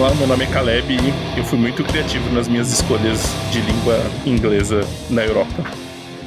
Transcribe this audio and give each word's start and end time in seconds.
Olá, 0.00 0.14
meu 0.14 0.26
nome 0.26 0.44
é 0.44 0.50
Caleb 0.50 0.94
e 0.94 1.38
eu 1.38 1.44
fui 1.44 1.58
muito 1.58 1.84
criativo 1.84 2.32
nas 2.32 2.48
minhas 2.48 2.72
escolhas 2.72 3.20
de 3.52 3.60
língua 3.60 3.98
inglesa 4.24 4.80
na 5.10 5.26
Europa. 5.26 5.62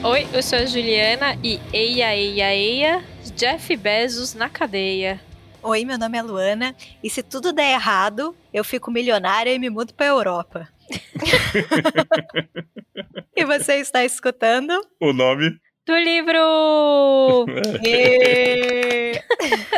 Oi, 0.03 0.27
eu 0.31 0.43
sou 0.43 0.59
a 0.59 0.65
Juliana 0.67 1.35
e 1.43 1.59
eia, 1.73 2.15
eia, 2.15 2.53
eia, 2.53 3.03
Jeff 3.35 3.75
Bezos 3.75 4.35
na 4.35 4.47
cadeia. 4.47 5.19
Oi, 5.63 5.85
meu 5.85 5.97
nome 5.97 6.19
é 6.19 6.21
Luana 6.21 6.75
e 7.03 7.09
se 7.09 7.23
tudo 7.23 7.51
der 7.51 7.73
errado, 7.73 8.35
eu 8.53 8.63
fico 8.63 8.91
milionária 8.91 9.51
e 9.51 9.57
me 9.57 9.71
mudo 9.71 9.91
para 9.95 10.05
Europa. 10.05 10.69
e 13.35 13.43
você 13.43 13.77
está 13.77 14.05
escutando? 14.05 14.79
O 15.01 15.11
nome 15.11 15.49
do 15.85 15.95
livro! 15.97 17.45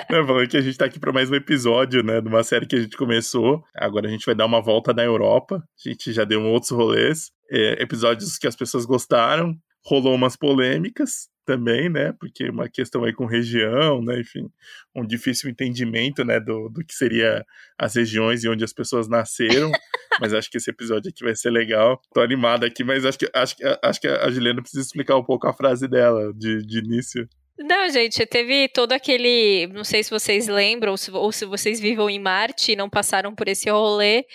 Não, 0.10 0.26
falando 0.26 0.48
que 0.48 0.58
a 0.58 0.62
gente 0.62 0.78
tá 0.78 0.86
aqui 0.86 1.00
para 1.00 1.12
mais 1.12 1.32
um 1.32 1.36
episódio, 1.36 2.04
né, 2.04 2.22
de 2.22 2.28
uma 2.28 2.44
série 2.44 2.68
que 2.68 2.76
a 2.76 2.82
gente 2.82 2.96
começou. 2.96 3.64
Agora 3.76 4.08
a 4.08 4.12
gente 4.12 4.26
vai 4.26 4.36
dar 4.36 4.46
uma 4.46 4.62
volta 4.62 4.94
na 4.94 5.04
Europa. 5.04 5.64
A 5.86 5.90
gente 5.90 6.14
já 6.14 6.24
deu 6.24 6.44
outros 6.44 6.72
rolês, 6.72 7.32
é, 7.50 7.82
episódios 7.82 8.38
que 8.38 8.48
as 8.48 8.56
pessoas 8.56 8.86
gostaram, 8.86 9.56
rolou 9.84 10.14
umas 10.14 10.36
polêmicas 10.36 11.28
também, 11.46 11.90
né? 11.90 12.14
Porque 12.20 12.50
uma 12.50 12.68
questão 12.68 13.04
aí 13.04 13.14
com 13.14 13.26
região, 13.26 14.02
né? 14.02 14.20
Enfim, 14.20 14.50
um 14.96 15.06
difícil 15.06 15.50
entendimento, 15.50 16.26
né? 16.26 16.40
Do, 16.40 16.70
do 16.70 16.84
que 16.84 16.94
seria 16.94 17.46
as 17.78 17.96
regiões 17.96 18.44
e 18.44 18.50
onde 18.50 18.64
as 18.64 18.74
pessoas 18.74 19.08
nasceram. 19.08 19.72
mas 20.20 20.34
acho 20.34 20.50
que 20.50 20.58
esse 20.58 20.70
episódio 20.70 21.10
aqui 21.10 21.24
vai 21.24 21.36
ser 21.36 21.52
legal. 21.52 22.02
Tô 22.14 22.22
animado 22.22 22.66
aqui, 22.66 22.84
mas 22.84 23.06
acho 23.06 23.18
que, 23.18 23.30
acho, 23.34 23.56
acho 23.84 24.02
que 24.02 24.08
a 24.08 24.30
Juliana 24.30 24.62
precisa 24.62 24.84
explicar 24.84 25.18
um 25.18 25.24
pouco 25.24 25.48
a 25.48 25.54
frase 25.54 25.88
dela 25.88 26.34
de, 26.34 26.66
de 26.66 26.80
início. 26.80 27.28
Não, 27.58 27.90
gente, 27.90 28.26
teve 28.26 28.68
todo 28.68 28.92
aquele. 28.92 29.68
Não 29.68 29.86
sei 29.86 30.04
se 30.04 30.12
vocês 30.12 30.48
lembram, 30.48 30.92
ou 30.92 30.98
se, 30.98 31.10
ou 31.12 31.32
se 31.32 31.46
vocês 31.46 31.80
vivam 31.80 32.10
em 32.10 32.20
Marte 32.20 32.74
e 32.74 32.76
não 32.76 32.90
passaram 32.90 33.34
por 33.34 33.48
esse 33.48 33.70
rolê, 33.70 34.26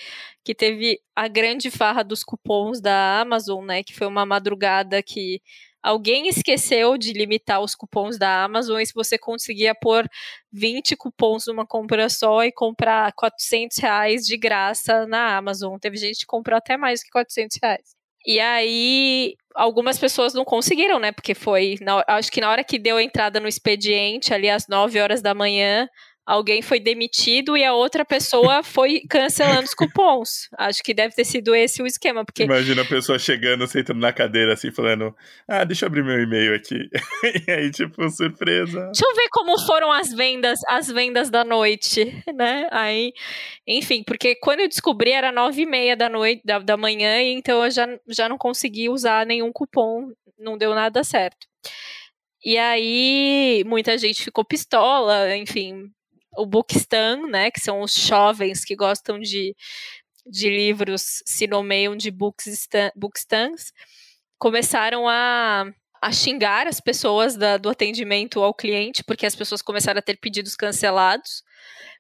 que 0.43 0.55
teve 0.55 0.99
a 1.15 1.29
grande 1.29 1.71
farra 1.71 2.03
dos 2.03 2.25
cupons 2.25 2.81
da 2.81 3.21
Amazon, 3.21 3.65
né? 3.65 3.83
Que 3.83 3.95
foi 3.95 4.07
uma 4.07 4.25
madrugada 4.25 5.03
que 5.03 5.43
alguém 5.83 6.29
esqueceu 6.29 6.97
de 6.99 7.13
limitar 7.13 7.61
os 7.61 7.75
cupons 7.75 8.19
da 8.19 8.45
Amazon 8.45 8.81
e 8.81 8.87
se 8.87 8.95
você 8.95 9.19
conseguia 9.19 9.75
pôr 9.75 10.09
20 10.53 10.97
cupons 10.97 11.47
numa 11.47 11.67
compra 11.67 12.09
só 12.09 12.45
e 12.45 12.53
comprar 12.53 13.13
400 13.13 13.79
reais 13.79 14.27
de 14.27 14.37
graça 14.37 15.07
na 15.07 15.37
Amazon. 15.37 15.79
Teve 15.79 15.97
gente 15.97 16.21
que 16.21 16.27
comprou 16.27 16.57
até 16.57 16.77
mais 16.77 17.03
que 17.03 17.11
400 17.11 17.59
reais. 17.63 18.01
E 18.27 18.39
aí, 18.39 19.35
algumas 19.55 19.99
pessoas 19.99 20.35
não 20.35 20.45
conseguiram, 20.45 20.99
né? 20.99 21.11
Porque 21.11 21.35
foi, 21.35 21.77
na, 21.81 22.05
acho 22.07 22.31
que 22.31 22.41
na 22.41 22.51
hora 22.51 22.63
que 22.63 22.79
deu 22.79 22.99
a 22.99 23.03
entrada 23.03 23.41
no 23.41 23.49
expediente, 23.49 24.35
ali 24.35 24.51
às 24.51 24.69
9 24.69 25.01
horas 25.01 25.23
da 25.23 25.35
manhã, 25.35 25.89
alguém 26.31 26.63
foi 26.63 26.79
demitido 26.79 27.57
e 27.57 27.65
a 27.65 27.75
outra 27.75 28.05
pessoa 28.05 28.63
foi 28.65 29.03
cancelando 29.11 29.65
os 29.65 29.75
cupons. 29.75 30.49
Acho 30.57 30.83
que 30.83 30.95
deve 30.95 31.15
ter 31.15 31.25
sido 31.25 31.55
esse 31.55 31.83
o 31.83 31.87
esquema, 31.87 32.25
porque... 32.25 32.45
Imagina 32.45 32.83
a 32.83 32.85
pessoa 32.85 33.19
chegando, 33.19 33.67
sentando 33.67 33.99
na 33.99 34.13
cadeira, 34.13 34.53
assim, 34.53 34.71
falando, 34.71 35.15
ah, 35.49 35.65
deixa 35.65 35.85
eu 35.85 35.89
abrir 35.89 36.05
meu 36.05 36.23
e-mail 36.23 36.55
aqui. 36.55 36.89
e 37.49 37.51
aí, 37.51 37.71
tipo, 37.71 38.09
surpresa. 38.09 38.87
Deixa 38.87 39.05
eu 39.05 39.15
ver 39.17 39.29
como 39.31 39.59
foram 39.67 39.91
as 39.91 40.13
vendas, 40.13 40.61
as 40.69 40.87
vendas 40.87 41.31
da 41.31 41.43
noite, 41.43 42.23
né? 42.33 42.69
Aí, 42.71 43.13
enfim, 43.67 44.05
porque 44.05 44.37
quando 44.37 44.61
eu 44.61 44.69
descobri 44.69 45.11
era 45.11 45.33
nove 45.33 45.63
e 45.63 45.67
meia 45.67 45.97
da 45.97 46.09
noite, 46.09 46.43
da, 46.45 46.61
da 46.61 46.77
manhã, 46.77 47.21
então 47.23 47.65
eu 47.65 47.71
já, 47.71 47.89
já 48.09 48.29
não 48.29 48.39
consegui 48.39 48.89
usar 48.89 49.27
nenhum 49.27 49.53
cupom, 49.53 50.13
não 50.39 50.57
deu 50.57 50.75
nada 50.75 51.03
certo. 51.03 51.49
E 52.45 52.57
aí, 52.57 53.63
muita 53.67 53.99
gente 53.99 54.25
ficou 54.25 54.45
pistola, 54.45 55.37
enfim, 55.37 55.91
o 56.37 56.47
Bookstan, 56.47 57.27
né, 57.29 57.51
que 57.51 57.61
são 57.61 57.81
os 57.81 57.95
jovens 57.95 58.65
que 58.65 58.77
gostam 58.77 59.19
de, 59.19 59.55
de 60.27 60.49
livros, 60.49 61.23
se 61.27 61.47
nomeiam 61.47 61.97
de 61.97 62.11
bookstans, 62.11 63.73
começaram 64.39 65.09
a, 65.09 65.67
a 66.01 66.13
xingar 66.13 66.67
as 66.67 66.81
pessoas 66.81 67.37
da, 67.37 67.57
do 67.57 67.69
atendimento 67.69 68.43
ao 68.43 68.55
cliente, 68.55 69.05
porque 69.05 69.27
as 69.27 69.35
pessoas 69.35 69.61
começaram 69.61 69.99
a 69.99 70.03
ter 70.03 70.17
pedidos 70.17 70.57
cancelados. 70.57 71.43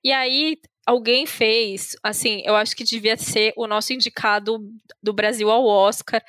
E 0.03 0.13
aí 0.13 0.57
alguém 0.87 1.27
fez, 1.27 1.97
assim, 2.03 2.43
eu 2.45 2.57
acho 2.57 2.75
que 2.75 2.85
devia 2.85 3.17
ser 3.17 3.53
o 3.57 3.67
nosso 3.67 3.93
indicado 3.93 4.59
do 5.03 5.13
Brasil 5.13 5.51
ao 5.51 5.67
Oscar, 5.67 6.23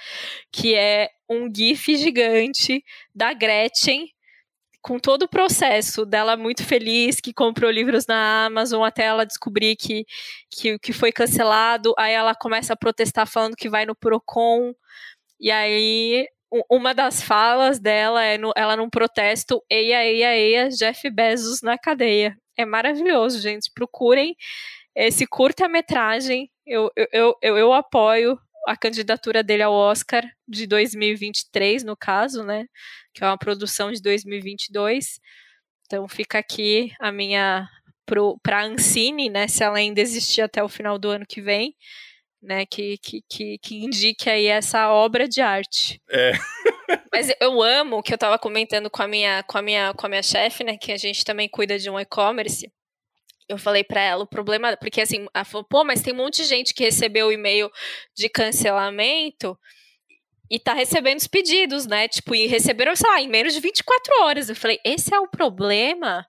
que 0.51 0.75
é 0.75 1.09
um 1.29 1.50
GIF 1.53 1.95
gigante 1.95 2.84
da 3.16 3.34
Gretchen 3.34 4.07
com 4.81 5.00
todo 5.00 5.24
o 5.24 5.30
processo 5.30 6.06
dela 6.06 6.36
muito 6.36 6.66
feliz, 6.66 7.19
que 7.19 7.34
comprou 7.34 7.69
livros 7.69 8.08
na 8.08 8.46
Amazon 8.46 8.84
até 8.84 9.03
ela 9.03 9.25
descobrir 9.25 9.75
que, 9.75 10.06
que, 10.50 10.80
que 10.80 10.94
foi 10.94 11.12
cancelado, 11.12 11.94
aí 11.97 12.14
ela 12.14 12.34
começa 12.34 12.74
a 12.74 12.78
protestar 12.78 13.28
falando 13.28 13.56
que 13.56 13.70
vai 13.70 13.86
no 13.86 13.96
Procon, 13.96 14.74
e 15.40 15.52
aí 15.52 16.28
uma 16.70 16.94
das 16.94 17.22
falas 17.22 17.80
dela 17.80 18.24
é 18.24 18.38
no, 18.38 18.52
ela 18.56 18.75
num 18.75 18.90
protesto, 18.90 19.64
eia, 19.70 20.03
eia, 20.06 20.36
eia, 20.36 20.70
Jeff 20.70 21.09
Bezos 21.09 21.62
na 21.62 21.78
cadeia. 21.78 22.38
É 22.58 22.66
maravilhoso, 22.66 23.40
gente. 23.40 23.72
Procurem 23.74 24.36
esse 24.94 25.25
curta-metragem. 25.25 26.52
Eu, 26.66 26.91
eu, 26.96 27.36
eu, 27.41 27.58
eu 27.58 27.74
apoio 27.74 28.38
a 28.67 28.75
candidatura 28.75 29.44
dele 29.44 29.63
ao 29.63 29.73
Oscar 29.73 30.23
de 30.47 30.67
2023, 30.67 31.83
no 31.83 31.95
caso, 31.95 32.44
né? 32.44 32.66
Que 33.13 33.23
é 33.23 33.27
uma 33.27 33.38
produção 33.38 33.91
de 33.91 34.01
2022. 34.01 35.19
Então 35.85 36.07
fica 36.07 36.39
aqui 36.39 36.91
a 36.99 37.11
minha 37.11 37.67
para 38.44 38.59
a 38.59 38.66
Ancine, 38.66 39.29
né? 39.29 39.47
Se 39.47 39.63
ela 39.63 39.77
ainda 39.77 40.01
existir 40.01 40.41
até 40.41 40.63
o 40.63 40.69
final 40.69 40.99
do 40.99 41.09
ano 41.09 41.25
que 41.25 41.41
vem, 41.41 41.75
né? 42.41 42.66
Que, 42.66 42.97
que, 42.97 43.22
que, 43.29 43.57
que 43.57 43.83
indique 43.83 44.29
aí 44.29 44.47
essa 44.47 44.89
obra 44.89 45.28
de 45.28 45.41
arte. 45.41 46.01
É. 46.09 46.31
Mas 47.11 47.31
eu 47.39 47.61
amo 47.61 48.03
que 48.03 48.13
eu 48.13 48.16
estava 48.16 48.38
comentando 48.38 48.89
com 48.89 49.01
a 49.01 49.07
minha 49.07 49.43
com 49.43 49.57
a 49.57 49.61
minha 49.61 49.93
com 49.93 50.05
a 50.05 50.09
minha 50.09 50.23
chefe, 50.23 50.63
né? 50.63 50.78
Que 50.78 50.91
a 50.91 50.97
gente 50.97 51.23
também 51.23 51.47
cuida 51.47 51.78
de 51.79 51.89
um 51.89 51.99
e-commerce 51.99 52.72
eu 53.51 53.57
falei 53.57 53.84
para 53.84 54.01
ela 54.01 54.23
o 54.23 54.28
problema, 54.28 54.75
porque 54.78 55.01
assim, 55.01 55.28
ela 55.34 55.45
falou, 55.45 55.66
pô, 55.66 55.84
mas 55.84 56.01
tem 56.01 56.13
um 56.13 56.17
monte 56.17 56.38
de 56.38 56.47
gente 56.47 56.73
que 56.73 56.84
recebeu 56.84 57.28
o 57.28 57.31
e-mail 57.31 57.69
de 58.16 58.29
cancelamento 58.29 59.57
e 60.50 60.59
tá 60.59 60.73
recebendo 60.73 61.19
os 61.19 61.28
pedidos, 61.28 61.85
né? 61.85 62.07
Tipo, 62.07 62.35
e 62.35 62.47
receberam, 62.47 62.95
sei 62.95 63.09
lá, 63.09 63.22
em 63.22 63.28
menos 63.28 63.53
de 63.53 63.59
24 63.59 64.23
horas. 64.23 64.50
Eu 64.50 64.56
falei, 64.56 64.79
esse 64.85 65.13
é 65.13 65.19
o 65.19 65.29
problema 65.29 66.25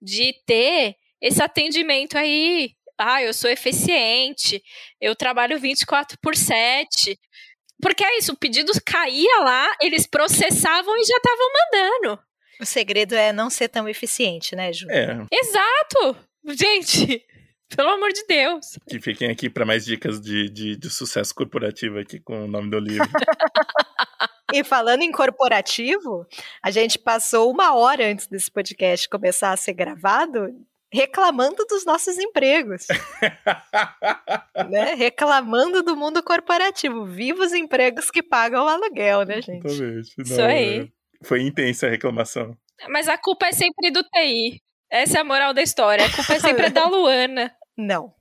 de 0.00 0.32
ter 0.46 0.96
esse 1.20 1.42
atendimento 1.42 2.18
aí. 2.18 2.72
Ah, 2.98 3.22
eu 3.22 3.34
sou 3.34 3.50
eficiente, 3.50 4.62
eu 5.00 5.16
trabalho 5.16 5.58
24 5.58 6.18
por 6.20 6.36
7. 6.36 7.18
Porque 7.80 8.04
é 8.04 8.18
isso, 8.18 8.32
o 8.32 8.36
pedido 8.36 8.72
caía 8.84 9.40
lá, 9.40 9.76
eles 9.80 10.06
processavam 10.06 10.96
e 10.96 11.04
já 11.04 11.16
estavam 11.16 11.48
mandando. 11.52 12.22
O 12.60 12.64
segredo 12.64 13.14
é 13.14 13.32
não 13.32 13.50
ser 13.50 13.68
tão 13.68 13.88
eficiente, 13.88 14.54
né, 14.54 14.72
Ju? 14.72 14.86
É. 14.90 15.16
Exato! 15.30 16.16
Gente, 16.46 17.24
pelo 17.74 17.90
amor 17.90 18.12
de 18.12 18.24
Deus. 18.26 18.78
Que 18.88 19.00
fiquem 19.00 19.30
aqui 19.30 19.48
para 19.48 19.64
mais 19.64 19.84
dicas 19.84 20.20
de, 20.20 20.48
de, 20.50 20.76
de, 20.76 20.90
sucesso 20.90 21.34
corporativo 21.34 21.98
aqui 21.98 22.20
com 22.20 22.44
o 22.44 22.48
nome 22.48 22.70
do 22.70 22.78
livro. 22.78 23.08
e 24.52 24.62
falando 24.62 25.02
em 25.02 25.12
corporativo, 25.12 26.26
a 26.62 26.70
gente 26.70 26.98
passou 26.98 27.50
uma 27.50 27.74
hora 27.74 28.06
antes 28.06 28.26
desse 28.26 28.50
podcast 28.50 29.08
começar 29.08 29.52
a 29.52 29.56
ser 29.56 29.72
gravado 29.72 30.54
reclamando 30.94 31.64
dos 31.68 31.84
nossos 31.84 32.16
empregos. 32.18 32.86
né? 34.70 34.94
Reclamando 34.94 35.82
do 35.82 35.96
mundo 35.96 36.22
corporativo. 36.22 37.04
Viva 37.04 37.42
os 37.42 37.52
empregos 37.52 38.12
que 38.12 38.22
pagam 38.22 38.64
o 38.64 38.68
aluguel, 38.68 39.24
né, 39.24 39.42
gente? 39.42 39.66
Exatamente. 39.66 40.14
Não, 40.16 40.24
Isso 40.24 40.40
aí. 40.40 40.80
É, 40.80 40.88
foi 41.26 41.42
intensa 41.42 41.88
a 41.88 41.90
reclamação. 41.90 42.56
Mas 42.88 43.08
a 43.08 43.18
culpa 43.18 43.46
é 43.46 43.52
sempre 43.52 43.90
do 43.90 44.04
TI. 44.04 44.62
Essa 44.94 45.18
é 45.18 45.20
a 45.22 45.24
moral 45.24 45.52
da 45.52 45.60
história. 45.60 46.06
A 46.06 46.14
culpa 46.14 46.34
é 46.34 46.38
sempre 46.38 46.70
da 46.70 46.86
Luana. 46.86 47.52
Não. 47.76 48.14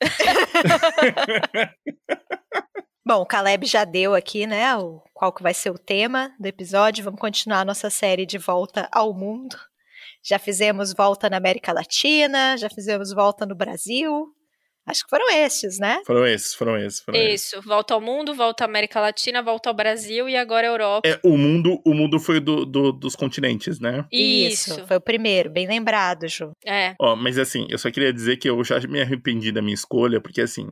Bom, 3.04 3.22
o 3.22 3.26
Caleb 3.26 3.66
já 3.66 3.84
deu 3.84 4.14
aqui, 4.14 4.46
né, 4.46 4.76
o, 4.76 5.02
qual 5.12 5.32
que 5.32 5.42
vai 5.42 5.52
ser 5.52 5.70
o 5.70 5.78
tema 5.78 6.32
do 6.38 6.46
episódio. 6.46 7.02
Vamos 7.02 7.18
continuar 7.18 7.66
nossa 7.66 7.90
série 7.90 8.24
de 8.24 8.38
volta 8.38 8.88
ao 8.92 9.12
mundo. 9.12 9.56
Já 10.22 10.38
fizemos 10.38 10.94
volta 10.94 11.28
na 11.28 11.36
América 11.36 11.72
Latina, 11.72 12.56
já 12.56 12.70
fizemos 12.70 13.12
volta 13.12 13.44
no 13.44 13.56
Brasil, 13.56 14.32
Acho 14.90 15.04
que 15.04 15.10
foram 15.10 15.30
estes, 15.30 15.78
né? 15.78 16.02
Foram 16.04 16.26
esses, 16.26 16.52
foram 16.52 16.76
esses. 16.76 17.00
Foram 17.00 17.16
Isso, 17.16 17.56
esses. 17.56 17.64
volta 17.64 17.94
ao 17.94 18.00
mundo, 18.00 18.34
volta 18.34 18.64
à 18.64 18.66
América 18.66 19.00
Latina, 19.00 19.40
volta 19.40 19.70
ao 19.70 19.74
Brasil 19.74 20.28
e 20.28 20.36
agora 20.36 20.66
a 20.66 20.70
Europa. 20.70 21.08
É, 21.08 21.20
o 21.22 21.36
mundo, 21.38 21.80
o 21.86 21.94
mundo 21.94 22.18
foi 22.18 22.40
do, 22.40 22.66
do 22.66 22.90
dos 22.90 23.14
continentes, 23.14 23.78
né? 23.78 24.04
Isso. 24.10 24.72
Isso. 24.72 24.86
foi 24.88 24.96
o 24.96 25.00
primeiro, 25.00 25.48
bem 25.48 25.68
lembrado, 25.68 26.26
Ju. 26.26 26.50
É. 26.66 26.96
Ó, 27.00 27.14
mas 27.14 27.38
assim, 27.38 27.68
eu 27.70 27.78
só 27.78 27.88
queria 27.88 28.12
dizer 28.12 28.36
que 28.38 28.50
eu 28.50 28.62
já 28.64 28.80
me 28.80 29.00
arrependi 29.00 29.52
da 29.52 29.62
minha 29.62 29.74
escolha, 29.74 30.20
porque 30.20 30.40
assim, 30.40 30.68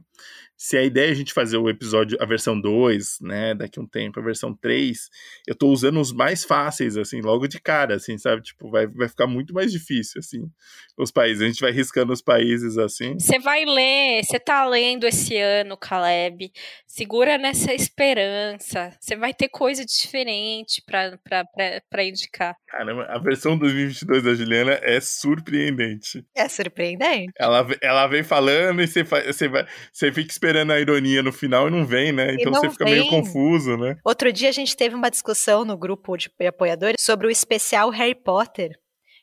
se 0.61 0.77
a 0.77 0.83
ideia 0.83 1.07
é 1.07 1.13
a 1.13 1.15
gente 1.15 1.33
fazer 1.33 1.57
o 1.57 1.71
episódio, 1.71 2.19
a 2.21 2.27
versão 2.27 2.61
2, 2.61 3.21
né, 3.21 3.55
daqui 3.55 3.79
a 3.79 3.83
um 3.83 3.87
tempo, 3.87 4.19
a 4.19 4.23
versão 4.23 4.53
3, 4.53 5.09
eu 5.47 5.55
tô 5.55 5.69
usando 5.69 6.01
os 6.01 6.13
mais 6.13 6.45
fáceis, 6.45 6.97
assim, 6.97 7.21
logo 7.21 7.47
de 7.47 7.61
cara, 7.61 7.95
assim, 7.95 8.19
sabe? 8.19 8.43
Tipo, 8.43 8.69
vai, 8.69 8.89
vai 8.89 9.09
ficar 9.09 9.29
muito 9.29 9.55
mais 9.55 9.71
difícil, 9.71 10.19
assim, 10.19 10.51
os 10.99 11.13
países. 11.13 11.43
A 11.43 11.47
gente 11.47 11.61
vai 11.61 11.71
riscando 11.71 12.13
os 12.13 12.21
países, 12.21 12.77
assim. 12.77 13.15
Você 13.15 13.39
vai 13.39 13.65
ler, 13.65 14.25
você 14.25 14.41
tá 14.41 14.67
lendo 14.67 15.07
esse 15.07 15.37
ano, 15.37 15.77
Caleb. 15.77 16.51
Segura 16.89 17.39
nessa 17.39 17.73
esperança. 17.73 18.91
Você 18.99 19.15
vai 19.15 19.33
ter 19.33 19.49
coisa 19.49 19.85
diferente 19.85 20.83
pra, 20.85 21.17
pra, 21.19 21.45
pra, 21.45 21.83
pra 21.89 22.05
indicar. 22.05 22.57
Caramba, 22.67 23.05
a 23.05 23.19
versão 23.19 23.57
2022 23.57 24.25
da 24.25 24.35
Juliana 24.35 24.79
é 24.83 25.01
surpreendente. 25.01 26.27
É 26.35 26.49
surpreendente. 26.49 27.33
Ela, 27.39 27.65
ela 27.81 28.07
vem 28.09 28.25
falando 28.25 28.83
e 28.83 28.89
você, 28.89 29.05
você, 29.05 29.47
vai, 29.47 29.65
você 29.93 30.11
fica 30.11 30.33
esperando 30.33 30.48
esperando 30.49 30.73
a 30.73 30.81
ironia 30.81 31.23
no 31.23 31.33
final 31.33 31.69
e 31.69 31.71
não 31.71 31.85
vem, 31.85 32.11
né? 32.11 32.35
Então 32.35 32.53
você 32.53 32.71
fica 32.71 32.85
vem. 32.85 32.95
meio 32.95 33.11
confuso, 33.11 33.77
né? 33.77 33.97
Outro 34.03 34.33
dia 34.33 34.49
a 34.49 34.53
gente 34.53 34.75
teve 34.75 34.95
uma 34.95 35.11
discussão 35.11 35.65
no 35.65 35.77
grupo 35.77 36.17
de 36.17 36.31
apoiadores 36.47 36.97
sobre 37.01 37.27
o 37.27 37.31
especial 37.31 37.91
Harry 37.91 38.15
Potter, 38.15 38.71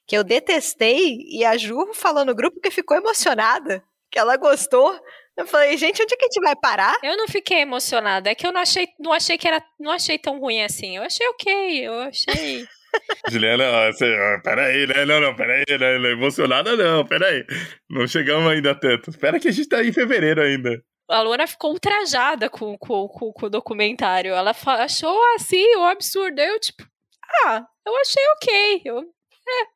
que 0.07 0.15
eu 0.15 0.23
detestei 0.23 1.17
e 1.31 1.43
a 1.43 1.57
Ju 1.57 1.93
falou 1.93 2.23
no 2.23 2.35
grupo 2.35 2.61
que 2.61 2.69
ficou 2.69 2.95
emocionada, 2.95 3.83
que 4.11 4.19
ela 4.19 4.37
gostou. 4.37 4.97
Eu 5.35 5.47
falei, 5.47 5.75
gente, 5.77 6.01
onde 6.01 6.13
é 6.13 6.17
que 6.17 6.25
a 6.25 6.27
gente 6.27 6.43
vai 6.43 6.55
parar? 6.55 6.95
Eu 7.03 7.17
não 7.17 7.27
fiquei 7.27 7.59
emocionada, 7.61 8.29
é 8.29 8.35
que 8.35 8.45
eu 8.45 8.53
não 8.53 8.61
achei, 8.61 8.87
não 8.99 9.11
achei 9.11 9.37
que 9.37 9.47
era, 9.47 9.61
não 9.79 9.91
achei 9.91 10.17
tão 10.17 10.39
ruim 10.39 10.61
assim. 10.61 10.95
Eu 10.95 11.03
achei 11.03 11.27
ok, 11.27 11.87
eu 11.87 11.99
achei 12.01 12.65
Juliana, 13.29 13.91
você, 13.91 14.05
peraí, 14.43 14.87
né? 14.87 15.05
Não, 15.05 15.19
não, 15.19 15.35
peraí, 15.35 15.65
né? 15.67 16.11
Emocionada 16.11 16.75
não, 16.77 17.05
peraí. 17.05 17.43
Não 17.89 18.07
chegamos 18.07 18.49
ainda 18.49 18.73
tanto. 18.73 19.09
Espera 19.09 19.39
que 19.39 19.49
a 19.49 19.51
gente 19.51 19.67
tá 19.67 19.83
em 19.83 19.91
fevereiro 19.91 20.41
ainda 20.41 20.81
a 21.09 21.21
Luana 21.21 21.47
ficou 21.47 21.71
ultrajada 21.71 22.49
com, 22.49 22.77
com, 22.77 23.07
com, 23.07 23.31
com 23.31 23.45
o 23.45 23.49
documentário. 23.49 24.33
Ela 24.33 24.55
achou 24.79 25.19
assim, 25.35 25.75
um 25.75 25.85
absurdo. 25.85 26.39
Eu, 26.39 26.59
tipo, 26.59 26.83
ah, 27.45 27.65
eu 27.85 27.95
achei 27.97 28.23
ok. 28.35 28.81
Eu, 28.85 28.99
é. 28.99 29.75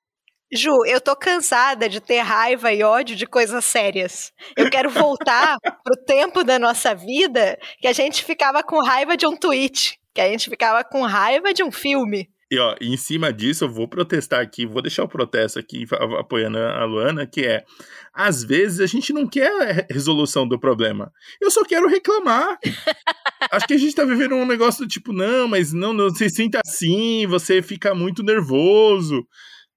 Ju, 0.51 0.71
eu 0.87 0.99
tô 0.99 1.15
cansada 1.15 1.87
de 1.87 2.01
ter 2.01 2.19
raiva 2.19 2.73
e 2.73 2.81
ódio 2.81 3.15
de 3.15 3.27
coisas 3.27 3.63
sérias. 3.63 4.33
Eu 4.57 4.69
quero 4.69 4.89
voltar 4.89 5.57
pro 5.83 6.05
tempo 6.05 6.43
da 6.43 6.57
nossa 6.57 6.95
vida 6.95 7.57
que 7.79 7.87
a 7.87 7.93
gente 7.93 8.23
ficava 8.23 8.63
com 8.63 8.83
raiva 8.83 9.15
de 9.15 9.27
um 9.27 9.37
tweet, 9.37 9.99
que 10.13 10.21
a 10.21 10.27
gente 10.27 10.49
ficava 10.49 10.83
com 10.83 11.03
raiva 11.03 11.53
de 11.53 11.63
um 11.63 11.71
filme. 11.71 12.27
E 12.51 12.57
ó, 12.57 12.75
em 12.81 12.97
cima 12.97 13.31
disso, 13.31 13.65
eu 13.65 13.69
vou 13.69 13.87
protestar 13.87 14.41
aqui, 14.41 14.65
vou 14.65 14.81
deixar 14.81 15.03
o 15.03 15.07
protesto 15.07 15.59
aqui 15.59 15.85
apoiando 16.19 16.57
a 16.57 16.83
Luana, 16.83 17.27
que 17.27 17.41
é 17.41 17.63
às 18.11 18.43
vezes 18.43 18.79
a 18.79 18.87
gente 18.87 19.13
não 19.13 19.27
quer 19.27 19.51
a 19.89 19.93
resolução 19.93 20.47
do 20.47 20.59
problema. 20.59 21.11
Eu 21.39 21.51
só 21.51 21.63
quero 21.63 21.87
reclamar. 21.87 22.57
Acho 23.51 23.67
que 23.67 23.73
a 23.73 23.77
gente 23.77 23.95
tá 23.95 24.03
vivendo 24.03 24.35
um 24.35 24.47
negócio 24.47 24.83
do 24.83 24.89
tipo, 24.89 25.13
não, 25.13 25.47
mas 25.47 25.71
não, 25.71 25.93
não 25.93 26.09
se 26.09 26.27
sinta 26.29 26.59
assim, 26.65 27.27
você 27.27 27.61
fica 27.61 27.93
muito 27.93 28.23
nervoso. 28.23 29.25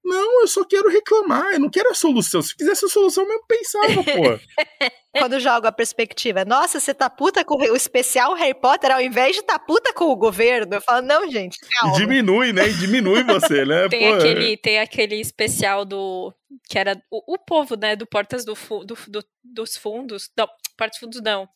Não, 0.03 0.41
eu 0.41 0.47
só 0.47 0.65
quero 0.65 0.89
reclamar, 0.89 1.53
eu 1.53 1.59
não 1.59 1.69
quero 1.69 1.89
a 1.89 1.93
solução. 1.93 2.41
Se 2.41 2.55
quisesse 2.55 2.85
a 2.85 2.89
solução, 2.89 3.23
eu 3.23 3.41
pensava, 3.47 3.87
pô. 4.03 4.89
Quando 5.17 5.39
jogo 5.39 5.67
a 5.67 5.71
perspectiva, 5.71 6.43
nossa, 6.43 6.79
você 6.79 6.93
tá 6.93 7.09
puta 7.09 7.45
com 7.45 7.55
o 7.55 7.75
especial 7.75 8.33
Harry 8.33 8.53
Potter 8.53 8.91
ao 8.91 8.99
invés 8.99 9.35
de 9.35 9.43
tá 9.43 9.57
puta 9.57 9.93
com 9.93 10.05
o 10.05 10.15
governo. 10.15 10.75
Eu 10.75 10.81
falo, 10.81 11.05
não, 11.05 11.29
gente, 11.29 11.57
calma. 11.59 11.95
Diminui, 11.95 12.51
né? 12.51 12.67
Diminui 12.67 13.23
você, 13.23 13.63
né? 13.63 13.87
tem, 13.87 14.09
pô, 14.09 14.15
aquele, 14.15 14.53
é. 14.53 14.57
tem 14.57 14.79
aquele 14.79 15.15
especial 15.21 15.85
do. 15.85 16.33
Que 16.67 16.77
era 16.77 17.01
o, 17.09 17.35
o 17.35 17.37
povo, 17.37 17.75
né? 17.75 17.95
Do 17.95 18.07
Portas 18.07 18.43
do, 18.43 18.55
do, 18.85 18.97
do, 19.07 19.25
dos 19.43 19.77
Fundos. 19.77 20.29
Não, 20.35 20.47
Portas 20.75 20.99
Fundos 20.99 21.21
não. 21.21 21.47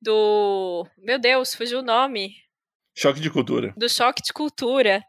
Do. 0.00 0.86
Meu 0.96 1.18
Deus, 1.18 1.54
fugiu 1.54 1.80
o 1.80 1.82
nome. 1.82 2.30
Choque 2.96 3.20
de 3.20 3.28
cultura. 3.28 3.74
Do 3.76 3.88
choque 3.88 4.22
de 4.22 4.32
cultura 4.32 5.02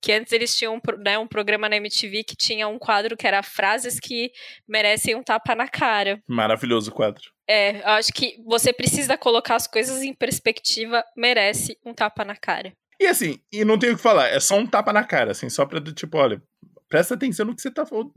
que 0.00 0.12
antes 0.12 0.32
eles 0.32 0.56
tinham 0.56 0.80
né, 0.98 1.18
um 1.18 1.26
programa 1.26 1.68
na 1.68 1.76
MTV 1.76 2.24
que 2.24 2.36
tinha 2.36 2.68
um 2.68 2.78
quadro 2.78 3.16
que 3.16 3.26
era 3.26 3.42
frases 3.42 3.98
que 3.98 4.30
merecem 4.66 5.14
um 5.14 5.22
tapa 5.22 5.54
na 5.54 5.68
cara. 5.68 6.22
Maravilhoso 6.26 6.92
quadro. 6.92 7.22
É, 7.48 7.80
eu 7.80 7.88
acho 7.92 8.12
que 8.12 8.36
você 8.44 8.72
precisa 8.72 9.16
colocar 9.16 9.56
as 9.56 9.66
coisas 9.66 10.02
em 10.02 10.12
perspectiva, 10.12 11.02
merece 11.16 11.78
um 11.84 11.94
tapa 11.94 12.24
na 12.24 12.36
cara. 12.36 12.72
E 13.00 13.06
assim, 13.06 13.38
e 13.52 13.64
não 13.64 13.78
tenho 13.78 13.94
o 13.94 13.96
que 13.96 14.02
falar, 14.02 14.28
é 14.28 14.40
só 14.40 14.56
um 14.56 14.66
tapa 14.66 14.92
na 14.92 15.04
cara, 15.04 15.30
assim, 15.30 15.48
só 15.48 15.64
pra, 15.64 15.80
tipo, 15.80 16.18
olha, 16.18 16.42
presta 16.88 17.14
atenção 17.14 17.46
no 17.46 17.54
que 17.54 17.62
você 17.62 17.70
tá 17.70 17.86
falando, 17.86 18.12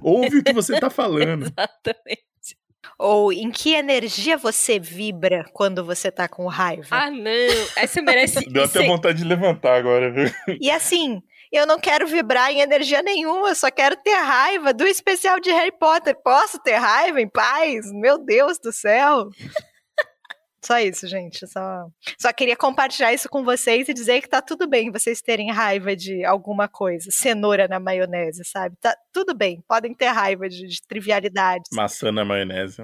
ouve 0.00 0.38
o 0.38 0.42
que 0.42 0.52
você 0.52 0.80
tá 0.80 0.88
falando. 0.90 1.42
Exatamente. 1.44 2.24
Ou 3.02 3.32
em 3.32 3.50
que 3.50 3.74
energia 3.74 4.36
você 4.36 4.78
vibra 4.78 5.44
quando 5.52 5.84
você 5.84 6.08
tá 6.08 6.28
com 6.28 6.46
raiva? 6.46 6.86
Ah, 6.92 7.10
não. 7.10 7.66
Essa 7.74 8.00
merece. 8.00 8.46
Deu 8.48 8.62
até 8.62 8.86
vontade 8.86 9.18
de 9.18 9.24
levantar 9.24 9.74
agora, 9.76 10.08
viu? 10.08 10.30
E 10.60 10.70
assim, 10.70 11.20
eu 11.50 11.66
não 11.66 11.80
quero 11.80 12.06
vibrar 12.06 12.52
em 12.52 12.60
energia 12.60 13.02
nenhuma, 13.02 13.48
eu 13.48 13.54
só 13.56 13.72
quero 13.72 13.96
ter 13.96 14.14
raiva 14.14 14.72
do 14.72 14.86
especial 14.86 15.40
de 15.40 15.50
Harry 15.50 15.72
Potter. 15.72 16.14
Posso 16.22 16.60
ter 16.60 16.76
raiva 16.76 17.20
em 17.20 17.28
paz? 17.28 17.92
Meu 17.92 18.18
Deus 18.18 18.60
do 18.60 18.72
céu. 18.72 19.28
Só 20.64 20.78
isso, 20.78 21.06
gente. 21.06 21.46
Só, 21.46 21.86
só 22.18 22.32
queria 22.32 22.56
compartilhar 22.56 23.12
isso 23.12 23.28
com 23.28 23.44
vocês 23.44 23.88
e 23.88 23.94
dizer 23.94 24.20
que 24.20 24.28
tá 24.28 24.40
tudo 24.40 24.68
bem 24.68 24.90
vocês 24.90 25.20
terem 25.20 25.50
raiva 25.50 25.96
de 25.96 26.24
alguma 26.24 26.68
coisa. 26.68 27.10
Cenoura 27.10 27.66
na 27.66 27.80
maionese, 27.80 28.44
sabe? 28.44 28.76
Tá 28.80 28.96
tudo 29.12 29.34
bem. 29.34 29.62
Podem 29.68 29.92
ter 29.92 30.06
raiva 30.06 30.48
de, 30.48 30.66
de 30.66 30.82
trivialidades. 30.82 31.68
Maçã 31.72 32.12
na 32.12 32.24
maionese. 32.24 32.82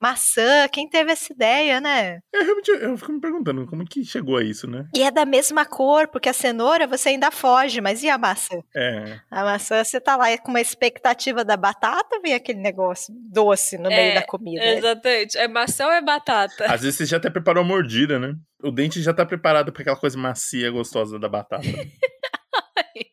Maçã, 0.00 0.66
quem 0.72 0.88
teve 0.88 1.12
essa 1.12 1.30
ideia, 1.30 1.78
né? 1.78 2.20
Eu 2.32 2.42
realmente 2.42 2.70
eu 2.70 2.96
fico 2.96 3.12
me 3.12 3.20
perguntando 3.20 3.66
como 3.66 3.84
que 3.84 4.02
chegou 4.02 4.38
a 4.38 4.42
isso, 4.42 4.66
né? 4.66 4.86
E 4.96 5.02
é 5.02 5.10
da 5.10 5.26
mesma 5.26 5.66
cor, 5.66 6.08
porque 6.08 6.30
a 6.30 6.32
cenoura 6.32 6.86
você 6.86 7.10
ainda 7.10 7.30
foge, 7.30 7.82
mas 7.82 8.02
e 8.02 8.08
a 8.08 8.16
maçã? 8.16 8.62
É. 8.74 9.20
A 9.30 9.44
maçã 9.44 9.84
você 9.84 10.00
tá 10.00 10.16
lá 10.16 10.36
com 10.38 10.50
uma 10.50 10.60
expectativa 10.60 11.44
da 11.44 11.54
batata, 11.54 12.18
vem 12.22 12.32
aquele 12.32 12.60
negócio 12.60 13.12
doce 13.30 13.76
no 13.76 13.90
é, 13.90 13.96
meio 13.96 14.14
da 14.14 14.22
comida. 14.22 14.64
Exatamente. 14.64 15.36
É 15.36 15.46
maçã 15.46 15.84
ou 15.84 15.92
é 15.92 16.00
batata? 16.00 16.64
Às 16.64 16.80
vezes 16.80 16.96
você 16.96 17.04
já 17.04 17.18
até 17.18 17.28
preparou 17.28 17.62
a 17.62 17.66
mordida, 17.66 18.18
né? 18.18 18.34
O 18.62 18.70
dente 18.70 19.02
já 19.02 19.12
tá 19.12 19.26
preparado 19.26 19.70
para 19.70 19.82
aquela 19.82 19.96
coisa 19.96 20.18
macia, 20.18 20.70
gostosa 20.70 21.18
da 21.18 21.28
batata. 21.28 21.62
Ai, 22.76 23.04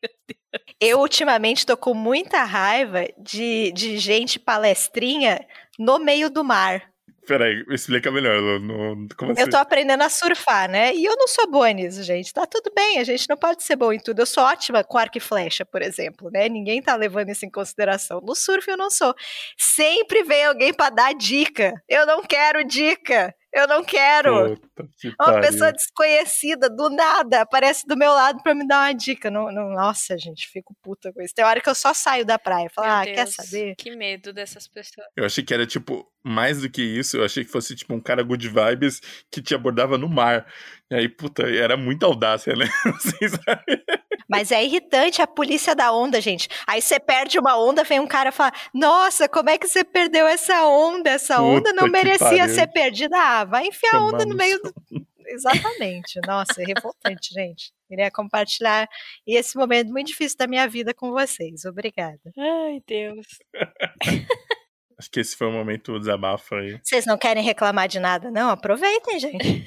eu 0.80 1.00
ultimamente 1.00 1.66
tô 1.66 1.75
com 1.75 1.94
muita 1.94 2.44
raiva 2.44 3.06
de, 3.18 3.72
de 3.74 3.98
gente 3.98 4.39
palestrinha 4.39 5.44
no 5.77 6.00
meio 6.00 6.29
do 6.29 6.44
mar. 6.44 6.81
Peraí, 7.27 7.65
explica 7.69 8.09
melhor. 8.09 8.59
No, 8.62 9.06
como 9.18 9.33
assim? 9.33 9.41
Eu 9.41 9.50
tô 9.50 9.57
aprendendo 9.57 10.01
a 10.01 10.09
surfar, 10.09 10.69
né? 10.69 10.95
E 10.95 11.03
eu 11.03 11.15
não 11.18 11.27
sou 11.27 11.51
boa 11.51 11.69
nisso, 11.74 12.01
gente. 12.01 12.33
Tá 12.33 12.45
tudo 12.45 12.71
bem, 12.74 13.00
a 13.00 13.03
gente 13.03 13.27
não 13.27 13.35
pode 13.35 13.63
ser 13.63 13.75
bom 13.75 13.91
em 13.91 14.00
tudo. 14.00 14.19
Eu 14.21 14.25
sou 14.25 14.45
ótima 14.45 14.81
com 14.81 14.97
arco 14.97 15.18
e 15.18 15.21
flecha, 15.21 15.65
por 15.65 15.81
exemplo, 15.81 16.31
né? 16.31 16.47
Ninguém 16.47 16.81
tá 16.81 16.95
levando 16.95 17.29
isso 17.29 17.46
em 17.46 17.51
consideração. 17.51 18.22
No 18.22 18.34
surf 18.34 18.69
eu 18.69 18.77
não 18.77 18.89
sou. 18.89 19.13
Sempre 19.57 20.24
vem 20.24 20.46
alguém 20.46 20.74
para 20.74 20.89
dar 20.89 21.13
dica. 21.13 21.74
Eu 21.89 22.05
não 22.05 22.22
quero 22.24 22.63
dica. 22.63 23.36
Eu 23.54 23.68
não 23.68 23.84
quero. 23.84 24.56
Que 25.00 25.13
uma 25.20 25.39
pessoa 25.39 25.72
desconhecida, 25.72 26.70
do 26.70 26.89
nada, 26.89 27.42
aparece 27.42 27.88
do 27.88 27.98
meu 27.98 28.12
lado 28.12 28.42
para 28.44 28.54
me 28.54 28.68
dar 28.68 28.86
uma 28.86 28.94
dica. 28.94 29.32
Não, 29.32 29.51
não, 29.51 29.70
nossa, 29.70 30.18
gente, 30.18 30.48
fico 30.48 30.75
puta 30.82 31.12
com 31.13 31.22
isso. 31.22 31.34
Tem 31.34 31.46
hora 31.46 31.62
que 31.62 31.70
eu 31.70 31.75
só 31.75 31.94
saio 31.94 32.25
da 32.25 32.38
praia. 32.38 32.70
Falo, 32.74 32.88
ah, 32.88 33.04
Deus, 33.04 33.16
quer 33.16 33.27
saber? 33.27 33.75
Que 33.75 33.96
medo 33.96 34.34
dessas 34.34 34.68
pessoas. 34.68 35.08
Eu 35.16 35.25
achei 35.25 35.44
que 35.44 35.54
era, 35.54 35.66
tipo, 35.66 36.08
mais 36.24 36.62
do 36.62 36.70
que 36.70 36.82
isso. 36.82 37.18
Eu 37.18 37.25
achei 37.25 37.44
que 37.44 37.51
fosse, 37.51 37.75
tipo, 37.75 37.94
um 37.94 38.01
cara 38.01 38.22
good 38.22 38.48
vibes 38.48 39.01
que 39.32 39.42
te 39.42 39.56
abordava 39.56 39.98
no 39.98 40.10
mar. 40.10 40.46
E 40.92 40.96
aí, 40.96 41.10
puta, 41.10 41.44
era 41.44 41.75
muita 41.77 42.06
audácia, 42.06 42.56
né? 42.56 42.66
Vocês 43.01 43.32
sabem? 43.32 43.84
Mas 44.27 44.51
é 44.51 44.63
irritante 44.63 45.22
a 45.22 45.27
polícia 45.27 45.75
da 45.75 45.91
onda, 45.91 46.19
gente. 46.19 46.50
Aí 46.65 46.81
você 46.81 47.00
perde 47.00 47.39
uma 47.39 47.57
onda, 47.57 47.84
vem 47.84 48.00
um 48.00 48.07
cara 48.07 48.31
falar: 48.31 48.53
Nossa, 48.74 49.29
como 49.29 49.50
é 49.50 49.57
que 49.57 49.67
você 49.67 49.84
perdeu 49.84 50.27
essa 50.27 50.65
onda? 50.65 51.10
Essa 51.10 51.41
onda 51.41 51.72
não 51.74 51.88
merecia 51.88 52.48
ser 52.50 52.67
perdida. 52.67 53.17
Ah, 53.17 53.46
vai 53.46 53.67
enfiar 53.67 53.96
a 53.96 54.03
onda 54.03 54.25
no 54.25 54.36
meio 54.36 54.60
do. 54.62 54.74
Exatamente. 55.29 56.19
Nossa, 56.25 56.62
é 56.62 56.65
revoltante, 56.65 57.34
gente. 57.34 57.74
Queria 57.88 58.10
compartilhar 58.10 58.88
esse 59.25 59.57
momento 59.57 59.91
muito 59.91 60.07
difícil 60.07 60.38
da 60.38 60.48
minha 60.48 60.67
vida 60.67 60.93
com 60.93 61.12
vocês. 61.12 61.65
Obrigada. 61.65 62.31
Ai, 62.38 62.81
Deus. 62.88 63.27
Acho 64.98 65.12
que 65.12 65.19
esse 65.19 65.36
foi 65.36 65.48
o 65.48 65.51
momento 65.51 65.91
do 65.91 66.00
desabafo 66.00 66.55
aí. 66.55 66.79
Vocês 66.84 67.05
não 67.05 67.17
querem 67.17 67.43
reclamar 67.43 67.88
de 67.88 68.00
nada, 68.00 68.31
não? 68.31 68.50
Aproveitem, 68.50 69.19
gente. 69.19 69.65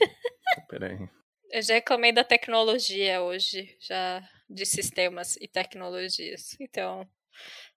Peraí. 0.68 0.98
Eu 1.50 1.62
já 1.62 1.74
reclamei 1.74 2.12
da 2.12 2.22
tecnologia 2.22 3.20
hoje, 3.22 3.76
já 3.80 4.22
de 4.48 4.64
sistemas 4.64 5.36
e 5.36 5.48
tecnologias. 5.48 6.56
Então, 6.60 7.06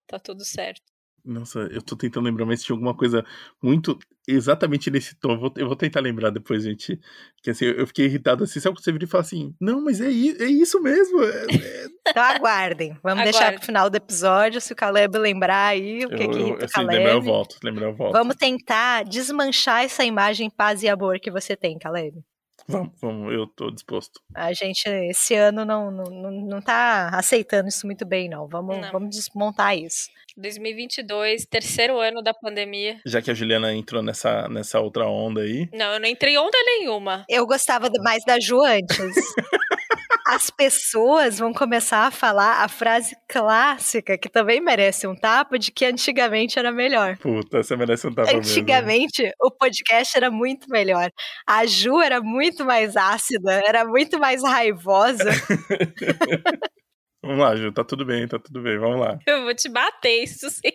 tá 0.07 0.19
tudo 0.19 0.45
certo. 0.45 0.93
Nossa, 1.25 1.59
eu 1.71 1.81
tô 1.81 1.95
tentando 1.95 2.25
lembrar, 2.25 2.45
mas 2.45 2.61
tinha 2.61 2.73
alguma 2.73 2.93
coisa 2.93 3.25
muito 3.61 3.97
exatamente 4.27 4.91
nesse 4.91 5.15
tom. 5.15 5.31
Eu 5.31 5.39
vou, 5.39 5.53
eu 5.55 5.67
vou 5.67 5.75
tentar 5.75 6.01
lembrar 6.01 6.29
depois, 6.29 6.63
gente. 6.63 6.99
Que 7.41 7.51
assim, 7.51 7.65
eu 7.65 7.87
fiquei 7.87 8.05
irritado 8.05 8.43
assim. 8.43 8.59
Sabe 8.59 8.75
quando 8.75 8.83
você 8.83 8.91
vira 8.91 9.05
e 9.05 9.07
fala 9.07 9.21
assim: 9.21 9.55
Não, 9.59 9.81
mas 9.81 10.01
é, 10.01 10.07
é 10.07 10.45
isso 10.45 10.81
mesmo. 10.81 11.23
É, 11.23 11.45
é... 11.45 11.93
Então 12.05 12.21
aguardem. 12.21 12.89
Vamos 13.01 13.21
Aguarde. 13.21 13.31
deixar 13.31 13.53
pro 13.53 13.65
final 13.65 13.89
do 13.89 13.95
episódio. 13.95 14.59
Se 14.59 14.73
o 14.73 14.75
Caleb 14.75 15.17
lembrar 15.17 15.67
aí 15.67 16.05
o 16.05 16.09
que, 16.09 16.23
eu, 16.23 16.31
que 16.31 16.37
irrita 16.37 16.65
o 16.65 16.69
Caleb. 16.69 16.97
Lembrar 16.97 17.13
eu 17.13 17.21
volto, 17.21 17.57
lembrar 17.63 17.85
eu 17.85 17.95
volto. 17.95 18.11
Vamos 18.11 18.35
tentar 18.35 19.05
desmanchar 19.05 19.85
essa 19.85 20.03
imagem 20.03 20.49
paz 20.49 20.83
e 20.83 20.89
amor 20.89 21.21
que 21.21 21.31
você 21.31 21.55
tem, 21.55 21.79
Caleb. 21.79 22.21
Vamos, 22.67 22.91
vamos, 23.01 23.33
eu 23.33 23.47
tô 23.47 23.69
disposto. 23.69 24.21
A 24.35 24.53
gente, 24.53 24.87
esse 24.87 25.35
ano, 25.35 25.65
não, 25.65 25.91
não, 25.91 26.31
não 26.31 26.61
tá 26.61 27.09
aceitando 27.13 27.67
isso 27.67 27.85
muito 27.85 28.05
bem, 28.05 28.29
não. 28.29 28.47
Vamos, 28.47 28.77
não. 28.77 28.91
vamos 28.91 29.09
desmontar 29.09 29.77
isso. 29.77 30.09
2022, 30.37 31.45
terceiro 31.45 31.99
ano 31.99 32.21
da 32.21 32.33
pandemia. 32.33 32.99
Já 33.05 33.21
que 33.21 33.29
a 33.29 33.33
Juliana 33.33 33.73
entrou 33.73 34.01
nessa, 34.01 34.47
nessa 34.49 34.79
outra 34.79 35.07
onda 35.07 35.41
aí. 35.41 35.69
Não, 35.71 35.93
eu 35.93 35.99
não 35.99 36.07
entrei 36.07 36.37
onda 36.37 36.57
nenhuma. 36.65 37.23
Eu 37.29 37.45
gostava 37.45 37.89
mais 38.03 38.23
da 38.25 38.39
Ju 38.39 38.61
antes. 38.61 38.97
As 40.25 40.49
pessoas 40.49 41.39
vão 41.39 41.53
começar 41.53 42.07
a 42.07 42.11
falar 42.11 42.63
a 42.63 42.67
frase 42.67 43.15
clássica, 43.27 44.17
que 44.17 44.29
também 44.29 44.61
merece 44.61 45.05
um 45.05 45.15
tapa, 45.15 45.59
de 45.59 45.71
que 45.71 45.85
antigamente 45.85 46.57
era 46.57 46.71
melhor. 46.71 47.17
Puta, 47.17 47.61
você 47.61 47.75
merece 47.75 48.07
um 48.07 48.13
tapa 48.13 48.35
Antigamente, 48.35 49.21
mesmo. 49.21 49.35
o 49.41 49.51
podcast 49.51 50.17
era 50.17 50.31
muito 50.31 50.69
melhor. 50.69 51.11
A 51.45 51.65
Ju 51.65 51.99
era 52.01 52.21
muito 52.21 52.63
mais 52.65 52.95
ácida, 52.95 53.61
era 53.65 53.85
muito 53.85 54.17
mais 54.19 54.41
raivosa. 54.43 55.29
Vamos 57.23 57.39
lá, 57.39 57.55
Ju, 57.55 57.71
tá 57.71 57.85
tudo 57.85 58.05
bem, 58.05 58.27
tá 58.27 58.37
tudo 58.37 58.61
bem, 58.61 58.77
vamos 58.77 58.99
lá. 58.99 59.17
Eu 59.25 59.43
vou 59.43 59.55
te 59.55 59.69
bater, 59.69 60.23
isso 60.23 60.49
sim. 60.49 60.73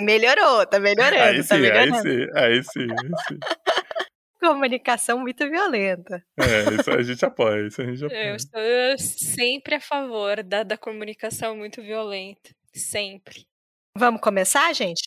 Melhorou, 0.00 0.66
tá 0.66 0.80
melhorando, 0.80 1.22
aí 1.22 1.36
tá 1.36 1.54
sim, 1.54 1.60
melhorando. 1.60 1.94
Aí 1.94 2.02
sim, 2.02 2.26
aí 2.34 2.64
sim, 2.64 2.88
aí 2.90 3.10
sim. 3.28 3.38
Comunicação 4.40 5.18
muito 5.18 5.48
violenta. 5.48 6.24
É, 6.38 6.80
isso 6.80 6.90
a 6.90 7.02
gente 7.02 7.24
apoia, 7.24 7.66
isso 7.66 7.82
a 7.82 7.84
gente 7.84 8.04
apoia. 8.04 8.30
Eu 8.30 8.36
estou 8.36 8.98
sempre 8.98 9.74
a 9.74 9.80
favor 9.80 10.42
da, 10.42 10.62
da 10.62 10.78
comunicação 10.78 11.56
muito 11.56 11.82
violenta, 11.82 12.50
sempre. 12.74 13.46
Vamos 13.96 14.20
começar, 14.20 14.72
gente? 14.72 15.02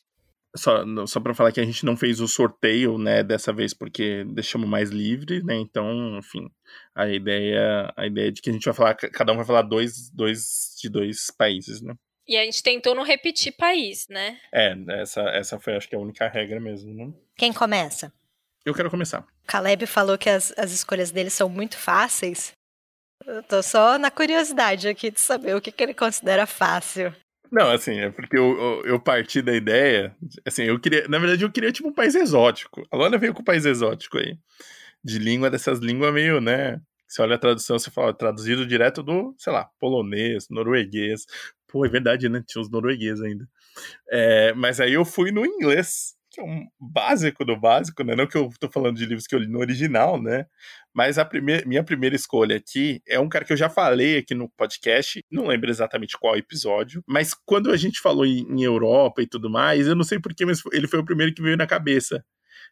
Só, 0.55 0.83
só 1.07 1.19
para 1.19 1.33
falar 1.33 1.51
que 1.51 1.59
a 1.59 1.65
gente 1.65 1.83
não 1.83 1.97
fez 1.97 2.19
o 2.19 2.27
sorteio, 2.27 2.99
né, 2.99 3.23
dessa 3.23 3.51
vez 3.51 3.73
porque 3.73 4.23
deixamos 4.23 4.69
mais 4.69 4.91
livre, 4.91 5.41
né? 5.43 5.55
Então, 5.55 6.19
enfim, 6.19 6.47
a 6.93 7.09
ideia, 7.09 7.91
a 7.97 8.05
ideia 8.05 8.31
de 8.31 8.39
que 8.39 8.51
a 8.51 8.53
gente 8.53 8.65
vai 8.65 8.73
falar, 8.73 8.93
cada 8.93 9.33
um 9.33 9.37
vai 9.37 9.45
falar 9.45 9.63
dois, 9.63 10.11
dois 10.11 10.75
de 10.79 10.89
dois 10.89 11.31
países, 11.35 11.81
né? 11.81 11.95
E 12.27 12.37
a 12.37 12.45
gente 12.45 12.61
tentou 12.61 12.93
não 12.93 13.03
repetir 13.03 13.53
país, 13.57 14.05
né? 14.07 14.39
É, 14.53 14.75
essa, 15.01 15.21
essa 15.29 15.59
foi 15.59 15.75
acho 15.75 15.89
que 15.89 15.95
a 15.95 15.99
única 15.99 16.27
regra 16.27 16.59
mesmo, 16.59 16.93
né? 16.93 17.11
Quem 17.35 17.51
começa? 17.51 18.13
Eu 18.65 18.73
quero 18.73 18.89
começar. 18.89 19.25
Caleb 19.45 19.85
falou 19.85 20.17
que 20.17 20.29
as, 20.29 20.53
as 20.57 20.71
escolhas 20.71 21.11
dele 21.11 21.29
são 21.29 21.49
muito 21.49 21.77
fáceis. 21.77 22.53
Eu 23.25 23.43
tô 23.43 23.61
só 23.61 23.97
na 23.97 24.09
curiosidade 24.09 24.87
aqui 24.87 25.11
de 25.11 25.19
saber 25.19 25.55
o 25.55 25.61
que, 25.61 25.71
que 25.71 25.83
ele 25.83 25.93
considera 25.93 26.45
fácil. 26.45 27.13
Não, 27.51 27.69
assim, 27.69 27.99
é 27.99 28.09
porque 28.09 28.37
eu, 28.37 28.57
eu, 28.57 28.85
eu, 28.85 28.99
parti 28.99 29.41
da 29.41 29.53
ideia. 29.53 30.15
Assim, 30.45 30.63
eu 30.63 30.79
queria. 30.79 31.07
Na 31.07 31.19
verdade, 31.19 31.43
eu 31.43 31.51
queria, 31.51 31.71
tipo, 31.71 31.87
um 31.87 31.93
país 31.93 32.15
exótico. 32.15 32.83
A 32.91 32.97
Luana 32.97 33.17
veio 33.17 33.33
com 33.33 33.41
um 33.41 33.45
país 33.45 33.65
exótico 33.65 34.17
aí. 34.17 34.37
De 35.03 35.19
língua, 35.19 35.49
dessas 35.51 35.79
línguas 35.79 36.13
meio, 36.13 36.41
né? 36.41 36.81
Você 37.07 37.21
olha 37.21 37.35
a 37.35 37.39
tradução, 37.39 37.77
você 37.77 37.91
fala, 37.91 38.11
traduzido 38.11 38.65
direto 38.65 39.03
do, 39.03 39.35
sei 39.37 39.53
lá, 39.53 39.69
polonês, 39.79 40.47
norueguês. 40.49 41.25
Pô, 41.67 41.85
é 41.85 41.89
verdade, 41.89 42.27
né? 42.27 42.43
Tinha 42.45 42.61
os 42.61 42.71
norueguês 42.71 43.21
ainda. 43.21 43.47
É, 44.09 44.53
mas 44.53 44.79
aí 44.79 44.93
eu 44.93 45.05
fui 45.05 45.31
no 45.31 45.45
inglês 45.45 46.15
que 46.33 46.41
é 46.41 46.43
um 46.43 46.67
básico 46.79 47.45
do 47.45 47.55
básico, 47.55 48.03
né? 48.03 48.15
Não 48.15 48.25
que 48.25 48.35
eu 48.35 48.49
tô 48.59 48.67
falando 48.67 48.97
de 48.97 49.05
livros 49.05 49.27
que 49.27 49.35
eu 49.35 49.39
li 49.39 49.47
no 49.47 49.59
original, 49.59 50.19
né? 50.19 50.47
Mas 50.91 51.19
a 51.19 51.25
primeira, 51.25 51.63
minha 51.67 51.83
primeira 51.83 52.15
escolha 52.15 52.57
aqui 52.57 53.01
é 53.07 53.19
um 53.19 53.29
cara 53.29 53.45
que 53.45 53.53
eu 53.53 53.57
já 53.57 53.69
falei 53.69 54.17
aqui 54.17 54.33
no 54.33 54.49
podcast, 54.49 55.23
não 55.31 55.45
lembro 55.45 55.69
exatamente 55.69 56.17
qual 56.19 56.35
episódio, 56.35 57.03
mas 57.07 57.35
quando 57.45 57.69
a 57.71 57.77
gente 57.77 57.99
falou 57.99 58.25
em, 58.25 58.39
em 58.49 58.63
Europa 58.63 59.21
e 59.21 59.27
tudo 59.27 59.47
mais, 59.47 59.87
eu 59.87 59.95
não 59.95 60.03
sei 60.03 60.19
porquê, 60.19 60.43
mas 60.43 60.61
ele 60.71 60.87
foi 60.87 60.99
o 60.99 61.05
primeiro 61.05 61.33
que 61.35 61.41
veio 61.41 61.55
na 61.55 61.67
cabeça, 61.67 62.25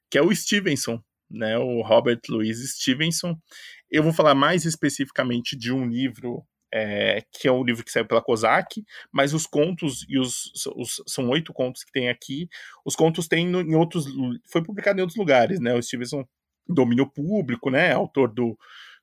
que 0.10 0.18
é 0.18 0.22
o 0.24 0.36
Stevenson, 0.36 1.00
né? 1.30 1.56
O 1.60 1.82
Robert 1.84 2.20
Louis 2.30 2.58
Stevenson. 2.72 3.36
Eu 3.92 4.02
vou 4.02 4.12
falar 4.12 4.34
mais 4.34 4.66
especificamente 4.66 5.56
de 5.56 5.72
um 5.72 5.86
livro 5.86 6.44
é, 6.74 7.24
que 7.32 7.48
é 7.48 7.52
um 7.52 7.64
livro 7.64 7.84
que 7.84 7.92
saiu 7.92 8.06
pela 8.06 8.22
COSAC, 8.22 8.84
mas 9.12 9.34
os 9.34 9.46
contos, 9.46 10.06
e 10.08 10.18
os, 10.18 10.52
os, 10.76 11.02
são 11.08 11.30
oito 11.30 11.54
contos 11.54 11.84
que 11.84 11.92
tem 11.92 12.10
aqui, 12.10 12.48
os 12.86 12.96
contos 12.96 13.28
tem 13.28 13.48
no, 13.48 13.62
em 13.62 13.76
outros, 13.76 14.06
foi 14.50 14.64
publicado 14.64 15.00
em 15.00 15.02
outros 15.02 15.18
lugares, 15.18 15.60
né, 15.60 15.74
o 15.74 15.84
Stevenson, 15.84 16.26
domínio 16.68 17.10
público, 17.10 17.70
né, 17.70 17.92
autor 17.92 18.34
do, 18.34 18.58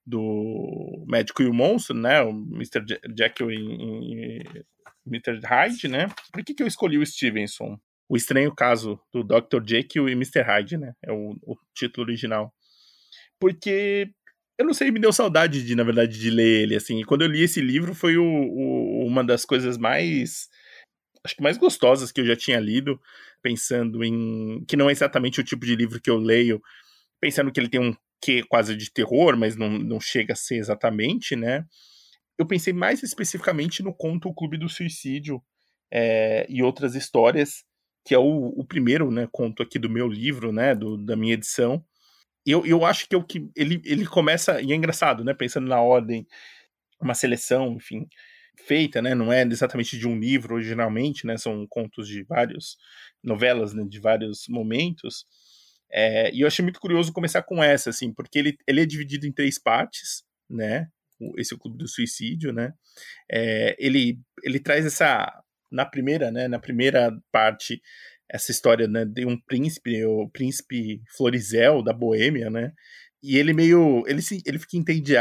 do 0.07 1.05
Médico 1.07 1.43
e 1.43 1.47
o 1.47 1.55
Monstro, 1.55 1.95
né, 1.95 2.23
o 2.23 2.31
Mr. 2.31 2.83
Jekyll 3.17 3.51
e, 3.51 4.65
Mr. 5.07 5.41
Hyde, 5.45 5.89
né, 5.89 6.09
por 6.33 6.43
que 6.45 6.55
que 6.55 6.63
eu 6.63 6.67
escolhi 6.67 6.99
o 6.99 7.07
Stevenson? 7.07 7.79
O 8.11 8.17
Estranho 8.17 8.55
Caso 8.55 8.99
do 9.13 9.23
Dr. 9.23 9.63
Jekyll 9.67 10.09
e 10.09 10.13
Mr. 10.13 10.41
Hyde, 10.41 10.79
né, 10.79 10.95
é 11.03 11.13
o, 11.13 11.37
o 11.43 11.57
título 11.75 12.07
original. 12.07 12.55
Porque 13.39 14.11
eu 14.59 14.67
não 14.67 14.75
sei, 14.75 14.91
me 14.91 14.99
deu 14.99 15.13
saudade 15.13 15.65
de, 15.65 15.75
na 15.77 15.85
verdade, 15.85 16.19
de 16.19 16.31
ler 16.31 16.63
ele, 16.63 16.75
assim. 16.77 17.03
Quando 17.05 17.23
eu 17.23 17.29
li 17.29 17.43
esse 17.43 17.61
livro 17.61 17.95
foi 17.95 18.17
o, 18.19 18.25
o, 18.25 19.07
uma 19.07 19.23
das 19.23 19.45
coisas 19.45 19.79
mais, 19.79 20.49
acho 21.25 21.37
que 21.37 21.43
mais 21.43 21.57
gostosas 21.57 22.11
que 22.11 22.21
eu 22.21 22.27
já 22.27 22.35
tinha 22.35 22.59
lido, 22.59 23.01
pensando 23.41 24.03
em, 24.03 24.65
que 24.67 24.77
não 24.77 24.89
é 24.89 24.93
exatamente 24.93 25.41
o 25.41 25.45
tipo 25.45 25.65
de 25.65 25.77
livro 25.77 26.01
que 26.01 26.11
eu 26.11 26.19
leio, 26.19 26.61
pensando 27.21 27.53
que 27.53 27.61
ele 27.61 27.69
tem 27.69 27.81
um 27.81 27.95
quê 28.21 28.43
quase 28.49 28.75
de 28.77 28.93
terror, 28.93 29.37
mas 29.37 29.55
não, 29.57 29.71
não 29.71 30.01
chega 30.01 30.33
a 30.33 30.37
ser 30.37 30.57
exatamente, 30.57 31.37
né? 31.37 31.65
Eu 32.37 32.45
pensei 32.47 32.73
mais 32.73 33.03
especificamente 33.03 33.83
no 33.83 33.95
conto 33.95 34.29
O 34.29 34.35
Clube 34.35 34.59
do 34.59 34.69
Suicídio 34.69 35.41
é, 35.91 36.47
e 36.49 36.63
outras 36.65 36.97
histórias, 36.97 37.65
que 38.05 38.15
é 38.15 38.19
o, 38.19 38.49
o 38.57 38.65
primeiro, 38.65 39.11
né, 39.11 39.29
conto 39.31 39.63
aqui 39.63 39.79
do 39.79 39.91
meu 39.91 40.09
livro, 40.09 40.53
né, 40.53 40.75
do, 40.75 40.97
da 40.97 41.17
minha 41.17 41.35
edição, 41.35 41.85
eu, 42.47 42.65
eu 42.67 42.85
acho 42.85 43.09
que 43.09 43.15
é 43.15 43.19
o 43.19 43.25
que 43.25 43.49
ele, 43.57 43.81
ele 43.85 44.07
começa, 44.07 44.61
e 44.61 44.73
é 44.73 44.75
engraçado, 44.75 45.25
né? 45.25 45.35
Pensando 45.35 45.69
na 45.69 45.81
ordem, 45.81 46.27
uma 47.01 47.15
seleção, 47.15 47.75
enfim, 47.75 48.07
feita, 48.67 49.01
né? 49.03 49.15
Não 49.15 49.33
é 49.33 49.43
exatamente 49.43 49.99
de 49.99 50.07
um 50.07 50.19
livro 50.19 50.55
originalmente, 50.55 51.27
né? 51.27 51.37
São 51.37 51.67
contos 51.69 52.09
de 52.09 52.23
vários 52.25 52.77
novelas, 53.23 53.75
né? 53.75 53.85
De 53.89 54.01
vários 54.01 54.47
momentos. 54.49 55.27
É, 55.91 56.33
e 56.35 56.43
eu 56.43 56.47
achei 56.47 56.63
muito 56.63 56.81
curioso 56.81 57.13
começar 57.13 57.43
com 57.43 57.63
essa, 57.63 57.91
assim, 57.91 58.13
porque 58.13 58.39
ele, 58.39 58.59
ele 58.67 58.83
é 58.83 58.87
dividido 58.87 59.27
em 59.27 59.33
três 59.33 59.59
partes, 59.59 60.23
né? 60.49 60.89
Esse 61.37 61.55
é 61.55 61.57
o 61.57 61.59
Clube 61.59 61.79
do 61.79 61.89
Suicídio, 61.89 62.53
né? 62.53 62.73
É, 63.31 63.77
ele, 63.79 64.19
ele 64.43 64.61
traz 64.61 64.87
essa. 64.87 65.43
Na 65.71 65.85
primeira, 65.85 66.31
né? 66.31 66.49
Na 66.49 66.59
primeira 66.59 67.13
parte, 67.31 67.83
essa 68.31 68.51
história 68.51 68.87
né, 68.87 69.05
de 69.05 69.25
um 69.25 69.39
príncipe, 69.39 70.05
o 70.05 70.29
príncipe 70.29 71.03
Florizel 71.17 71.83
da 71.83 71.93
Boêmia, 71.93 72.51
né? 72.51 72.73
E 73.23 73.37
ele 73.37 73.53
meio. 73.53 74.05
Ele, 74.07 74.23
se, 74.23 74.43
ele 74.47 74.59
fica 74.59 74.77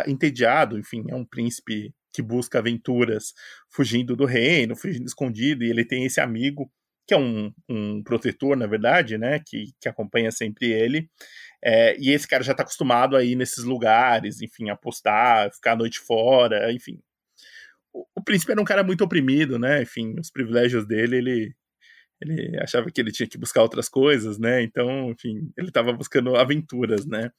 entediado, 0.08 0.78
enfim, 0.78 1.04
é 1.10 1.16
um 1.16 1.26
príncipe 1.26 1.94
que 2.14 2.22
busca 2.22 2.60
aventuras 2.60 3.34
fugindo 3.72 4.16
do 4.16 4.26
reino, 4.26 4.76
fugindo 4.76 5.06
escondido, 5.06 5.64
e 5.64 5.70
ele 5.70 5.86
tem 5.86 6.06
esse 6.06 6.20
amigo, 6.20 6.72
que 7.08 7.14
é 7.14 7.18
um, 7.18 7.52
um 7.70 8.04
protetor, 8.04 8.56
na 8.58 8.68
verdade, 8.68 9.18
né? 9.18 9.40
Que, 9.46 9.72
que 9.82 9.90
acompanha 9.90 10.32
sempre 10.32 10.72
ele. 10.72 11.10
É, 11.64 11.98
e 12.00 12.12
esse 12.12 12.28
cara 12.28 12.44
já 12.44 12.52
está 12.52 12.64
acostumado 12.64 13.16
a 13.16 13.24
ir 13.24 13.36
nesses 13.36 13.64
lugares, 13.64 14.42
enfim, 14.42 14.70
apostar, 14.70 15.52
ficar 15.54 15.74
a 15.74 15.78
noite 15.78 16.00
fora, 16.00 16.72
enfim. 16.72 17.00
O, 17.94 18.06
o 18.18 18.24
príncipe 18.24 18.52
era 18.52 18.62
um 18.62 18.66
cara 18.66 18.84
muito 18.84 19.04
oprimido, 19.04 19.58
né? 19.58 19.82
Enfim, 19.82 20.16
os 20.20 20.30
privilégios 20.32 20.86
dele, 20.88 21.18
ele 21.18 21.56
ele 22.22 22.58
achava 22.62 22.90
que 22.92 23.00
ele 23.00 23.12
tinha 23.12 23.28
que 23.28 23.38
buscar 23.38 23.62
outras 23.62 23.88
coisas, 23.88 24.38
né? 24.38 24.64
Então, 24.64 25.12
enfim, 25.12 25.52
ele 25.58 25.68
estava 25.68 25.94
buscando 25.94 26.36
aventuras, 26.36 27.06
né? 27.06 27.32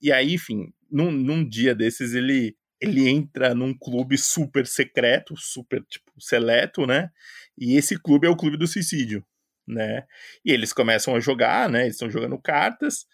E 0.00 0.12
aí, 0.12 0.34
enfim, 0.34 0.72
num, 0.90 1.10
num 1.10 1.46
dia 1.46 1.74
desses 1.74 2.14
ele 2.14 2.56
ele 2.80 3.08
entra 3.08 3.54
num 3.54 3.76
clube 3.76 4.16
super 4.16 4.66
secreto, 4.66 5.36
super 5.36 5.84
tipo 5.84 6.10
seleto, 6.18 6.86
né? 6.86 7.10
E 7.58 7.76
esse 7.76 7.98
clube 8.00 8.26
é 8.26 8.30
o 8.30 8.36
clube 8.36 8.56
do 8.56 8.66
suicídio, 8.66 9.24
né? 9.68 10.04
E 10.44 10.50
eles 10.50 10.72
começam 10.72 11.14
a 11.14 11.20
jogar, 11.20 11.68
né? 11.68 11.82
Eles 11.82 11.94
estão 11.94 12.10
jogando 12.10 12.38
cartas 12.38 13.06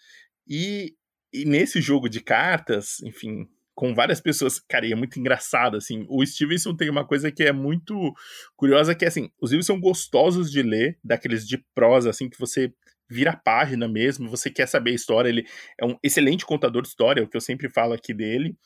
e, 0.47 0.95
e 1.33 1.43
nesse 1.43 1.81
jogo 1.81 2.07
de 2.07 2.21
cartas, 2.21 3.01
enfim, 3.01 3.45
com 3.77 3.93
várias 3.93 4.19
pessoas. 4.19 4.59
Cara, 4.59 4.87
e 4.87 4.91
é 4.91 4.95
muito 4.95 5.19
engraçado, 5.19 5.77
assim. 5.77 6.03
O 6.09 6.25
Stevenson 6.25 6.75
tem 6.75 6.89
uma 6.89 7.05
coisa 7.05 7.31
que 7.31 7.43
é 7.43 7.51
muito 7.51 8.11
curiosa, 8.55 8.95
que 8.95 9.05
é 9.05 9.07
assim, 9.07 9.29
os 9.39 9.51
livros 9.51 9.67
são 9.67 9.79
gostosos 9.79 10.51
de 10.51 10.63
ler, 10.63 10.97
daqueles 11.03 11.47
de 11.47 11.63
prosa, 11.75 12.09
assim, 12.09 12.27
que 12.27 12.39
você 12.39 12.73
vira 13.07 13.31
a 13.31 13.37
página 13.37 13.87
mesmo, 13.87 14.31
você 14.31 14.49
quer 14.49 14.67
saber 14.67 14.91
a 14.91 14.95
história. 14.95 15.29
Ele 15.29 15.45
é 15.79 15.85
um 15.85 15.95
excelente 16.01 16.43
contador 16.43 16.81
de 16.81 16.87
história, 16.87 17.21
é 17.21 17.23
o 17.23 17.27
que 17.27 17.37
eu 17.37 17.41
sempre 17.41 17.69
falo 17.69 17.93
aqui 17.93 18.15
dele. 18.15 18.57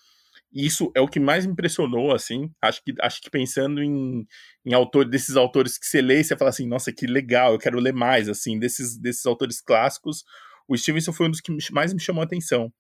isso 0.54 0.92
é 0.96 1.02
o 1.02 1.08
que 1.10 1.20
mais 1.20 1.46
me 1.46 1.52
impressionou, 1.52 2.14
assim. 2.14 2.50
Acho 2.62 2.82
que, 2.82 2.94
acho 3.02 3.22
que 3.22 3.30
pensando 3.30 3.84
em, 3.84 4.26
em 4.66 4.74
autor, 4.74 5.06
desses 5.06 5.36
autores 5.36 5.78
que 5.78 5.88
você 5.88 6.02
lê 6.02 6.22
e 6.22 6.24
você 6.24 6.38
fala 6.38 6.52
assim, 6.52 6.68
nossa, 6.68 6.94
que 6.94 7.06
legal, 7.06 7.54
eu 7.54 7.60
quero 7.60 7.80
ler 7.82 7.94
mais, 7.94 8.30
assim, 8.30 8.58
desses, 8.58 8.98
desses 8.98 9.26
autores 9.26 9.62
clássicos, 9.62 10.24
o 10.70 10.78
Stevenson 10.78 11.12
foi 11.12 11.28
um 11.28 11.32
dos 11.32 11.42
que 11.42 11.52
mais 11.74 11.94
me 11.94 12.00
chamou 12.00 12.22
a 12.22 12.26
atenção. 12.26 12.72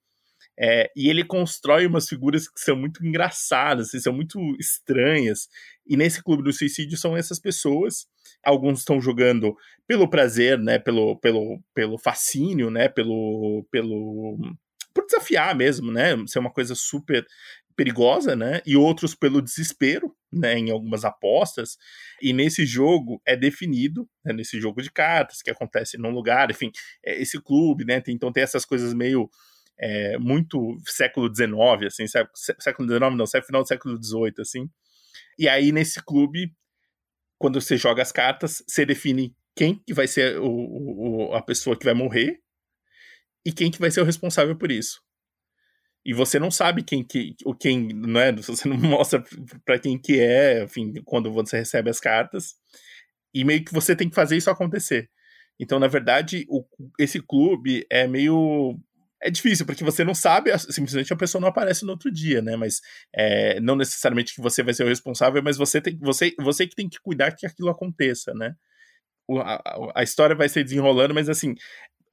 É, 0.59 0.91
e 0.95 1.09
ele 1.09 1.23
constrói 1.23 1.87
umas 1.87 2.07
figuras 2.07 2.47
que 2.47 2.59
são 2.59 2.75
muito 2.75 3.05
engraçadas, 3.05 3.87
assim, 3.87 3.99
são 3.99 4.13
muito 4.13 4.39
estranhas. 4.59 5.47
E 5.87 5.97
nesse 5.97 6.23
clube 6.23 6.43
do 6.43 6.53
suicídio 6.53 6.97
são 6.97 7.17
essas 7.17 7.39
pessoas. 7.39 8.07
Alguns 8.43 8.79
estão 8.79 9.01
jogando 9.01 9.55
pelo 9.87 10.09
prazer, 10.09 10.59
né? 10.59 10.77
Pelo, 10.77 11.17
pelo, 11.17 11.61
pelo 11.73 11.97
fascínio, 11.97 12.69
né? 12.69 12.87
Pelo, 12.87 13.65
pelo 13.71 14.37
por 14.93 15.05
desafiar 15.05 15.55
mesmo, 15.55 15.91
né? 15.91 16.15
Ser 16.27 16.39
uma 16.39 16.51
coisa 16.51 16.75
super 16.75 17.25
perigosa, 17.75 18.35
né? 18.35 18.61
E 18.65 18.75
outros 18.75 19.15
pelo 19.15 19.41
desespero, 19.41 20.15
né? 20.31 20.57
Em 20.57 20.69
algumas 20.69 21.05
apostas. 21.05 21.77
E 22.21 22.33
nesse 22.33 22.65
jogo 22.65 23.21
é 23.25 23.35
definido, 23.35 24.07
né, 24.23 24.33
nesse 24.33 24.59
jogo 24.59 24.81
de 24.81 24.91
cartas 24.91 25.41
que 25.41 25.49
acontece 25.49 25.97
num 25.97 26.11
lugar, 26.11 26.51
enfim, 26.51 26.71
é 27.03 27.19
esse 27.21 27.41
clube, 27.41 27.85
né? 27.85 27.99
Tem, 28.01 28.13
então 28.13 28.31
tem 28.31 28.43
essas 28.43 28.65
coisas 28.65 28.93
meio 28.93 29.29
é, 29.81 30.17
muito 30.19 30.77
século 30.85 31.33
XIX, 31.33 31.87
assim, 31.87 32.05
século 32.59 32.87
XIX 32.87 32.99
não, 33.17 33.25
final 33.43 33.63
do 33.63 33.67
século 33.67 34.01
XVIII, 34.01 34.33
assim. 34.39 34.69
E 35.39 35.49
aí 35.49 35.71
nesse 35.71 36.03
clube, 36.03 36.53
quando 37.39 37.59
você 37.59 37.75
joga 37.75 38.01
as 38.01 38.11
cartas, 38.11 38.63
você 38.67 38.85
define 38.85 39.35
quem 39.55 39.81
que 39.85 39.93
vai 39.93 40.07
ser 40.07 40.39
o, 40.39 40.47
o, 40.47 41.33
a 41.33 41.41
pessoa 41.41 41.77
que 41.77 41.85
vai 41.85 41.95
morrer 41.95 42.39
e 43.43 43.51
quem 43.51 43.71
que 43.71 43.79
vai 43.79 43.89
ser 43.89 44.01
o 44.01 44.05
responsável 44.05 44.55
por 44.55 44.71
isso. 44.71 45.01
E 46.05 46.13
você 46.13 46.39
não 46.39 46.51
sabe 46.51 46.83
quem 46.83 47.03
que 47.03 47.35
o 47.45 47.53
quem, 47.53 47.89
não 47.89 48.19
é? 48.19 48.31
Você 48.41 48.67
não 48.67 48.77
mostra 48.77 49.23
para 49.63 49.79
quem 49.79 49.99
que 49.99 50.19
é, 50.19 50.63
enfim, 50.63 50.93
quando 51.05 51.31
você 51.31 51.57
recebe 51.57 51.91
as 51.91 51.99
cartas. 51.99 52.55
E 53.33 53.43
meio 53.43 53.63
que 53.63 53.71
você 53.71 53.95
tem 53.95 54.09
que 54.09 54.15
fazer 54.15 54.35
isso 54.35 54.49
acontecer. 54.49 55.09
Então, 55.59 55.79
na 55.79 55.87
verdade, 55.87 56.45
o, 56.49 56.65
esse 56.99 57.21
clube 57.21 57.85
é 57.89 58.07
meio 58.07 58.79
é 59.21 59.29
difícil, 59.29 59.65
porque 59.65 59.83
você 59.83 60.03
não 60.03 60.15
sabe, 60.15 60.57
simplesmente 60.57 61.13
a 61.13 61.15
pessoa 61.15 61.39
não 61.39 61.47
aparece 61.47 61.85
no 61.85 61.91
outro 61.91 62.11
dia, 62.11 62.41
né? 62.41 62.55
Mas 62.55 62.81
é, 63.13 63.59
não 63.59 63.75
necessariamente 63.75 64.33
que 64.33 64.41
você 64.41 64.63
vai 64.63 64.73
ser 64.73 64.83
o 64.83 64.87
responsável, 64.87 65.41
mas 65.43 65.57
você 65.57 65.79
tem 65.79 65.97
você, 65.99 66.33
você 66.39 66.67
que 66.67 66.75
tem 66.75 66.89
que 66.89 66.99
cuidar 66.99 67.31
que 67.31 67.45
aquilo 67.45 67.69
aconteça, 67.69 68.33
né? 68.33 68.55
O, 69.27 69.39
a, 69.39 69.61
a, 69.95 70.03
história 70.03 70.35
vai 70.35 70.49
se 70.49 70.63
desenrolando, 70.63 71.13
mas 71.13 71.29
assim, 71.29 71.55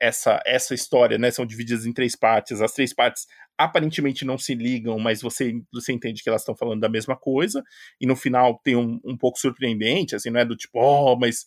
essa, 0.00 0.40
essa 0.46 0.74
história, 0.74 1.18
né, 1.18 1.30
são 1.30 1.46
divididas 1.46 1.86
em 1.86 1.92
três 1.92 2.14
partes. 2.14 2.60
As 2.60 2.72
três 2.72 2.94
partes 2.94 3.26
aparentemente 3.56 4.24
não 4.24 4.38
se 4.38 4.54
ligam, 4.54 4.98
mas 4.98 5.20
você, 5.20 5.60
você 5.72 5.92
entende 5.92 6.22
que 6.22 6.28
elas 6.28 6.42
estão 6.42 6.54
falando 6.56 6.80
da 6.80 6.88
mesma 6.88 7.16
coisa. 7.16 7.62
E 8.00 8.06
no 8.06 8.14
final 8.14 8.60
tem 8.62 8.76
um, 8.76 9.00
um 9.04 9.16
pouco 9.16 9.38
surpreendente, 9.38 10.14
assim, 10.14 10.30
não 10.30 10.40
é 10.40 10.44
do 10.44 10.56
tipo, 10.56 10.78
oh, 10.78 11.16
mas 11.18 11.46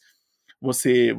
você, 0.59 1.15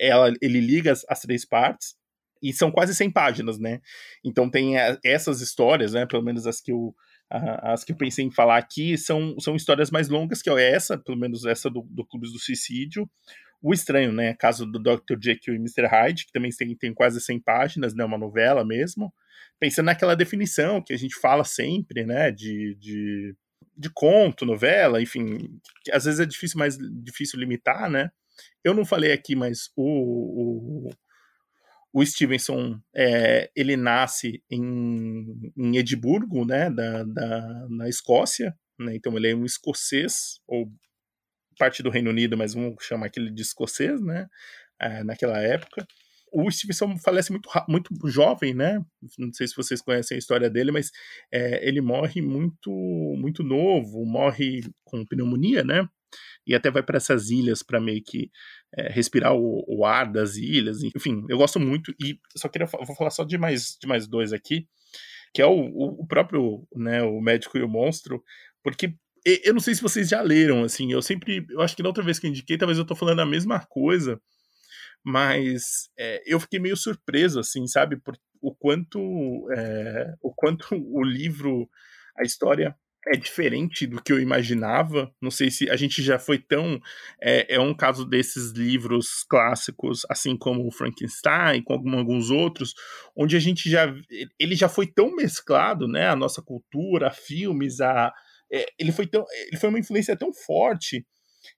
ela, 0.00 0.32
ele 0.40 0.60
liga 0.60 0.92
as, 0.92 1.04
as 1.08 1.20
três 1.20 1.44
partes. 1.44 1.94
E 2.42 2.52
são 2.52 2.70
quase 2.70 2.94
100 2.94 3.10
páginas, 3.10 3.58
né? 3.58 3.80
Então 4.24 4.50
tem 4.50 4.74
essas 5.04 5.40
histórias, 5.40 5.92
né? 5.92 6.04
Pelo 6.06 6.22
menos 6.22 6.46
as 6.46 6.60
que 6.60 6.72
eu, 6.72 6.94
as 7.30 7.84
que 7.84 7.92
eu 7.92 7.96
pensei 7.96 8.24
em 8.24 8.30
falar 8.30 8.58
aqui 8.58 8.98
são, 8.98 9.38
são 9.38 9.54
histórias 9.54 9.90
mais 9.90 10.08
longas, 10.08 10.42
que 10.42 10.50
é 10.50 10.72
essa, 10.72 10.98
pelo 10.98 11.16
menos 11.16 11.46
essa 11.46 11.70
do, 11.70 11.82
do 11.82 12.04
Clubes 12.04 12.32
do 12.32 12.38
Suicídio. 12.38 13.08
O 13.62 13.72
Estranho, 13.72 14.12
né? 14.12 14.34
Caso 14.34 14.66
do 14.66 14.78
Dr. 14.78 15.16
Jekyll 15.22 15.54
e 15.54 15.58
Mr. 15.58 15.86
Hyde, 15.86 16.26
que 16.26 16.32
também 16.32 16.50
tem, 16.50 16.74
tem 16.76 16.92
quase 16.92 17.20
100 17.20 17.40
páginas, 17.40 17.94
né? 17.94 18.04
Uma 18.04 18.18
novela 18.18 18.64
mesmo. 18.64 19.14
Pensando 19.60 19.86
naquela 19.86 20.16
definição 20.16 20.82
que 20.82 20.92
a 20.92 20.98
gente 20.98 21.14
fala 21.14 21.44
sempre, 21.44 22.04
né? 22.04 22.32
De, 22.32 22.74
de, 22.74 23.36
de 23.76 23.90
conto, 23.94 24.44
novela, 24.44 25.00
enfim. 25.00 25.60
às 25.92 26.04
vezes 26.04 26.18
é 26.18 26.26
difícil, 26.26 26.58
mais 26.58 26.76
difícil 26.76 27.38
limitar, 27.38 27.88
né? 27.88 28.10
Eu 28.64 28.74
não 28.74 28.84
falei 28.84 29.12
aqui, 29.12 29.36
mas 29.36 29.70
o, 29.76 30.88
o, 30.88 30.90
o 31.92 32.04
Stevenson, 32.04 32.80
é, 32.94 33.50
ele 33.54 33.76
nasce 33.76 34.42
em, 34.50 35.52
em 35.56 35.76
Edimburgo, 35.76 36.44
né? 36.46 36.70
Da, 36.70 37.04
da, 37.04 37.66
na 37.68 37.88
Escócia, 37.88 38.56
né? 38.78 38.96
Então 38.96 39.16
ele 39.16 39.30
é 39.30 39.34
um 39.34 39.44
escocês, 39.44 40.40
ou 40.46 40.72
parte 41.58 41.82
do 41.82 41.90
Reino 41.90 42.10
Unido, 42.10 42.36
mas 42.36 42.54
vamos 42.54 42.76
chamar 42.82 43.06
aquele 43.06 43.30
de 43.30 43.42
escocês, 43.42 44.00
né? 44.00 44.26
É, 44.80 45.04
naquela 45.04 45.38
época. 45.38 45.86
O 46.32 46.50
Stevenson 46.50 46.96
falece 46.96 47.30
muito, 47.30 47.48
muito 47.68 47.90
jovem, 48.08 48.54
né? 48.54 48.82
Não 49.18 49.30
sei 49.34 49.46
se 49.46 49.54
vocês 49.54 49.82
conhecem 49.82 50.14
a 50.14 50.18
história 50.18 50.48
dele, 50.48 50.72
mas 50.72 50.90
é, 51.30 51.66
ele 51.66 51.82
morre 51.82 52.22
muito, 52.22 52.70
muito 53.18 53.42
novo, 53.42 54.06
morre 54.06 54.62
com 54.82 55.04
pneumonia, 55.04 55.62
né? 55.62 55.86
E 56.46 56.54
até 56.54 56.70
vai 56.70 56.82
para 56.82 56.96
essas 56.96 57.28
ilhas 57.30 57.62
para 57.62 57.78
meio 57.78 58.02
que 58.02 58.30
é, 58.76 58.90
respirar 58.90 59.34
o, 59.34 59.64
o, 59.66 59.84
ar 59.84 60.10
das 60.10 60.36
ilhas. 60.36 60.82
Enfim, 60.82 61.24
eu 61.28 61.38
gosto 61.38 61.60
muito 61.60 61.94
e 62.02 62.18
só 62.36 62.48
queria 62.48 62.66
vou 62.66 62.96
falar 62.96 63.10
só 63.10 63.24
de 63.24 63.36
mais, 63.36 63.76
de 63.80 63.86
mais 63.86 64.06
dois 64.06 64.32
aqui, 64.32 64.66
que 65.34 65.42
é 65.42 65.46
o, 65.46 65.60
o 66.00 66.06
próprio, 66.06 66.66
né, 66.74 67.02
o 67.02 67.20
médico 67.20 67.58
e 67.58 67.62
o 67.62 67.68
monstro, 67.68 68.22
porque 68.62 68.94
eu 69.24 69.52
não 69.52 69.60
sei 69.60 69.74
se 69.74 69.82
vocês 69.82 70.08
já 70.08 70.20
leram, 70.20 70.64
assim, 70.64 70.92
eu 70.92 71.00
sempre, 71.00 71.46
eu 71.48 71.60
acho 71.60 71.76
que 71.76 71.82
na 71.82 71.88
outra 71.88 72.02
vez 72.02 72.18
que 72.18 72.26
indiquei, 72.26 72.58
talvez 72.58 72.76
eu 72.76 72.84
tô 72.84 72.96
falando 72.96 73.20
a 73.20 73.26
mesma 73.26 73.60
coisa, 73.60 74.20
mas 75.04 75.90
é, 75.98 76.22
eu 76.26 76.40
fiquei 76.40 76.58
meio 76.58 76.76
surpreso, 76.76 77.38
assim, 77.38 77.66
sabe, 77.66 77.96
por 77.96 78.16
o 78.40 78.52
quanto, 78.52 78.98
é, 79.52 80.14
o 80.20 80.34
quanto 80.34 80.74
o 80.74 81.02
livro, 81.04 81.68
a 82.18 82.24
história 82.24 82.76
é 83.08 83.16
diferente 83.16 83.86
do 83.86 84.00
que 84.00 84.12
eu 84.12 84.20
imaginava. 84.20 85.12
Não 85.20 85.30
sei 85.30 85.50
se 85.50 85.68
a 85.68 85.76
gente 85.76 86.02
já 86.02 86.18
foi 86.18 86.38
tão. 86.38 86.80
É, 87.20 87.56
é 87.56 87.60
um 87.60 87.74
caso 87.74 88.04
desses 88.04 88.52
livros 88.52 89.24
clássicos, 89.28 90.06
assim 90.08 90.36
como 90.36 90.66
o 90.66 90.70
Frankenstein, 90.70 91.62
com 91.62 91.74
alguns 91.74 92.30
outros, 92.30 92.74
onde 93.16 93.36
a 93.36 93.40
gente 93.40 93.68
já. 93.68 93.92
Ele 94.38 94.54
já 94.54 94.68
foi 94.68 94.86
tão 94.86 95.14
mesclado, 95.16 95.88
né? 95.88 96.08
A 96.08 96.16
nossa 96.16 96.40
cultura, 96.40 97.08
a 97.08 97.10
filmes, 97.10 97.80
a 97.80 98.12
é, 98.52 98.66
ele, 98.78 98.92
foi 98.92 99.06
tão, 99.06 99.24
ele 99.46 99.56
foi 99.56 99.70
uma 99.70 99.78
influência 99.78 100.14
tão 100.14 100.32
forte 100.32 101.06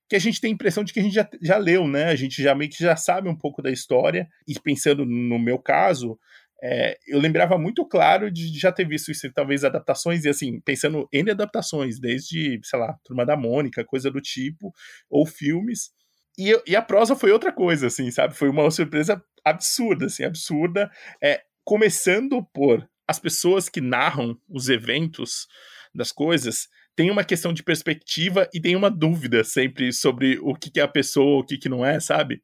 que 0.08 0.16
a 0.16 0.18
gente 0.18 0.40
tem 0.40 0.50
a 0.50 0.54
impressão 0.54 0.84
de 0.84 0.92
que 0.92 1.00
a 1.00 1.02
gente 1.02 1.14
já, 1.14 1.28
já 1.42 1.58
leu, 1.58 1.86
né? 1.86 2.04
A 2.04 2.14
gente 2.14 2.42
já 2.42 2.54
meio 2.54 2.70
que 2.70 2.82
já 2.82 2.96
sabe 2.96 3.28
um 3.28 3.36
pouco 3.36 3.60
da 3.60 3.70
história. 3.70 4.28
E 4.46 4.58
pensando 4.58 5.04
no 5.04 5.38
meu 5.38 5.58
caso, 5.58 6.18
é, 6.66 6.96
eu 7.06 7.20
lembrava 7.20 7.58
muito 7.58 7.86
claro 7.86 8.30
de 8.30 8.58
já 8.58 8.72
ter 8.72 8.88
visto 8.88 9.10
isso, 9.10 9.30
talvez 9.34 9.64
adaptações, 9.64 10.24
e 10.24 10.30
assim, 10.30 10.60
pensando 10.60 11.06
em 11.12 11.28
adaptações, 11.30 12.00
desde, 12.00 12.58
sei 12.64 12.78
lá, 12.78 12.98
Turma 13.04 13.26
da 13.26 13.36
Mônica, 13.36 13.84
coisa 13.84 14.10
do 14.10 14.18
tipo, 14.18 14.72
ou 15.10 15.26
filmes. 15.26 15.90
E, 16.38 16.58
e 16.66 16.74
a 16.74 16.80
prosa 16.80 17.14
foi 17.14 17.30
outra 17.30 17.52
coisa, 17.52 17.88
assim, 17.88 18.10
sabe? 18.10 18.34
Foi 18.34 18.48
uma 18.48 18.70
surpresa 18.70 19.22
absurda, 19.44 20.06
assim, 20.06 20.24
absurda. 20.24 20.90
É, 21.22 21.42
começando 21.62 22.42
por 22.42 22.88
as 23.06 23.18
pessoas 23.18 23.68
que 23.68 23.82
narram 23.82 24.34
os 24.48 24.70
eventos 24.70 25.46
das 25.94 26.10
coisas 26.10 26.68
tem 26.96 27.10
uma 27.10 27.24
questão 27.24 27.52
de 27.52 27.62
perspectiva 27.62 28.48
e 28.54 28.60
tem 28.60 28.74
uma 28.74 28.90
dúvida 28.90 29.44
sempre 29.44 29.92
sobre 29.92 30.38
o 30.40 30.54
que, 30.54 30.70
que 30.70 30.80
é 30.80 30.82
a 30.82 30.88
pessoa, 30.88 31.40
o 31.40 31.44
que, 31.44 31.58
que 31.58 31.68
não 31.68 31.84
é, 31.84 32.00
sabe? 32.00 32.40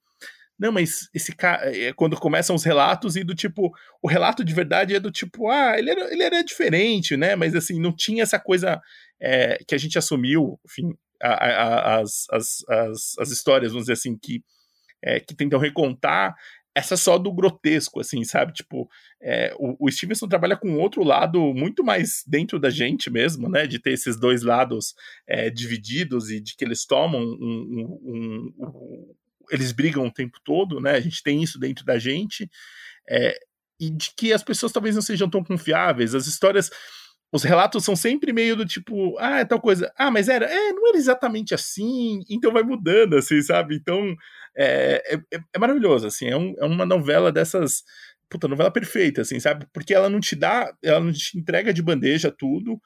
Não, 0.60 0.70
mas 0.70 1.08
esse 1.14 1.34
cara. 1.34 1.74
É 1.74 1.90
quando 1.94 2.20
começam 2.20 2.54
os 2.54 2.62
relatos 2.62 3.16
e 3.16 3.24
do 3.24 3.34
tipo. 3.34 3.72
O 4.02 4.06
relato 4.06 4.44
de 4.44 4.52
verdade 4.52 4.94
é 4.94 5.00
do 5.00 5.10
tipo, 5.10 5.48
ah, 5.48 5.78
ele 5.78 5.90
era, 5.90 6.12
ele 6.12 6.22
era 6.22 6.44
diferente, 6.44 7.16
né? 7.16 7.34
Mas 7.34 7.54
assim, 7.54 7.80
não 7.80 7.96
tinha 7.96 8.22
essa 8.22 8.38
coisa 8.38 8.78
é, 9.18 9.58
que 9.66 9.74
a 9.74 9.78
gente 9.78 9.98
assumiu, 9.98 10.60
enfim, 10.66 10.92
a, 11.22 11.32
a, 11.32 12.00
as, 12.00 12.26
as, 12.30 12.64
as, 12.68 13.18
as, 13.18 13.30
histórias, 13.30 13.72
vamos 13.72 13.84
dizer 13.84 13.94
assim, 13.94 14.16
que, 14.16 14.42
é, 15.02 15.18
que 15.18 15.34
tentam 15.34 15.58
recontar 15.58 16.34
essa 16.74 16.96
só 16.96 17.18
do 17.18 17.32
grotesco, 17.32 18.00
assim, 18.00 18.22
sabe? 18.24 18.52
Tipo, 18.52 18.88
é, 19.22 19.54
o, 19.58 19.86
o, 19.86 19.90
Stevenson 19.90 20.28
trabalha 20.28 20.56
com 20.56 20.78
outro 20.78 21.02
lado 21.02 21.52
muito 21.54 21.82
mais 21.82 22.22
dentro 22.26 22.60
da 22.60 22.70
gente 22.70 23.10
mesmo, 23.10 23.48
né? 23.48 23.66
De 23.66 23.78
ter 23.78 23.92
esses 23.92 24.18
dois 24.18 24.42
lados 24.42 24.94
é, 25.26 25.50
divididos 25.50 26.30
e 26.30 26.40
de 26.40 26.54
que 26.54 26.64
eles 26.64 26.84
tomam 26.86 27.20
um, 27.20 27.98
um, 28.04 28.52
um, 28.62 29.14
eles 29.50 29.72
brigam 29.72 30.06
o 30.06 30.12
tempo 30.12 30.38
todo, 30.44 30.80
né? 30.80 30.92
A 30.92 31.00
gente 31.00 31.22
tem 31.22 31.42
isso 31.42 31.58
dentro 31.58 31.84
da 31.84 31.98
gente. 31.98 32.48
É, 33.08 33.34
e 33.80 33.90
de 33.90 34.10
que 34.16 34.32
as 34.32 34.42
pessoas 34.42 34.72
talvez 34.72 34.94
não 34.94 35.02
sejam 35.02 35.28
tão 35.28 35.42
confiáveis. 35.42 36.14
As 36.14 36.26
histórias 36.26 36.70
os 37.32 37.44
relatos 37.44 37.84
são 37.84 37.94
sempre 37.94 38.32
meio 38.32 38.56
do 38.56 38.66
tipo, 38.66 39.16
ah, 39.18 39.40
é 39.40 39.44
tal 39.44 39.60
coisa, 39.60 39.92
ah, 39.96 40.10
mas 40.10 40.28
era, 40.28 40.46
é, 40.46 40.72
não 40.72 40.88
era 40.88 40.96
exatamente 40.96 41.54
assim, 41.54 42.24
então 42.28 42.52
vai 42.52 42.62
mudando, 42.62 43.16
assim, 43.16 43.40
sabe? 43.40 43.76
Então, 43.76 44.14
é, 44.56 45.14
é, 45.14 45.38
é 45.54 45.58
maravilhoso, 45.58 46.08
assim, 46.08 46.26
é, 46.26 46.36
um, 46.36 46.54
é 46.58 46.64
uma 46.64 46.84
novela 46.84 47.30
dessas, 47.30 47.84
puta, 48.28 48.48
novela 48.48 48.70
perfeita, 48.70 49.22
assim, 49.22 49.38
sabe? 49.38 49.66
Porque 49.72 49.94
ela 49.94 50.08
não 50.08 50.18
te 50.18 50.34
dá, 50.34 50.74
ela 50.82 51.00
não 51.00 51.12
te 51.12 51.38
entrega 51.38 51.72
de 51.72 51.82
bandeja 51.82 52.34
tudo, 52.36 52.80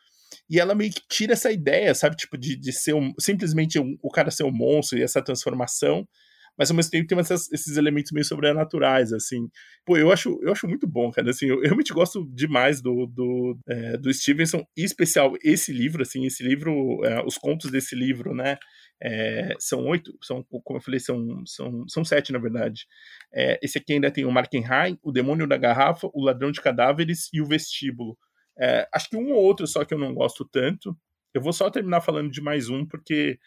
e 0.51 0.61
ela 0.61 0.75
meio 0.75 0.93
que 0.93 1.03
tira 1.09 1.33
essa 1.33 1.51
ideia, 1.51 1.95
sabe? 1.95 2.17
Tipo, 2.17 2.37
de, 2.37 2.55
de 2.55 2.73
ser 2.73 2.95
um, 2.95 3.15
simplesmente 3.19 3.79
um, 3.79 3.97
o 4.03 4.11
cara 4.11 4.31
ser 4.31 4.45
um 4.45 4.53
monstro 4.53 4.99
e 4.99 5.03
essa 5.03 5.23
transformação, 5.23 6.07
mas 6.57 6.71
ao 6.71 6.77
mesmo 6.77 6.91
tempo 6.91 7.07
tem 7.07 7.19
essas, 7.19 7.51
esses 7.53 7.77
elementos 7.77 8.13
meio 8.13 8.25
sobrenaturais, 8.25 9.13
assim. 9.13 9.49
Pô, 9.85 9.97
eu 9.97 10.13
acho, 10.13 10.39
eu 10.43 10.53
acho 10.53 10.69
muito 10.69 10.87
bom, 10.87 11.11
cara, 11.11 11.31
assim, 11.31 11.47
eu, 11.47 11.57
eu 11.57 11.63
realmente 11.63 11.93
gosto 11.93 12.25
demais 12.33 12.81
do, 12.81 13.07
do, 13.07 13.59
é, 13.69 13.97
do 13.97 14.13
Stevenson, 14.13 14.65
em 14.77 14.85
especial 14.85 15.35
esse 15.43 15.73
livro, 15.73 16.03
assim, 16.03 16.27
esse 16.27 16.43
livro, 16.43 17.05
é, 17.05 17.25
os 17.25 17.37
contos 17.37 17.71
desse 17.71 17.95
livro, 17.95 18.35
né, 18.35 18.59
é, 19.03 19.55
são 19.59 19.85
oito, 19.87 20.17
são, 20.23 20.43
como 20.43 20.79
eu 20.79 20.83
falei, 20.83 21.01
são, 21.01 21.45
são, 21.47 21.89
são 21.89 22.05
sete, 22.05 22.33
na 22.33 22.39
verdade. 22.39 22.87
É, 23.33 23.59
esse 23.63 23.79
aqui 23.79 23.93
ainda 23.93 24.11
tem 24.11 24.25
o 24.25 24.33
Markenheim, 24.33 24.99
o 25.03 25.13
Demônio 25.13 25.47
da 25.47 25.57
Garrafa, 25.57 26.09
o 26.13 26.25
Ladrão 26.25 26.51
de 26.51 26.61
Cadáveres 26.61 27.29
e 27.33 27.41
o 27.41 27.47
Vestíbulo. 27.47 28.17
É, 28.59 28.89
acho 28.95 29.11
que 29.11 29.17
um 29.17 29.33
ou 29.33 29.43
outro 29.43 29.67
só 29.67 29.85
que 29.85 29.93
eu 29.93 29.99
não 29.99 30.15
gosto 30.15 30.49
tanto. 30.51 30.97
Eu 31.35 31.43
vou 31.43 31.53
só 31.53 31.69
terminar 31.69 32.01
falando 32.01 32.31
de 32.31 32.41
mais 32.41 32.69
um, 32.69 32.87
porque 32.87 33.39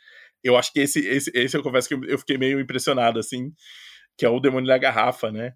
eu 0.43 0.57
acho 0.57 0.71
que 0.71 0.79
esse, 0.79 0.99
esse, 0.99 1.31
esse 1.33 1.57
eu 1.57 1.63
confesso 1.63 1.87
que 1.87 1.95
eu 1.95 2.17
fiquei 2.19 2.37
meio 2.37 2.59
impressionado, 2.59 3.19
assim, 3.19 3.53
que 4.17 4.25
é 4.25 4.29
o 4.29 4.39
Demônio 4.39 4.67
da 4.67 4.77
Garrafa, 4.77 5.31
né? 5.31 5.53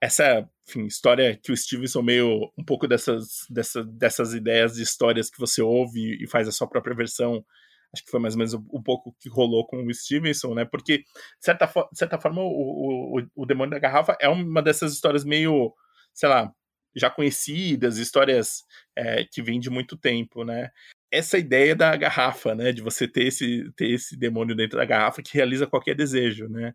Essa, 0.00 0.48
enfim, 0.68 0.86
história 0.86 1.36
que 1.36 1.52
o 1.52 1.56
Stevenson 1.56 2.02
meio, 2.02 2.50
um 2.58 2.64
pouco 2.64 2.88
dessas, 2.88 3.46
dessa, 3.50 3.84
dessas 3.84 4.32
ideias 4.34 4.74
de 4.74 4.82
histórias 4.82 5.30
que 5.30 5.38
você 5.38 5.60
ouve 5.62 6.22
e 6.22 6.26
faz 6.26 6.48
a 6.48 6.52
sua 6.52 6.68
própria 6.68 6.96
versão, 6.96 7.44
acho 7.92 8.04
que 8.04 8.10
foi 8.10 8.20
mais 8.20 8.34
ou 8.34 8.38
menos 8.38 8.54
um 8.54 8.82
pouco 8.82 9.14
que 9.20 9.28
rolou 9.28 9.66
com 9.66 9.84
o 9.84 9.94
Stevenson, 9.94 10.54
né? 10.54 10.64
Porque, 10.64 10.98
de 10.98 11.04
certa, 11.40 11.66
de 11.66 11.98
certa 11.98 12.18
forma, 12.18 12.40
o, 12.42 13.18
o, 13.18 13.26
o 13.36 13.46
Demônio 13.46 13.72
da 13.72 13.78
Garrafa 13.78 14.16
é 14.20 14.28
uma 14.28 14.62
dessas 14.62 14.92
histórias 14.92 15.24
meio, 15.24 15.74
sei 16.14 16.28
lá, 16.28 16.52
já 16.94 17.10
conhecidas, 17.10 17.98
histórias 17.98 18.64
é, 18.96 19.24
que 19.24 19.42
vêm 19.42 19.60
de 19.60 19.70
muito 19.70 19.96
tempo, 19.96 20.44
né? 20.44 20.70
Essa 21.12 21.38
ideia 21.38 21.74
da 21.74 21.96
garrafa, 21.96 22.54
né? 22.54 22.72
De 22.72 22.82
você 22.82 23.08
ter 23.08 23.26
esse, 23.26 23.70
ter 23.76 23.90
esse 23.90 24.16
demônio 24.16 24.54
dentro 24.54 24.78
da 24.78 24.84
garrafa 24.84 25.22
que 25.22 25.34
realiza 25.34 25.66
qualquer 25.66 25.94
desejo, 25.94 26.48
né? 26.48 26.72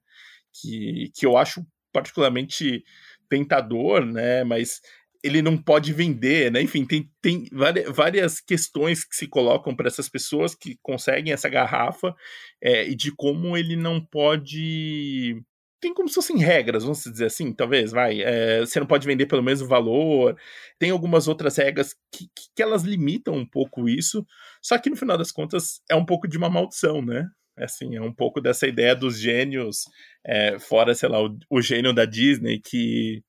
Que, 0.54 1.12
que 1.16 1.26
eu 1.26 1.38
acho 1.38 1.66
particularmente 1.94 2.84
tentador, 3.30 4.06
né? 4.06 4.44
Mas 4.44 4.82
ele 5.24 5.42
não 5.42 5.58
pode 5.58 5.92
vender, 5.92 6.52
né? 6.52 6.62
Enfim, 6.62 6.86
tem, 6.86 7.10
tem 7.20 7.50
várias 7.92 8.40
questões 8.40 9.04
que 9.04 9.16
se 9.16 9.28
colocam 9.28 9.76
para 9.76 9.88
essas 9.88 10.08
pessoas 10.08 10.54
que 10.54 10.78
conseguem 10.84 11.34
essa 11.34 11.50
garrafa 11.50 12.16
é, 12.62 12.88
e 12.88 12.96
de 12.96 13.12
como 13.12 13.58
ele 13.58 13.76
não 13.76 14.00
pode 14.00 15.42
tem 15.86 15.94
como 15.94 16.10
se 16.10 16.16
fossem 16.16 16.40
regras, 16.40 16.82
vamos 16.82 17.04
dizer 17.04 17.28
assim, 17.28 17.54
talvez, 17.54 17.92
vai. 17.92 18.20
É, 18.20 18.62
você 18.62 18.80
não 18.80 18.88
pode 18.88 19.06
vender 19.06 19.28
pelo 19.28 19.44
mesmo 19.44 19.68
valor. 19.68 20.36
Tem 20.80 20.90
algumas 20.90 21.28
outras 21.28 21.56
regras 21.58 21.94
que, 22.12 22.26
que, 22.56 22.64
elas 22.64 22.82
limitam 22.82 23.36
um 23.36 23.46
pouco 23.46 23.88
isso. 23.88 24.26
Só 24.64 24.80
que 24.80 24.90
no 24.90 24.96
final 24.96 25.16
das 25.16 25.32
contas 25.32 25.84
é 25.88 25.94
um 25.94 26.04
pouco 26.04 26.28
de 26.28 26.40
uma 26.40 26.50
maldição, 26.50 27.04
né? 27.04 27.30
Assim, 27.56 27.96
é 27.96 28.02
um 28.02 28.12
pouco 28.12 28.42
dessa 28.42 28.66
ideia 28.68 28.96
dos 28.96 29.20
gênios, 29.20 29.84
é, 30.26 30.58
fora, 30.58 30.96
sei 30.96 31.08
lá, 31.08 31.24
o, 31.24 31.38
o, 31.52 31.62
gênio 31.62 31.94
da 31.94 32.06
Disney, 32.06 32.60
que 32.60 33.22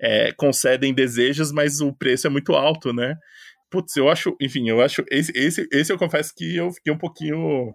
é, 0.00 0.32
concedem 0.32 0.94
desejos, 0.94 1.52
mas 1.52 1.82
o 1.82 1.92
preço 1.92 2.26
é 2.26 2.30
muito 2.30 2.54
alto, 2.54 2.94
né? 2.94 3.14
Putz, 3.70 3.94
eu 3.94 4.08
acho, 4.08 4.34
enfim, 4.40 4.70
eu 4.70 4.80
acho. 4.80 5.04
Esse, 5.10 5.32
esse, 5.34 5.68
esse 5.70 5.92
eu 5.92 5.98
confesso 5.98 6.32
que 6.34 6.56
eu 6.56 6.72
fiquei 6.72 6.92
um 6.94 6.98
pouquinho. 6.98 7.74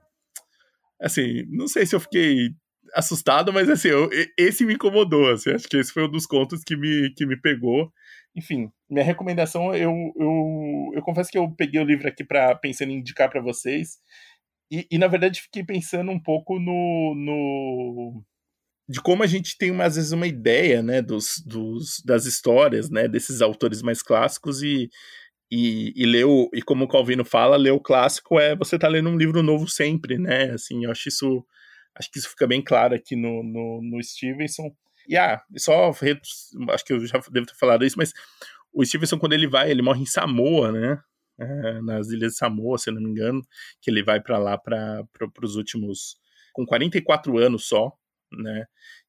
Assim, 0.99 1.43
não 1.47 1.67
sei 1.67 1.85
se 1.85 1.95
eu 1.95 1.99
fiquei 1.99 2.49
assustado, 2.95 3.51
mas 3.51 3.69
assim, 3.69 3.89
eu, 3.89 4.09
esse 4.37 4.65
me 4.65 4.75
incomodou, 4.75 5.29
assim, 5.29 5.51
acho 5.51 5.67
que 5.67 5.77
esse 5.77 5.91
foi 5.91 6.05
um 6.05 6.11
dos 6.11 6.25
contos 6.25 6.63
que 6.63 6.75
me, 6.77 7.13
que 7.15 7.25
me 7.25 7.39
pegou. 7.39 7.91
Enfim, 8.35 8.69
minha 8.89 9.03
recomendação, 9.03 9.73
eu, 9.75 9.91
eu, 10.17 10.91
eu 10.95 11.01
confesso 11.03 11.29
que 11.29 11.37
eu 11.37 11.49
peguei 11.51 11.81
o 11.81 11.85
livro 11.85 12.07
aqui 12.07 12.23
para 12.23 12.55
pensando 12.55 12.91
em 12.91 12.99
indicar 12.99 13.29
para 13.29 13.41
vocês, 13.41 13.99
e, 14.71 14.87
e, 14.89 14.97
na 14.97 15.07
verdade 15.07 15.41
fiquei 15.41 15.63
pensando 15.63 16.09
um 16.11 16.19
pouco 16.19 16.59
no, 16.59 17.13
no 17.15 18.23
de 18.89 19.01
como 19.01 19.23
a 19.23 19.27
gente 19.27 19.57
tem 19.57 19.79
às 19.81 19.95
vezes 19.95 20.11
uma 20.11 20.27
ideia, 20.27 20.81
né, 20.81 21.01
dos, 21.01 21.41
dos, 21.45 22.01
das 22.03 22.25
histórias, 22.25 22.89
né, 22.89 23.07
desses 23.07 23.41
autores 23.41 23.81
mais 23.81 24.01
clássicos 24.01 24.63
e, 24.63 24.89
e, 25.51 25.93
e 25.95 26.05
ler 26.05 26.25
o, 26.25 26.49
e 26.53 26.61
como 26.61 26.85
o 26.85 26.87
Calvino 26.87 27.25
fala, 27.25 27.57
ler 27.57 27.71
o 27.71 27.79
clássico 27.79 28.39
é 28.39 28.55
você 28.55 28.77
tá 28.77 28.87
lendo 28.87 29.09
um 29.09 29.17
livro 29.17 29.43
novo 29.43 29.67
sempre, 29.67 30.17
né, 30.17 30.51
assim, 30.51 30.85
eu 30.85 30.91
acho 30.91 31.09
isso 31.09 31.45
Acho 31.97 32.11
que 32.11 32.19
isso 32.19 32.29
fica 32.29 32.45
bem 32.45 32.61
claro 32.61 32.93
aqui 32.93 33.15
no, 33.15 33.41
no, 33.43 33.81
no 33.81 34.03
Stevenson. 34.03 34.75
E 35.07 35.15
ah, 35.15 35.41
só 35.57 35.89
acho 35.89 36.85
que 36.85 36.93
eu 36.93 37.05
já 37.05 37.21
devo 37.31 37.45
ter 37.45 37.55
falado 37.55 37.85
isso, 37.85 37.97
mas 37.97 38.11
o 38.73 38.83
Stevenson, 38.83 39.17
quando 39.17 39.33
ele 39.33 39.47
vai, 39.47 39.71
ele 39.71 39.81
morre 39.81 40.01
em 40.01 40.05
Samoa, 40.05 40.71
né? 40.71 41.01
É, 41.39 41.81
nas 41.81 42.09
ilhas 42.09 42.33
de 42.33 42.37
Samoa, 42.37 42.77
se 42.77 42.91
não 42.91 43.01
me 43.01 43.09
engano, 43.09 43.41
que 43.81 43.89
ele 43.89 44.03
vai 44.03 44.21
para 44.21 44.37
lá 44.37 44.57
para 44.57 45.05
os 45.41 45.55
últimos. 45.55 46.17
com 46.53 46.65
44 46.65 47.37
anos 47.37 47.67
só, 47.67 47.91
né? 48.31 48.65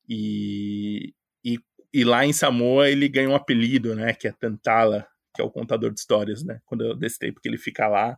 E, 0.09 1.15
e, 1.45 1.59
e, 1.93 2.05
lá 2.05 2.25
em 2.25 2.33
Samoa 2.33 2.89
ele 2.89 3.09
ganha 3.09 3.29
um 3.29 3.35
apelido, 3.35 3.95
né? 3.95 4.13
Que 4.13 4.29
é 4.29 4.33
Tantala, 4.33 5.07
que 5.35 5.43
é 5.43 5.45
o 5.45 5.51
contador 5.51 5.93
de 5.93 5.99
histórias, 5.99 6.45
né? 6.45 6.61
Quando 6.65 6.85
eu, 6.85 6.97
desse 6.97 7.19
tempo 7.19 7.41
que 7.41 7.49
ele 7.49 7.59
fica 7.59 7.89
lá. 7.89 8.17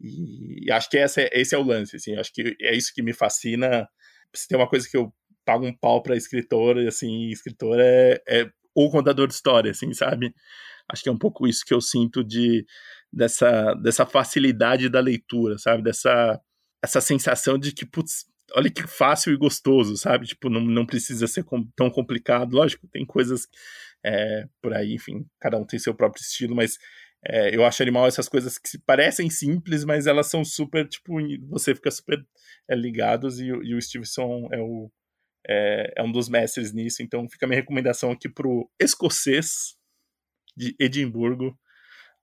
E, 0.00 0.66
e 0.66 0.72
acho 0.72 0.90
que 0.90 0.98
essa, 0.98 1.22
é, 1.22 1.30
esse 1.32 1.54
é 1.54 1.58
o 1.58 1.62
lance, 1.62 1.96
assim. 1.96 2.16
Acho 2.16 2.32
que 2.32 2.56
é 2.60 2.74
isso 2.74 2.92
que 2.94 3.02
me 3.02 3.12
fascina 3.12 3.88
se 4.34 4.48
tem 4.48 4.58
uma 4.58 4.68
coisa 4.68 4.88
que 4.88 4.96
eu 4.96 5.12
pago 5.44 5.66
um 5.66 5.76
pau 5.76 6.02
pra 6.02 6.16
escritora, 6.16 6.88
assim, 6.88 7.28
escritor 7.28 7.78
é, 7.80 8.20
é 8.28 8.50
o 8.74 8.90
contador 8.90 9.28
de 9.28 9.34
história, 9.34 9.70
assim, 9.70 9.92
sabe? 9.92 10.34
Acho 10.90 11.02
que 11.02 11.08
é 11.08 11.12
um 11.12 11.18
pouco 11.18 11.46
isso 11.46 11.64
que 11.64 11.74
eu 11.74 11.80
sinto 11.80 12.24
de 12.24 12.66
dessa, 13.12 13.74
dessa 13.74 14.04
facilidade 14.04 14.88
da 14.88 15.00
leitura, 15.00 15.58
sabe? 15.58 15.82
Dessa 15.82 16.40
essa 16.82 17.00
sensação 17.00 17.58
de 17.58 17.72
que, 17.72 17.86
putz, 17.86 18.26
olha 18.54 18.70
que 18.70 18.86
fácil 18.86 19.32
e 19.32 19.36
gostoso, 19.38 19.96
sabe? 19.96 20.26
Tipo, 20.26 20.50
não, 20.50 20.60
não 20.60 20.84
precisa 20.84 21.26
ser 21.26 21.42
com, 21.44 21.66
tão 21.74 21.90
complicado. 21.90 22.54
Lógico, 22.54 22.86
tem 22.88 23.06
coisas 23.06 23.48
é, 24.04 24.46
por 24.60 24.74
aí, 24.74 24.94
enfim, 24.94 25.26
cada 25.40 25.56
um 25.56 25.64
tem 25.64 25.78
seu 25.78 25.94
próprio 25.94 26.20
estilo, 26.20 26.54
mas 26.54 26.76
é, 27.26 27.54
eu 27.54 27.64
acho 27.64 27.82
animal 27.82 28.06
essas 28.06 28.28
coisas 28.28 28.58
que 28.58 28.78
parecem 28.78 29.30
simples, 29.30 29.84
mas 29.84 30.06
elas 30.06 30.26
são 30.28 30.44
super, 30.44 30.86
tipo, 30.86 31.14
você 31.48 31.74
fica 31.74 31.90
super 31.90 32.24
é, 32.68 32.74
ligados 32.74 33.40
e, 33.40 33.46
e, 33.46 33.74
o 33.74 33.80
Stevenson 33.80 34.48
é, 34.52 34.60
o, 34.60 34.90
é, 35.48 35.94
é, 35.96 36.02
um 36.02 36.12
dos 36.12 36.28
mestres 36.28 36.72
nisso. 36.72 37.02
Então 37.02 37.28
fica 37.28 37.46
a 37.46 37.48
minha 37.48 37.60
recomendação 37.60 38.10
aqui 38.10 38.28
pro 38.28 38.70
escocês 38.78 39.74
de 40.54 40.76
Edimburgo, 40.78 41.58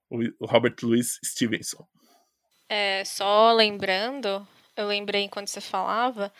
o, 0.09 0.45
Robert 0.45 0.75
Louis 0.83 1.19
Stevenson. 1.25 1.85
É, 2.69 3.03
só 3.03 3.51
lembrando, 3.53 4.47
eu 4.77 4.87
lembrei 4.87 5.23
enquanto 5.23 5.47
você 5.47 5.59
falava 5.59 6.31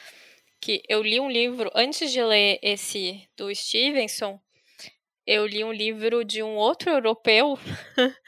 que 0.62 0.84
eu 0.88 1.02
li 1.02 1.19
um 1.19 1.30
livro 1.30 1.71
antes 1.74 2.12
de 2.12 2.24
ler 2.24 2.60
esse 2.62 3.28
do 3.36 3.54
Stevenson 3.54 4.39
eu 5.25 5.45
li 5.45 5.63
um 5.63 5.71
livro 5.71 6.23
de 6.23 6.41
um 6.43 6.55
outro 6.55 6.89
europeu 6.89 7.57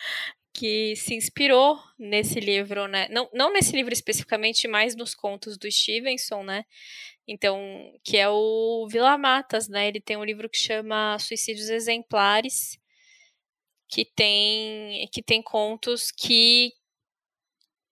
que 0.53 0.95
se 0.95 1.15
inspirou 1.15 1.79
nesse 1.97 2.39
livro, 2.39 2.87
né? 2.87 3.07
Não, 3.09 3.29
não 3.33 3.51
nesse 3.51 3.75
livro 3.75 3.91
especificamente, 3.91 4.67
mas 4.67 4.95
nos 4.95 5.15
contos 5.15 5.57
do 5.57 5.69
Stevenson, 5.71 6.43
né? 6.43 6.63
Então, 7.27 7.59
que 8.03 8.17
é 8.17 8.29
o 8.29 8.87
Vila 8.89 9.17
Matas, 9.17 9.67
né? 9.67 9.87
Ele 9.87 10.01
tem 10.01 10.17
um 10.17 10.23
livro 10.23 10.49
que 10.49 10.57
chama 10.57 11.17
Suicídios 11.19 11.69
Exemplares, 11.69 12.77
que 13.87 14.05
tem 14.05 15.07
que 15.11 15.21
tem 15.23 15.41
contos 15.41 16.11
que 16.11 16.73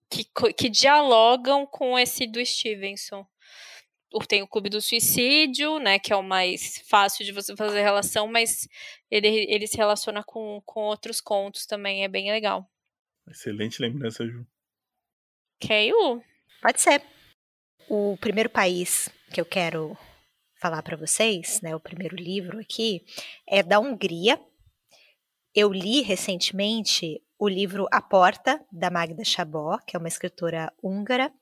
que, 0.10 0.26
que 0.54 0.70
dialogam 0.70 1.66
com 1.66 1.98
esse 1.98 2.28
do 2.28 2.46
Stevenson 2.46 3.26
tem 4.28 4.42
o 4.42 4.48
Clube 4.48 4.70
do 4.70 4.82
Suicídio, 4.82 5.80
né, 5.80 5.98
que 5.98 6.12
é 6.12 6.16
o 6.16 6.24
mais 6.24 6.84
fácil 6.88 7.26
de 7.26 7.32
você 7.32 7.56
fazer 7.56 7.82
relação, 7.82 8.28
mas 8.28 8.68
ele, 9.10 9.28
ele 9.50 9.68
se 9.68 9.78
relaciona 9.78 10.24
com, 10.24 10.62
com 10.66 10.82
outros 10.82 11.22
contos 11.22 11.66
também, 11.66 12.04
é 12.04 12.08
bem 12.08 12.32
legal. 12.32 12.70
Excelente 13.30 13.82
lembrança, 13.82 14.26
Ju. 14.26 14.46
Lu? 15.92 16.24
Pode 16.62 16.82
ser. 16.82 17.02
O 17.88 18.18
primeiro 18.18 18.50
país 18.50 19.10
que 19.34 19.40
eu 19.40 19.46
quero 19.46 19.98
falar 20.60 20.84
para 20.84 20.98
vocês, 20.98 21.62
né, 21.62 21.76
o 21.76 21.80
primeiro 21.80 22.16
livro 22.16 22.60
aqui, 22.60 23.04
é 23.48 23.64
da 23.64 23.80
Hungria. 23.80 24.40
Eu 25.54 25.72
li 25.72 26.02
recentemente 26.02 27.22
o 27.38 27.50
livro 27.50 27.88
A 27.92 28.00
Porta, 28.00 28.64
da 28.72 28.92
Magda 28.92 29.24
Chabó, 29.24 29.80
que 29.80 29.96
é 29.96 30.00
uma 30.00 30.08
escritora 30.08 30.72
húngara, 30.82 31.34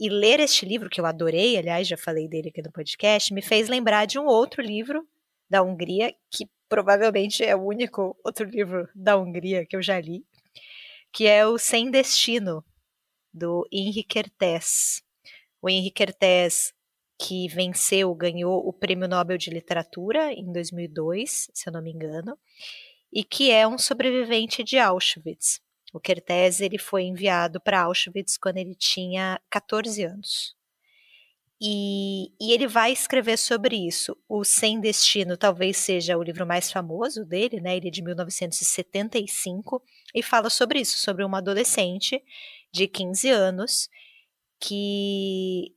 e 0.00 0.08
ler 0.08 0.40
este 0.40 0.64
livro, 0.64 0.88
que 0.88 0.98
eu 0.98 1.04
adorei, 1.04 1.58
aliás, 1.58 1.86
já 1.86 1.96
falei 1.96 2.26
dele 2.26 2.48
aqui 2.48 2.62
no 2.62 2.72
podcast, 2.72 3.34
me 3.34 3.42
fez 3.42 3.68
lembrar 3.68 4.06
de 4.06 4.18
um 4.18 4.24
outro 4.24 4.62
livro 4.62 5.06
da 5.48 5.62
Hungria, 5.62 6.14
que 6.30 6.48
provavelmente 6.70 7.44
é 7.44 7.54
o 7.54 7.62
único 7.62 8.16
outro 8.24 8.46
livro 8.46 8.88
da 8.94 9.18
Hungria 9.18 9.66
que 9.66 9.76
eu 9.76 9.82
já 9.82 10.00
li, 10.00 10.24
que 11.12 11.26
é 11.26 11.46
o 11.46 11.58
Sem 11.58 11.90
Destino, 11.90 12.64
do 13.32 13.68
Henrique 13.70 14.04
Kertész. 14.04 15.02
O 15.60 15.68
Henrique 15.68 15.96
Kertész, 15.96 16.72
que 17.18 17.46
venceu, 17.48 18.14
ganhou 18.14 18.66
o 18.66 18.72
Prêmio 18.72 19.06
Nobel 19.06 19.36
de 19.36 19.50
Literatura 19.50 20.32
em 20.32 20.50
2002, 20.50 21.50
se 21.52 21.68
eu 21.68 21.72
não 21.74 21.82
me 21.82 21.92
engano, 21.92 22.38
e 23.12 23.22
que 23.22 23.50
é 23.50 23.68
um 23.68 23.76
sobrevivente 23.76 24.64
de 24.64 24.78
Auschwitz. 24.78 25.60
O 25.92 26.00
Kertész 26.00 26.60
ele 26.60 26.78
foi 26.78 27.04
enviado 27.04 27.60
para 27.60 27.82
Auschwitz 27.82 28.36
quando 28.36 28.58
ele 28.58 28.74
tinha 28.74 29.40
14 29.50 30.04
anos. 30.04 30.54
E, 31.62 32.32
e, 32.40 32.52
ele 32.52 32.66
vai 32.66 32.90
escrever 32.90 33.36
sobre 33.36 33.76
isso. 33.76 34.16
O 34.26 34.44
Sem 34.44 34.80
Destino 34.80 35.36
talvez 35.36 35.76
seja 35.76 36.16
o 36.16 36.22
livro 36.22 36.46
mais 36.46 36.72
famoso 36.72 37.22
dele, 37.24 37.60
né? 37.60 37.76
Ele 37.76 37.88
é 37.88 37.90
de 37.90 38.02
1975 38.02 39.82
e 40.14 40.22
fala 40.22 40.48
sobre 40.48 40.80
isso, 40.80 40.96
sobre 40.98 41.22
uma 41.22 41.38
adolescente 41.38 42.22
de 42.72 42.88
15 42.88 43.28
anos 43.28 43.90
que 44.58 45.74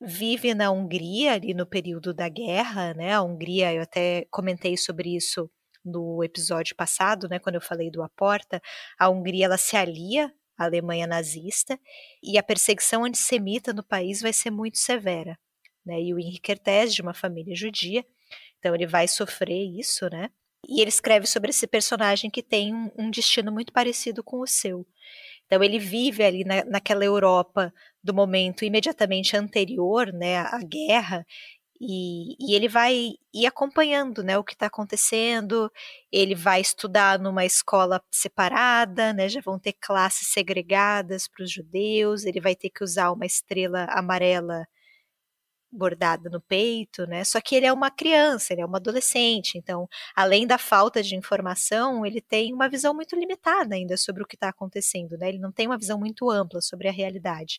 vive 0.00 0.54
na 0.54 0.70
Hungria 0.70 1.32
ali 1.32 1.54
no 1.54 1.66
período 1.66 2.14
da 2.14 2.28
guerra, 2.28 2.94
né? 2.94 3.14
A 3.14 3.22
Hungria, 3.22 3.72
eu 3.74 3.82
até 3.82 4.26
comentei 4.30 4.76
sobre 4.76 5.16
isso 5.16 5.50
no 5.84 6.22
episódio 6.24 6.74
passado, 6.74 7.28
né, 7.28 7.38
quando 7.38 7.56
eu 7.56 7.60
falei 7.60 7.90
do 7.90 8.02
Aporta, 8.02 8.60
a 8.98 9.08
Hungria 9.08 9.44
ela 9.44 9.58
se 9.58 9.76
alia 9.76 10.32
a 10.56 10.64
Alemanha 10.64 11.06
nazista, 11.06 11.78
e 12.22 12.38
a 12.38 12.42
perseguição 12.42 13.04
antissemita 13.04 13.72
no 13.72 13.82
país 13.82 14.20
vai 14.22 14.32
ser 14.32 14.50
muito 14.50 14.78
severa. 14.78 15.38
Né? 15.84 16.00
E 16.00 16.14
o 16.14 16.18
Henrique 16.18 16.40
Kertész, 16.40 16.94
de 16.94 17.02
uma 17.02 17.14
família 17.14 17.54
judia, 17.54 18.04
então 18.58 18.74
ele 18.74 18.86
vai 18.86 19.06
sofrer 19.06 19.64
isso, 19.78 20.08
né? 20.08 20.30
E 20.66 20.80
ele 20.80 20.88
escreve 20.88 21.26
sobre 21.26 21.50
esse 21.50 21.66
personagem 21.66 22.30
que 22.30 22.42
tem 22.42 22.74
um, 22.74 22.90
um 22.96 23.10
destino 23.10 23.52
muito 23.52 23.72
parecido 23.72 24.24
com 24.24 24.40
o 24.40 24.46
seu. 24.46 24.86
Então 25.44 25.62
ele 25.62 25.78
vive 25.78 26.24
ali 26.24 26.42
na, 26.42 26.64
naquela 26.64 27.04
Europa 27.04 27.72
do 28.02 28.14
momento 28.14 28.64
imediatamente 28.64 29.36
anterior, 29.36 30.10
né, 30.10 30.38
à 30.38 30.58
guerra, 30.64 31.26
e, 31.80 32.36
e, 32.38 32.54
ele 32.54 32.68
vai 32.68 33.14
ir 33.32 33.46
acompanhando 33.46 34.22
né, 34.22 34.38
o 34.38 34.44
que 34.44 34.52
está 34.54 34.66
acontecendo, 34.66 35.70
ele 36.12 36.34
vai 36.34 36.60
estudar 36.60 37.18
numa 37.18 37.44
escola 37.44 38.02
separada, 38.10 39.12
né, 39.12 39.28
já 39.28 39.40
vão 39.40 39.58
ter 39.58 39.74
classes 39.74 40.28
segregadas 40.28 41.28
para 41.28 41.44
os 41.44 41.50
judeus, 41.50 42.24
ele 42.24 42.40
vai 42.40 42.54
ter 42.54 42.70
que 42.70 42.84
usar 42.84 43.10
uma 43.10 43.26
estrela 43.26 43.86
amarela 43.90 44.66
bordada 45.74 46.30
no 46.30 46.40
peito, 46.40 47.06
né? 47.06 47.24
Só 47.24 47.40
que 47.40 47.54
ele 47.54 47.66
é 47.66 47.72
uma 47.72 47.90
criança, 47.90 48.52
ele 48.52 48.62
é 48.62 48.66
uma 48.66 48.78
adolescente, 48.78 49.58
então, 49.58 49.88
além 50.14 50.46
da 50.46 50.56
falta 50.56 51.02
de 51.02 51.16
informação, 51.16 52.06
ele 52.06 52.20
tem 52.20 52.52
uma 52.54 52.68
visão 52.68 52.94
muito 52.94 53.16
limitada 53.16 53.74
ainda 53.74 53.96
sobre 53.96 54.22
o 54.22 54.26
que 54.26 54.36
está 54.36 54.48
acontecendo, 54.48 55.18
né? 55.18 55.28
Ele 55.28 55.38
não 55.38 55.52
tem 55.52 55.66
uma 55.66 55.78
visão 55.78 55.98
muito 55.98 56.30
ampla 56.30 56.60
sobre 56.60 56.88
a 56.88 56.92
realidade. 56.92 57.58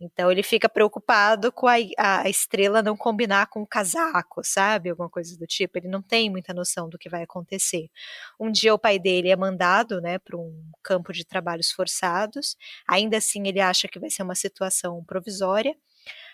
Então 0.00 0.30
ele 0.30 0.42
fica 0.44 0.68
preocupado 0.68 1.50
com 1.50 1.66
a, 1.66 1.74
a, 1.98 2.28
estrela 2.28 2.82
não 2.82 2.96
combinar 2.96 3.48
com 3.48 3.62
o 3.62 3.66
casaco, 3.66 4.42
sabe? 4.44 4.90
Alguma 4.90 5.10
coisa 5.10 5.36
do 5.36 5.46
tipo. 5.46 5.76
Ele 5.76 5.88
não 5.88 6.00
tem 6.00 6.30
muita 6.30 6.54
noção 6.54 6.88
do 6.88 6.96
que 6.96 7.08
vai 7.08 7.24
acontecer. 7.24 7.90
Um 8.38 8.50
dia 8.50 8.72
o 8.72 8.78
pai 8.78 8.98
dele 8.98 9.30
é 9.30 9.36
mandado, 9.36 10.00
né, 10.00 10.18
para 10.18 10.36
um 10.36 10.70
campo 10.82 11.12
de 11.12 11.24
trabalhos 11.24 11.72
forçados. 11.72 12.56
Ainda 12.88 13.16
assim 13.16 13.46
ele 13.48 13.60
acha 13.60 13.88
que 13.88 13.98
vai 13.98 14.10
ser 14.10 14.22
uma 14.22 14.36
situação 14.36 15.02
provisória, 15.04 15.76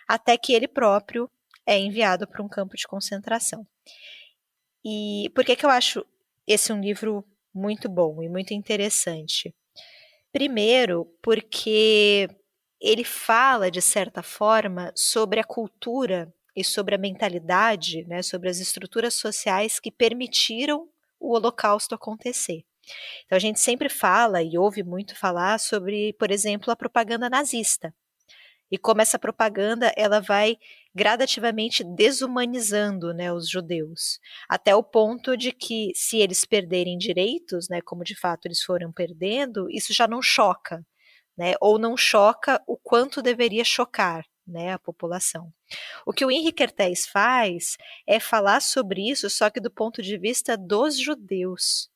até 0.06 0.36
que 0.36 0.52
ele 0.52 0.68
próprio 0.68 1.30
é 1.66 1.78
enviado 1.78 2.28
para 2.28 2.42
um 2.42 2.48
campo 2.48 2.76
de 2.76 2.86
concentração. 2.86 3.66
E 4.84 5.30
por 5.34 5.44
que 5.44 5.56
que 5.56 5.64
eu 5.64 5.70
acho 5.70 6.04
esse 6.46 6.70
um 6.70 6.80
livro 6.80 7.24
muito 7.54 7.88
bom 7.88 8.22
e 8.22 8.28
muito 8.28 8.52
interessante? 8.52 9.54
Primeiro, 10.30 11.06
porque 11.22 12.28
ele 12.84 13.04
fala, 13.04 13.70
de 13.70 13.80
certa 13.80 14.22
forma, 14.22 14.92
sobre 14.94 15.40
a 15.40 15.44
cultura 15.44 16.32
e 16.54 16.62
sobre 16.62 16.94
a 16.94 16.98
mentalidade, 16.98 18.04
né, 18.06 18.22
sobre 18.22 18.48
as 18.48 18.58
estruturas 18.58 19.14
sociais 19.14 19.80
que 19.80 19.90
permitiram 19.90 20.88
o 21.18 21.34
Holocausto 21.34 21.94
acontecer. 21.94 22.64
Então 23.24 23.36
a 23.36 23.40
gente 23.40 23.58
sempre 23.58 23.88
fala 23.88 24.42
e 24.42 24.58
ouve 24.58 24.82
muito 24.82 25.16
falar 25.16 25.58
sobre, 25.58 26.12
por 26.14 26.30
exemplo, 26.30 26.70
a 26.70 26.76
propaganda 26.76 27.30
nazista. 27.30 27.94
E 28.70 28.76
como 28.76 29.00
essa 29.00 29.18
propaganda 29.18 29.92
ela 29.96 30.20
vai 30.20 30.58
gradativamente 30.94 31.82
desumanizando 31.82 33.14
né, 33.14 33.32
os 33.32 33.48
judeus, 33.48 34.20
até 34.48 34.74
o 34.74 34.82
ponto 34.82 35.36
de 35.36 35.52
que 35.52 35.90
se 35.94 36.18
eles 36.18 36.44
perderem 36.44 36.98
direitos, 36.98 37.68
né, 37.68 37.80
como 37.80 38.04
de 38.04 38.18
fato 38.18 38.46
eles 38.46 38.62
foram 38.62 38.92
perdendo, 38.92 39.70
isso 39.70 39.92
já 39.92 40.06
não 40.06 40.20
choca, 40.20 40.84
né, 41.36 41.54
ou 41.60 41.78
não 41.78 41.96
choca 41.96 42.62
o 42.66 42.76
quanto 42.76 43.22
deveria 43.22 43.64
chocar 43.64 44.24
né, 44.46 44.72
a 44.72 44.78
população. 44.78 45.52
O 46.06 46.12
que 46.12 46.24
o 46.24 46.30
Henrique 46.30 46.52
Kertész 46.52 47.06
faz 47.06 47.76
é 48.06 48.20
falar 48.20 48.60
sobre 48.60 49.08
isso, 49.08 49.28
só 49.30 49.50
que 49.50 49.60
do 49.60 49.70
ponto 49.70 50.02
de 50.02 50.18
vista 50.18 50.56
dos 50.56 50.98
judeus. 50.98 51.88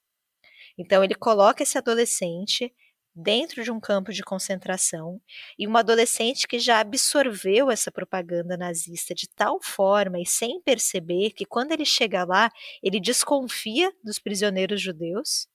Então, 0.77 1.03
ele 1.03 1.14
coloca 1.14 1.62
esse 1.62 1.77
adolescente 1.77 2.72
dentro 3.14 3.64
de 3.64 3.70
um 3.70 3.81
campo 3.81 4.12
de 4.12 4.22
concentração 4.22 5.20
e 5.59 5.66
uma 5.66 5.81
adolescente 5.81 6.46
que 6.46 6.59
já 6.59 6.79
absorveu 6.79 7.68
essa 7.68 7.90
propaganda 7.90 8.57
nazista 8.57 9.12
de 9.12 9.29
tal 9.29 9.61
forma 9.61 10.20
e 10.20 10.27
sem 10.27 10.61
perceber 10.62 11.33
que 11.33 11.44
quando 11.44 11.72
ele 11.72 11.85
chega 11.85 12.24
lá, 12.24 12.48
ele 12.81 13.01
desconfia 13.01 13.92
dos 14.05 14.20
prisioneiros 14.20 14.81
judeus 14.81 15.48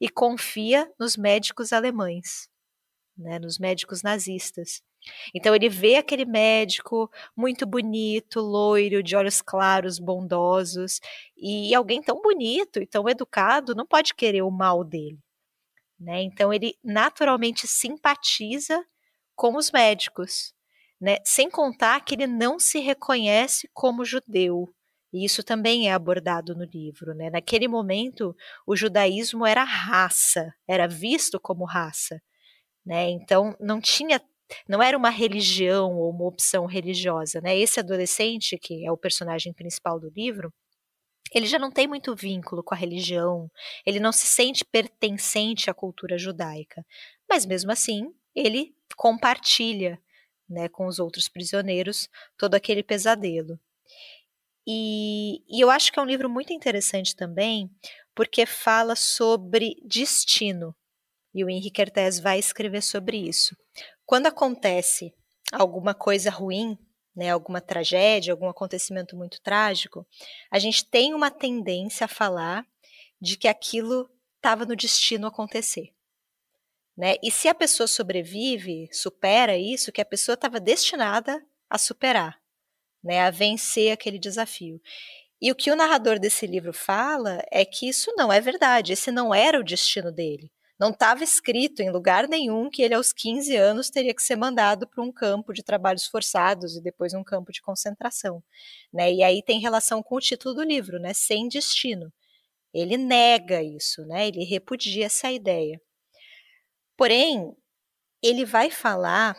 e 0.00 0.08
confia 0.08 0.90
nos 0.98 1.16
médicos 1.16 1.70
alemães 1.70 2.50
né, 3.16 3.38
nos 3.38 3.58
médicos 3.58 4.02
nazistas. 4.02 4.82
Então 5.34 5.54
ele 5.54 5.68
vê 5.68 5.96
aquele 5.96 6.24
médico 6.24 7.10
muito 7.36 7.66
bonito, 7.66 8.40
loiro, 8.40 9.02
de 9.02 9.16
olhos 9.16 9.42
claros, 9.42 9.98
bondosos, 9.98 11.00
e 11.36 11.74
alguém 11.74 12.02
tão 12.02 12.20
bonito 12.20 12.80
e 12.80 12.86
tão 12.86 13.08
educado 13.08 13.74
não 13.74 13.86
pode 13.86 14.14
querer 14.14 14.42
o 14.42 14.50
mal 14.50 14.84
dele. 14.84 15.18
Né? 15.98 16.22
Então 16.22 16.52
ele 16.52 16.76
naturalmente 16.82 17.66
simpatiza 17.66 18.84
com 19.34 19.56
os 19.56 19.70
médicos, 19.70 20.54
né? 21.00 21.18
sem 21.24 21.50
contar 21.50 22.04
que 22.04 22.14
ele 22.14 22.26
não 22.26 22.58
se 22.58 22.78
reconhece 22.78 23.68
como 23.72 24.04
judeu. 24.04 24.72
E 25.12 25.26
isso 25.26 25.42
também 25.42 25.90
é 25.90 25.92
abordado 25.92 26.54
no 26.54 26.64
livro. 26.64 27.14
Né? 27.14 27.28
Naquele 27.28 27.68
momento, 27.68 28.34
o 28.66 28.74
judaísmo 28.74 29.44
era 29.44 29.62
raça, 29.62 30.54
era 30.66 30.88
visto 30.88 31.38
como 31.38 31.64
raça 31.64 32.20
né? 32.84 33.10
Então 33.10 33.56
não 33.60 33.80
tinha 33.80 34.20
não 34.68 34.82
era 34.82 34.98
uma 34.98 35.08
religião 35.08 35.96
ou 35.96 36.10
uma 36.10 36.26
opção 36.26 36.66
religiosa, 36.66 37.40
né? 37.40 37.56
Esse 37.56 37.80
adolescente, 37.80 38.58
que 38.58 38.84
é 38.84 38.92
o 38.92 38.98
personagem 38.98 39.52
principal 39.52 39.98
do 39.98 40.10
livro, 40.10 40.52
ele 41.34 41.46
já 41.46 41.58
não 41.58 41.70
tem 41.70 41.88
muito 41.88 42.14
vínculo 42.14 42.62
com 42.62 42.74
a 42.74 42.76
religião, 42.76 43.50
ele 43.86 43.98
não 43.98 44.12
se 44.12 44.26
sente 44.26 44.64
pertencente 44.64 45.70
à 45.70 45.74
cultura 45.74 46.18
judaica, 46.18 46.84
mas 47.28 47.46
mesmo 47.46 47.72
assim 47.72 48.12
ele 48.34 48.74
compartilha 48.96 49.98
né, 50.48 50.68
com 50.68 50.86
os 50.86 50.98
outros 50.98 51.28
prisioneiros 51.28 52.08
todo 52.36 52.54
aquele 52.54 52.82
pesadelo. 52.82 53.58
E, 54.66 55.42
e 55.48 55.60
eu 55.60 55.70
acho 55.70 55.90
que 55.92 55.98
é 55.98 56.02
um 56.02 56.06
livro 56.06 56.28
muito 56.30 56.52
interessante 56.52 57.16
também, 57.16 57.70
porque 58.14 58.46
fala 58.46 58.94
sobre 58.94 59.76
destino, 59.84 60.74
e 61.34 61.44
o 61.44 61.50
Henrique 61.50 61.70
Kertész 61.70 62.20
vai 62.20 62.38
escrever 62.38 62.82
sobre 62.82 63.16
isso. 63.16 63.56
Quando 64.04 64.26
acontece 64.26 65.14
alguma 65.52 65.94
coisa 65.94 66.30
ruim, 66.30 66.78
né, 67.14 67.30
alguma 67.30 67.60
tragédia, 67.60 68.32
algum 68.32 68.48
acontecimento 68.48 69.16
muito 69.16 69.40
trágico, 69.40 70.06
a 70.50 70.58
gente 70.58 70.84
tem 70.84 71.14
uma 71.14 71.30
tendência 71.30 72.04
a 72.04 72.08
falar 72.08 72.66
de 73.20 73.36
que 73.36 73.48
aquilo 73.48 74.10
estava 74.36 74.64
no 74.64 74.74
destino 74.74 75.26
acontecer. 75.26 75.92
Né? 76.96 77.14
E 77.22 77.30
se 77.30 77.48
a 77.48 77.54
pessoa 77.54 77.86
sobrevive, 77.86 78.88
supera 78.92 79.56
isso, 79.56 79.92
que 79.92 80.00
a 80.00 80.04
pessoa 80.04 80.34
estava 80.34 80.60
destinada 80.60 81.42
a 81.68 81.78
superar, 81.78 82.38
né, 83.02 83.20
a 83.20 83.30
vencer 83.30 83.92
aquele 83.92 84.18
desafio. 84.18 84.80
E 85.40 85.50
o 85.50 85.54
que 85.54 85.70
o 85.70 85.76
narrador 85.76 86.18
desse 86.18 86.46
livro 86.46 86.72
fala 86.72 87.42
é 87.50 87.64
que 87.64 87.88
isso 87.88 88.12
não 88.16 88.32
é 88.32 88.40
verdade, 88.40 88.92
esse 88.92 89.10
não 89.10 89.34
era 89.34 89.58
o 89.58 89.64
destino 89.64 90.12
dele. 90.12 90.50
Não 90.78 90.90
estava 90.90 91.22
escrito 91.22 91.80
em 91.80 91.90
lugar 91.90 92.26
nenhum 92.28 92.68
que 92.68 92.82
ele, 92.82 92.94
aos 92.94 93.12
15 93.12 93.54
anos, 93.56 93.90
teria 93.90 94.14
que 94.14 94.22
ser 94.22 94.36
mandado 94.36 94.86
para 94.86 95.02
um 95.02 95.12
campo 95.12 95.52
de 95.52 95.62
trabalhos 95.62 96.06
forçados 96.06 96.76
e 96.76 96.82
depois 96.82 97.14
um 97.14 97.22
campo 97.22 97.52
de 97.52 97.62
concentração. 97.62 98.42
Né? 98.92 99.12
E 99.12 99.22
aí 99.22 99.42
tem 99.42 99.60
relação 99.60 100.02
com 100.02 100.16
o 100.16 100.20
título 100.20 100.54
do 100.54 100.62
livro, 100.62 100.98
né? 100.98 101.12
Sem 101.14 101.48
destino. 101.48 102.12
Ele 102.74 102.96
nega 102.96 103.62
isso, 103.62 104.04
né? 104.06 104.28
ele 104.28 104.44
repudia 104.44 105.06
essa 105.06 105.30
ideia. 105.30 105.80
Porém, 106.96 107.54
ele 108.22 108.44
vai 108.44 108.70
falar, 108.70 109.36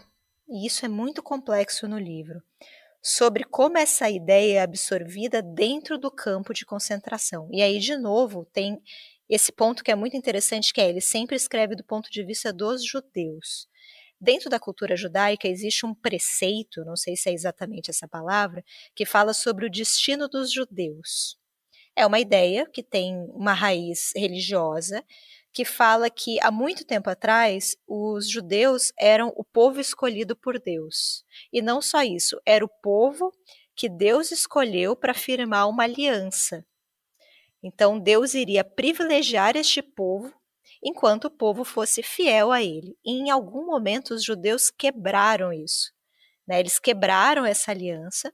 e 0.47 0.67
isso 0.67 0.85
é 0.85 0.89
muito 0.89 1.23
complexo 1.23 1.87
no 1.87 1.97
livro, 1.97 2.43
sobre 3.01 3.43
como 3.43 3.77
essa 3.77 4.09
ideia 4.09 4.59
é 4.59 4.61
absorvida 4.61 5.41
dentro 5.41 5.97
do 5.97 6.09
campo 6.09 6.53
de 6.53 6.65
concentração. 6.65 7.49
E 7.51 7.61
aí, 7.61 7.79
de 7.79 7.97
novo, 7.97 8.45
tem 8.45 8.81
esse 9.33 9.51
ponto 9.51 9.83
que 9.83 9.91
é 9.91 9.95
muito 9.95 10.15
interessante, 10.15 10.73
que 10.73 10.79
é 10.79 10.89
ele 10.89 11.01
sempre 11.01 11.35
escreve 11.35 11.75
do 11.75 11.83
ponto 11.83 12.09
de 12.11 12.23
vista 12.23 12.53
dos 12.53 12.85
judeus. 12.85 13.67
Dentro 14.19 14.49
da 14.49 14.59
cultura 14.59 14.95
judaica 14.95 15.47
existe 15.47 15.85
um 15.85 15.93
preceito, 15.93 16.85
não 16.85 16.95
sei 16.95 17.15
se 17.15 17.29
é 17.29 17.33
exatamente 17.33 17.89
essa 17.89 18.07
palavra, 18.07 18.63
que 18.95 19.05
fala 19.05 19.33
sobre 19.33 19.65
o 19.65 19.69
destino 19.69 20.29
dos 20.29 20.51
judeus. 20.51 21.37
É 21.95 22.05
uma 22.05 22.19
ideia 22.19 22.67
que 22.71 22.81
tem 22.81 23.15
uma 23.29 23.53
raiz 23.53 24.11
religiosa, 24.15 25.03
que 25.51 25.65
fala 25.65 26.09
que 26.09 26.39
há 26.41 26.51
muito 26.51 26.85
tempo 26.85 27.09
atrás 27.09 27.75
os 27.87 28.29
judeus 28.29 28.91
eram 28.97 29.33
o 29.35 29.43
povo 29.43 29.79
escolhido 29.79 30.35
por 30.35 30.59
Deus. 30.59 31.23
E 31.51 31.61
não 31.61 31.81
só 31.81 32.01
isso, 32.01 32.39
era 32.45 32.63
o 32.63 32.69
povo 32.81 33.31
que 33.75 33.89
Deus 33.89 34.31
escolheu 34.31 34.95
para 34.95 35.13
firmar 35.13 35.67
uma 35.67 35.83
aliança. 35.83 36.65
Então 37.63 37.97
Deus 37.97 38.33
iria 38.33 38.63
privilegiar 38.63 39.55
este 39.55 39.81
povo 39.81 40.33
enquanto 40.83 41.25
o 41.25 41.31
povo 41.31 41.63
fosse 41.63 42.03
fiel 42.03 42.51
a 42.51 42.61
ele. 42.61 42.97
E 43.05 43.11
em 43.11 43.29
algum 43.29 43.65
momento 43.65 44.13
os 44.13 44.23
judeus 44.23 44.69
quebraram 44.69 45.53
isso. 45.53 45.91
Né? 46.45 46.59
Eles 46.59 46.77
quebraram 46.77 47.45
essa 47.45 47.71
aliança, 47.71 48.33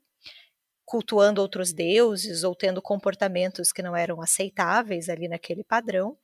cultuando 0.83 1.41
outros 1.41 1.71
deuses 1.71 2.43
ou 2.43 2.55
tendo 2.55 2.81
comportamentos 2.81 3.71
que 3.71 3.83
não 3.83 3.95
eram 3.95 4.19
aceitáveis 4.21 5.07
ali 5.07 5.27
naquele 5.27 5.63
padrão. 5.63 6.17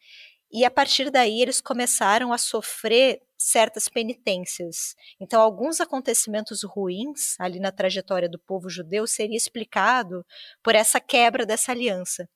E 0.52 0.64
a 0.64 0.72
partir 0.72 1.10
daí 1.10 1.42
eles 1.42 1.60
começaram 1.60 2.32
a 2.32 2.38
sofrer 2.38 3.22
certas 3.38 3.90
penitências. 3.90 4.96
Então, 5.20 5.42
alguns 5.42 5.82
acontecimentos 5.82 6.64
ruins 6.64 7.36
ali 7.40 7.60
na 7.60 7.72
trajetória 7.72 8.30
do 8.30 8.40
povo 8.40 8.70
judeu 8.70 9.06
seria 9.06 9.38
explicado 9.38 10.26
por 10.64 10.74
essa 10.74 11.00
quebra 11.00 11.46
dessa 11.46 11.72
aliança. 11.72 12.28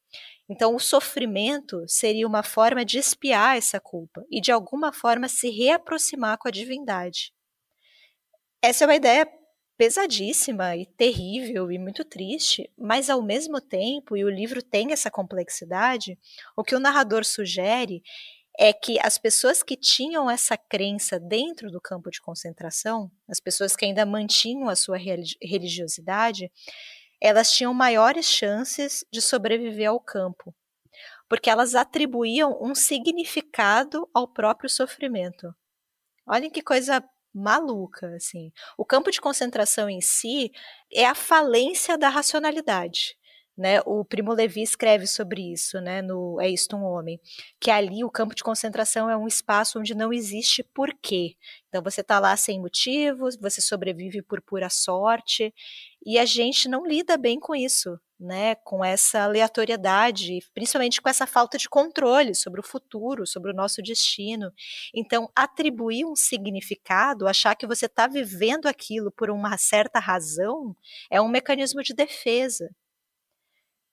Então, 0.50 0.76
o 0.76 0.80
sofrimento 0.80 1.84
seria 1.88 2.28
uma 2.28 2.44
forma 2.44 2.84
de 2.84 2.98
espiar 2.98 3.58
essa 3.58 3.80
culpa 3.80 4.24
e, 4.30 4.42
de 4.42 4.52
alguma 4.52 4.92
forma, 4.92 5.28
se 5.28 5.50
reaproximar 5.50 6.38
com 6.38 6.48
a 6.48 6.52
divindade. 6.52 7.32
Essa 8.62 8.84
é 8.84 8.88
uma 8.88 8.96
ideia 8.96 9.39
pesadíssima 9.80 10.76
e 10.76 10.86
terrível 10.86 11.72
e 11.72 11.80
muito 11.80 12.04
triste, 12.04 12.70
mas 12.78 13.10
ao 13.10 13.22
mesmo 13.22 13.62
tempo, 13.62 14.18
e 14.18 14.26
o 14.26 14.30
livro 14.30 14.62
tem 14.62 14.92
essa 14.92 15.10
complexidade, 15.10 16.20
o 16.54 16.66
que 16.66 16.76
o 16.76 16.82
narrador 16.82 17.24
sugere 17.24 18.04
é 18.60 18.74
que 18.74 19.00
as 19.02 19.18
pessoas 19.18 19.64
que 19.64 19.78
tinham 19.78 20.30
essa 20.30 20.58
crença 20.58 21.18
dentro 21.18 21.72
do 21.72 21.80
campo 21.80 22.12
de 22.12 22.20
concentração, 22.20 23.10
as 23.30 23.40
pessoas 23.40 23.74
que 23.74 23.86
ainda 23.86 24.06
mantinham 24.06 24.68
a 24.68 24.76
sua 24.76 24.98
religiosidade, 24.98 26.52
elas 27.22 27.50
tinham 27.50 27.74
maiores 27.74 28.26
chances 28.26 29.06
de 29.10 29.22
sobreviver 29.22 29.88
ao 29.88 30.00
campo, 30.02 30.54
porque 31.30 31.50
elas 31.50 31.74
atribuíam 31.74 32.60
um 32.62 32.76
significado 32.76 34.10
ao 34.14 34.28
próprio 34.28 34.70
sofrimento. 34.70 35.56
Olhem 36.28 36.52
que 36.52 36.62
coisa 36.62 37.02
maluca, 37.34 38.16
assim. 38.16 38.52
O 38.78 38.86
campo 38.86 39.12
de 39.12 39.22
concentração 39.22 39.90
em 39.90 40.02
si 40.02 40.52
é 40.92 41.06
a 41.06 41.16
falência 41.16 41.98
da 41.98 42.10
racionalidade. 42.10 43.18
Né, 43.58 43.82
o 43.86 44.06
Primo 44.06 44.32
Levi 44.32 44.62
escreve 44.64 45.06
sobre 45.06 45.52
isso, 45.52 45.82
né, 45.82 46.02
no 46.02 46.40
É 46.40 46.48
Isto 46.48 46.78
um 46.78 46.84
Homem, 46.86 47.20
que 47.60 47.70
ali 47.70 48.06
o 48.06 48.10
campo 48.10 48.34
de 48.34 48.42
concentração 48.42 49.10
é 49.10 49.18
um 49.18 49.28
espaço 49.28 49.78
onde 49.80 49.94
não 49.94 50.14
existe 50.14 50.64
porquê. 50.64 51.36
Então 51.68 51.84
você 51.84 52.00
está 52.00 52.20
lá 52.22 52.38
sem 52.38 52.58
motivos, 52.58 53.36
você 53.36 53.60
sobrevive 53.62 54.22
por 54.22 54.42
pura 54.42 54.70
sorte, 54.70 55.54
e 56.06 56.18
a 56.18 56.24
gente 56.26 56.70
não 56.70 56.86
lida 56.86 57.18
bem 57.18 57.38
com 57.38 57.54
isso, 57.54 58.00
né, 58.20 58.56
com 58.56 58.84
essa 58.84 59.24
aleatoriedade, 59.24 60.40
principalmente 60.54 61.02
com 61.02 61.10
essa 61.10 61.26
falta 61.26 61.58
de 61.58 61.70
controle 61.70 62.36
sobre 62.36 62.60
o 62.60 62.64
futuro, 62.64 63.26
sobre 63.26 63.52
o 63.52 63.56
nosso 63.56 63.82
destino. 63.82 64.52
Então, 64.94 65.30
atribuir 65.36 66.06
um 66.06 66.16
significado, 66.16 67.28
achar 67.28 67.56
que 67.56 67.68
você 67.68 67.86
está 67.86 68.08
vivendo 68.08 68.68
aquilo 68.68 69.12
por 69.12 69.30
uma 69.30 69.58
certa 69.58 70.00
razão, 70.00 70.76
é 71.10 71.22
um 71.22 71.30
mecanismo 71.30 71.82
de 71.82 71.94
defesa 71.94 72.70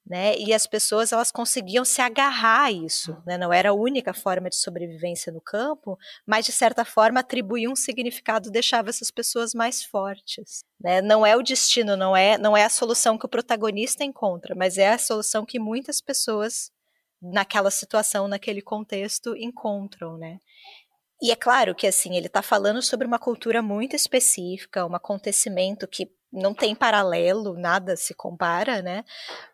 né? 0.06 0.36
E 0.38 0.54
as 0.54 0.66
pessoas 0.66 1.12
elas 1.12 1.32
conseguiam 1.32 1.84
se 1.84 2.00
agarrar 2.00 2.66
a 2.66 2.72
isso, 2.72 3.16
né? 3.26 3.36
Não 3.36 3.52
era 3.52 3.70
a 3.70 3.74
única 3.74 4.14
forma 4.14 4.48
de 4.48 4.56
sobrevivência 4.56 5.32
no 5.32 5.40
campo, 5.40 5.98
mas 6.24 6.46
de 6.46 6.52
certa 6.52 6.84
forma 6.84 7.20
atribuir 7.20 7.68
um 7.68 7.74
significado 7.74 8.50
deixava 8.50 8.88
essas 8.88 9.10
pessoas 9.10 9.52
mais 9.52 9.82
fortes, 9.82 10.64
né? 10.80 11.02
Não 11.02 11.26
é 11.26 11.36
o 11.36 11.42
destino, 11.42 11.96
não 11.96 12.16
é 12.16 12.38
não 12.38 12.56
é 12.56 12.64
a 12.64 12.70
solução 12.70 13.18
que 13.18 13.26
o 13.26 13.28
protagonista 13.28 14.04
encontra, 14.04 14.54
mas 14.54 14.78
é 14.78 14.92
a 14.92 14.98
solução 14.98 15.44
que 15.44 15.58
muitas 15.58 16.00
pessoas 16.00 16.70
naquela 17.20 17.70
situação, 17.70 18.28
naquele 18.28 18.62
contexto 18.62 19.34
encontram, 19.36 20.16
né? 20.16 20.38
E 21.20 21.30
é 21.30 21.36
claro 21.36 21.74
que 21.74 21.86
assim, 21.86 22.14
ele 22.14 22.26
está 22.26 22.42
falando 22.42 22.82
sobre 22.82 23.06
uma 23.06 23.18
cultura 23.18 23.62
muito 23.62 23.96
específica, 23.96 24.86
um 24.86 24.94
acontecimento 24.94 25.88
que 25.88 26.10
não 26.32 26.54
tem 26.54 26.74
paralelo, 26.74 27.54
nada 27.54 27.96
se 27.96 28.14
compara, 28.14 28.82
né? 28.82 29.04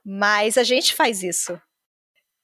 Mas 0.04 0.56
a 0.56 0.64
gente 0.64 0.94
faz 0.94 1.22
isso. 1.22 1.60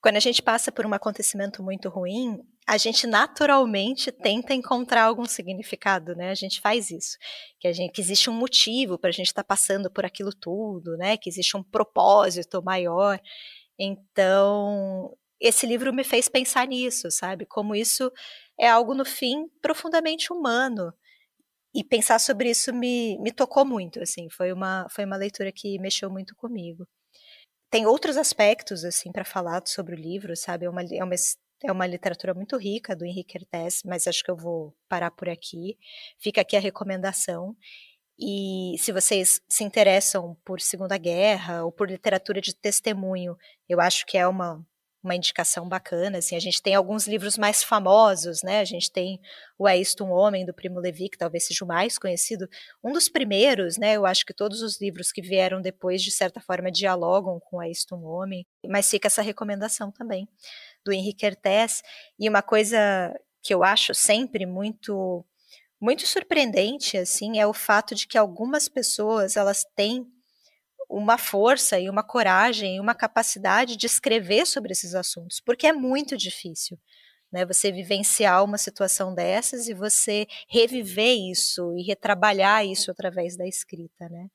Quando 0.01 0.17
a 0.17 0.21
gente 0.21 0.41
passa 0.41 0.71
por 0.71 0.87
um 0.87 0.95
acontecimento 0.95 1.63
muito 1.63 1.89
ruim, 1.89 2.39
a 2.67 2.77
gente 2.77 3.07
naturalmente 3.07 4.13
tenta 4.13 4.55
encontrar 4.55 5.05
algum 5.05 5.25
significado, 5.25 6.15
né? 6.15 6.31
A 6.31 6.35
gente 6.35 6.61
faz 6.61 6.91
isso, 6.91 7.17
que 7.59 7.67
a 7.67 7.73
gente 7.73 7.93
que 7.93 8.01
existe 8.01 8.31
um 8.31 8.35
motivo 8.35 8.99
para 8.99 9.09
a 9.09 9.13
gente 9.13 9.27
estar 9.27 9.43
tá 9.43 9.47
passando 9.47 9.91
por 9.91 10.05
aquilo 10.05 10.33
tudo, 10.33 10.97
né? 10.97 11.17
Que 11.17 11.29
existe 11.29 11.57
um 11.57 11.63
propósito 11.63 12.63
maior. 12.63 13.21
Então, 13.79 15.17
esse 15.41 15.67
livro 15.67 15.93
me 15.93 16.05
fez 16.05 16.29
pensar 16.29 16.67
nisso, 16.67 17.11
sabe? 17.11 17.47
Como 17.47 17.75
isso 17.75 18.13
é 18.59 18.69
algo 18.69 18.95
no 18.95 19.05
fim 19.05 19.49
profundamente 19.61 20.33
humano 20.33 20.93
e 21.75 21.85
pensar 21.85 22.19
sobre 22.19 22.51
isso 22.51 22.73
me, 22.73 23.19
me 23.19 23.33
tocou 23.33 23.65
muito, 23.65 24.01
assim, 24.03 24.29
foi 24.31 24.53
uma, 24.53 24.87
foi 24.91 25.05
uma 25.05 25.17
leitura 25.17 25.53
que 25.53 25.79
mexeu 25.79 26.11
muito 26.11 26.35
comigo. 26.37 26.87
Tem 27.71 27.87
outros 27.87 28.17
aspectos, 28.17 28.85
assim, 28.85 29.13
para 29.13 29.25
falar 29.25 29.63
sobre 29.67 29.95
o 29.95 29.99
livro, 29.99 30.35
sabe, 30.37 30.65
é 30.67 30.71
uma, 30.71 30.83
é 30.83 31.05
uma, 31.05 31.15
é 31.65 31.73
uma 31.73 31.87
literatura 31.87 32.33
muito 32.35 32.57
rica 32.57 32.97
do 32.97 33.05
Henrique 33.05 33.37
Hertés, 33.37 33.83
mas 33.85 34.07
acho 34.07 34.25
que 34.25 34.31
eu 34.31 34.37
vou 34.37 34.75
parar 34.89 35.11
por 35.11 35.29
aqui. 35.29 35.77
Fica 36.19 36.41
aqui 36.41 36.57
a 36.57 36.61
recomendação. 36.61 37.55
E 38.19 38.75
se 38.79 38.91
vocês 38.93 39.41
se 39.49 39.65
interessam 39.65 40.37
por 40.45 40.61
Segunda 40.61 40.97
Guerra 40.99 41.65
ou 41.65 41.71
por 41.71 41.89
literatura 41.91 42.41
de 42.41 42.55
testemunho, 42.55 43.37
eu 43.69 43.81
acho 43.81 44.07
que 44.07 44.19
é 44.19 44.27
uma, 44.27 44.65
uma 45.03 45.15
indicação 45.15 45.69
bacana, 45.69 46.19
assim, 46.19 46.35
a 46.35 46.41
gente 46.41 46.61
tem 46.61 46.75
alguns 46.75 47.07
livros 47.07 47.39
mais 47.39 47.63
famosos, 47.63 48.43
né, 48.43 48.61
a 48.61 48.65
gente 48.65 48.91
tem 48.91 49.21
o 49.59 49.69
É 49.69 49.77
Isto 49.77 50.05
um 50.05 50.11
Homem, 50.11 50.45
do 50.45 50.53
Primo 50.53 50.81
Levi, 50.81 51.09
que 51.09 51.17
talvez 51.19 51.47
seja 51.47 51.65
o 51.65 51.69
mais 51.69 51.99
conhecido, 51.99 52.49
um 52.83 52.93
dos 52.93 53.09
primeiros, 53.09 53.79
né, 53.79 53.95
eu 53.95 54.05
acho 54.05 54.27
que 54.27 54.35
todos 54.35 54.61
os 54.63 54.81
livros 54.81 55.13
que 55.13 55.23
vieram 55.23 55.61
depois, 55.63 56.03
de 56.03 56.11
certa 56.11 56.41
forma, 56.41 56.71
dialogam 56.71 57.39
com 57.41 57.63
É 57.63 57.71
Isto 57.71 57.95
um 57.95 58.05
Homem, 58.05 58.47
mas 58.67 58.91
fica 58.91 59.07
essa 59.07 59.23
recomendação 59.23 59.93
também, 59.93 60.29
do 60.85 60.93
Henrique 60.93 61.25
Hertés, 61.27 61.83
e 62.19 62.29
uma 62.29 62.43
coisa 62.43 62.79
que 63.43 63.55
eu 63.55 63.63
acho 63.63 63.95
sempre 63.95 64.45
muito, 64.47 65.25
muito 65.81 66.07
surpreendente, 66.07 66.97
assim, 66.99 67.39
é 67.39 67.47
o 67.47 67.55
fato 67.55 67.95
de 67.95 68.07
que 68.07 68.19
algumas 68.19 68.69
pessoas, 68.69 69.37
elas 69.37 69.65
têm 69.77 70.07
uma 70.89 71.19
força 71.19 71.79
e 71.79 71.89
uma 71.91 72.03
coragem 72.03 72.77
e 72.77 72.81
uma 72.81 72.95
capacidade 72.95 73.77
de 73.77 73.87
escrever 73.87 74.47
sobre 74.47 74.73
esses 74.73 74.95
assuntos, 74.95 75.41
porque 75.41 75.67
é 75.67 75.73
muito 75.73 76.17
difícil. 76.17 76.79
Né, 77.31 77.45
você 77.45 77.71
vivenciar 77.71 78.43
uma 78.43 78.57
situação 78.57 79.15
dessas 79.15 79.69
e 79.69 79.75
você 79.75 80.27
reviver 80.49 81.15
isso 81.31 81.77
e 81.77 81.83
retrabalhar 81.83 82.65
isso 82.65 82.91
através 82.91 83.37
da 83.37 83.47
escrita, 83.47 84.09
né? 84.09 84.31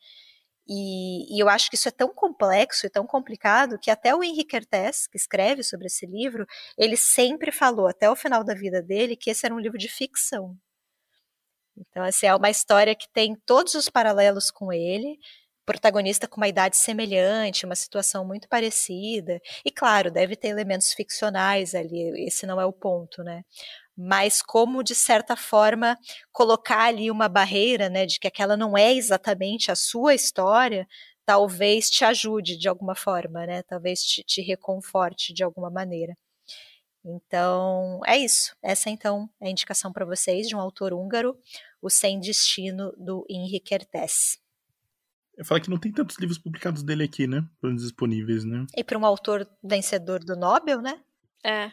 E, 0.67 1.35
e, 1.35 1.39
eu 1.41 1.49
acho 1.49 1.69
que 1.69 1.75
isso 1.75 1.89
é 1.89 1.91
tão 1.91 2.13
complexo 2.13 2.85
e 2.85 2.89
tão 2.89 3.05
complicado 3.05 3.77
que 3.79 3.91
até 3.91 4.15
o 4.15 4.23
Henrique 4.23 4.55
Hertés, 4.55 5.07
que 5.07 5.17
escreve 5.17 5.63
sobre 5.63 5.87
esse 5.87 6.05
livro, 6.05 6.45
ele 6.77 6.95
sempre 6.95 7.51
falou, 7.51 7.87
até 7.87 8.09
o 8.09 8.15
final 8.15 8.43
da 8.43 8.53
vida 8.53 8.81
dele, 8.81 9.17
que 9.17 9.29
esse 9.29 9.45
era 9.45 9.53
um 9.53 9.59
livro 9.59 9.77
de 9.77 9.89
ficção. 9.89 10.57
Então, 11.75 12.03
assim, 12.03 12.27
é 12.27 12.35
uma 12.35 12.49
história 12.49 12.95
que 12.95 13.09
tem 13.11 13.35
todos 13.45 13.73
os 13.73 13.89
paralelos 13.89 14.51
com 14.51 14.71
ele, 14.71 15.17
protagonista 15.65 16.27
com 16.27 16.37
uma 16.37 16.47
idade 16.47 16.77
semelhante, 16.77 17.65
uma 17.65 17.75
situação 17.75 18.25
muito 18.25 18.47
parecida. 18.49 19.39
E 19.65 19.71
claro, 19.71 20.11
deve 20.11 20.35
ter 20.35 20.49
elementos 20.49 20.93
ficcionais 20.93 21.75
ali, 21.75 22.25
esse 22.27 22.45
não 22.45 22.59
é 22.59 22.65
o 22.65 22.73
ponto, 22.73 23.23
né? 23.23 23.43
Mas 23.97 24.41
como 24.41 24.83
de 24.83 24.95
certa 24.95 25.35
forma 25.35 25.97
colocar 26.31 26.85
ali 26.85 27.11
uma 27.11 27.29
barreira, 27.29 27.89
né, 27.89 28.05
de 28.05 28.19
que 28.19 28.27
aquela 28.27 28.57
não 28.57 28.77
é 28.77 28.93
exatamente 28.93 29.71
a 29.71 29.75
sua 29.75 30.15
história, 30.15 30.87
talvez 31.25 31.89
te 31.89 32.03
ajude 32.05 32.57
de 32.57 32.67
alguma 32.67 32.95
forma, 32.95 33.45
né? 33.45 33.63
Talvez 33.63 34.03
te, 34.03 34.23
te 34.23 34.41
reconforte 34.41 35.33
de 35.33 35.43
alguma 35.43 35.69
maneira. 35.69 36.15
Então, 37.05 37.99
é 38.05 38.17
isso. 38.17 38.55
Essa 38.61 38.89
então 38.89 39.29
é 39.41 39.47
a 39.47 39.51
indicação 39.51 39.91
para 39.91 40.05
vocês 40.05 40.47
de 40.47 40.55
um 40.55 40.59
autor 40.59 40.93
húngaro, 40.93 41.37
O 41.81 41.89
Sem 41.89 42.19
Destino 42.19 42.93
do 42.97 43.25
Henrique 43.29 43.73
Hertés. 43.73 44.42
Eu 45.37 45.45
falo 45.45 45.61
que 45.61 45.69
não 45.69 45.79
tem 45.79 45.91
tantos 45.91 46.17
livros 46.19 46.37
publicados 46.37 46.83
dele 46.83 47.03
aqui, 47.03 47.25
né? 47.27 47.43
Disponíveis, 47.75 48.45
né? 48.45 48.65
E 48.75 48.83
para 48.83 48.97
um 48.97 49.05
autor 49.05 49.47
vencedor 49.63 50.19
do 50.23 50.35
Nobel, 50.35 50.81
né? 50.81 50.99
É. 51.43 51.71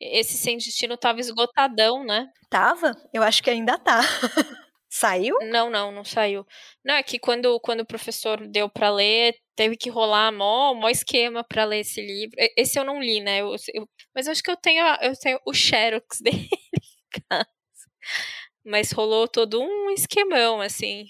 Esse 0.00 0.36
Sem 0.36 0.56
Destino 0.56 0.96
tava 0.96 1.20
esgotadão, 1.20 2.04
né? 2.04 2.30
Tava? 2.50 2.92
Eu 3.12 3.22
acho 3.22 3.42
que 3.42 3.50
ainda 3.50 3.78
tá. 3.78 4.00
Saiu? 4.88 5.36
Não, 5.50 5.68
não, 5.70 5.90
não 5.90 6.04
saiu. 6.04 6.46
Não, 6.84 6.94
é 6.94 7.02
que 7.02 7.18
quando, 7.18 7.58
quando 7.58 7.80
o 7.80 7.86
professor 7.86 8.46
deu 8.46 8.68
para 8.68 8.90
ler, 8.90 9.34
teve 9.56 9.76
que 9.76 9.90
rolar 9.90 10.30
mó, 10.30 10.72
mó 10.72 10.88
esquema 10.88 11.42
para 11.42 11.64
ler 11.64 11.80
esse 11.80 12.00
livro. 12.00 12.36
Esse 12.56 12.78
eu 12.78 12.84
não 12.84 13.02
li, 13.02 13.20
né? 13.20 13.40
Eu, 13.40 13.56
eu, 13.74 13.88
mas 14.14 14.26
eu 14.26 14.32
acho 14.32 14.42
que 14.42 14.52
eu 14.52 14.56
tenho, 14.56 14.86
eu 15.02 15.12
tenho 15.18 15.40
o 15.44 15.52
Xerox 15.52 16.20
dele 16.22 16.48
em 16.48 17.20
casa. 17.28 17.48
Mas 18.64 18.92
rolou 18.92 19.26
todo 19.26 19.60
um 19.60 19.90
esquemão, 19.90 20.60
assim. 20.60 21.06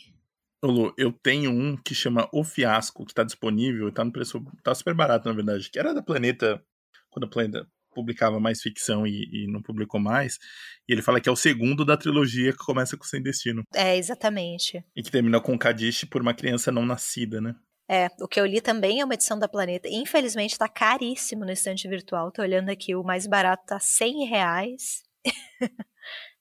Lu, 0.66 0.94
eu 0.96 1.12
tenho 1.12 1.50
um 1.50 1.76
que 1.76 1.94
chama 1.94 2.28
O 2.32 2.44
Fiasco, 2.44 3.04
que 3.04 3.14
tá 3.14 3.22
disponível, 3.22 3.92
tá 3.92 4.04
no 4.04 4.12
preço. 4.12 4.44
tá 4.62 4.74
super 4.74 4.94
barato, 4.94 5.28
na 5.28 5.34
verdade. 5.34 5.70
Que 5.70 5.78
era 5.78 5.92
da 5.92 6.02
Planeta, 6.02 6.62
quando 7.10 7.24
a 7.24 7.28
Planeta 7.28 7.66
publicava 7.94 8.40
mais 8.40 8.60
ficção 8.60 9.06
e, 9.06 9.28
e, 9.32 9.46
não 9.46 9.62
publicou 9.62 10.00
mais. 10.00 10.38
E 10.88 10.92
ele 10.92 11.00
fala 11.00 11.20
que 11.20 11.28
é 11.28 11.32
o 11.32 11.36
segundo 11.36 11.84
da 11.84 11.96
trilogia 11.96 12.52
que 12.52 12.58
começa 12.58 12.96
com 12.96 13.04
Sem 13.04 13.22
Destino. 13.22 13.62
É, 13.74 13.96
exatamente. 13.96 14.84
E 14.96 15.02
que 15.02 15.10
termina 15.10 15.40
com 15.40 15.56
Kadish 15.56 16.04
por 16.04 16.20
uma 16.20 16.34
criança 16.34 16.72
não 16.72 16.84
nascida, 16.84 17.40
né? 17.40 17.54
É, 17.88 18.08
o 18.20 18.26
que 18.26 18.40
eu 18.40 18.46
li 18.46 18.60
também 18.60 19.00
é 19.00 19.04
uma 19.04 19.14
edição 19.14 19.38
da 19.38 19.46
Planeta. 19.46 19.88
Infelizmente 19.88 20.58
tá 20.58 20.68
caríssimo 20.68 21.44
no 21.44 21.52
estante 21.52 21.86
virtual. 21.86 22.32
Tô 22.32 22.42
olhando 22.42 22.70
aqui, 22.70 22.94
o 22.94 23.04
mais 23.04 23.26
barato 23.26 23.64
tá 23.66 23.78
100 23.78 24.26
reais. 24.26 25.02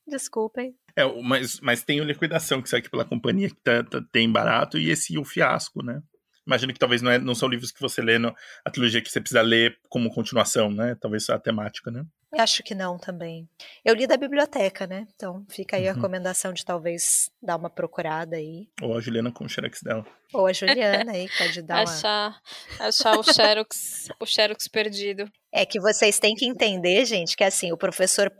Desculpem. 0.07 0.75
É, 0.95 1.03
mas, 1.23 1.59
mas 1.59 1.83
tem 1.83 2.01
o 2.01 2.03
Liquidação, 2.03 2.61
que 2.61 2.69
sai 2.69 2.79
aqui 2.79 2.89
pela 2.89 3.05
companhia, 3.05 3.49
que 3.49 3.55
tá, 3.55 3.83
tá, 3.83 4.01
tem 4.11 4.31
barato, 4.31 4.77
e 4.77 4.89
esse 4.89 5.17
O 5.17 5.25
Fiasco, 5.25 5.83
né? 5.83 6.01
Imagino 6.45 6.73
que 6.73 6.79
talvez 6.79 7.01
não, 7.01 7.11
é, 7.11 7.17
não 7.17 7.33
são 7.35 7.47
livros 7.47 7.71
que 7.71 7.79
você 7.79 8.01
lê, 8.01 8.19
no, 8.19 8.35
a 8.65 8.69
trilogia 8.69 9.01
que 9.01 9.09
você 9.09 9.21
precisa 9.21 9.41
ler 9.41 9.77
como 9.89 10.13
continuação, 10.13 10.69
né? 10.69 10.95
Talvez 10.99 11.29
a 11.29 11.39
temática, 11.39 11.89
né? 11.89 12.05
Acho 12.35 12.63
que 12.63 12.73
não 12.73 12.97
também. 12.97 13.47
Eu 13.85 13.93
li 13.93 14.07
da 14.07 14.17
biblioteca, 14.17 14.87
né? 14.87 15.07
Então 15.15 15.45
fica 15.49 15.77
aí 15.77 15.83
uhum. 15.83 15.91
a 15.91 15.93
recomendação 15.93 16.51
de 16.51 16.65
talvez 16.65 17.29
dar 17.41 17.55
uma 17.55 17.69
procurada 17.69 18.35
aí. 18.35 18.67
Ou 18.81 18.97
a 18.97 19.01
Juliana 19.01 19.31
com 19.31 19.45
o 19.45 19.49
Xerox 19.49 19.81
dela. 19.83 20.03
Ou 20.33 20.47
a 20.47 20.53
Juliana 20.53 21.11
aí, 21.11 21.29
pode 21.37 21.61
dar 21.63 21.83
achar, 21.83 22.41
uma... 22.79 22.87
Achar 22.87 23.19
o 23.19 23.23
Xerox, 23.23 24.09
o 24.19 24.25
Xerox 24.25 24.67
perdido. 24.67 25.31
É 25.51 25.63
que 25.63 25.79
vocês 25.79 26.17
têm 26.17 26.33
que 26.33 26.47
entender, 26.47 27.05
gente, 27.05 27.37
que 27.37 27.43
assim, 27.43 27.71
o 27.71 27.77
professor. 27.77 28.31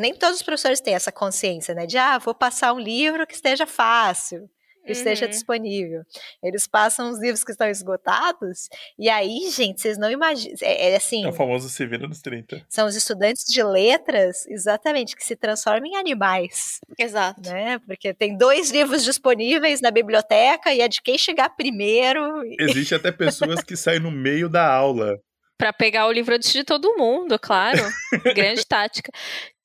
Nem 0.00 0.12
todos 0.12 0.36
os 0.38 0.42
professores 0.42 0.80
têm 0.80 0.94
essa 0.94 1.12
consciência, 1.12 1.72
né? 1.72 1.86
De, 1.86 1.96
ah, 1.96 2.18
vou 2.18 2.34
passar 2.34 2.72
um 2.72 2.80
livro 2.80 3.24
que 3.26 3.34
esteja 3.34 3.66
fácil 3.66 4.50
uhum. 4.92 4.98
esteja 4.98 5.28
disponível. 5.28 6.02
Eles 6.42 6.66
passam 6.66 7.10
os 7.10 7.20
livros 7.20 7.44
que 7.44 7.52
estão 7.52 7.68
esgotados, 7.68 8.68
e 8.98 9.08
aí, 9.08 9.50
gente, 9.50 9.80
vocês 9.80 9.98
não 9.98 10.10
imaginam. 10.10 10.56
É, 10.62 10.92
é, 10.92 10.96
assim. 10.96 11.24
É 11.24 11.28
o 11.28 11.32
famoso 11.32 11.68
se 11.68 11.86
vira 11.86 12.06
nos 12.06 12.20
30. 12.20 12.64
São 12.68 12.86
os 12.86 12.96
estudantes 12.96 13.44
de 13.44 13.62
letras, 13.62 14.46
exatamente, 14.46 15.16
que 15.16 15.24
se 15.24 15.36
transformam 15.36 15.86
em 15.86 15.96
animais. 15.96 16.80
Exato. 16.98 17.40
Né? 17.48 17.78
Porque 17.80 18.12
tem 18.14 18.36
dois 18.36 18.70
livros 18.70 19.04
disponíveis 19.04 19.80
na 19.80 19.90
biblioteca 19.90 20.72
e 20.72 20.80
é 20.80 20.88
de 20.88 21.02
quem 21.02 21.18
chegar 21.18 21.50
primeiro. 21.50 22.42
Existe 22.58 22.94
até 22.94 23.12
pessoas 23.12 23.62
que 23.62 23.76
saem 23.76 24.00
no 24.00 24.10
meio 24.10 24.48
da 24.48 24.66
aula 24.66 25.18
para 25.58 25.72
pegar 25.72 26.06
o 26.06 26.12
livro 26.12 26.34
antes 26.34 26.52
de 26.52 26.62
todo 26.64 26.96
mundo, 26.96 27.38
claro. 27.38 27.82
Grande 28.34 28.64
tática. 28.66 29.10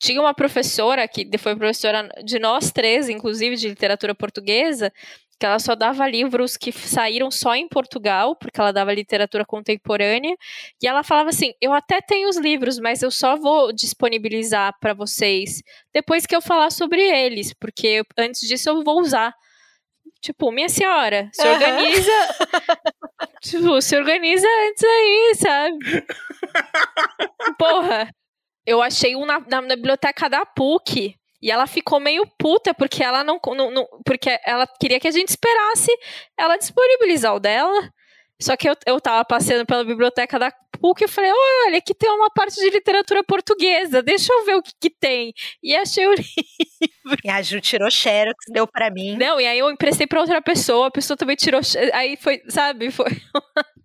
Tinha 0.02 0.20
uma 0.20 0.34
professora 0.34 1.08
que 1.08 1.30
foi 1.38 1.56
professora 1.56 2.10
de 2.26 2.39
nós 2.39 2.72
três, 2.72 3.08
inclusive 3.08 3.56
de 3.56 3.70
literatura 3.70 4.16
portuguesa, 4.16 4.91
que 5.39 5.45
ela 5.45 5.60
só 5.60 5.76
dava 5.76 6.10
livros 6.10 6.58
que 6.58 6.72
saíram 6.72 7.30
só 7.30 7.54
em 7.54 7.68
Portugal, 7.68 8.36
porque 8.36 8.60
ela 8.60 8.74
dava 8.74 8.91
literatura 8.91 9.45
contemporânea, 9.45 10.36
e 10.82 10.88
ela 10.88 11.04
falava 11.04 11.30
assim: 11.30 11.54
"Eu 11.62 11.72
até 11.72 12.02
tenho 12.02 12.28
os 12.28 12.38
livros, 12.38 12.80
mas 12.80 13.04
eu 13.04 13.12
só 13.12 13.36
vou 13.36 13.72
disponibilizar 13.72 14.74
para 14.80 14.95
vocês 14.95 15.62
depois 15.93 16.26
que 16.26 16.36
eu 16.36 16.41
falar 16.41 16.72
sobre 16.72 16.99
eles, 16.99 17.54
porque 17.54 18.02
antes 18.18 18.41
disso 18.47 18.70
eu 18.70 18.84
vou 18.84 18.99
usar". 19.02 19.36
Tipo, 20.20 20.52
minha 20.52 20.70
senhora, 20.70 21.30
se 21.32 21.45
uhum. 21.47 21.54
organiza. 21.54 22.12
tipo, 23.41 23.82
se 23.82 23.95
organiza 23.95 24.47
antes 24.68 24.84
aí, 24.84 25.34
sabe? 25.36 26.06
Porra. 27.58 28.12
Eu 28.66 28.82
achei 28.82 29.16
um 29.16 29.26
na, 29.26 29.39
na, 29.39 29.62
na, 29.62 29.76
biblioteca 29.76 30.30
da 30.30 30.45
PUC. 30.45 31.16
E 31.41 31.49
ela 31.49 31.66
ficou 31.66 31.99
meio 31.99 32.24
puta 32.38 32.74
porque 32.74 33.03
ela 33.03 33.24
não, 33.24 33.39
não, 33.55 33.72
não, 33.72 33.88
Porque 34.05 34.39
ela 34.45 34.68
queria 34.80 34.99
que 34.99 35.07
a 35.07 35.12
gente 35.12 35.30
esperasse 35.30 35.91
ela 36.38 36.57
disponibilizar 36.57 37.36
o 37.36 37.39
dela. 37.39 37.91
Só 38.39 38.57
que 38.57 38.68
eu, 38.68 38.76
eu 38.88 38.99
tava 38.99 39.24
passeando 39.24 39.66
pela 39.66 39.84
biblioteca 39.84 40.39
da 40.39 40.51
PUC 40.80 41.03
e 41.03 41.07
falei, 41.07 41.32
olha, 41.32 41.78
aqui 41.78 41.93
tem 41.93 42.09
uma 42.09 42.30
parte 42.32 42.55
de 42.55 42.70
literatura 42.72 43.24
portuguesa, 43.24 44.01
deixa 44.01 44.34
eu 44.34 44.45
ver 44.45 44.55
o 44.55 44.64
que, 44.64 44.72
que 44.80 44.89
tem. 44.89 45.32
E 45.62 45.76
achei 45.76 46.07
o 46.07 46.14
livro. 46.18 47.22
E 47.24 47.30
a 47.30 47.41
Ju 47.41 47.62
tirou 47.62 47.91
xerox, 47.91 48.45
deu 48.49 48.66
para 48.66 48.89
mim. 48.89 49.16
Não, 49.16 49.39
e 49.39 49.45
aí 49.45 49.59
eu 49.59 49.70
emprestei 49.70 50.07
pra 50.07 50.20
outra 50.20 50.41
pessoa, 50.41 50.88
a 50.88 50.91
pessoa 50.91 51.16
também 51.16 51.36
tirou 51.36 51.62
Aí 51.93 52.18
foi, 52.18 52.41
sabe, 52.49 52.89
foi... 52.89 53.05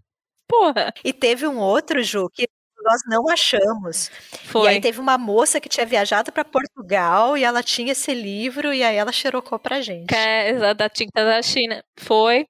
Porra. 0.48 0.92
E 1.04 1.12
teve 1.12 1.46
um 1.46 1.58
outro, 1.58 2.02
Ju, 2.02 2.30
que 2.32 2.46
nós 2.86 3.02
não 3.06 3.28
achamos. 3.28 4.10
Foi. 4.44 4.66
E 4.66 4.68
aí 4.68 4.80
teve 4.80 5.00
uma 5.00 5.18
moça 5.18 5.60
que 5.60 5.68
tinha 5.68 5.84
viajado 5.84 6.32
para 6.32 6.44
Portugal 6.44 7.36
e 7.36 7.44
ela 7.44 7.62
tinha 7.62 7.92
esse 7.92 8.14
livro 8.14 8.72
e 8.72 8.82
aí 8.82 8.96
ela 8.96 9.12
xerocou 9.12 9.58
pra 9.58 9.80
gente. 9.80 10.14
É, 10.14 10.74
da 10.74 10.88
tinta 10.88 11.24
da 11.24 11.42
China. 11.42 11.84
Foi. 11.98 12.46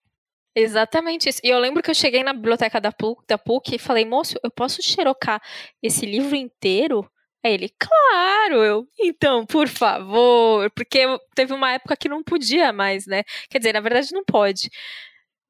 Exatamente 0.55 1.29
isso. 1.29 1.41
E 1.45 1.51
eu 1.51 1.59
lembro 1.59 1.83
que 1.83 1.91
eu 1.91 1.95
cheguei 1.95 2.23
na 2.23 2.33
biblioteca 2.33 2.81
da 2.81 2.91
PUC, 2.91 3.25
da 3.29 3.37
PUC 3.37 3.75
e 3.75 3.79
falei, 3.79 4.07
moço, 4.07 4.39
eu 4.43 4.51
posso 4.51 4.83
xerocar 4.83 5.41
esse 5.83 6.07
livro 6.07 6.35
inteiro? 6.35 7.07
Aí 7.45 7.53
ele, 7.53 7.69
claro, 7.79 8.65
eu, 8.65 8.89
então, 8.99 9.47
por 9.47 9.69
favor, 9.69 10.71
porque 10.73 11.01
teve 11.35 11.53
uma 11.53 11.73
época 11.73 11.97
que 11.97 12.09
não 12.09 12.23
podia 12.25 12.73
mais, 12.73 13.07
né? 13.07 13.23
Quer 13.51 13.59
dizer, 13.59 13.73
na 13.75 13.81
verdade 13.81 14.13
não 14.13 14.25
pode. 14.25 14.71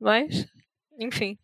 Mas, 0.01 0.47
enfim, 1.01 1.39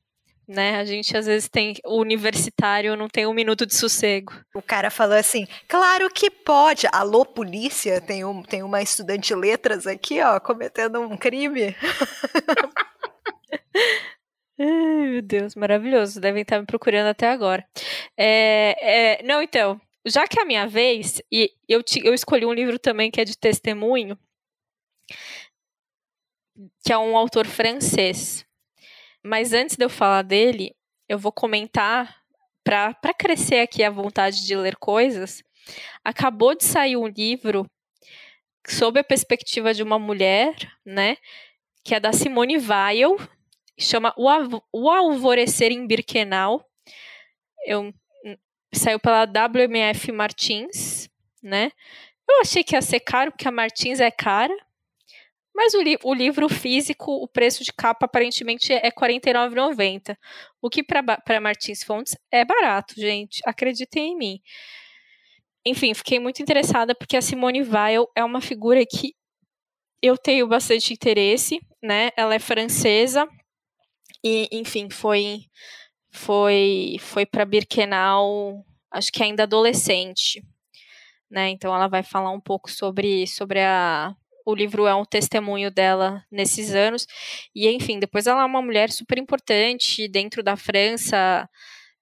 né? 0.47 0.76
A 0.76 0.84
gente 0.84 1.16
às 1.16 1.26
vezes 1.26 1.49
tem 1.49 1.76
o 1.84 2.01
universitário 2.01 2.97
não 2.97 3.09
tem 3.09 3.26
um 3.26 3.34
minuto 3.34 3.66
de 3.66 3.74
sossego. 3.74 4.32
O 4.55 4.62
cara 4.62 4.90
falou 4.90 5.16
assim: 5.16 5.47
"Claro 5.68 6.09
que 6.11 6.30
pode. 6.30 6.86
Alô 6.93 7.24
polícia, 7.24 8.01
tem 8.01 8.24
um 8.24 8.43
tem 8.43 8.62
uma 8.62 8.82
estudante 8.82 9.28
de 9.28 9.34
letras 9.34 9.86
aqui, 9.86 10.20
ó, 10.20 10.38
cometendo 10.40 11.01
um 11.01 11.16
crime". 11.16 11.74
Ai, 14.59 15.09
meu 15.09 15.22
Deus, 15.22 15.55
maravilhoso. 15.55 16.20
Devem 16.20 16.43
estar 16.43 16.61
me 16.61 16.66
procurando 16.66 17.09
até 17.09 17.28
agora. 17.28 17.66
É, 18.16 19.18
é, 19.18 19.22
não, 19.24 19.43
então, 19.43 19.80
já 20.07 20.26
que 20.26 20.38
é 20.38 20.43
a 20.43 20.47
minha 20.47 20.66
vez, 20.66 21.20
e 21.30 21.51
eu, 21.68 21.82
te, 21.82 22.01
eu 22.05 22.14
escolhi 22.14 22.45
um 22.45 22.53
livro 22.53 22.78
também 22.78 23.11
que 23.11 23.20
é 23.20 23.24
de 23.24 23.36
testemunho, 23.36 24.18
que 26.84 26.93
é 26.93 26.99
um 26.99 27.16
autor 27.16 27.47
francês. 27.47 28.45
Mas 29.23 29.53
antes 29.53 29.77
de 29.77 29.85
eu 29.85 29.91
falar 29.91 30.23
dele, 30.23 30.75
eu 31.09 31.18
vou 31.18 31.33
comentar, 31.33 32.16
para 32.64 33.14
crescer 33.16 33.61
aqui 33.61 33.83
a 33.83 33.91
vontade 33.91 34.45
de 34.45 34.57
ler 34.57 34.77
coisas, 34.77 35.43
acabou 36.05 36.55
de 36.55 36.64
sair 36.64 36.97
um 36.97 37.07
livro 37.07 37.66
sob 38.66 39.01
a 39.01 39.05
perspectiva 39.05 39.75
de 39.75 39.83
uma 39.83 39.99
mulher, 39.99 40.55
né, 40.85 41.16
que 41.85 41.95
é 41.95 42.01
da 42.01 42.12
Simone 42.12 42.59
Weil, 42.59 43.16
chama 43.79 44.14
O, 44.16 44.29
o 44.73 44.91
Alvorecer 44.91 45.73
em 45.73 45.87
Birkenau. 45.87 46.64
Eu, 47.66 47.93
saiu 48.73 48.99
pela 48.99 49.25
WMF 49.25 50.11
Martins, 50.12 51.09
né? 51.43 51.73
Eu 52.29 52.41
achei 52.41 52.62
que 52.64 52.75
ia 52.75 52.83
ser 52.83 53.01
caro, 53.01 53.33
porque 53.33 53.49
a 53.49 53.53
Martins 53.53 54.01
é 54.01 54.11
cara. 54.11 54.57
Mas 55.55 55.75
o, 55.75 55.83
li 55.83 55.99
o 56.03 56.15
livro 56.15 56.49
físico, 56.49 57.13
o 57.13 57.29
preço 57.29 57.63
de 57.63 57.73
capa 57.73 58.07
aparentemente 58.07 58.73
é 58.73 58.87
R$ 58.87 58.93
49,90. 58.93 60.17
O 60.61 60.71
que 60.71 60.83
para 60.83 61.41
Martins 61.41 61.83
Fontes 61.83 62.17
é 62.31 62.45
barato, 62.45 62.95
gente. 62.97 63.41
Acreditem 63.45 64.13
em 64.13 64.17
mim. 64.17 64.41
Enfim, 65.65 65.95
fiquei 65.95 66.19
muito 66.19 66.43
interessada 66.43 66.95
porque 66.95 67.17
a 67.17 67.23
Simone 67.23 67.63
Weil 67.63 68.09
é 68.17 68.25
uma 68.25 68.41
figura 68.41 68.85
que 68.85 69.15
eu 70.03 70.19
tenho 70.19 70.49
bastante 70.49 70.93
interesse, 70.93 71.61
né? 71.81 72.11
Ela 72.17 72.35
é 72.35 72.39
francesa, 72.41 73.29
e, 74.25 74.49
enfim, 74.53 74.89
foi 74.91 75.47
foi 76.11 76.97
foi 77.01 77.27
para 77.27 77.45
Birkenau, 77.45 78.65
acho 78.91 79.11
que 79.13 79.23
ainda 79.23 79.45
adolescente, 79.45 80.43
né? 81.31 81.51
Então 81.51 81.75
ela 81.75 81.89
vai 81.89 82.03
falar 82.03 82.31
um 82.31 82.41
pouco 82.41 82.71
sobre 82.71 83.27
sobre 83.27 83.61
a 83.61 84.15
o 84.45 84.55
livro 84.55 84.86
é 84.86 84.95
um 84.95 85.05
testemunho 85.05 85.70
dela 85.70 86.24
nesses 86.30 86.74
anos. 86.74 87.07
E, 87.55 87.68
enfim, 87.68 87.99
depois 87.99 88.26
ela 88.26 88.43
é 88.43 88.45
uma 88.45 88.62
mulher 88.62 88.90
super 88.90 89.18
importante 89.18 90.09
dentro 90.09 90.43
da 90.43 90.57
França. 90.57 91.49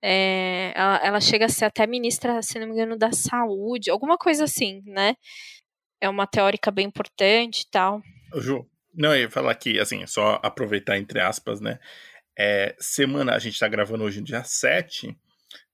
É, 0.02 0.72
ela, 0.74 0.96
ela, 1.04 1.20
chega 1.20 1.46
a 1.46 1.48
ser 1.48 1.66
até 1.66 1.86
ministra, 1.86 2.40
se 2.42 2.58
não 2.58 2.66
me 2.66 2.72
engano, 2.72 2.96
da 2.96 3.12
saúde, 3.12 3.90
alguma 3.90 4.16
coisa 4.16 4.44
assim, 4.44 4.82
né? 4.86 5.14
É 6.00 6.08
uma 6.08 6.26
teórica 6.26 6.70
bem 6.70 6.86
importante 6.86 7.62
e 7.62 7.70
tal. 7.70 8.00
Ju, 8.36 8.66
não, 8.94 9.14
eu 9.14 9.22
ia 9.22 9.30
falar 9.30 9.52
aqui, 9.52 9.78
assim, 9.78 10.06
só 10.06 10.40
aproveitar 10.42 10.96
entre 10.96 11.20
aspas, 11.20 11.60
né? 11.60 11.78
É, 12.38 12.74
semana, 12.78 13.34
a 13.34 13.38
gente 13.38 13.58
tá 13.58 13.68
gravando 13.68 14.04
hoje 14.04 14.22
dia 14.22 14.42
7, 14.42 15.14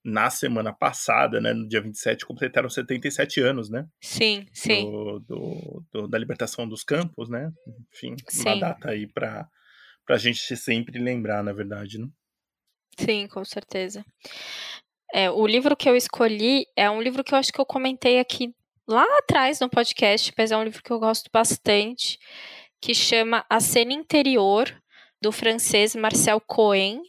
na 0.07 0.31
semana 0.31 0.73
passada, 0.73 1.41
né, 1.41 1.53
no 1.53 1.67
dia 1.67 1.81
27, 1.81 2.25
completaram 2.25 2.71
77 2.71 3.41
anos, 3.41 3.69
né? 3.69 3.85
Sim, 4.01 4.47
sim. 4.53 4.85
Do, 4.85 5.19
do, 5.19 5.85
do 5.93 6.09
da 6.09 6.17
libertação 6.17 6.69
dos 6.69 6.85
campos, 6.85 7.29
né? 7.29 7.51
Enfim, 7.93 8.15
sim. 8.29 8.43
uma 8.43 8.61
data 8.61 8.91
aí 8.91 9.09
para 9.09 9.49
a 10.09 10.17
gente 10.17 10.57
sempre 10.57 11.01
lembrar, 11.01 11.43
na 11.43 11.53
verdade, 11.53 11.99
né? 11.99 12.07
Sim, 12.97 13.27
com 13.27 13.45
certeza. 13.45 14.05
É, 15.13 15.29
o 15.29 15.45
livro 15.45 15.77
que 15.77 15.89
eu 15.89 15.97
escolhi 15.97 16.67
é 16.77 16.89
um 16.89 17.03
livro 17.03 17.25
que 17.25 17.35
eu 17.35 17.39
acho 17.39 17.53
que 17.53 17.61
eu 17.61 17.67
comentei 17.67 18.21
aqui 18.21 18.55
lá 18.87 19.05
atrás 19.19 19.59
no 19.59 19.69
podcast, 19.69 20.33
mas 20.39 20.53
é 20.53 20.57
um 20.57 20.63
livro 20.63 20.83
que 20.85 20.93
eu 20.93 21.01
gosto 21.01 21.29
bastante, 21.33 22.17
que 22.81 22.95
chama 22.95 23.45
A 23.51 23.59
Cena 23.59 23.93
Interior, 23.93 24.73
do 25.21 25.33
francês 25.33 25.97
Marcel 25.97 26.41
Cohen. 26.41 27.03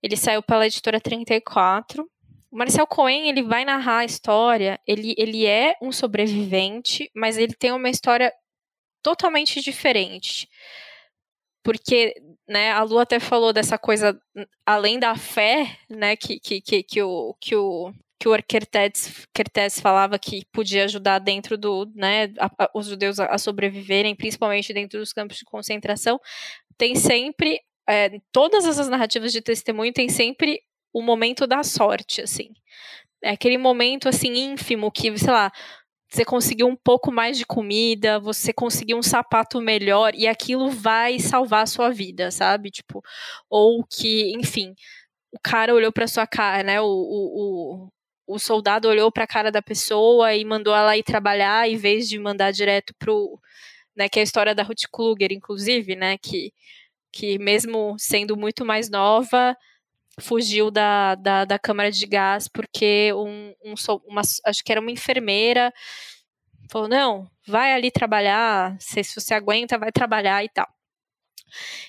Ele 0.00 0.16
saiu 0.16 0.44
pela 0.44 0.66
editora 0.66 1.00
34. 1.00 2.08
O 2.50 2.56
Marcel 2.56 2.86
Cohen, 2.86 3.28
ele 3.28 3.42
vai 3.42 3.64
narrar 3.64 3.98
a 3.98 4.04
história, 4.04 4.80
ele, 4.86 5.14
ele 5.18 5.46
é 5.46 5.74
um 5.82 5.92
sobrevivente, 5.92 7.10
mas 7.14 7.36
ele 7.36 7.54
tem 7.54 7.72
uma 7.72 7.90
história 7.90 8.32
totalmente 9.02 9.60
diferente. 9.60 10.48
Porque, 11.62 12.14
né, 12.48 12.70
a 12.70 12.82
Lu 12.82 12.98
até 12.98 13.18
falou 13.18 13.52
dessa 13.52 13.76
coisa, 13.76 14.20
além 14.64 14.98
da 14.98 15.16
fé, 15.16 15.76
né, 15.90 16.16
que, 16.16 16.38
que, 16.38 16.60
que, 16.60 16.82
que 16.82 17.02
o, 17.02 17.34
que 17.40 17.56
o 17.56 17.92
que 18.18 18.28
o 18.28 18.32
Arquertes 18.32 19.80
falava 19.80 20.18
que 20.18 20.44
podia 20.52 20.84
ajudar 20.84 21.18
dentro 21.18 21.58
do, 21.58 21.90
né, 21.94 22.32
a, 22.38 22.64
a, 22.64 22.70
os 22.74 22.86
judeus 22.86 23.20
a, 23.20 23.26
a, 23.26 23.38
sobreviverem, 23.38 24.16
principalmente 24.16 24.72
dentro 24.72 24.98
dos 24.98 25.12
campos 25.12 25.36
de 25.36 25.44
concentração, 25.44 26.18
tem 26.78 26.94
sempre, 26.94 27.60
é, 27.88 28.18
todas 28.32 28.66
essas 28.66 28.88
narrativas 28.88 29.32
de 29.32 29.42
testemunho 29.42 29.92
tem 29.92 30.08
sempre 30.08 30.60
o 30.96 31.02
momento 31.02 31.46
da 31.46 31.62
sorte, 31.62 32.22
assim. 32.22 32.54
É 33.22 33.30
aquele 33.30 33.58
momento, 33.58 34.08
assim, 34.08 34.32
ínfimo 34.32 34.90
que, 34.90 35.16
sei 35.18 35.30
lá, 35.30 35.52
você 36.08 36.24
conseguiu 36.24 36.66
um 36.68 36.76
pouco 36.76 37.12
mais 37.12 37.36
de 37.36 37.44
comida, 37.44 38.18
você 38.18 38.50
conseguiu 38.52 38.96
um 38.96 39.02
sapato 39.02 39.60
melhor 39.60 40.14
e 40.14 40.26
aquilo 40.26 40.70
vai 40.70 41.18
salvar 41.18 41.64
a 41.64 41.66
sua 41.66 41.90
vida, 41.90 42.30
sabe? 42.30 42.70
Tipo, 42.70 43.02
ou 43.50 43.84
que, 43.84 44.32
enfim, 44.36 44.74
o 45.30 45.38
cara 45.38 45.74
olhou 45.74 45.92
para 45.92 46.06
sua 46.08 46.26
cara, 46.26 46.62
né? 46.62 46.80
O, 46.80 46.86
o, 46.86 47.88
o 48.26 48.38
soldado 48.38 48.88
olhou 48.88 49.12
para 49.12 49.24
a 49.24 49.26
cara 49.26 49.52
da 49.52 49.60
pessoa 49.60 50.34
e 50.34 50.44
mandou 50.46 50.74
ela 50.74 50.96
ir 50.96 51.02
trabalhar 51.02 51.68
em 51.68 51.76
vez 51.76 52.08
de 52.08 52.18
mandar 52.18 52.52
direto 52.52 52.94
pro, 52.98 53.38
né, 53.96 54.08
que 54.08 54.18
é 54.18 54.22
a 54.22 54.24
história 54.24 54.54
da 54.54 54.62
Ruth 54.62 54.84
Kluger, 54.90 55.32
inclusive, 55.32 55.94
né, 55.94 56.16
que, 56.18 56.52
que 57.12 57.38
mesmo 57.38 57.96
sendo 57.98 58.36
muito 58.36 58.64
mais 58.64 58.90
nova, 58.90 59.56
fugiu 60.20 60.70
da, 60.70 61.14
da, 61.14 61.44
da 61.44 61.58
câmara 61.58 61.90
de 61.90 62.06
gás 62.06 62.48
porque 62.48 63.12
um, 63.14 63.54
um 63.64 63.74
uma, 64.06 64.22
acho 64.44 64.64
que 64.64 64.72
era 64.72 64.80
uma 64.80 64.90
enfermeira 64.90 65.72
falou, 66.70 66.88
não, 66.88 67.30
vai 67.46 67.72
ali 67.72 67.90
trabalhar, 67.90 68.76
se, 68.80 69.02
se 69.04 69.20
você 69.20 69.34
aguenta, 69.34 69.78
vai 69.78 69.92
trabalhar 69.92 70.44
e 70.44 70.48
tal. 70.48 70.68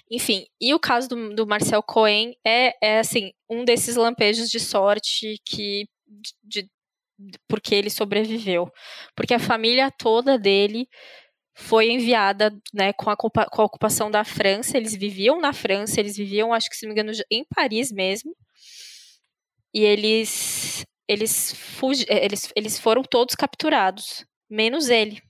Enfim, 0.10 0.46
e 0.62 0.74
o 0.74 0.80
caso 0.80 1.10
do, 1.10 1.36
do 1.36 1.48
Marcel 1.48 1.82
Cohen 1.82 2.36
é, 2.46 2.74
é, 2.82 3.00
assim, 3.00 3.34
um 3.50 3.66
desses 3.66 3.96
lampejos 3.96 4.50
de 4.50 4.60
sorte 4.60 5.42
que 5.44 5.88
de, 6.44 6.70
porque 7.48 7.74
ele 7.74 7.90
sobreviveu. 7.90 8.72
Porque 9.16 9.34
a 9.34 9.40
família 9.40 9.92
toda 9.92 10.38
dele 10.38 10.88
foi 11.60 11.90
enviada 11.90 12.56
né, 12.72 12.94
com, 12.94 13.10
a, 13.10 13.18
com 13.18 13.62
a 13.62 13.66
ocupação 13.66 14.12
da 14.12 14.24
França. 14.24 14.78
Eles 14.78 14.96
viviam 14.96 15.42
na 15.42 15.52
França, 15.52 16.00
eles 16.00 16.16
viviam, 16.16 16.54
acho 16.54 16.70
que 16.70 16.78
se 16.78 16.86
não 16.86 16.94
me 16.94 17.00
engano, 17.00 17.18
em 17.32 17.44
Paris 17.44 17.92
mesmo. 17.92 18.36
E 19.74 19.82
eles 19.82 20.86
eles, 21.08 21.54
fugi, 21.54 22.06
eh, 22.10 22.26
eles, 22.26 22.52
eles 22.56 22.80
foram 22.80 23.02
todos 23.02 23.34
capturados, 23.34 24.26
menos 24.50 24.90
ele. 24.90 25.22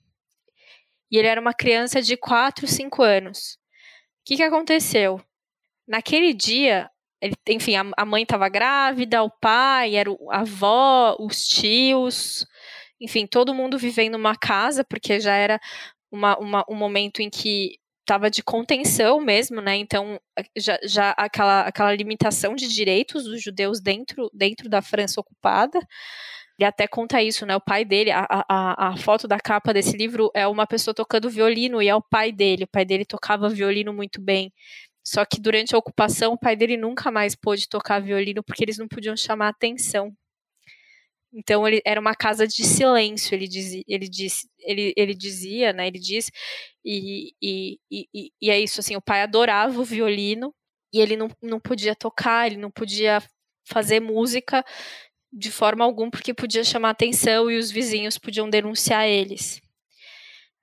E 1.11 1.17
ele 1.17 1.27
era 1.27 1.39
uma 1.39 1.53
criança 1.53 2.01
de 2.01 2.17
4, 2.17 2.67
5 2.67 3.03
anos. 3.03 3.57
O 4.21 4.25
que, 4.25 4.35
que 4.37 4.43
aconteceu? 4.43 5.21
Naquele 5.87 6.33
dia, 6.33 6.89
ele, 7.21 7.35
enfim, 7.47 7.75
a, 7.75 7.85
a 7.95 8.05
mãe 8.05 8.23
estava 8.23 8.49
grávida, 8.49 9.23
o 9.23 9.29
pai, 9.29 9.95
era 9.95 10.09
a 10.31 10.39
avó, 10.39 11.15
os 11.19 11.47
tios, 11.47 12.45
enfim, 12.99 13.27
todo 13.27 13.53
mundo 13.53 13.77
vivendo 13.77 14.13
numa 14.13 14.35
casa, 14.35 14.83
porque 14.83 15.19
já 15.19 15.35
era 15.35 15.59
uma, 16.11 16.37
uma, 16.37 16.65
um 16.69 16.75
momento 16.75 17.21
em 17.21 17.29
que 17.29 17.77
estava 18.01 18.29
de 18.31 18.41
contenção 18.41 19.19
mesmo, 19.19 19.59
né? 19.61 19.75
Então, 19.75 20.19
já, 20.57 20.79
já 20.83 21.11
aquela, 21.11 21.61
aquela 21.61 21.93
limitação 21.93 22.55
de 22.55 22.67
direitos 22.67 23.25
dos 23.25 23.43
judeus 23.43 23.81
dentro, 23.81 24.29
dentro 24.33 24.69
da 24.69 24.81
França 24.81 25.19
ocupada. 25.19 25.79
Ele 26.59 26.65
até 26.67 26.87
conta 26.87 27.21
isso, 27.21 27.45
né? 27.45 27.55
O 27.55 27.61
pai 27.61 27.85
dele, 27.85 28.09
a, 28.11 28.25
a, 28.29 28.89
a 28.89 28.97
foto 28.97 29.27
da 29.27 29.37
capa 29.39 29.73
desse 29.73 29.95
livro 29.95 30.31
é 30.33 30.47
uma 30.47 30.65
pessoa 30.65 30.93
tocando 30.93 31.29
violino 31.29 31.81
e 31.81 31.87
é 31.87 31.95
o 31.95 32.01
pai 32.01 32.31
dele. 32.31 32.63
O 32.63 32.67
pai 32.67 32.85
dele 32.85 33.05
tocava 33.05 33.49
violino 33.49 33.93
muito 33.93 34.21
bem. 34.21 34.51
Só 35.05 35.23
que 35.25 35.39
durante 35.39 35.75
a 35.75 35.77
ocupação, 35.77 36.33
o 36.33 36.39
pai 36.39 36.55
dele 36.55 36.75
nunca 36.77 37.11
mais 37.11 37.35
pôde 37.35 37.69
tocar 37.69 37.99
violino 38.01 38.43
porque 38.43 38.63
eles 38.63 38.77
não 38.77 38.87
podiam 38.87 39.15
chamar 39.15 39.49
atenção. 39.49 40.11
Então 41.33 41.67
ele 41.67 41.81
era 41.85 41.99
uma 41.99 42.15
casa 42.15 42.47
de 42.47 42.63
silêncio, 42.63 43.35
ele 43.35 43.47
dizia, 43.47 43.83
ele 43.87 44.07
disse, 44.09 44.47
ele, 44.59 44.93
ele 44.95 45.13
dizia, 45.13 45.73
né? 45.73 45.87
Ele 45.87 45.99
diz 45.99 46.31
e, 46.85 47.33
e, 47.41 47.77
e, 47.91 48.31
e 48.41 48.49
é 48.49 48.59
isso 48.59 48.79
assim, 48.79 48.95
o 48.95 49.01
pai 49.01 49.21
adorava 49.21 49.79
o 49.79 49.83
violino 49.83 50.53
e 50.93 50.99
ele 51.01 51.17
não, 51.17 51.29
não 51.41 51.59
podia 51.59 51.95
tocar, 51.95 52.47
ele 52.47 52.57
não 52.57 52.71
podia 52.71 53.21
fazer 53.67 53.99
música 53.99 54.63
de 55.31 55.51
forma 55.51 55.83
alguma 55.83 56.09
porque 56.11 56.33
podia 56.33 56.63
chamar 56.63 56.91
atenção 56.91 57.51
e 57.51 57.57
os 57.57 57.69
vizinhos 57.69 58.17
podiam 58.17 58.49
denunciar 58.49 59.07
eles 59.07 59.61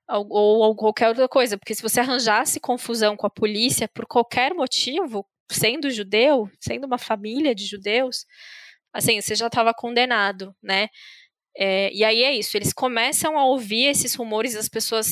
ou, 0.08 0.26
ou 0.30 0.76
qualquer 0.76 1.08
outra 1.08 1.28
coisa, 1.28 1.56
porque 1.58 1.74
se 1.74 1.82
você 1.82 2.00
arranjasse 2.00 2.60
confusão 2.60 3.16
com 3.16 3.26
a 3.26 3.30
polícia 3.30 3.88
por 3.88 4.06
qualquer 4.06 4.54
motivo, 4.54 5.26
sendo 5.50 5.90
judeu, 5.90 6.50
sendo 6.60 6.86
uma 6.86 6.98
família 6.98 7.54
de 7.54 7.64
judeus, 7.64 8.26
assim, 8.94 9.20
você 9.20 9.34
já 9.34 9.48
estava 9.48 9.74
condenado, 9.74 10.54
né? 10.62 10.88
É, 11.56 11.92
e 11.92 12.04
aí 12.04 12.22
é 12.24 12.34
isso, 12.34 12.56
eles 12.56 12.72
começam 12.72 13.38
a 13.38 13.44
ouvir 13.46 13.86
esses 13.86 14.14
rumores 14.14 14.54
das 14.54 14.68
pessoas 14.68 15.06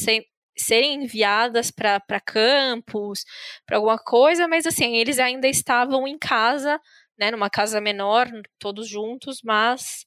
serem 0.56 0.94
enviadas 0.94 1.70
para 1.70 2.20
campos, 2.20 3.24
para 3.66 3.76
alguma 3.78 3.98
coisa, 3.98 4.48
mas 4.48 4.66
assim, 4.66 4.96
eles 4.96 5.18
ainda 5.18 5.48
estavam 5.48 6.06
em 6.06 6.18
casa, 6.18 6.80
né, 7.18 7.30
numa 7.30 7.50
casa 7.50 7.80
menor, 7.80 8.28
todos 8.58 8.88
juntos, 8.88 9.40
mas, 9.44 10.04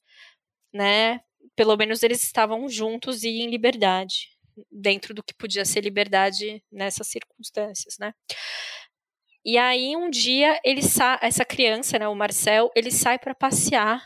né, 0.74 1.20
pelo 1.56 1.76
menos 1.76 2.02
eles 2.02 2.22
estavam 2.22 2.68
juntos 2.68 3.24
e 3.24 3.28
em 3.28 3.48
liberdade 3.50 4.28
dentro 4.70 5.14
do 5.14 5.22
que 5.22 5.34
podia 5.34 5.64
ser 5.64 5.82
liberdade 5.82 6.62
nessas 6.72 7.08
circunstâncias, 7.08 7.96
né? 7.98 8.12
E 9.46 9.56
aí 9.58 9.96
um 9.96 10.10
dia 10.10 10.60
ele 10.64 10.82
sa 10.82 11.18
essa 11.22 11.44
criança, 11.44 11.98
né, 11.98 12.08
o 12.08 12.14
Marcel, 12.14 12.70
ele 12.76 12.90
sai 12.90 13.18
para 13.18 13.34
passear, 13.34 14.02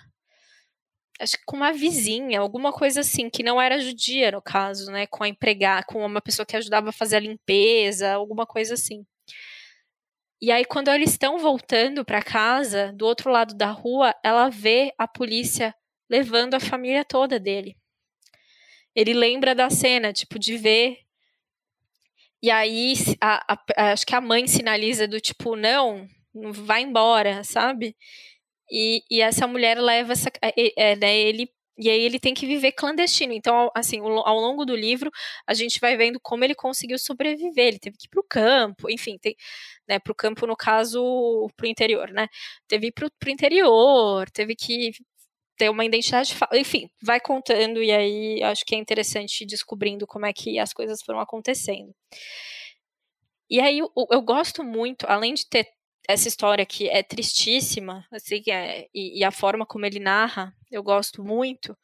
acho 1.21 1.37
que 1.39 1.45
com 1.47 1.57
uma 1.57 1.73
vizinha, 1.73 2.41
alguma 2.41 2.73
coisa 2.73 3.01
assim, 3.01 3.31
que 3.31 3.43
não 3.43 3.61
era 3.61 3.81
judia 3.81 4.31
no 4.33 4.43
caso, 4.43 4.91
né, 4.93 5.07
com 5.07 5.25
a 5.25 5.29
empregada, 5.29 5.85
com 5.87 6.05
uma 6.05 6.21
pessoa 6.21 6.47
que 6.47 6.57
ajudava 6.57 6.91
a 6.91 6.93
fazer 6.93 7.17
a 7.17 7.21
limpeza, 7.21 8.13
alguma 8.13 8.47
coisa 8.47 8.75
assim. 8.75 9.05
E 10.43 10.51
aí 10.53 10.65
quando 10.65 10.89
eles 10.91 11.11
estão 11.11 11.39
voltando 11.39 12.05
para 12.05 12.23
casa, 12.23 12.93
do 12.95 13.07
outro 13.07 13.31
lado 13.31 13.55
da 13.55 13.71
rua, 13.71 14.15
ela 14.25 14.49
vê 14.51 14.93
a 14.99 15.09
polícia 15.09 15.75
levando 16.11 16.55
a 16.55 16.61
família 16.61 17.05
toda 17.05 17.41
dele 17.41 17.77
ele 18.95 19.15
lembra 19.15 19.55
da 19.55 19.71
cena, 19.71 20.13
tipo, 20.13 20.39
de 20.39 20.57
ver. 20.57 20.99
E 22.43 22.51
aí, 22.51 22.95
a, 23.21 23.55
a, 23.77 23.93
acho 23.93 24.07
que 24.07 24.15
a 24.15 24.21
mãe 24.21 24.47
sinaliza 24.47 25.07
do 25.07 25.21
tipo, 25.21 25.57
não, 25.57 26.07
vai 26.35 26.83
embora, 26.83 27.45
sabe? 27.45 27.97
E, 28.71 29.03
e 29.11 29.21
essa 29.21 29.47
mulher 29.47 29.79
leva 29.81 30.13
essa, 30.13 30.31
é, 30.43 30.97
né, 30.97 31.17
ele 31.19 31.51
e 31.79 31.89
aí 31.91 32.03
ele 32.03 32.21
tem 32.21 32.35
que 32.35 32.47
viver 32.47 32.73
clandestino. 32.73 33.33
Então, 33.33 33.71
assim, 33.75 34.01
ao 34.01 34.39
longo 34.39 34.67
do 34.67 34.77
livro, 34.77 35.11
a 35.47 35.55
gente 35.55 35.81
vai 35.81 35.97
vendo 35.97 36.21
como 36.21 36.45
ele 36.45 36.55
conseguiu 36.55 36.99
sobreviver. 36.99 37.69
Ele 37.69 37.79
teve 37.79 37.97
que 37.97 38.07
ir 38.07 38.11
para 38.11 38.21
o 38.21 38.25
campo, 38.29 38.91
enfim, 38.91 39.17
tem, 39.19 39.35
né, 39.89 39.99
para 39.99 40.13
o 40.13 40.15
campo, 40.15 40.47
no 40.47 40.57
caso, 40.57 41.49
para 41.57 41.65
o 41.67 41.69
interior, 41.69 42.11
né? 42.13 42.29
Teve 42.69 42.93
que 42.93 43.05
ir 43.05 43.11
para 43.19 43.29
o 43.29 43.33
interior, 43.33 44.31
teve 44.31 44.55
que 44.55 44.91
ter 45.61 45.69
uma 45.69 45.85
identidade, 45.85 46.35
enfim, 46.55 46.89
vai 47.03 47.21
contando 47.21 47.83
e 47.83 47.93
aí 47.93 48.43
acho 48.45 48.65
que 48.65 48.75
é 48.75 48.79
interessante 48.79 49.45
descobrindo 49.45 50.07
como 50.07 50.25
é 50.25 50.33
que 50.33 50.59
as 50.59 50.73
coisas 50.73 51.03
foram 51.03 51.21
acontecendo. 51.21 51.95
E 53.51 53.61
aí 53.61 53.81
eu, 53.81 53.93
eu 54.11 54.23
gosto 54.23 54.65
muito, 54.65 55.05
além 55.07 55.35
de 55.35 55.47
ter 55.47 55.69
essa 56.09 56.29
história 56.29 56.65
que 56.65 56.89
é 56.89 57.03
tristíssima, 57.03 58.07
assim, 58.11 58.43
é, 58.49 58.87
e, 58.95 59.19
e, 59.19 59.25
a 59.25 59.31
forma 59.31 59.67
como 59.67 59.85
ele 59.85 60.01
narra, 60.01 60.51
eu 60.71 60.83
gosto 60.83 61.23
muito, 61.23 61.77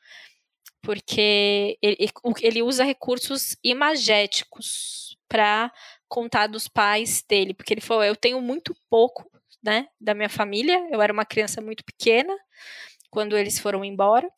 porque 0.81 1.77
ele, 1.83 2.09
ele 2.41 2.62
usa 2.62 2.83
recursos 2.83 3.59
imagéticos 3.62 5.18
para 5.29 5.70
contar 6.09 6.47
dos 6.47 6.66
pais 6.66 7.22
dele, 7.29 7.53
porque 7.53 7.74
ele 7.74 7.83
falou, 7.83 8.03
eu 8.03 8.16
tenho 8.16 8.41
muito 8.41 8.74
pouco, 8.89 9.31
né, 9.62 9.87
da 10.01 10.14
minha 10.14 10.31
família, 10.31 10.89
eu 10.91 11.03
era 11.03 11.12
uma 11.12 11.27
criança 11.27 11.61
muito 11.61 11.85
pequena, 11.85 12.35
quando 13.16 13.34
eles 13.34 13.58
foram 13.58 13.82
embora. 13.82 14.30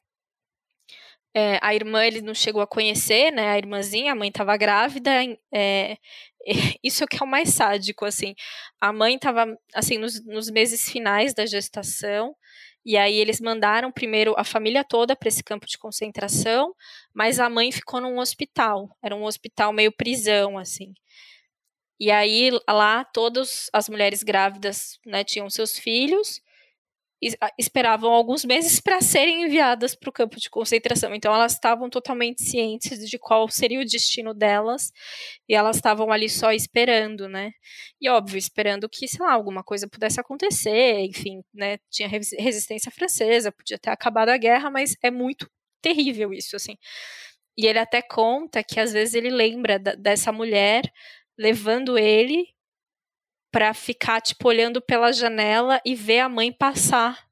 É, 1.35 1.59
a 1.61 1.75
irmã 1.75 2.05
ele 2.07 2.23
não 2.23 2.33
chegou 2.33 2.63
a 2.63 2.67
conhecer, 2.67 3.33
né? 3.33 3.51
A 3.51 3.59
irmãzinha, 3.59 4.13
a 4.13 4.15
mãe 4.15 4.29
estava 4.29 4.57
grávida. 4.57 5.11
É, 5.53 5.97
isso 6.81 7.03
é 7.03 7.05
o 7.05 7.09
que 7.09 7.21
é 7.21 7.27
o 7.27 7.29
mais 7.29 7.49
sádico, 7.55 8.05
assim. 8.05 8.37
A 8.81 8.93
mãe 8.93 9.17
estava, 9.17 9.47
assim, 9.75 9.99
nos, 9.99 10.25
nos 10.25 10.49
meses 10.49 10.89
finais 10.89 11.35
da 11.35 11.45
gestação. 11.45 12.37
E 12.87 12.97
aí 12.97 13.17
eles 13.17 13.41
mandaram 13.41 13.91
primeiro 13.91 14.33
a 14.39 14.45
família 14.45 14.85
toda 14.85 15.17
para 15.17 15.29
esse 15.29 15.43
campo 15.43 15.67
de 15.67 15.77
concentração, 15.77 16.73
mas 17.13 17.41
a 17.41 17.51
mãe 17.51 17.73
ficou 17.73 18.01
num 18.01 18.21
hospital. 18.21 18.97
Era 19.03 19.17
um 19.17 19.25
hospital 19.25 19.73
meio 19.73 19.91
prisão, 19.91 20.57
assim. 20.57 20.95
E 21.99 22.13
aí 22.13 22.53
lá 22.71 23.05
todas 23.05 23.69
as 23.73 23.89
mulheres 23.89 24.23
grávidas 24.23 25.01
né, 25.05 25.25
tinham 25.25 25.51
seus 25.51 25.77
filhos 25.77 26.41
esperavam 27.59 28.13
alguns 28.13 28.45
meses 28.45 28.81
para 28.81 29.01
serem 29.01 29.43
enviadas 29.45 29.95
para 29.95 30.09
o 30.09 30.13
campo 30.13 30.39
de 30.39 30.49
concentração. 30.49 31.15
Então 31.15 31.35
elas 31.35 31.53
estavam 31.55 31.91
totalmente 31.91 32.43
cientes 32.43 33.09
de 33.09 33.19
qual 33.19 33.49
seria 33.49 33.81
o 33.81 33.85
destino 33.85 34.33
delas 34.33 34.93
e 35.49 35.55
elas 35.55 35.77
estavam 35.77 36.13
ali 36.13 36.29
só 36.29 36.53
esperando, 36.53 37.29
né? 37.29 37.51
E 38.01 38.09
óbvio, 38.09 38.39
esperando 38.39 38.89
que, 38.89 39.09
sei 39.09 39.25
lá, 39.25 39.33
alguma 39.33 39.65
coisa 39.65 39.89
pudesse 39.89 40.21
acontecer, 40.21 41.01
enfim, 41.01 41.43
né? 41.53 41.79
Tinha 41.91 42.09
resistência 42.09 42.91
francesa, 42.93 43.51
podia 43.53 43.79
ter 43.79 43.91
acabado 43.91 44.29
a 44.29 44.37
guerra, 44.37 44.71
mas 44.71 44.97
é 45.03 45.11
muito 45.11 45.51
terrível 45.83 46.33
isso, 46.33 46.57
assim. 46.57 46.77
E 47.57 47.67
ele 47.67 47.79
até 47.81 48.01
conta 48.01 48.63
que 48.63 48.79
às 48.79 48.93
vezes 48.93 49.15
ele 49.15 49.31
lembra 49.31 49.79
dessa 49.79 50.31
mulher 50.31 50.83
levando 51.37 51.99
ele 51.99 52.47
para 53.51 53.73
ficar 53.75 54.21
tipo 54.21 54.49
olhando 54.49 54.81
pela 54.81 55.13
janela 55.13 55.81
e 55.85 55.95
ver 55.95 56.21
a 56.21 56.29
mãe 56.29 56.53
passar. 56.53 57.27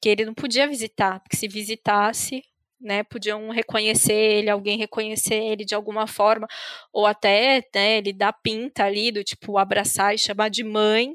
Que 0.00 0.08
ele 0.08 0.24
não 0.24 0.34
podia 0.34 0.68
visitar, 0.68 1.20
porque 1.20 1.36
se 1.36 1.48
visitasse, 1.48 2.42
né, 2.80 3.02
podiam 3.02 3.50
reconhecer 3.50 4.12
ele, 4.12 4.50
alguém 4.50 4.78
reconhecer 4.78 5.34
ele 5.34 5.64
de 5.64 5.74
alguma 5.74 6.06
forma, 6.06 6.46
ou 6.92 7.06
até, 7.06 7.62
né, 7.74 7.98
ele 7.98 8.12
dar 8.12 8.32
pinta 8.32 8.84
ali 8.84 9.10
do 9.10 9.24
tipo 9.24 9.58
abraçar 9.58 10.14
e 10.14 10.18
chamar 10.18 10.48
de 10.50 10.62
mãe 10.62 11.14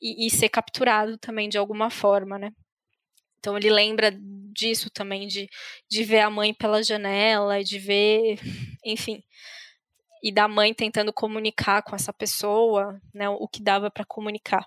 e, 0.00 0.26
e 0.26 0.30
ser 0.30 0.48
capturado 0.48 1.16
também 1.18 1.48
de 1.48 1.58
alguma 1.58 1.90
forma, 1.90 2.38
né? 2.38 2.50
Então 3.38 3.56
ele 3.56 3.70
lembra 3.70 4.12
disso 4.52 4.90
também, 4.90 5.26
de, 5.26 5.48
de 5.90 6.04
ver 6.04 6.20
a 6.20 6.30
mãe 6.30 6.54
pela 6.54 6.82
janela, 6.82 7.62
de 7.62 7.78
ver, 7.78 8.38
enfim, 8.84 9.22
e 10.22 10.30
da 10.30 10.46
mãe 10.46 10.72
tentando 10.72 11.12
comunicar 11.12 11.82
com 11.82 11.96
essa 11.96 12.12
pessoa, 12.12 13.00
né, 13.12 13.28
o 13.28 13.48
que 13.48 13.62
dava 13.62 13.90
para 13.90 14.04
comunicar. 14.04 14.66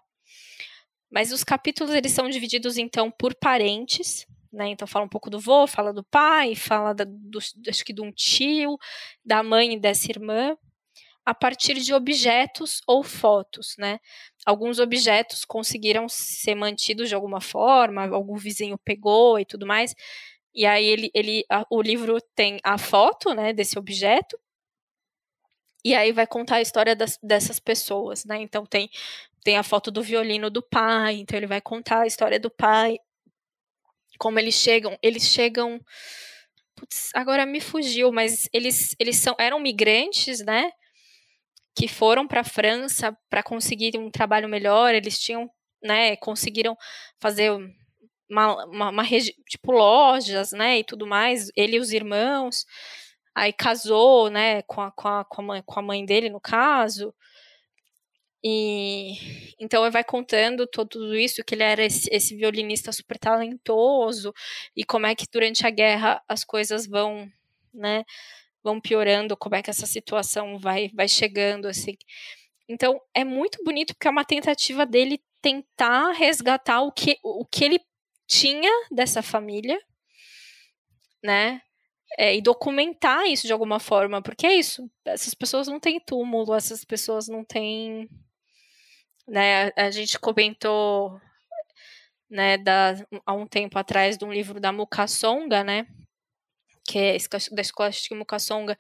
Mas 1.10 1.32
os 1.32 1.43
capítulos 1.43 1.93
eles 1.93 2.12
são 2.12 2.30
divididos 2.30 2.78
então 2.78 3.10
por 3.10 3.34
parentes, 3.36 4.28
né? 4.51 4.68
Então 4.70 4.88
fala 4.88 5.06
um 5.06 5.10
pouco 5.10 5.30
do 5.30 5.39
vô, 5.39 5.68
fala 5.68 5.93
do 5.93 6.03
pai, 6.03 6.56
fala 6.56 6.93
da, 6.93 7.06
do, 7.06 7.39
acho 7.70 7.86
que 7.86 7.93
de 7.93 8.01
um 8.01 8.12
tio, 8.12 8.78
da 9.24 9.43
mãe 9.43 9.74
e 9.74 9.80
dessa 9.80 10.12
irmã, 10.12 10.58
a 11.26 11.34
partir 11.34 11.76
de 11.76 11.93
objetos 11.93 12.82
ou 12.88 13.03
fotos, 13.03 13.76
né? 13.78 13.99
Alguns 14.45 14.80
objetos 14.80 15.45
conseguiram 15.45 16.08
ser 16.10 16.56
mantidos 16.56 17.10
de 17.10 17.16
alguma 17.16 17.41
forma, 17.41 18.08
algum 18.08 18.36
vizinho 18.36 18.78
pegou 18.78 19.39
e 19.39 19.45
tudo 19.45 19.66
mais. 19.66 19.95
E 20.53 20.66
aí 20.66 20.86
ele, 20.86 21.12
ele 21.14 21.45
a, 21.49 21.66
o 21.70 21.82
livro 21.82 22.20
tem 22.36 22.60
a 22.64 22.78
foto, 22.78 23.34
né, 23.34 23.53
desse 23.53 23.78
objeto 23.78 24.38
e 25.86 25.93
aí 25.93 26.11
vai 26.11 26.25
contar 26.25 26.55
a 26.55 26.61
história 26.61 26.95
das, 26.95 27.19
dessas 27.21 27.59
pessoas, 27.59 28.25
né? 28.25 28.38
Então 28.41 28.65
tem, 28.65 28.89
tem 29.43 29.55
a 29.55 29.61
foto 29.61 29.91
do 29.91 30.01
violino 30.01 30.49
do 30.49 30.63
pai, 30.63 31.17
então 31.17 31.38
ele 31.38 31.45
vai 31.45 31.61
contar 31.61 32.01
a 32.01 32.07
história 32.07 32.39
do 32.39 32.49
pai, 32.49 32.97
como 34.17 34.39
eles 34.39 34.55
chegam. 34.55 34.97
Eles 34.99 35.27
chegam. 35.27 35.79
Putz, 36.75 37.11
agora 37.13 37.45
me 37.45 37.61
fugiu, 37.61 38.11
mas 38.11 38.49
eles, 38.51 38.95
eles 38.99 39.17
são, 39.17 39.36
eram 39.38 39.59
migrantes, 39.59 40.39
né? 40.43 40.71
Que 41.75 41.88
foram 41.88 42.27
para 42.27 42.41
a 42.41 42.43
França 42.43 43.15
para 43.29 43.43
conseguir 43.43 43.95
um 43.95 44.09
trabalho 44.09 44.49
melhor. 44.49 44.95
Eles 44.95 45.19
tinham, 45.19 45.47
né? 45.83 46.15
Conseguiram 46.15 46.75
fazer 47.19 47.51
uma, 48.27 48.65
uma, 48.65 48.89
uma 48.89 49.03
tipo 49.47 49.71
lojas, 49.71 50.51
né? 50.51 50.79
E 50.79 50.83
tudo 50.83 51.05
mais. 51.05 51.51
Ele 51.55 51.75
e 51.75 51.79
os 51.79 51.91
irmãos 51.91 52.65
aí 53.36 53.51
casou, 53.51 54.29
né, 54.29 54.61
com 54.63 54.81
a, 54.81 54.91
com 54.91 55.07
a, 55.07 55.25
com 55.25 55.41
a, 55.41 55.43
mãe, 55.43 55.63
com 55.65 55.79
a 55.79 55.83
mãe 55.83 56.05
dele, 56.05 56.29
no 56.29 56.39
caso. 56.39 57.13
E 58.43 59.53
então 59.59 59.83
ele 59.83 59.91
vai 59.91 60.03
contando 60.03 60.67
tudo 60.67 61.15
isso, 61.15 61.43
que 61.43 61.55
ele 61.55 61.63
era 61.63 61.83
esse, 61.83 62.07
esse, 62.11 62.36
violinista 62.36 62.91
super 62.91 63.17
talentoso, 63.17 64.33
e 64.75 64.83
como 64.86 65.07
é 65.07 65.15
que 65.15 65.25
durante 65.31 65.65
a 65.65 65.69
guerra 65.69 66.21
as 66.27 66.43
coisas 66.43 66.88
vão, 66.88 67.29
né, 67.73 68.05
vão 68.63 68.79
piorando, 68.79 69.38
como 69.38 69.55
é 69.55 69.61
que 69.63 69.69
essa 69.69 69.86
situação 69.88 70.59
vai, 70.59 70.89
vai 70.93 71.07
chegando, 71.07 71.67
assim. 71.67 71.97
Então 72.69 73.01
é 73.13 73.23
muito 73.23 73.63
bonito 73.63 73.93
porque 73.95 74.07
é 74.07 74.11
uma 74.11 74.25
tentativa 74.25 74.86
dele 74.86 75.21
tentar 75.41 76.11
resgatar 76.13 76.81
o 76.81 76.91
que, 76.91 77.19
o 77.23 77.45
que 77.45 77.63
ele 77.65 77.79
tinha 78.27 78.71
dessa 78.91 79.21
família, 79.21 79.79
né? 81.23 81.61
É, 82.18 82.36
e 82.36 82.41
documentar 82.41 83.26
isso 83.26 83.47
de 83.47 83.53
alguma 83.53 83.80
forma, 83.80 84.22
porque 84.22 84.47
é 84.47 84.53
isso, 84.55 84.89
essas 85.05 85.34
pessoas 85.34 85.68
não 85.68 85.80
têm 85.80 85.99
túmulo, 85.99 86.53
essas 86.53 86.86
pessoas 86.86 87.28
não 87.28 87.43
têm, 87.43 88.09
né, 89.28 89.72
a 89.76 89.91
gente 89.91 90.20
comentou, 90.20 91.20
né, 92.30 92.57
da, 92.57 92.95
há 93.26 93.34
um 93.34 93.47
tempo 93.47 93.78
atrás 93.78 94.18
de 94.18 94.26
um 94.26 94.32
livro 94.32 94.59
da 94.59 94.72
Mukasonga, 94.72 95.63
né, 95.63 95.86
que 96.88 96.99
é 96.99 97.18
da 97.18 97.61
de 97.61 98.16
Mukasonga, 98.16 98.78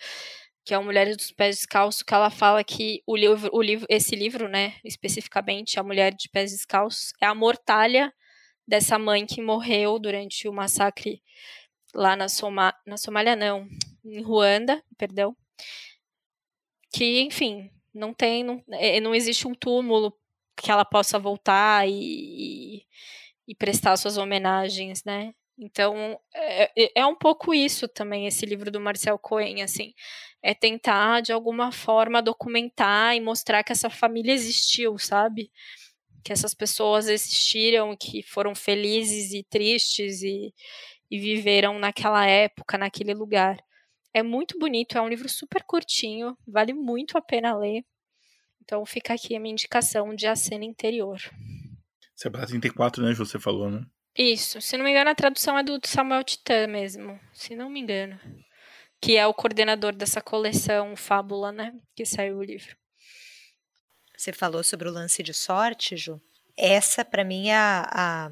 que 0.63 0.73
é 0.73 0.77
o 0.77 0.83
Mulheres 0.83 1.15
dos 1.15 1.31
Pés 1.31 1.57
Descalços, 1.57 2.01
que 2.01 2.13
ela 2.13 2.31
fala 2.31 2.63
que 2.63 3.03
o 3.05 3.15
livro, 3.15 3.49
o 3.53 3.61
livro, 3.61 3.85
esse 3.89 4.15
livro, 4.15 4.47
né, 4.47 4.75
especificamente, 4.83 5.79
A 5.79 5.83
Mulher 5.83 6.13
de 6.13 6.27
Pés 6.29 6.51
Descalços, 6.51 7.13
é 7.21 7.25
a 7.27 7.35
mortalha 7.35 8.11
dessa 8.67 8.97
mãe 8.97 9.25
que 9.27 9.41
morreu 9.41 9.99
durante 9.99 10.47
o 10.47 10.53
massacre 10.53 11.21
lá 11.95 12.15
na, 12.15 12.27
Soma, 12.27 12.75
na 12.85 12.97
Somália, 12.97 13.35
não, 13.35 13.67
em 14.03 14.21
Ruanda, 14.21 14.83
perdão, 14.97 15.35
que, 16.93 17.21
enfim, 17.21 17.71
não 17.93 18.13
tem, 18.13 18.43
não, 18.43 18.63
é, 18.71 18.99
não 18.99 19.15
existe 19.15 19.47
um 19.47 19.55
túmulo 19.55 20.13
que 20.55 20.69
ela 20.69 20.85
possa 20.85 21.17
voltar 21.17 21.87
e, 21.87 22.85
e 23.47 23.55
prestar 23.55 23.97
suas 23.97 24.17
homenagens, 24.17 25.03
né? 25.03 25.33
Então, 25.57 26.19
é, 26.33 26.71
é, 26.77 26.91
é 26.95 27.05
um 27.05 27.15
pouco 27.15 27.53
isso 27.53 27.87
também, 27.87 28.27
esse 28.27 28.45
livro 28.45 28.69
do 28.69 28.79
Marcel 28.79 29.17
Cohen, 29.17 29.63
assim, 29.63 29.93
é 30.43 30.53
tentar, 30.53 31.21
de 31.21 31.31
alguma 31.31 31.71
forma, 31.71 32.21
documentar 32.21 33.15
e 33.15 33.21
mostrar 33.21 33.63
que 33.63 33.71
essa 33.71 33.89
família 33.89 34.33
existiu, 34.33 34.97
sabe? 34.97 35.49
Que 36.23 36.33
essas 36.33 36.53
pessoas 36.53 37.07
existiram, 37.07 37.95
que 37.95 38.21
foram 38.21 38.53
felizes 38.53 39.33
e 39.33 39.43
tristes 39.43 40.21
e, 40.23 40.53
e 41.09 41.19
viveram 41.19 41.79
naquela 41.79 42.25
época, 42.25 42.77
naquele 42.77 43.13
lugar. 43.13 43.57
É 44.13 44.23
muito 44.23 44.57
bonito, 44.57 44.97
é 44.97 45.01
um 45.01 45.09
livro 45.09 45.27
super 45.27 45.63
curtinho, 45.63 46.37
vale 46.47 46.73
muito 46.73 47.17
a 47.17 47.21
pena 47.21 47.55
ler. 47.55 47.83
Então 48.61 48.85
fica 48.85 49.13
aqui 49.13 49.35
a 49.35 49.39
minha 49.39 49.51
indicação 49.51 50.15
de 50.15 50.25
A 50.25 50.35
Cena 50.35 50.65
Interior. 50.65 51.17
Isso 52.15 52.27
é 52.27 52.31
para 52.31 52.47
34, 52.47 53.03
né, 53.03 53.13
você 53.13 53.39
falou, 53.39 53.69
né? 53.69 53.85
Isso, 54.17 54.61
se 54.61 54.77
não 54.77 54.85
me 54.85 54.91
engano 54.91 55.09
a 55.09 55.15
tradução 55.15 55.57
é 55.57 55.63
do 55.63 55.79
Samuel 55.83 56.23
Titã 56.23 56.65
mesmo, 56.67 57.19
se 57.33 57.55
não 57.55 57.69
me 57.69 57.81
engano. 57.81 58.17
Que 59.01 59.17
é 59.17 59.27
o 59.27 59.33
coordenador 59.33 59.93
dessa 59.93 60.21
coleção 60.21 60.95
Fábula, 60.95 61.51
né, 61.51 61.73
que 61.93 62.05
saiu 62.05 62.37
o 62.37 62.43
livro. 62.43 62.75
Você 64.17 64.31
falou 64.31 64.63
sobre 64.63 64.87
o 64.87 64.91
lance 64.91 65.21
de 65.21 65.33
sorte, 65.33 65.97
Ju? 65.97 66.21
Essa, 66.57 67.03
para 67.03 67.25
mim, 67.25 67.49
é 67.49 67.55
a, 67.55 67.89
a 67.91 68.31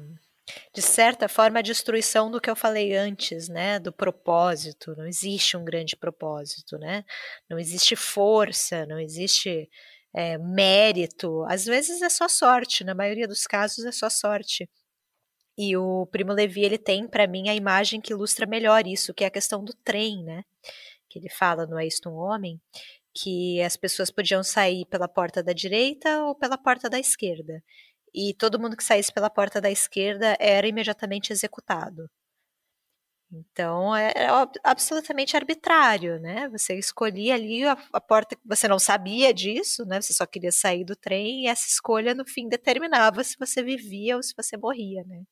de 0.74 0.82
certa 0.82 1.28
forma, 1.28 1.58
a 1.58 1.62
destruição 1.62 2.30
do 2.30 2.40
que 2.40 2.50
eu 2.50 2.56
falei 2.56 2.94
antes, 2.94 3.48
né? 3.48 3.78
Do 3.78 3.92
propósito. 3.92 4.94
Não 4.96 5.06
existe 5.06 5.56
um 5.56 5.64
grande 5.64 5.96
propósito, 5.96 6.78
né? 6.78 7.04
Não 7.48 7.58
existe 7.58 7.96
força, 7.96 8.84
não 8.86 8.98
existe 8.98 9.68
é, 10.14 10.36
mérito. 10.38 11.44
Às 11.48 11.64
vezes 11.64 12.02
é 12.02 12.08
só 12.08 12.28
sorte, 12.28 12.84
na 12.84 12.94
maioria 12.94 13.26
dos 13.26 13.46
casos 13.46 13.84
é 13.84 13.92
só 13.92 14.10
sorte. 14.10 14.68
E 15.56 15.76
o 15.76 16.06
Primo 16.06 16.32
Levi, 16.32 16.64
ele 16.64 16.78
tem 16.78 17.08
para 17.08 17.26
mim 17.26 17.48
a 17.48 17.54
imagem 17.54 18.00
que 18.00 18.12
ilustra 18.12 18.46
melhor 18.46 18.86
isso, 18.86 19.14
que 19.14 19.24
é 19.24 19.28
a 19.28 19.30
questão 19.30 19.64
do 19.64 19.72
trem, 19.84 20.22
né? 20.24 20.44
Que 21.08 21.18
ele 21.18 21.28
fala 21.30 21.66
no 21.66 21.78
É 21.78 21.86
Isto 21.86 22.10
um 22.10 22.16
Homem, 22.16 22.60
que 23.14 23.62
as 23.62 23.76
pessoas 23.76 24.10
podiam 24.10 24.42
sair 24.42 24.84
pela 24.86 25.08
porta 25.08 25.42
da 25.42 25.52
direita 25.52 26.24
ou 26.24 26.34
pela 26.34 26.58
porta 26.58 26.90
da 26.90 26.98
esquerda 26.98 27.62
e 28.14 28.34
todo 28.34 28.60
mundo 28.60 28.76
que 28.76 28.84
saísse 28.84 29.12
pela 29.12 29.30
porta 29.30 29.60
da 29.60 29.70
esquerda 29.70 30.36
era 30.40 30.66
imediatamente 30.66 31.32
executado. 31.32 32.08
Então 33.32 33.94
é, 33.96 34.12
é 34.14 34.28
absolutamente 34.62 35.36
arbitrário, 35.36 36.20
né? 36.20 36.48
Você 36.50 36.78
escolhia 36.78 37.34
ali 37.34 37.64
a, 37.64 37.76
a, 37.92 38.00
porta, 38.00 38.36
você 38.44 38.68
não 38.68 38.78
sabia 38.78 39.34
disso, 39.34 39.84
né? 39.84 40.00
Você 40.00 40.12
só 40.12 40.24
queria 40.26 40.52
sair 40.52 40.84
do 40.84 40.94
trem 40.94 41.44
e 41.44 41.48
essa 41.48 41.66
escolha 41.66 42.14
no 42.14 42.24
fim 42.26 42.48
determinava 42.48 43.24
se 43.24 43.36
você 43.38 43.62
vivia 43.62 44.16
ou 44.16 44.22
se 44.22 44.34
você 44.36 44.56
morria, 44.56 45.02
né? 45.04 45.24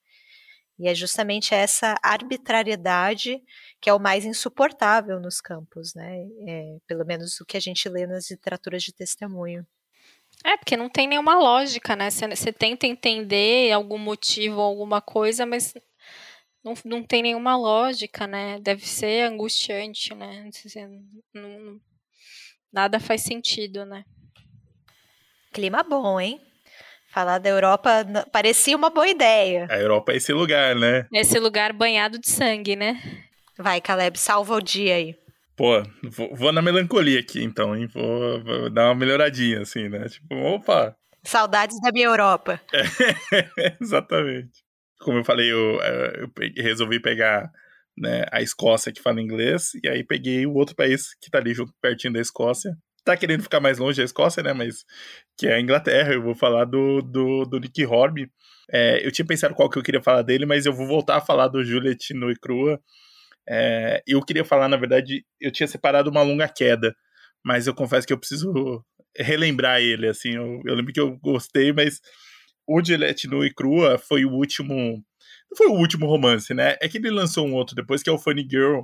E 0.79 0.89
é 0.89 0.95
justamente 0.95 1.55
essa 1.55 1.97
arbitrariedade 2.03 3.41
que 3.81 3.91
é 3.91 3.95
o 3.95 4.01
mais 4.01 4.25
insuportável 4.25 5.21
nos 5.21 5.41
campos, 5.41 5.95
né? 5.95 6.27
É, 6.49 6.79
pelo 6.87 7.05
menos 7.07 7.41
o 7.41 7.47
que 7.47 7.57
a 7.57 7.61
gente 7.61 7.89
lê 7.89 8.07
nas 8.07 8.31
literaturas 8.31 8.83
de 8.83 8.93
testemunho. 8.93 9.67
É, 10.45 10.57
porque 10.57 10.77
não 10.77 10.89
tem 10.89 11.07
nenhuma 11.07 11.39
lógica, 11.39 11.95
né? 11.95 12.11
Você 12.11 12.53
tenta 12.53 12.87
entender 12.87 13.71
algum 13.73 13.99
motivo, 13.99 14.61
alguma 14.61 15.01
coisa, 15.01 15.47
mas 15.47 15.75
não, 16.65 16.75
não 16.85 17.03
tem 17.03 17.23
nenhuma 17.23 17.57
lógica, 17.57 18.27
né? 18.27 18.59
Deve 18.61 18.87
ser 18.87 19.25
angustiante, 19.25 20.15
né? 20.15 20.49
Não, 21.33 21.81
nada 22.73 22.99
faz 22.99 23.23
sentido, 23.23 23.85
né? 23.85 24.05
Clima 25.53 25.83
bom, 25.83 26.21
hein? 26.21 26.41
Falar 27.09 27.39
da 27.39 27.51
Europa 27.51 27.91
parecia 28.33 28.77
uma 28.77 28.89
boa 28.89 29.07
ideia. 29.07 29.67
A 29.71 29.79
Europa 29.79 30.13
é 30.13 30.17
esse 30.17 30.33
lugar, 30.33 30.75
né? 30.75 31.07
Esse 31.13 31.39
lugar 31.39 31.73
banhado 31.73 32.19
de 32.19 32.29
sangue, 32.29 32.75
né? 32.75 33.01
Vai, 33.59 33.81
Caleb, 33.83 34.19
salva 34.19 34.55
o 34.55 34.63
dia 34.63 34.95
aí. 34.97 35.22
Pô, 35.63 35.81
vou, 36.11 36.35
vou 36.35 36.53
na 36.53 36.61
melancolia 36.61 37.21
aqui, 37.21 37.41
então, 37.41 37.77
hein? 37.77 37.87
Vou, 37.87 38.43
vou, 38.43 38.69
dar 38.69 38.87
uma 38.87 38.97
melhoradinha, 38.97 39.61
assim, 39.61 39.89
né? 39.89 40.09
Tipo, 40.09 40.35
opa! 40.35 40.97
Saudades 41.23 41.81
da 41.81 41.93
minha 41.93 42.07
Europa. 42.07 42.61
É, 42.75 42.83
exatamente. 43.81 44.65
Como 44.99 45.19
eu 45.19 45.25
falei, 45.25 45.53
eu, 45.53 45.79
eu 46.17 46.29
resolvi 46.57 46.99
pegar 46.99 47.49
né, 47.97 48.25
a 48.33 48.43
Escócia, 48.43 48.91
que 48.91 49.01
fala 49.01 49.23
inglês, 49.23 49.71
e 49.85 49.89
aí 49.89 50.03
peguei 50.03 50.45
o 50.47 50.55
outro 50.55 50.75
país 50.75 51.15
que 51.21 51.31
tá 51.31 51.39
ali 51.39 51.55
junto, 51.55 51.73
pertinho 51.81 52.15
da 52.15 52.21
Escócia, 52.21 52.77
tá 53.05 53.17
querendo 53.17 53.45
ficar 53.45 53.61
mais 53.61 53.79
longe 53.79 53.99
da 53.99 54.05
Escócia, 54.05 54.43
né? 54.43 54.53
Mas 54.53 54.85
que 55.39 55.47
é 55.47 55.55
a 55.55 55.61
Inglaterra. 55.61 56.13
Eu 56.13 56.25
vou 56.25 56.35
falar 56.35 56.65
do, 56.65 57.01
do, 57.03 57.45
do 57.45 57.61
Nick 57.61 57.87
Horby. 57.87 58.29
É, 58.69 59.07
eu 59.07 59.13
tinha 59.13 59.25
pensado 59.25 59.55
qual 59.55 59.71
que 59.71 59.79
eu 59.79 59.83
queria 59.85 60.03
falar 60.03 60.23
dele, 60.23 60.45
mas 60.45 60.67
eu 60.67 60.73
vou 60.73 60.89
voltar 60.89 61.19
a 61.19 61.21
falar 61.21 61.47
do 61.47 61.63
Juliet 61.63 62.13
no 62.15 62.33
e 62.33 62.37
crua. 62.37 62.81
É, 63.49 64.03
eu 64.07 64.23
queria 64.23 64.45
falar, 64.45 64.69
na 64.69 64.77
verdade, 64.77 65.25
eu 65.41 65.51
tinha 65.51 65.67
separado 65.67 66.11
uma 66.11 66.23
longa 66.23 66.49
queda, 66.49 66.95
mas 67.45 67.67
eu 67.67 67.75
confesso 67.75 68.07
que 68.07 68.13
eu 68.13 68.19
preciso 68.19 68.85
relembrar 69.17 69.81
ele. 69.81 70.09
Assim, 70.09 70.35
eu, 70.35 70.61
eu 70.65 70.75
lembro 70.75 70.93
que 70.93 71.01
eu 71.01 71.17
gostei, 71.19 71.73
mas 71.73 72.01
o 72.67 72.83
Juliet 72.85 73.27
no 73.29 73.45
e 73.45 73.53
crua 73.53 73.99
foi 73.99 74.25
o 74.25 74.33
último. 74.33 74.75
Não 75.51 75.57
foi 75.57 75.67
o 75.69 75.75
último 75.75 76.07
romance, 76.07 76.55
né? 76.55 76.77
É 76.81 76.89
que 76.89 76.99
ele 76.99 77.11
lançou 77.11 77.47
um 77.47 77.55
outro 77.55 77.75
depois, 77.75 78.03
que 78.03 78.11
é 78.11 78.13
o 78.13 78.19
Funny 78.19 78.47
Girl. 78.49 78.83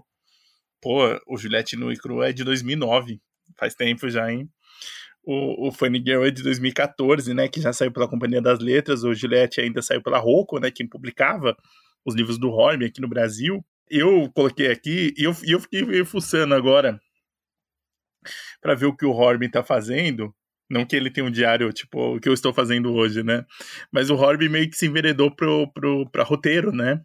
Pô, 0.81 1.19
o 1.27 1.37
Juliette 1.37 1.77
no 1.77 1.93
e 1.93 1.97
crua 1.97 2.29
é 2.29 2.33
de 2.33 2.45
2009 2.45 3.21
faz 3.57 3.75
tempo 3.75 4.09
já, 4.09 4.31
hein? 4.31 4.49
O, 5.25 5.69
o 5.69 5.73
Funny 5.73 5.99
Girl 5.99 6.25
é 6.25 6.31
de 6.31 6.43
2014, 6.43 7.35
né? 7.35 7.49
Que 7.49 7.61
já 7.61 7.73
saiu 7.73 7.93
pela 7.93 8.09
Companhia 8.09 8.41
das 8.41 8.61
Letras. 8.61 9.05
O 9.05 9.15
Gillette 9.15 9.61
ainda 9.61 9.83
saiu 9.83 10.03
pela 10.03 10.19
Rocco, 10.19 10.59
né? 10.59 10.71
Quem 10.71 10.87
publicava 10.89 11.57
os 12.05 12.15
livros 12.15 12.39
do 12.39 12.51
Horby 12.51 12.87
aqui 12.87 13.01
no 13.01 13.09
Brasil. 13.09 13.65
Eu 13.91 14.31
coloquei 14.33 14.71
aqui 14.71 15.15
e 15.17 15.25
eu, 15.25 15.35
eu 15.45 15.61
fiquei 15.61 16.05
fuçando 16.05 16.55
agora 16.55 17.01
para 18.61 18.75
ver 18.75 18.87
o 18.87 18.97
que 18.97 19.07
o 19.07 19.13
Horby 19.13 19.51
tá 19.51 19.63
fazendo. 19.63 20.35
Não 20.71 20.85
que 20.85 20.95
ele 20.95 21.11
tenha 21.11 21.27
um 21.27 21.31
diário, 21.31 21.73
tipo, 21.73 22.17
o 22.17 22.21
que 22.21 22.29
eu 22.29 22.35
estou 22.35 22.53
fazendo 22.53 22.93
hoje, 22.93 23.23
né? 23.23 23.45
Mas 23.91 24.11
o 24.11 24.15
Horby 24.15 24.49
meio 24.49 24.69
que 24.69 24.77
se 24.77 24.87
enveredou 24.87 25.35
pro, 25.35 25.71
pro, 25.73 26.09
pra 26.11 26.23
roteiro, 26.23 26.73
né? 26.73 27.01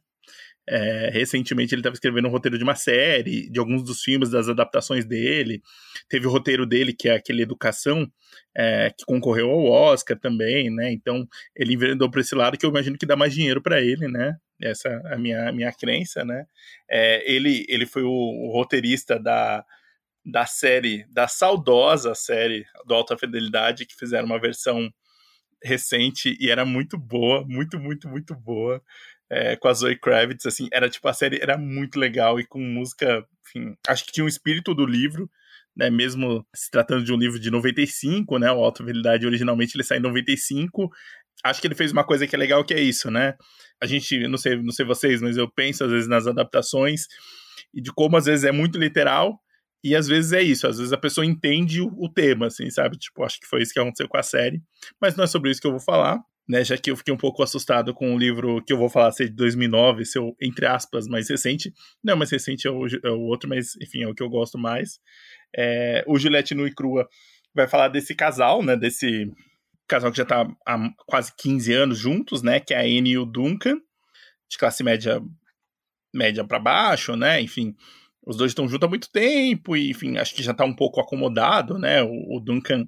É, 0.68 1.10
recentemente 1.12 1.74
ele 1.74 1.82
estava 1.82 1.94
escrevendo 1.94 2.28
um 2.28 2.32
roteiro 2.32 2.58
de 2.58 2.64
uma 2.64 2.76
série, 2.76 3.50
de 3.50 3.60
alguns 3.60 3.84
dos 3.84 4.02
filmes, 4.02 4.30
das 4.30 4.48
adaptações 4.48 5.06
dele. 5.06 5.62
Teve 6.10 6.28
o 6.28 6.30
roteiro 6.30 6.66
dele, 6.66 6.94
que 6.94 7.10
é 7.10 7.16
aquele 7.16 7.44
Educação, 7.44 8.10
é, 8.56 8.90
que 8.98 9.06
concorreu 9.06 9.50
ao 9.50 9.66
Oscar 9.66 10.18
também, 10.18 10.70
né? 10.74 10.92
Então 10.92 11.28
ele 11.56 11.74
enveredou 11.74 12.10
para 12.10 12.22
esse 12.22 12.36
lado 12.36 12.58
que 12.58 12.66
eu 12.66 12.70
imagino 12.70 12.98
que 12.98 13.06
dá 13.06 13.16
mais 13.16 13.34
dinheiro 13.34 13.62
para 13.62 13.82
ele, 13.82 14.08
né? 14.08 14.38
Essa 14.64 14.90
é 14.90 15.14
a 15.14 15.18
minha, 15.18 15.52
minha 15.52 15.72
crença, 15.72 16.24
né? 16.24 16.46
É, 16.90 17.32
ele, 17.32 17.66
ele 17.68 17.86
foi 17.86 18.04
o, 18.04 18.10
o, 18.10 18.52
roteirista 18.52 19.20
da, 19.20 19.66
da 20.26 20.46
série, 20.46 21.06
da 21.10 21.28
saudosa 21.28 22.16
série 22.16 22.66
do 22.86 22.94
Alta 22.94 23.18
Fidelidade, 23.18 23.86
que 23.86 23.96
fizeram 23.96 24.26
uma 24.26 24.40
versão 24.40 24.90
recente 25.64 26.38
e 26.40 26.50
era 26.50 26.66
muito 26.66 26.98
boa, 26.98 27.46
muito, 27.48 27.80
muito, 27.80 28.08
muito 28.08 28.36
boa 28.36 28.82
é, 29.34 29.56
com 29.56 29.68
a 29.68 29.74
Zoe 29.74 29.98
Kravitz, 29.98 30.46
assim, 30.46 30.68
era 30.72 30.90
tipo, 30.90 31.08
a 31.08 31.14
série 31.14 31.40
era 31.42 31.58
muito 31.58 32.00
legal 32.00 32.40
e 32.40 32.46
com 32.46 32.60
música, 32.60 33.26
enfim, 33.46 33.76
acho 33.88 34.06
que 34.06 34.12
tinha 34.12 34.24
um 34.24 34.28
espírito 34.28 34.76
do 34.76 34.86
livro, 34.86 35.30
né, 35.76 35.90
mesmo 35.90 36.46
se 36.54 36.70
tratando 36.70 37.04
de 37.04 37.12
um 37.12 37.18
livro 37.18 37.40
de 37.40 37.50
95, 37.50 38.38
né, 38.38 38.52
o 38.52 38.64
Alta 38.64 38.84
Fidelidade 38.84 39.26
originalmente 39.26 39.76
ele 39.76 39.84
sai 39.84 39.98
em 39.98 40.02
95, 40.02 40.92
acho 41.44 41.62
que 41.62 41.68
ele 41.68 41.76
fez 41.76 41.92
uma 41.92 42.04
coisa 42.04 42.26
que 42.26 42.36
é 42.36 42.40
legal 42.40 42.64
que 42.64 42.74
é 42.74 42.80
isso, 42.80 43.12
né, 43.12 43.36
a 43.82 43.86
gente, 43.86 44.28
não 44.28 44.38
sei, 44.38 44.56
não 44.62 44.72
sei 44.72 44.86
vocês, 44.86 45.22
mas 45.22 45.38
eu 45.38 45.50
penso 45.50 45.84
às 45.84 45.92
vezes 45.92 46.08
nas 46.08 46.26
adaptações 46.28 47.08
e 47.74 47.82
de 47.82 47.92
como 47.92 48.18
às 48.18 48.26
vezes 48.26 48.46
é 48.46 48.52
muito 48.52 48.78
literal 48.78 49.40
e 49.84 49.96
às 49.96 50.08
vezes 50.08 50.32
é 50.32 50.42
isso, 50.42 50.66
às 50.66 50.78
vezes 50.78 50.94
a 50.94 50.98
pessoa 50.98 51.26
entende 51.26 51.82
o, 51.82 51.88
o 51.98 52.10
tema, 52.10 52.48
assim, 52.48 52.70
sabe, 52.70 52.98
tipo, 52.98 53.24
acho 53.24 53.40
que 53.40 53.48
foi 53.48 53.62
isso 53.62 53.74
que 53.74 53.80
aconteceu 53.80 54.08
com 54.08 54.18
a 54.18 54.24
série, 54.24 54.62
mas 55.02 55.16
não 55.16 55.26
é 55.26 55.28
sobre 55.28 55.52
isso 55.52 55.60
que 55.60 55.68
eu 55.68 55.72
vou 55.72 55.82
falar, 55.82 56.20
né, 56.48 56.64
já 56.64 56.78
que 56.78 56.92
eu 56.92 56.98
fiquei 56.98 57.14
um 57.14 57.18
pouco 57.18 57.42
assustado 57.42 57.94
com 57.94 58.14
o 58.14 58.18
livro 58.18 58.64
que 58.64 58.74
eu 58.74 58.78
vou 58.78 58.90
falar 58.90 59.12
ser 59.12 59.30
de 59.30 59.36
2009, 59.36 60.06
seu, 60.06 60.36
entre 60.42 60.66
aspas, 60.66 61.08
mais 61.08 61.30
recente. 61.30 61.74
Não, 62.04 62.18
mais 62.18 62.32
recente 62.32 62.68
é 62.68 62.72
o, 62.72 62.86
é 62.86 63.10
o 63.10 63.22
outro, 63.22 63.48
mas 63.48 63.76
enfim, 63.82 64.04
é 64.04 64.08
o 64.08 64.14
que 64.14 64.22
eu 64.22 64.30
gosto 64.30 64.58
mais. 64.58 65.00
É, 65.56 66.04
o 66.08 66.18
Juliette 66.18 66.54
Nu 66.54 66.68
e 66.68 66.74
Crua 66.74 67.08
vai 67.54 67.68
falar 67.68 67.88
desse 67.88 68.14
casal, 68.14 68.62
né, 68.64 68.76
desse 68.76 69.32
casal 69.94 70.12
que 70.12 70.18
já 70.18 70.24
está 70.24 70.48
há 70.66 70.90
quase 71.06 71.32
15 71.38 71.74
anos 71.74 71.98
juntos, 72.00 72.42
né, 72.42 72.60
que 72.60 72.74
é 72.74 72.78
a 72.78 72.82
Anne 72.82 73.12
e 73.12 73.18
o 73.18 73.26
Duncan, 73.26 73.76
de 74.50 74.58
classe 74.58 74.84
média 74.84 75.22
média 76.14 76.44
para 76.44 76.60
baixo, 76.60 77.16
né, 77.16 77.42
enfim, 77.42 77.76
os 78.26 78.38
dois 78.38 78.52
estão 78.52 78.68
juntos 78.68 78.86
há 78.86 78.90
muito 78.90 79.12
tempo 79.12 79.76
e, 79.76 79.92
enfim, 79.92 80.18
acho 80.18 80.34
que 80.34 80.44
já 80.44 80.52
está 80.52 80.64
um 80.64 80.76
pouco 80.76 81.00
acomodado, 81.00 81.78
né, 81.78 82.02
o, 82.02 82.38
o 82.38 82.40
Duncan 82.40 82.86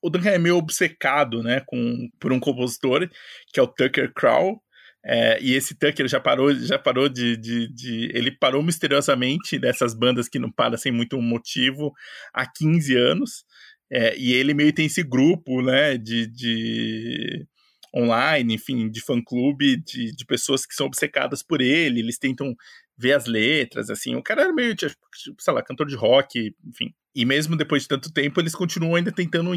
o 0.00 0.08
Duncan 0.10 0.30
é 0.30 0.38
meio 0.38 0.56
obcecado, 0.56 1.42
né, 1.42 1.60
com, 1.66 2.08
por 2.20 2.32
um 2.32 2.38
compositor, 2.38 3.08
que 3.52 3.58
é 3.58 3.62
o 3.62 3.66
Tucker 3.66 4.12
Crow, 4.14 4.62
é, 5.04 5.40
e 5.40 5.54
esse 5.54 5.74
Tucker 5.74 6.08
já 6.08 6.20
parou, 6.20 6.54
já 6.54 6.78
parou 6.78 7.08
de, 7.08 7.36
de, 7.36 7.72
de, 7.72 8.10
Ele 8.12 8.30
parou 8.30 8.62
misteriosamente 8.62 9.58
dessas 9.58 9.94
bandas 9.94 10.28
que 10.28 10.38
não 10.38 10.50
param 10.50 10.76
sem 10.76 10.92
muito 10.92 11.20
motivo 11.22 11.94
há 12.34 12.44
15 12.46 12.96
anos. 12.96 13.44
É, 13.90 14.16
e 14.18 14.32
ele 14.32 14.54
meio 14.54 14.72
tem 14.72 14.86
esse 14.86 15.02
grupo, 15.02 15.62
né, 15.62 15.96
de, 15.96 16.26
de 16.26 17.46
online, 17.94 18.54
enfim, 18.54 18.90
de 18.90 19.00
fã-clube, 19.00 19.76
de, 19.78 20.14
de 20.14 20.26
pessoas 20.26 20.66
que 20.66 20.74
são 20.74 20.86
obcecadas 20.86 21.42
por 21.42 21.60
ele. 21.60 22.00
Eles 22.00 22.18
tentam 22.18 22.54
ver 22.96 23.12
as 23.12 23.26
letras, 23.26 23.88
assim. 23.90 24.16
O 24.16 24.22
cara 24.22 24.42
era 24.42 24.52
meio, 24.52 24.74
tipo, 24.74 24.94
sei 25.38 25.54
lá, 25.54 25.62
cantor 25.62 25.86
de 25.86 25.94
rock, 25.94 26.54
enfim. 26.66 26.92
E 27.14 27.24
mesmo 27.24 27.56
depois 27.56 27.82
de 27.82 27.88
tanto 27.88 28.12
tempo, 28.12 28.40
eles 28.40 28.54
continuam 28.54 28.96
ainda 28.96 29.10
tentando, 29.10 29.50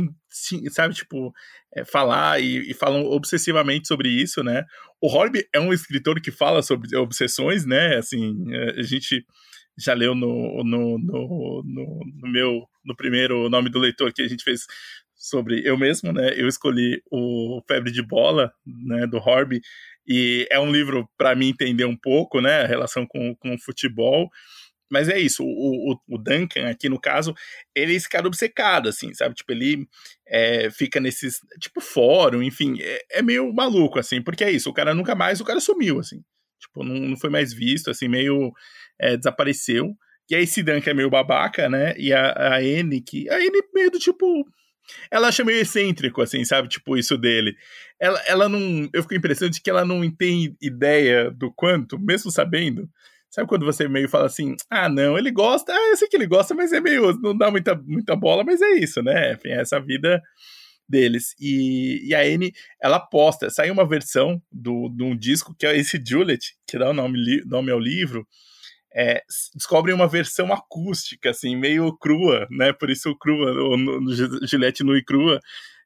sabe, 0.71 0.93
tipo, 0.93 1.33
é, 1.75 1.83
falar 1.83 2.41
e, 2.41 2.71
e, 2.71 2.73
falam 2.73 3.03
obsessivamente 3.03 3.87
sobre 3.87 4.09
isso, 4.09 4.43
né? 4.43 4.63
O 5.01 5.07
Horby 5.07 5.47
é 5.53 5.59
um 5.59 5.73
escritor 5.73 6.21
que 6.21 6.31
fala 6.31 6.61
sobre 6.61 6.95
obsessões, 6.95 7.65
né? 7.65 7.97
Assim, 7.97 8.45
é, 8.53 8.79
a 8.79 8.83
gente 8.83 9.25
já 9.77 9.93
leu 9.93 10.13
no, 10.13 10.63
no, 10.63 10.97
no, 10.97 11.63
no, 11.63 11.99
no 12.21 12.31
meu, 12.31 12.67
no 12.83 12.95
primeiro 12.95 13.49
nome 13.49 13.69
do 13.69 13.79
leitor 13.79 14.13
que 14.13 14.21
a 14.21 14.27
gente 14.27 14.43
fez 14.43 14.65
sobre 15.15 15.61
eu 15.63 15.77
mesmo, 15.77 16.11
né? 16.11 16.33
Eu 16.35 16.47
escolhi 16.47 17.01
o 17.11 17.61
Febre 17.67 17.91
de 17.91 18.01
Bola, 18.01 18.51
né, 18.65 19.05
do 19.05 19.17
Horby, 19.17 19.61
e 20.07 20.47
é 20.49 20.59
um 20.59 20.71
livro 20.71 21.07
para 21.17 21.35
mim 21.35 21.49
entender 21.49 21.85
um 21.85 21.95
pouco, 21.95 22.41
né, 22.41 22.63
a 22.63 22.67
relação 22.67 23.05
com, 23.05 23.35
com 23.35 23.53
o 23.53 23.59
futebol. 23.59 24.29
Mas 24.89 25.07
é 25.07 25.17
isso, 25.17 25.41
o, 25.43 25.93
o, 25.93 25.97
o, 26.09 26.17
Duncan 26.17 26.69
aqui 26.69 26.89
no 26.89 26.99
caso, 26.99 27.33
ele 27.73 27.93
é 27.93 27.95
esse 27.95 28.09
cara 28.09 28.27
obcecado, 28.27 28.89
assim, 28.89 29.13
sabe? 29.13 29.35
Tipo, 29.35 29.53
ele 29.53 29.87
é, 30.27 30.69
fica 30.69 30.99
nesses, 30.99 31.39
tipo, 31.61 31.79
fórum, 31.79 32.43
enfim, 32.43 32.75
é, 32.81 33.01
é, 33.11 33.21
meio 33.21 33.53
maluco, 33.53 33.99
assim, 33.99 34.21
porque 34.21 34.43
é 34.43 34.51
isso, 34.51 34.69
o 34.69 34.73
cara 34.73 34.93
nunca 34.93 35.15
mais, 35.15 35.39
o 35.39 35.45
cara 35.45 35.61
sumiu, 35.61 35.97
assim. 35.97 36.21
Tipo, 36.61 36.83
não, 36.83 36.95
não 36.95 37.17
foi 37.17 37.29
mais 37.29 37.53
visto, 37.53 37.89
assim, 37.89 38.07
meio 38.07 38.53
é, 38.99 39.17
desapareceu. 39.17 39.95
E 40.29 40.35
aí 40.35 40.43
esse 40.43 40.63
Duncan 40.63 40.91
é 40.91 40.93
meio 40.93 41.09
babaca, 41.09 41.67
né? 41.67 41.93
E 41.97 42.13
a, 42.13 42.31
a 42.31 42.57
Anne, 42.57 43.01
que. 43.01 43.29
A 43.29 43.35
Anne 43.35 43.61
meio 43.73 43.91
do 43.91 43.99
tipo 43.99 44.45
ela 45.09 45.27
acha 45.27 45.43
meio 45.43 45.59
excêntrico, 45.59 46.21
assim, 46.21 46.43
sabe? 46.43 46.67
Tipo, 46.67 46.97
isso 46.97 47.17
dele. 47.17 47.55
Ela, 47.99 48.21
ela 48.27 48.49
não. 48.49 48.89
Eu 48.93 49.03
fico 49.03 49.49
de 49.49 49.61
que 49.61 49.69
ela 49.69 49.85
não 49.85 50.09
tem 50.09 50.55
ideia 50.61 51.29
do 51.31 51.51
quanto, 51.51 51.99
mesmo 51.99 52.31
sabendo. 52.31 52.89
Sabe 53.29 53.47
quando 53.47 53.65
você 53.65 53.87
meio 53.87 54.09
fala 54.09 54.25
assim, 54.25 54.55
ah, 54.69 54.89
não, 54.89 55.17
ele 55.17 55.31
gosta, 55.31 55.71
ah, 55.71 55.89
eu 55.91 55.95
sei 55.95 56.07
que 56.09 56.17
ele 56.17 56.27
gosta, 56.27 56.53
mas 56.53 56.73
é 56.73 56.81
meio. 56.81 57.17
não 57.21 57.37
dá 57.37 57.49
muita, 57.49 57.75
muita 57.75 58.15
bola, 58.15 58.43
mas 58.43 58.61
é 58.61 58.71
isso, 58.71 59.01
né? 59.01 59.33
Enfim, 59.33 59.51
essa 59.51 59.79
vida 59.79 60.21
deles. 60.91 61.33
E, 61.39 62.07
e 62.07 62.13
a 62.13 62.21
Anne, 62.21 62.53
ela 62.81 62.99
posta, 62.99 63.49
saiu 63.49 63.73
uma 63.73 63.87
versão 63.87 64.41
do, 64.51 64.89
de 64.89 65.03
um 65.03 65.17
disco 65.17 65.55
que 65.57 65.65
é 65.65 65.77
esse 65.77 66.01
Juliet, 66.05 66.53
que 66.67 66.77
dá 66.77 66.89
o 66.89 66.93
nome, 66.93 67.41
nome 67.45 67.71
ao 67.71 67.79
livro 67.79 68.27
é, 68.93 69.23
descobrem 69.55 69.95
uma 69.95 70.07
versão 70.07 70.51
acústica, 70.51 71.29
assim, 71.29 71.55
meio 71.55 71.95
crua, 71.97 72.47
né? 72.51 72.73
Por 72.73 72.89
isso 72.89 73.15
crua, 73.17 73.53
no, 73.53 74.01
no 74.01 74.47
Gillette 74.47 74.83
nu 74.83 74.95
e 74.97 75.03
crua, 75.03 75.39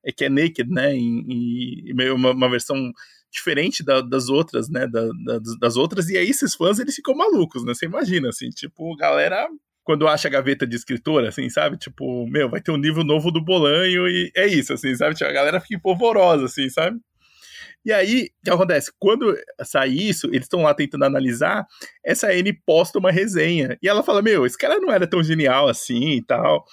é 0.03 0.12
que 0.12 0.26
é 0.26 0.30
naked, 0.30 0.70
né? 0.70 0.95
E, 0.95 1.89
e 1.89 1.93
meio 1.93 2.16
uma, 2.16 2.32
uma, 2.32 2.49
versão 2.49 2.91
diferente 3.32 3.84
da, 3.84 4.01
das 4.01 4.28
outras, 4.28 4.70
né? 4.70 4.88
Da, 4.88 5.08
da, 5.26 5.39
das 5.60 5.78
outras, 5.78 6.10
e 6.10 6.18
aí 6.18 6.30
esses 6.30 6.56
fãs 6.56 6.80
eles 6.80 6.95
ficam 6.95 7.16
malucos, 7.16 7.64
né? 7.64 7.74
Você 7.74 7.86
imagina, 7.86 8.30
assim, 8.30 8.49
tipo, 8.49 8.95
galera 8.95 9.47
quando 9.86 10.08
acha 10.08 10.28
a 10.28 10.32
gaveta 10.32 10.66
de 10.66 10.76
escritor, 10.76 11.24
assim, 11.26 11.48
sabe? 11.50 11.78
Tipo, 11.78 12.28
meu, 12.28 12.50
vai 12.50 12.60
ter 12.60 12.72
um 12.72 12.78
livro 12.78 13.04
novo 13.04 13.32
do 13.32 13.40
Bolanho 13.40 14.08
e 14.10 14.32
é 14.36 14.48
isso, 14.48 14.74
assim, 14.74 14.96
sabe? 14.96 15.16
Tipo, 15.16 15.30
a 15.30 15.34
galera 15.34 15.62
fica 15.62 15.80
polvorosa, 15.80 16.46
assim, 16.46 16.68
sabe? 16.70 17.00
E 17.86 17.94
aí, 17.94 18.32
o 18.42 18.46
que 18.46 18.50
acontece? 18.50 18.92
Quando 18.98 19.38
sai 19.64 19.90
isso, 19.90 20.26
eles 20.28 20.46
estão 20.46 20.64
lá 20.64 20.74
tentando 20.74 21.06
analisar, 21.06 21.68
essa 22.04 22.34
N 22.34 22.52
posta 22.66 22.98
uma 22.98 23.12
resenha. 23.12 23.78
E 23.82 23.88
ela 23.88 24.02
fala, 24.02 24.24
meu, 24.24 24.44
esse 24.44 24.58
cara 24.58 24.80
não 24.80 24.92
era 24.92 25.06
tão 25.06 25.24
genial 25.24 25.68
assim 25.68 26.14
e 26.14 26.26
tal. 26.26 26.66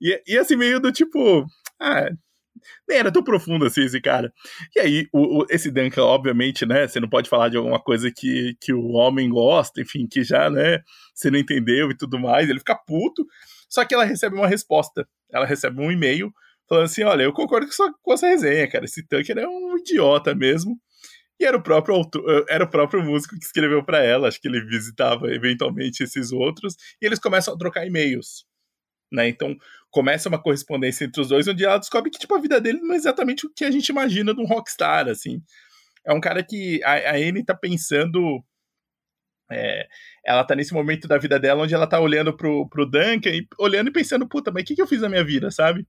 E, 0.00 0.22
e 0.26 0.38
assim, 0.38 0.56
meio 0.56 0.80
do 0.80 0.90
tipo, 0.90 1.46
ah, 1.78 2.08
nem 2.88 2.98
era 2.98 3.12
tão 3.12 3.22
profundo 3.22 3.64
assim 3.64 3.84
esse 3.84 4.00
cara. 4.00 4.32
E 4.74 4.80
aí, 4.80 5.08
o, 5.12 5.42
o, 5.42 5.46
esse 5.50 5.70
Duncan, 5.70 6.02
obviamente, 6.02 6.66
né? 6.66 6.86
Você 6.86 7.00
não 7.00 7.08
pode 7.08 7.28
falar 7.28 7.48
de 7.48 7.56
alguma 7.56 7.80
coisa 7.80 8.10
que, 8.10 8.56
que 8.60 8.72
o 8.72 8.88
homem 8.92 9.28
gosta, 9.28 9.80
enfim, 9.80 10.06
que 10.06 10.22
já, 10.22 10.50
né? 10.50 10.80
Você 11.14 11.30
não 11.30 11.38
entendeu 11.38 11.90
e 11.90 11.96
tudo 11.96 12.18
mais. 12.18 12.48
Ele 12.48 12.58
fica 12.58 12.74
puto. 12.74 13.26
Só 13.68 13.84
que 13.84 13.94
ela 13.94 14.04
recebe 14.04 14.36
uma 14.36 14.48
resposta. 14.48 15.06
Ela 15.32 15.46
recebe 15.46 15.80
um 15.80 15.90
e-mail 15.90 16.32
falando 16.68 16.84
assim: 16.84 17.02
olha, 17.02 17.22
eu 17.22 17.32
concordo 17.32 17.66
com 18.02 18.12
essa, 18.12 18.26
resenha, 18.26 18.68
cara. 18.68 18.84
Esse 18.84 19.06
Tucker 19.06 19.38
é 19.38 19.48
um 19.48 19.76
idiota 19.78 20.34
mesmo. 20.34 20.78
E 21.38 21.44
era 21.44 21.56
o 21.56 21.62
próprio 21.62 21.94
autor, 21.94 22.24
eh, 22.30 22.54
era 22.54 22.64
o 22.64 22.70
próprio 22.70 23.02
músico 23.02 23.36
que 23.38 23.44
escreveu 23.44 23.84
para 23.84 24.02
ela. 24.02 24.28
Acho 24.28 24.40
que 24.40 24.48
ele 24.48 24.64
visitava 24.64 25.32
eventualmente 25.32 26.02
esses 26.02 26.32
outros. 26.32 26.74
E 27.00 27.06
eles 27.06 27.18
começam 27.18 27.54
a 27.54 27.58
trocar 27.58 27.86
e-mails. 27.86 28.46
Né? 29.12 29.28
Então 29.28 29.56
começa 29.90 30.28
uma 30.28 30.40
correspondência 30.40 31.04
entre 31.04 31.20
os 31.20 31.28
dois, 31.28 31.48
onde 31.48 31.64
ela 31.64 31.78
descobre 31.78 32.10
que 32.10 32.18
tipo, 32.18 32.34
a 32.34 32.40
vida 32.40 32.60
dele 32.60 32.80
não 32.80 32.94
é 32.94 32.96
exatamente 32.96 33.46
o 33.46 33.50
que 33.54 33.64
a 33.64 33.70
gente 33.70 33.88
imagina 33.88 34.34
de 34.34 34.40
um 34.40 34.46
rockstar. 34.46 35.08
Assim. 35.08 35.40
É 36.04 36.12
um 36.12 36.20
cara 36.20 36.42
que 36.42 36.82
a, 36.84 37.12
a 37.12 37.16
Anne 37.16 37.44
tá 37.44 37.54
pensando. 37.54 38.44
É, 39.50 39.86
ela 40.24 40.44
tá 40.44 40.56
nesse 40.56 40.74
momento 40.74 41.06
da 41.06 41.18
vida 41.18 41.38
dela 41.38 41.62
onde 41.62 41.72
ela 41.72 41.86
tá 41.86 42.00
olhando 42.00 42.36
pro, 42.36 42.68
pro 42.68 42.84
Duncan 42.84 43.30
e 43.30 43.46
olhando 43.58 43.88
e 43.88 43.92
pensando, 43.92 44.28
puta, 44.28 44.50
mas 44.50 44.64
o 44.64 44.66
que, 44.66 44.74
que 44.74 44.82
eu 44.82 44.88
fiz 44.88 45.00
na 45.00 45.08
minha 45.08 45.24
vida, 45.24 45.50
sabe? 45.52 45.86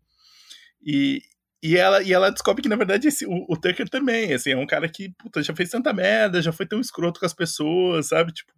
E, 0.85 1.21
e 1.61 1.75
ela, 1.75 2.03
e 2.03 2.13
ela 2.13 2.29
descobre 2.29 2.61
que, 2.61 2.69
na 2.69 2.75
verdade, 2.75 3.07
esse, 3.07 3.25
o, 3.25 3.45
o, 3.49 3.57
Tucker 3.59 3.89
também, 3.89 4.31
assim, 4.31 4.51
é 4.51 4.57
um 4.57 4.67
cara 4.67 4.87
que, 4.87 5.09
puta, 5.17 5.41
já 5.41 5.55
fez 5.55 5.71
tanta 5.71 5.91
merda, 5.91 6.41
já 6.41 6.51
foi 6.51 6.67
tão 6.67 6.79
escroto 6.79 7.19
com 7.19 7.25
as 7.25 7.33
pessoas, 7.33 8.09
sabe? 8.09 8.31
Tipo, 8.31 8.53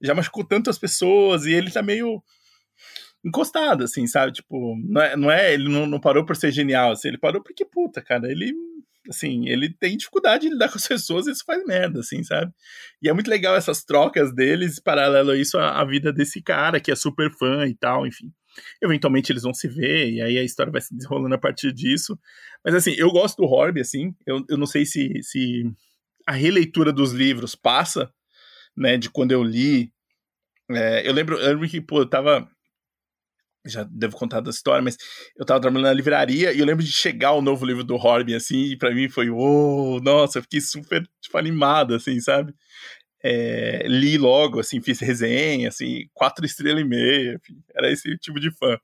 já 0.00 0.14
machucou 0.14 0.44
tantas 0.46 0.78
pessoas, 0.78 1.44
e 1.44 1.52
ele 1.52 1.70
tá 1.70 1.82
meio 1.82 2.22
encostado, 3.24 3.84
assim, 3.84 4.06
sabe? 4.06 4.32
Tipo, 4.32 4.76
não 4.84 5.00
é, 5.00 5.16
não 5.16 5.30
é 5.30 5.52
ele 5.54 5.68
não, 5.68 5.86
não 5.86 6.00
parou 6.00 6.24
por 6.24 6.36
ser 6.36 6.52
genial, 6.52 6.92
assim, 6.92 7.08
ele 7.08 7.18
parou 7.18 7.42
porque, 7.42 7.64
puta, 7.64 8.00
cara, 8.00 8.30
ele, 8.30 8.52
assim, 9.08 9.48
ele 9.48 9.72
tem 9.72 9.96
dificuldade 9.96 10.46
de 10.46 10.52
lidar 10.52 10.68
com 10.70 10.78
as 10.78 10.86
pessoas 10.86 11.26
e 11.26 11.32
isso 11.32 11.44
faz 11.44 11.64
merda, 11.64 12.00
assim, 12.00 12.22
sabe? 12.22 12.52
E 13.02 13.08
é 13.08 13.12
muito 13.12 13.28
legal 13.30 13.56
essas 13.56 13.84
trocas 13.84 14.34
deles, 14.34 14.80
paralelo 14.80 15.30
a 15.30 15.36
isso, 15.36 15.58
a, 15.58 15.80
a 15.80 15.84
vida 15.84 16.12
desse 16.12 16.40
cara 16.42 16.80
que 16.80 16.90
é 16.90 16.96
super 16.96 17.30
fã 17.32 17.66
e 17.66 17.74
tal, 17.74 18.06
enfim. 18.06 18.32
Eventualmente 18.82 19.30
eles 19.32 19.42
vão 19.42 19.54
se 19.54 19.68
ver, 19.68 20.10
e 20.10 20.20
aí 20.20 20.38
a 20.38 20.42
história 20.42 20.72
vai 20.72 20.80
se 20.80 20.94
desenrolando 20.94 21.34
a 21.34 21.38
partir 21.38 21.72
disso. 21.72 22.18
Mas 22.64 22.74
assim, 22.74 22.94
eu 22.96 23.10
gosto 23.10 23.36
do 23.36 23.44
Horby, 23.44 23.80
assim, 23.80 24.14
eu, 24.26 24.44
eu 24.48 24.56
não 24.56 24.66
sei 24.66 24.84
se, 24.84 25.22
se 25.22 25.64
a 26.26 26.32
releitura 26.32 26.92
dos 26.92 27.12
livros 27.12 27.54
passa, 27.54 28.12
né, 28.76 28.98
de 28.98 29.08
quando 29.08 29.32
eu 29.32 29.42
li. 29.42 29.90
É, 30.70 31.08
eu, 31.08 31.12
lembro, 31.12 31.38
eu 31.38 31.48
lembro 31.48 31.68
que, 31.68 31.80
pô, 31.80 32.00
eu 32.00 32.06
tava. 32.06 32.48
Já 33.68 33.84
devo 33.84 34.16
contar 34.16 34.40
da 34.40 34.50
história, 34.50 34.82
mas 34.82 34.96
eu 35.36 35.44
tava 35.44 35.60
trabalhando 35.60 35.86
na 35.86 35.92
livraria 35.92 36.52
e 36.52 36.58
eu 36.58 36.66
lembro 36.66 36.84
de 36.84 36.92
chegar 36.92 37.32
o 37.32 37.42
novo 37.42 37.64
livro 37.66 37.84
do 37.84 37.96
Horby, 37.96 38.34
assim, 38.34 38.64
e 38.72 38.76
pra 38.76 38.94
mim 38.94 39.08
foi, 39.08 39.30
oh, 39.30 40.00
nossa, 40.02 40.38
eu 40.38 40.42
fiquei 40.42 40.60
super, 40.60 41.02
tipo, 41.20 41.36
animado, 41.38 41.94
assim, 41.94 42.20
sabe? 42.20 42.54
É, 43.22 43.84
li 43.88 44.16
logo, 44.18 44.60
assim, 44.60 44.80
fiz 44.80 45.00
resenha, 45.00 45.68
assim, 45.68 46.04
quatro 46.14 46.46
estrelas 46.46 46.82
e 46.82 46.84
meia, 46.84 47.34
enfim, 47.34 47.60
era 47.74 47.90
esse 47.90 48.16
tipo 48.18 48.40
de 48.40 48.50
fã. 48.52 48.78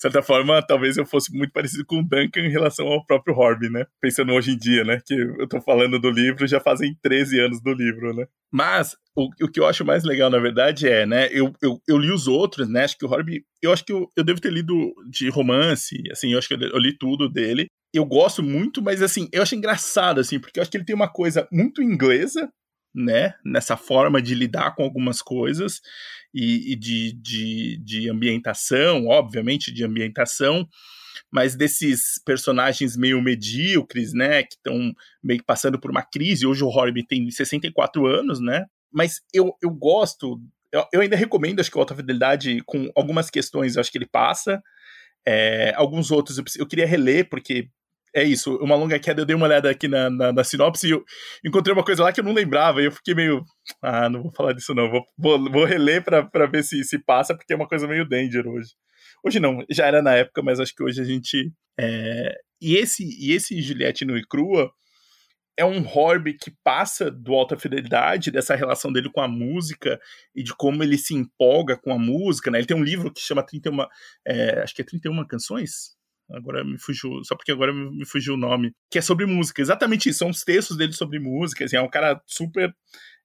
De 0.00 0.04
certa 0.04 0.22
forma, 0.22 0.62
talvez 0.62 0.96
eu 0.96 1.04
fosse 1.04 1.30
muito 1.30 1.52
parecido 1.52 1.84
com 1.84 1.98
o 1.98 2.02
Duncan 2.02 2.40
em 2.40 2.50
relação 2.50 2.86
ao 2.86 3.04
próprio 3.04 3.36
Horby, 3.36 3.68
né? 3.68 3.84
Pensando 4.00 4.32
hoje 4.32 4.52
em 4.52 4.56
dia, 4.56 4.82
né? 4.82 4.98
Que 5.04 5.12
eu 5.12 5.46
tô 5.46 5.60
falando 5.60 5.98
do 5.98 6.10
livro, 6.10 6.46
já 6.46 6.58
fazem 6.58 6.96
13 7.02 7.38
anos 7.38 7.60
do 7.60 7.74
livro, 7.74 8.14
né? 8.14 8.24
Mas, 8.50 8.96
o, 9.14 9.28
o 9.44 9.46
que 9.46 9.60
eu 9.60 9.66
acho 9.66 9.84
mais 9.84 10.02
legal, 10.02 10.30
na 10.30 10.38
verdade, 10.38 10.88
é, 10.88 11.04
né? 11.04 11.28
Eu, 11.30 11.52
eu, 11.60 11.78
eu 11.86 11.98
li 11.98 12.10
os 12.10 12.26
outros, 12.26 12.66
né? 12.66 12.84
Acho 12.84 12.96
que 12.96 13.04
o 13.04 13.10
Horby... 13.10 13.44
Eu 13.60 13.74
acho 13.74 13.84
que 13.84 13.92
eu, 13.92 14.08
eu 14.16 14.24
devo 14.24 14.40
ter 14.40 14.50
lido 14.50 14.94
de 15.10 15.28
romance, 15.28 16.02
assim, 16.10 16.32
eu 16.32 16.38
acho 16.38 16.48
que 16.48 16.54
eu, 16.54 16.60
eu 16.60 16.78
li 16.78 16.96
tudo 16.96 17.28
dele. 17.28 17.66
Eu 17.92 18.06
gosto 18.06 18.42
muito, 18.42 18.80
mas, 18.80 19.02
assim, 19.02 19.28
eu 19.30 19.42
acho 19.42 19.54
engraçado, 19.54 20.18
assim, 20.18 20.40
porque 20.40 20.58
eu 20.58 20.62
acho 20.62 20.70
que 20.70 20.78
ele 20.78 20.84
tem 20.86 20.96
uma 20.96 21.12
coisa 21.12 21.46
muito 21.52 21.82
inglesa, 21.82 22.50
né, 22.94 23.34
nessa 23.44 23.76
forma 23.76 24.20
de 24.20 24.34
lidar 24.34 24.74
com 24.74 24.82
algumas 24.82 25.22
coisas 25.22 25.80
e, 26.34 26.72
e 26.72 26.76
de, 26.76 27.12
de, 27.12 27.78
de 27.78 28.10
ambientação, 28.10 29.06
obviamente 29.06 29.72
de 29.72 29.84
ambientação, 29.84 30.68
mas 31.32 31.54
desses 31.54 32.20
personagens 32.24 32.96
meio 32.96 33.22
medíocres, 33.22 34.12
né, 34.12 34.42
que 34.42 34.54
estão 34.54 34.92
meio 35.22 35.40
que 35.40 35.46
passando 35.46 35.78
por 35.78 35.90
uma 35.90 36.02
crise. 36.02 36.46
Hoje 36.46 36.64
o 36.64 36.68
Horby 36.68 37.06
tem 37.06 37.30
64 37.30 38.06
anos, 38.06 38.40
né, 38.40 38.66
mas 38.92 39.20
eu, 39.32 39.54
eu 39.62 39.70
gosto, 39.70 40.40
eu, 40.72 40.84
eu 40.92 41.00
ainda 41.00 41.16
recomendo, 41.16 41.60
acho 41.60 41.70
que 41.70 41.76
o 41.76 41.80
Alta 41.80 41.94
Fidelidade, 41.94 42.60
com 42.66 42.90
algumas 42.96 43.30
questões, 43.30 43.76
eu 43.76 43.80
acho 43.80 43.92
que 43.92 43.98
ele 43.98 44.08
passa. 44.08 44.60
É, 45.26 45.74
alguns 45.76 46.10
outros 46.10 46.38
eu, 46.38 46.44
eu 46.58 46.66
queria 46.66 46.86
reler, 46.86 47.28
porque 47.28 47.68
é 48.14 48.24
isso, 48.24 48.56
uma 48.56 48.74
longa 48.74 48.98
queda, 48.98 49.22
eu 49.22 49.26
dei 49.26 49.36
uma 49.36 49.46
olhada 49.46 49.70
aqui 49.70 49.86
na, 49.86 50.10
na, 50.10 50.32
na, 50.32 50.44
sinopse 50.44 50.88
e 50.88 50.90
eu 50.90 51.04
encontrei 51.44 51.72
uma 51.72 51.84
coisa 51.84 52.02
lá 52.02 52.12
que 52.12 52.20
eu 52.20 52.24
não 52.24 52.32
lembrava, 52.32 52.82
e 52.82 52.86
eu 52.86 52.92
fiquei 52.92 53.14
meio. 53.14 53.44
Ah, 53.82 54.08
não 54.08 54.22
vou 54.22 54.32
falar 54.32 54.52
disso, 54.52 54.74
não. 54.74 54.90
Vou, 54.90 55.04
vou, 55.16 55.50
vou 55.50 55.64
reler 55.64 56.02
pra, 56.02 56.24
pra 56.24 56.46
ver 56.46 56.64
se, 56.64 56.82
se 56.84 56.98
passa, 56.98 57.34
porque 57.36 57.52
é 57.52 57.56
uma 57.56 57.68
coisa 57.68 57.86
meio 57.86 58.08
danger 58.08 58.46
hoje. 58.46 58.70
Hoje 59.24 59.38
não, 59.38 59.64
já 59.70 59.86
era 59.86 60.02
na 60.02 60.14
época, 60.14 60.42
mas 60.42 60.58
acho 60.60 60.74
que 60.74 60.82
hoje 60.82 61.00
a 61.00 61.04
gente. 61.04 61.52
É... 61.78 62.34
E 62.60 62.76
esse 62.76 63.04
e 63.04 63.32
esse 63.32 63.60
Juliette 63.62 64.04
no 64.04 64.18
e 64.18 64.26
crua 64.26 64.70
é 65.56 65.64
um 65.64 65.86
Horby 65.86 66.34
que 66.34 66.50
passa 66.64 67.10
do 67.10 67.34
alta 67.34 67.58
fidelidade, 67.58 68.30
dessa 68.30 68.54
relação 68.54 68.90
dele 68.90 69.10
com 69.12 69.20
a 69.20 69.28
música 69.28 70.00
e 70.34 70.42
de 70.42 70.54
como 70.56 70.82
ele 70.82 70.96
se 70.96 71.14
empolga 71.14 71.76
com 71.76 71.92
a 71.92 71.98
música, 71.98 72.50
né? 72.50 72.58
Ele 72.58 72.66
tem 72.66 72.76
um 72.76 72.82
livro 72.82 73.12
que 73.12 73.20
chama 73.20 73.42
31, 73.42 73.86
é, 74.26 74.62
acho 74.62 74.74
que 74.74 74.80
é 74.80 74.84
31 74.84 75.22
canções, 75.26 75.96
agora 76.32 76.64
me 76.64 76.78
fugiu, 76.78 77.22
só 77.24 77.34
porque 77.36 77.52
agora 77.52 77.72
me 77.72 78.04
fugiu 78.04 78.34
o 78.34 78.38
nome, 78.38 78.72
que 78.90 78.98
é 78.98 79.02
sobre 79.02 79.26
música, 79.26 79.60
exatamente 79.60 80.08
isso, 80.08 80.20
são 80.20 80.30
os 80.30 80.42
textos 80.42 80.76
dele 80.76 80.92
sobre 80.92 81.18
música, 81.18 81.64
assim, 81.64 81.76
é 81.76 81.82
um 81.82 81.88
cara 81.88 82.20
super 82.26 82.74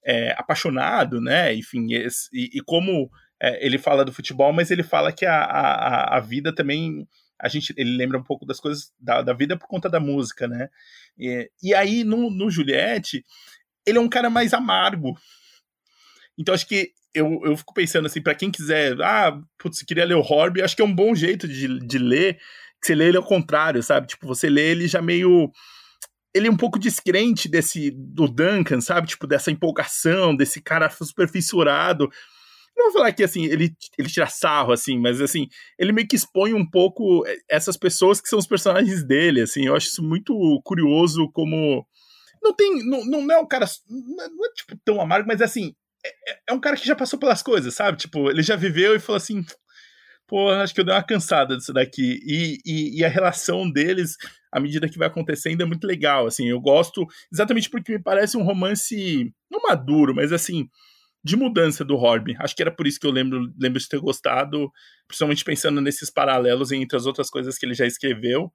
é, 0.05 0.31
apaixonado, 0.37 1.21
né, 1.21 1.53
enfim, 1.53 1.87
e, 1.91 2.07
e 2.31 2.61
como 2.65 3.09
é, 3.41 3.65
ele 3.65 3.77
fala 3.77 4.05
do 4.05 4.13
futebol, 4.13 4.51
mas 4.53 4.71
ele 4.71 4.83
fala 4.83 5.11
que 5.11 5.25
a, 5.25 5.41
a, 5.43 6.17
a 6.17 6.19
vida 6.19 6.53
também, 6.53 7.07
a 7.39 7.47
gente, 7.47 7.73
ele 7.77 7.95
lembra 7.95 8.17
um 8.17 8.23
pouco 8.23 8.45
das 8.45 8.59
coisas 8.59 8.91
da, 8.99 9.21
da 9.21 9.33
vida 9.33 9.57
por 9.57 9.67
conta 9.67 9.89
da 9.89 9.99
música, 9.99 10.47
né, 10.47 10.69
e, 11.17 11.49
e 11.61 11.73
aí 11.73 12.03
no, 12.03 12.29
no 12.29 12.49
Juliette, 12.49 13.23
ele 13.85 13.97
é 13.97 14.01
um 14.01 14.09
cara 14.09 14.29
mais 14.29 14.53
amargo, 14.53 15.17
então 16.37 16.53
acho 16.53 16.67
que 16.67 16.91
eu, 17.15 17.39
eu 17.45 17.55
fico 17.55 17.73
pensando 17.73 18.07
assim, 18.07 18.21
para 18.21 18.35
quem 18.35 18.51
quiser, 18.51 19.01
ah, 19.01 19.39
putz, 19.57 19.81
queria 19.83 20.03
ler 20.03 20.15
o 20.15 20.21
Horby, 20.21 20.61
acho 20.61 20.75
que 20.75 20.81
é 20.81 20.85
um 20.85 20.93
bom 20.93 21.15
jeito 21.15 21.47
de, 21.47 21.79
de 21.79 21.97
ler, 21.97 22.37
você 22.85 22.95
lê 22.95 23.07
ele 23.07 23.17
ao 23.17 23.23
contrário, 23.23 23.81
sabe? 23.81 24.07
Tipo, 24.07 24.27
você 24.27 24.49
lê 24.49 24.71
ele 24.71 24.87
já 24.87 25.01
meio. 25.01 25.51
Ele 26.33 26.47
é 26.47 26.51
um 26.51 26.57
pouco 26.57 26.77
descrente 26.77 27.49
desse. 27.49 27.91
do 27.91 28.27
Duncan, 28.27 28.81
sabe? 28.81 29.07
Tipo, 29.07 29.25
dessa 29.25 29.51
empolgação, 29.51 30.35
desse 30.35 30.61
cara 30.61 30.89
super 30.89 31.27
fissurado. 31.27 32.09
Não 32.77 32.85
vou 32.85 32.93
falar 32.93 33.13
que 33.13 33.23
assim, 33.23 33.45
ele, 33.45 33.73
ele 33.97 34.09
tira 34.09 34.27
sarro, 34.27 34.73
assim, 34.73 34.99
mas 34.99 35.21
assim, 35.21 35.47
ele 35.79 35.93
meio 35.93 36.07
que 36.07 36.17
expõe 36.17 36.53
um 36.53 36.69
pouco 36.69 37.23
essas 37.49 37.77
pessoas 37.77 38.19
que 38.19 38.27
são 38.27 38.37
os 38.37 38.47
personagens 38.47 39.01
dele, 39.03 39.41
assim. 39.41 39.65
Eu 39.65 39.75
acho 39.75 39.87
isso 39.87 40.03
muito 40.03 40.33
curioso 40.63 41.29
como. 41.31 41.85
Não 42.43 42.53
tem. 42.53 42.85
Não, 42.85 43.05
não 43.05 43.31
é 43.31 43.39
um 43.39 43.47
cara. 43.47 43.65
Não 43.89 44.45
é, 44.45 44.53
tipo 44.53 44.77
tão 44.83 45.01
amargo, 45.01 45.27
mas 45.27 45.41
assim. 45.41 45.73
É, 46.05 46.39
é 46.49 46.53
um 46.53 46.59
cara 46.59 46.75
que 46.75 46.85
já 46.85 46.95
passou 46.95 47.17
pelas 47.17 47.41
coisas, 47.41 47.73
sabe? 47.73 47.97
Tipo, 47.97 48.29
ele 48.29 48.43
já 48.43 48.55
viveu 48.55 48.95
e 48.95 48.99
falou 48.99 49.17
assim: 49.17 49.43
pô, 50.27 50.49
acho 50.49 50.73
que 50.73 50.81
eu 50.81 50.85
dei 50.85 50.93
uma 50.93 51.03
cansada 51.03 51.55
disso 51.55 51.73
daqui. 51.73 52.19
E, 52.25 52.59
e, 52.65 52.99
e, 52.99 53.05
a 53.05 53.09
relação 53.09 53.69
deles, 53.69 54.17
à 54.51 54.59
medida 54.59 54.89
que 54.89 54.97
vai 54.97 55.07
acontecendo, 55.07 55.61
é 55.61 55.65
muito 55.65 55.85
legal. 55.85 56.27
Assim, 56.27 56.47
eu 56.47 56.59
gosto 56.59 57.05
exatamente 57.31 57.69
porque 57.69 57.93
me 57.93 58.03
parece 58.03 58.37
um 58.37 58.43
romance 58.43 59.33
não 59.49 59.61
maduro, 59.61 60.13
mas 60.15 60.31
assim 60.31 60.69
de 61.25 61.35
mudança 61.35 61.83
do 61.83 61.95
Horby. 61.95 62.35
Acho 62.39 62.55
que 62.55 62.61
era 62.61 62.71
por 62.71 62.85
isso 62.85 62.99
que 62.99 63.07
eu 63.07 63.11
lembro, 63.11 63.51
lembro 63.59 63.79
de 63.79 63.89
ter 63.89 63.99
gostado, 63.99 64.71
principalmente 65.07 65.43
pensando 65.43 65.81
nesses 65.81 66.11
paralelos 66.11 66.71
entre 66.71 66.95
as 66.95 67.07
outras 67.07 67.31
coisas 67.31 67.57
que 67.57 67.65
ele 67.65 67.73
já 67.73 67.87
escreveu. 67.87 68.53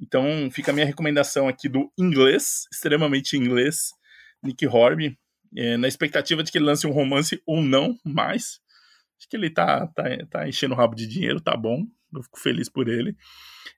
Então, 0.00 0.50
fica 0.50 0.70
a 0.70 0.74
minha 0.74 0.86
recomendação 0.86 1.46
aqui 1.46 1.68
do 1.68 1.92
inglês, 1.98 2.66
extremamente 2.72 3.36
inglês, 3.36 3.90
Nick 4.42 4.66
Horby, 4.66 5.18
é, 5.54 5.76
na 5.76 5.88
expectativa 5.88 6.42
de 6.42 6.50
que 6.50 6.56
ele 6.56 6.64
lance 6.64 6.86
um 6.86 6.90
romance 6.90 7.38
ou 7.46 7.60
não 7.60 7.98
mais. 8.02 8.60
Acho 9.18 9.28
que 9.28 9.36
ele 9.36 9.50
tá, 9.50 9.86
tá, 9.88 10.04
tá 10.30 10.48
enchendo 10.48 10.74
o 10.74 10.76
rabo 10.76 10.94
de 10.94 11.06
dinheiro, 11.06 11.40
tá 11.40 11.56
bom. 11.56 11.84
eu 12.14 12.22
fico 12.22 12.38
feliz 12.38 12.68
por 12.68 12.88
ele. 12.88 13.16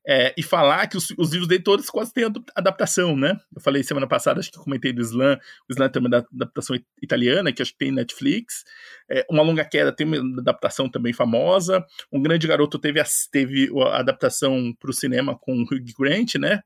É, 0.07 0.35
e 0.37 0.43
falar 0.43 0.87
que 0.87 0.97
os, 0.97 1.11
os, 1.19 1.31
livros 1.31 1.49
dele 1.49 1.63
todos 1.63 1.91
quase 1.91 2.13
têm 2.13 2.25
adaptação, 2.55 3.17
né? 3.17 3.39
Eu 3.55 3.61
falei 3.61 3.83
semana 3.83 4.07
passada, 4.07 4.41
acho 4.41 4.51
que 4.51 4.59
comentei 4.59 4.93
do 4.93 5.03
Slam, 5.03 5.39
o 5.69 5.73
Slam 5.73 5.89
tem 5.89 6.01
uma 6.01 6.27
adaptação 6.33 6.77
italiana, 7.03 7.53
que 7.53 7.63
acho 7.63 7.73
que 7.73 7.79
tem 7.79 7.93
Netflix. 7.93 8.65
É, 9.11 9.25
uma 9.31 9.43
Longa 9.43 9.65
Queda 9.65 9.93
tem 9.93 10.07
uma 10.07 10.41
adaptação 10.41 10.91
também 10.91 11.13
famosa. 11.13 11.85
Um 12.13 12.23
Grande 12.23 12.47
Garoto 12.47 12.79
teve 12.79 13.01
a, 13.01 13.05
teve 13.31 13.71
a 13.87 13.99
adaptação 13.99 14.75
para 14.79 14.91
o 14.91 14.95
cinema 14.95 15.39
com 15.39 15.53
o 15.53 15.63
Hugh 15.63 15.93
Grant, 15.99 16.37
né? 16.37 16.63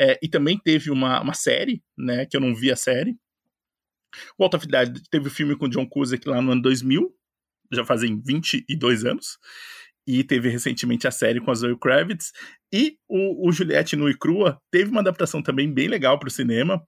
É, 0.00 0.18
e 0.22 0.28
também 0.28 0.58
teve 0.58 0.90
uma, 0.90 1.20
uma 1.20 1.34
série, 1.34 1.82
né? 1.96 2.26
Que 2.26 2.36
eu 2.36 2.40
não 2.40 2.54
vi 2.54 2.70
a 2.70 2.76
série. 2.76 3.16
O 4.38 4.44
Alta 4.44 4.58
Fidelidade 4.58 5.02
teve 5.10 5.28
o 5.28 5.30
filme 5.30 5.56
com 5.56 5.68
John 5.68 5.88
Cusack 5.88 6.28
lá 6.28 6.40
no 6.40 6.52
ano 6.52 6.62
2000, 6.62 7.12
já 7.74 7.84
fazem 7.84 8.20
22 8.24 9.04
anos. 9.04 9.38
E 10.06 10.22
teve 10.22 10.50
recentemente 10.50 11.08
a 11.08 11.10
série 11.10 11.40
com 11.40 11.50
a 11.50 11.54
Zoe 11.54 11.78
Kravitz. 11.78 12.30
E 12.72 12.96
o, 13.08 13.48
o 13.48 13.52
Juliette 13.52 13.96
no 13.96 14.08
e 14.08 14.16
Crua 14.16 14.58
teve 14.70 14.90
uma 14.90 15.00
adaptação 15.00 15.42
também 15.42 15.72
bem 15.72 15.88
legal 15.88 16.18
para 16.18 16.28
o 16.28 16.30
cinema. 16.30 16.82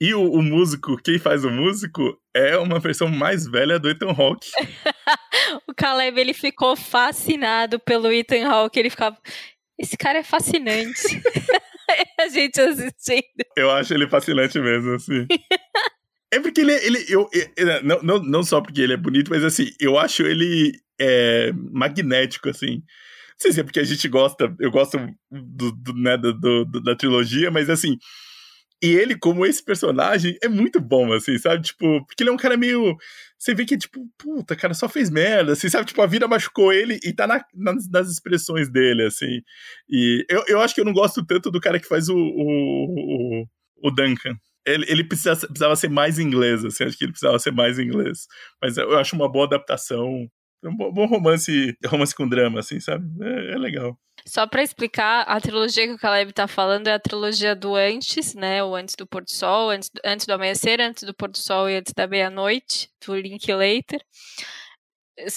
E 0.00 0.14
o, 0.14 0.22
o, 0.30 0.40
músico, 0.40 0.96
quem 1.02 1.18
faz 1.18 1.44
o 1.44 1.50
músico, 1.50 2.16
é 2.34 2.56
uma 2.56 2.78
versão 2.78 3.08
mais 3.08 3.46
velha 3.46 3.78
do 3.78 3.90
Ethan 3.90 4.14
Hawke. 4.16 4.50
o 5.68 5.74
Caleb, 5.74 6.20
ele 6.20 6.32
ficou 6.32 6.76
fascinado 6.76 7.80
pelo 7.80 8.12
Ethan 8.12 8.46
Hawke. 8.46 8.78
Ele 8.78 8.90
ficava... 8.90 9.18
Esse 9.76 9.96
cara 9.96 10.18
é 10.18 10.22
fascinante. 10.22 11.20
a 12.20 12.28
gente 12.28 12.60
assistindo. 12.60 13.44
Eu 13.56 13.70
acho 13.70 13.92
ele 13.94 14.08
fascinante 14.08 14.58
mesmo, 14.58 14.94
assim. 14.94 15.26
É 16.32 16.38
porque 16.38 16.60
ele, 16.60 16.72
ele 16.72 17.04
eu, 17.08 17.28
eu, 17.32 17.82
não, 17.82 18.02
não, 18.02 18.22
não 18.22 18.42
só 18.42 18.60
porque 18.60 18.80
ele 18.80 18.92
é 18.92 18.96
bonito, 18.96 19.30
mas 19.30 19.42
assim, 19.42 19.70
eu 19.80 19.98
acho 19.98 20.22
ele 20.22 20.72
é, 21.00 21.52
magnético, 21.72 22.48
assim. 22.48 22.76
Não 22.76 23.38
sei 23.38 23.52
se 23.52 23.60
é 23.60 23.64
porque 23.64 23.80
a 23.80 23.84
gente 23.84 24.06
gosta, 24.08 24.54
eu 24.60 24.70
gosto 24.70 24.98
do, 25.30 25.72
do 25.72 25.94
né, 25.94 26.16
do, 26.16 26.32
do, 26.34 26.64
da 26.82 26.94
trilogia, 26.94 27.50
mas 27.50 27.68
assim, 27.68 27.96
e 28.82 28.88
ele, 28.88 29.18
como 29.18 29.44
esse 29.44 29.62
personagem, 29.62 30.38
é 30.42 30.48
muito 30.48 30.80
bom, 30.80 31.12
assim, 31.12 31.36
sabe? 31.38 31.62
Tipo, 31.62 32.04
porque 32.06 32.22
ele 32.22 32.30
é 32.30 32.32
um 32.32 32.36
cara 32.36 32.56
meio. 32.56 32.96
Você 33.38 33.54
vê 33.54 33.64
que, 33.66 33.76
tipo, 33.76 34.08
puta, 34.16 34.56
cara, 34.56 34.72
só 34.72 34.88
fez 34.88 35.10
merda, 35.10 35.52
assim, 35.52 35.68
sabe? 35.68 35.86
Tipo, 35.86 36.00
a 36.00 36.06
vida 36.06 36.26
machucou 36.26 36.72
ele 36.72 36.98
e 37.04 37.12
tá 37.12 37.26
na, 37.26 37.44
nas, 37.54 37.90
nas, 37.90 38.10
expressões 38.10 38.70
dele, 38.70 39.04
assim. 39.04 39.40
E 39.88 40.24
eu, 40.30 40.44
eu 40.48 40.60
acho 40.62 40.74
que 40.74 40.80
eu 40.80 40.84
não 40.84 40.94
gosto 40.94 41.24
tanto 41.26 41.50
do 41.50 41.60
cara 41.60 41.78
que 41.78 41.86
faz 41.86 42.08
o, 42.08 42.16
o, 42.16 43.42
o, 43.42 43.88
o 43.88 43.90
Duncan 43.90 44.34
ele, 44.74 44.86
ele 44.88 45.04
precisa, 45.04 45.36
precisava 45.36 45.76
ser 45.76 45.88
mais 45.88 46.18
inglês, 46.18 46.64
assim, 46.64 46.84
acho 46.84 46.96
que 46.96 47.04
ele 47.04 47.12
precisava 47.12 47.38
ser 47.38 47.52
mais 47.52 47.78
inglês. 47.78 48.26
Mas 48.60 48.76
eu 48.76 48.98
acho 48.98 49.16
uma 49.16 49.30
boa 49.30 49.46
adaptação. 49.46 50.28
Um 50.62 50.76
bom 50.76 51.06
romance, 51.06 51.74
romance 51.86 52.14
com 52.14 52.28
drama, 52.28 52.60
assim, 52.60 52.78
sabe? 52.80 53.06
É, 53.22 53.52
é 53.54 53.58
legal. 53.58 53.98
Só 54.26 54.46
para 54.46 54.62
explicar, 54.62 55.22
a 55.22 55.40
trilogia 55.40 55.86
que 55.86 55.94
o 55.94 55.98
Caleb 55.98 56.32
tá 56.34 56.46
falando 56.46 56.86
é 56.88 56.92
a 56.92 57.00
trilogia 57.00 57.56
do 57.56 57.74
antes, 57.74 58.34
né? 58.34 58.62
O 58.62 58.74
antes 58.74 58.94
do 58.94 59.06
pôr 59.06 59.24
do 59.24 59.30
sol, 59.30 59.70
antes, 59.70 59.90
antes 60.04 60.26
do 60.26 60.32
amanhecer, 60.34 60.80
antes 60.80 61.04
do 61.04 61.14
pôr 61.14 61.30
do 61.30 61.38
sol 61.38 61.70
e 61.70 61.76
antes 61.76 61.94
da 61.94 62.06
meia-noite, 62.06 62.90
do 63.04 63.16
Linklater 63.16 64.00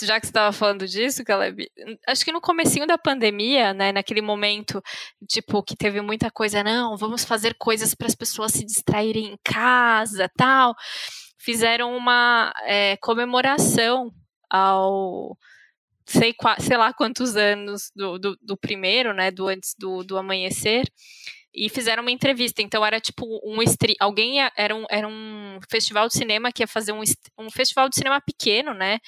já 0.01 0.19
que 0.19 0.25
você 0.25 0.29
estava 0.29 0.51
falando 0.51 0.88
disso, 0.88 1.23
Caleb, 1.23 1.69
acho 2.07 2.23
que 2.23 2.31
no 2.31 2.41
comecinho 2.41 2.88
da 2.88 2.97
pandemia, 2.97 3.73
né, 3.73 3.91
naquele 3.91 4.21
momento, 4.21 4.81
tipo, 5.27 5.63
que 5.63 5.75
teve 5.75 6.01
muita 6.01 6.31
coisa, 6.31 6.63
não, 6.63 6.97
vamos 6.97 7.23
fazer 7.23 7.55
coisas 7.57 7.93
para 7.95 8.07
as 8.07 8.15
pessoas 8.15 8.51
se 8.51 8.65
distraírem 8.65 9.25
em 9.34 9.38
casa, 9.43 10.29
tal, 10.38 10.75
fizeram 11.38 11.95
uma 11.95 12.53
é, 12.65 12.97
comemoração 12.97 14.11
ao 14.49 15.38
sei, 16.05 16.36
sei 16.59 16.77
lá 16.77 16.93
quantos 16.93 17.36
anos 17.36 17.91
do, 17.95 18.19
do, 18.19 18.38
do 18.41 18.57
primeiro, 18.57 19.13
né, 19.13 19.31
do 19.31 19.47
antes 19.47 19.75
do, 19.77 20.03
do 20.03 20.17
amanhecer, 20.17 20.84
e 21.53 21.69
fizeram 21.69 22.01
uma 22.01 22.11
entrevista. 22.11 22.61
Então 22.61 22.85
era 22.85 22.99
tipo 22.99 23.25
um 23.43 23.57
alguém 23.99 24.37
ia, 24.37 24.51
era 24.57 24.75
um, 24.75 24.85
era 24.89 25.07
um 25.07 25.59
festival 25.69 26.07
de 26.07 26.15
cinema 26.15 26.51
que 26.51 26.63
ia 26.63 26.67
fazer 26.67 26.91
um, 26.91 27.01
um 27.37 27.49
festival 27.51 27.87
de 27.89 27.95
cinema 27.95 28.19
pequeno, 28.21 28.73
né? 28.73 28.99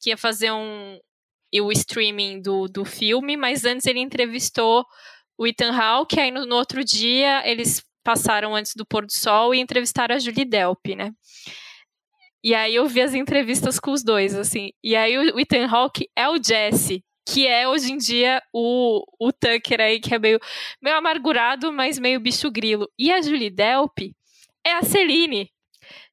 Que 0.00 0.10
ia 0.10 0.16
fazer 0.16 0.52
um 0.52 0.98
o 1.60 1.72
streaming 1.72 2.42
do, 2.42 2.68
do 2.68 2.84
filme, 2.84 3.36
mas 3.36 3.64
antes 3.64 3.86
ele 3.86 4.00
entrevistou 4.00 4.84
o 5.38 5.46
Ethan 5.46 5.72
Hawke, 5.72 6.20
aí 6.20 6.30
no, 6.30 6.44
no 6.44 6.56
outro 6.56 6.84
dia 6.84 7.42
eles 7.48 7.82
passaram 8.04 8.54
antes 8.54 8.74
do 8.74 8.86
pôr 8.86 9.06
do 9.06 9.12
sol 9.12 9.54
e 9.54 9.60
entrevistaram 9.60 10.14
a 10.14 10.18
Julie 10.18 10.44
Delp, 10.44 10.88
né? 10.96 11.10
E 12.42 12.54
aí 12.54 12.74
eu 12.74 12.86
vi 12.86 13.00
as 13.00 13.14
entrevistas 13.14 13.80
com 13.80 13.90
os 13.90 14.04
dois, 14.04 14.34
assim. 14.34 14.70
E 14.82 14.94
aí 14.94 15.16
o 15.18 15.40
Ethan 15.40 15.66
Hawke 15.66 16.08
é 16.16 16.28
o 16.28 16.42
Jesse, 16.42 17.02
que 17.28 17.46
é 17.46 17.68
hoje 17.68 17.92
em 17.92 17.98
dia 17.98 18.42
o, 18.52 19.04
o 19.20 19.30
Tucker 19.32 19.80
aí, 19.80 20.00
que 20.00 20.14
é 20.14 20.18
meio, 20.18 20.40
meio 20.82 20.96
amargurado, 20.96 21.70
mas 21.70 21.98
meio 21.98 22.18
bicho 22.18 22.50
grilo. 22.50 22.88
E 22.98 23.12
a 23.12 23.20
Julie 23.20 23.50
Delp 23.50 23.98
é 24.64 24.72
a 24.72 24.82
Celine. 24.82 25.50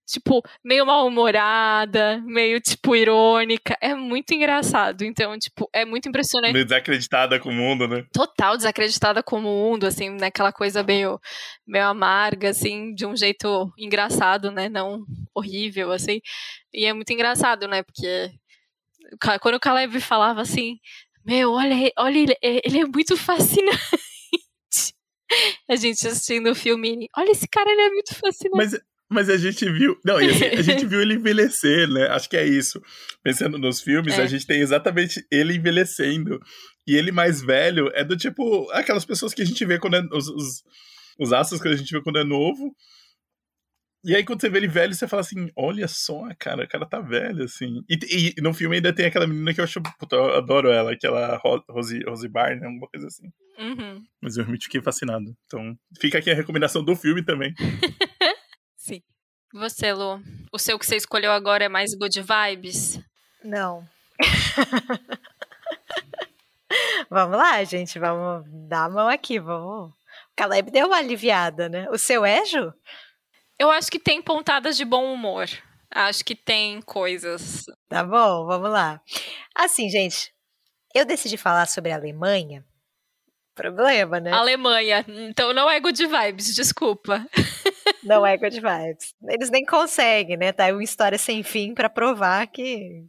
Tipo, 0.08 0.44
meio 0.64 0.86
mal-humorada, 0.86 2.22
meio, 2.26 2.62
tipo, 2.62 2.96
irônica. 2.96 3.76
É 3.82 3.96
muito 3.96 4.36
engraçado. 4.36 5.04
Então, 5.04 5.36
tipo, 5.40 5.68
é 5.74 5.84
muito 5.84 6.08
impressionante. 6.08 6.54
Meio 6.54 6.66
desacreditada 6.66 7.40
com 7.40 7.50
o 7.50 7.54
mundo, 7.54 7.88
né? 7.88 8.06
Total 8.14 8.56
desacreditada 8.56 9.24
com 9.24 9.40
o 9.40 9.42
mundo, 9.42 9.88
assim, 9.88 10.12
naquela 10.12 10.52
coisa 10.52 10.84
meio, 10.84 11.20
meio 11.66 11.86
amarga, 11.86 12.50
assim, 12.50 12.94
de 12.94 13.04
um 13.04 13.16
jeito 13.16 13.74
engraçado, 13.80 14.52
né? 14.52 14.70
Não 14.70 15.04
horrível, 15.34 15.92
assim. 15.92 16.22
E 16.72 16.86
é 16.86 16.94
muito 16.94 17.12
engraçado, 17.12 17.68
né? 17.68 17.82
Porque 17.82 18.32
quando 19.42 19.56
o 19.56 19.60
Caleb 19.60 20.00
falava 20.00 20.42
assim, 20.42 20.78
meu, 21.26 21.52
olha, 21.52 21.92
olha 21.98 22.18
ele, 22.18 22.34
é, 22.44 22.62
ele 22.68 22.80
é 22.80 22.86
muito 22.86 23.18
fascinante. 23.18 23.80
A 25.70 25.76
gente 25.76 26.08
assistindo 26.08 26.52
o 26.52 26.56
filme, 26.56 27.10
olha 27.18 27.32
esse 27.32 27.48
cara, 27.48 27.70
ele 27.70 27.82
é 27.82 27.90
muito 27.90 28.14
fascinante. 28.14 28.56
Mas, 28.56 28.80
mas 29.10 29.30
a 29.30 29.38
gente 29.38 29.70
viu. 29.72 29.98
Não, 30.06 30.18
assim, 30.18 30.46
a 30.46 30.62
gente 30.62 30.86
viu 30.86 31.02
ele 31.02 31.16
envelhecer, 31.16 31.90
né? 31.90 32.08
Acho 32.08 32.30
que 32.30 32.38
é 32.38 32.46
isso. 32.46 32.80
Pensando 33.24 33.58
nos 33.58 33.82
filmes, 33.82 34.18
é. 34.18 34.22
a 34.22 34.28
gente 34.28 34.46
tem 34.46 34.62
exatamente 34.62 35.26
ele 35.32 35.56
envelhecendo. 35.56 36.40
E 36.88 36.96
ele 36.96 37.12
mais 37.12 37.42
velho 37.42 37.90
é 37.96 38.04
do 38.04 38.16
tipo 38.16 38.70
aquelas 38.72 39.04
pessoas 39.04 39.34
que 39.34 39.42
a 39.42 39.46
gente 39.46 39.66
vê 39.66 39.80
quando 39.80 39.96
é. 39.96 40.02
Os, 40.14 40.28
os, 40.28 40.64
os 41.20 41.34
astros 41.34 41.60
que 41.60 41.68
a 41.68 41.76
gente 41.76 41.92
vê 41.92 42.02
quando 42.02 42.20
é 42.20 42.24
novo. 42.24 42.76
E 44.06 44.16
aí, 44.16 44.24
quando 44.24 44.40
você 44.40 44.50
vê 44.50 44.60
ele 44.60 44.68
velho, 44.68 44.94
você 44.94 45.08
fala 45.08 45.22
assim: 45.22 45.50
olha 45.56 45.88
só, 45.88 46.30
cara, 46.38 46.64
o 46.64 46.68
cara 46.68 46.86
tá 46.86 47.02
velho, 47.02 47.44
assim. 47.44 47.84
E, 47.90 48.36
e 48.38 48.42
no 48.42 48.54
filme 48.54 48.76
ainda 48.76 48.94
tem 48.94 49.08
aquela 49.08 49.26
menina 49.26 49.52
que 49.52 49.60
eu 49.60 49.64
acho. 49.64 49.82
Puta, 49.82 50.16
eu 50.16 50.36
adoro 50.36 50.70
ela, 50.70 50.92
aquela 50.92 51.42
Rosie, 51.68 52.04
Rosie 52.04 52.30
Byrne, 52.30 52.64
alguma 52.64 52.88
coisa 52.88 53.08
assim. 53.08 53.32
Uhum. 53.58 54.04
Mas 54.22 54.38
eu 54.38 54.44
realmente 54.44 54.66
fiquei 54.66 54.80
fascinado. 54.80 55.36
Então, 55.48 55.76
fica 56.00 56.20
aqui 56.20 56.30
a 56.30 56.36
recomendação 56.36 56.84
do 56.84 56.96
filme 56.96 57.26
também. 57.26 57.52
Sim. 58.78 59.02
Você, 59.52 59.92
Lu? 59.92 60.22
O 60.52 60.60
seu 60.60 60.78
que 60.78 60.86
você 60.86 60.98
escolheu 60.98 61.32
agora 61.32 61.64
é 61.64 61.70
mais 61.70 61.96
good 61.96 62.22
vibes? 62.22 63.00
Não. 63.44 63.84
vamos 67.10 67.38
lá, 67.38 67.64
gente. 67.64 67.98
Vamos 67.98 68.46
dar 68.70 68.86
a 68.86 68.90
mão 68.90 69.08
aqui. 69.08 69.40
Vamos. 69.40 69.90
O 69.90 69.94
Caleb 70.36 70.70
deu 70.70 70.86
uma 70.86 70.98
aliviada, 70.98 71.68
né? 71.68 71.90
O 71.90 71.98
seu 71.98 72.24
é, 72.24 72.46
Ju? 72.46 72.72
Eu 73.60 73.72
acho 73.72 73.90
que 73.90 74.00
tem 74.00 74.22
pontadas 74.22 74.76
de 74.76 74.84
bom 74.84 75.14
humor. 75.14 75.48
Acho 75.90 76.26
que 76.26 76.36
tem 76.36 76.82
coisas. 76.82 77.66
Tá 77.88 78.04
bom, 78.04 78.46
vamos 78.46 78.70
lá. 78.70 79.02
Assim, 79.56 79.90
gente, 79.90 80.34
eu 80.94 81.06
decidi 81.06 81.38
falar 81.38 81.66
sobre 81.68 81.92
a 81.92 81.96
Alemanha. 81.96 82.66
Problema, 83.56 84.20
né? 84.20 84.32
Alemanha. 84.32 85.06
Então 85.08 85.54
não 85.54 85.70
é 85.70 85.80
good 85.80 86.06
vibes, 86.06 86.54
desculpa. 86.54 87.26
Não 88.04 88.26
é 88.26 88.38
good 88.38 88.60
vibes. 88.60 89.16
Eles 89.30 89.50
nem 89.50 89.66
conseguem, 89.66 90.38
né? 90.38 90.52
Tá 90.52 90.68
uma 90.68 90.84
história 90.84 91.18
sem 91.18 91.42
fim 91.42 91.74
para 91.74 91.90
provar 91.90 92.46
que, 92.48 93.04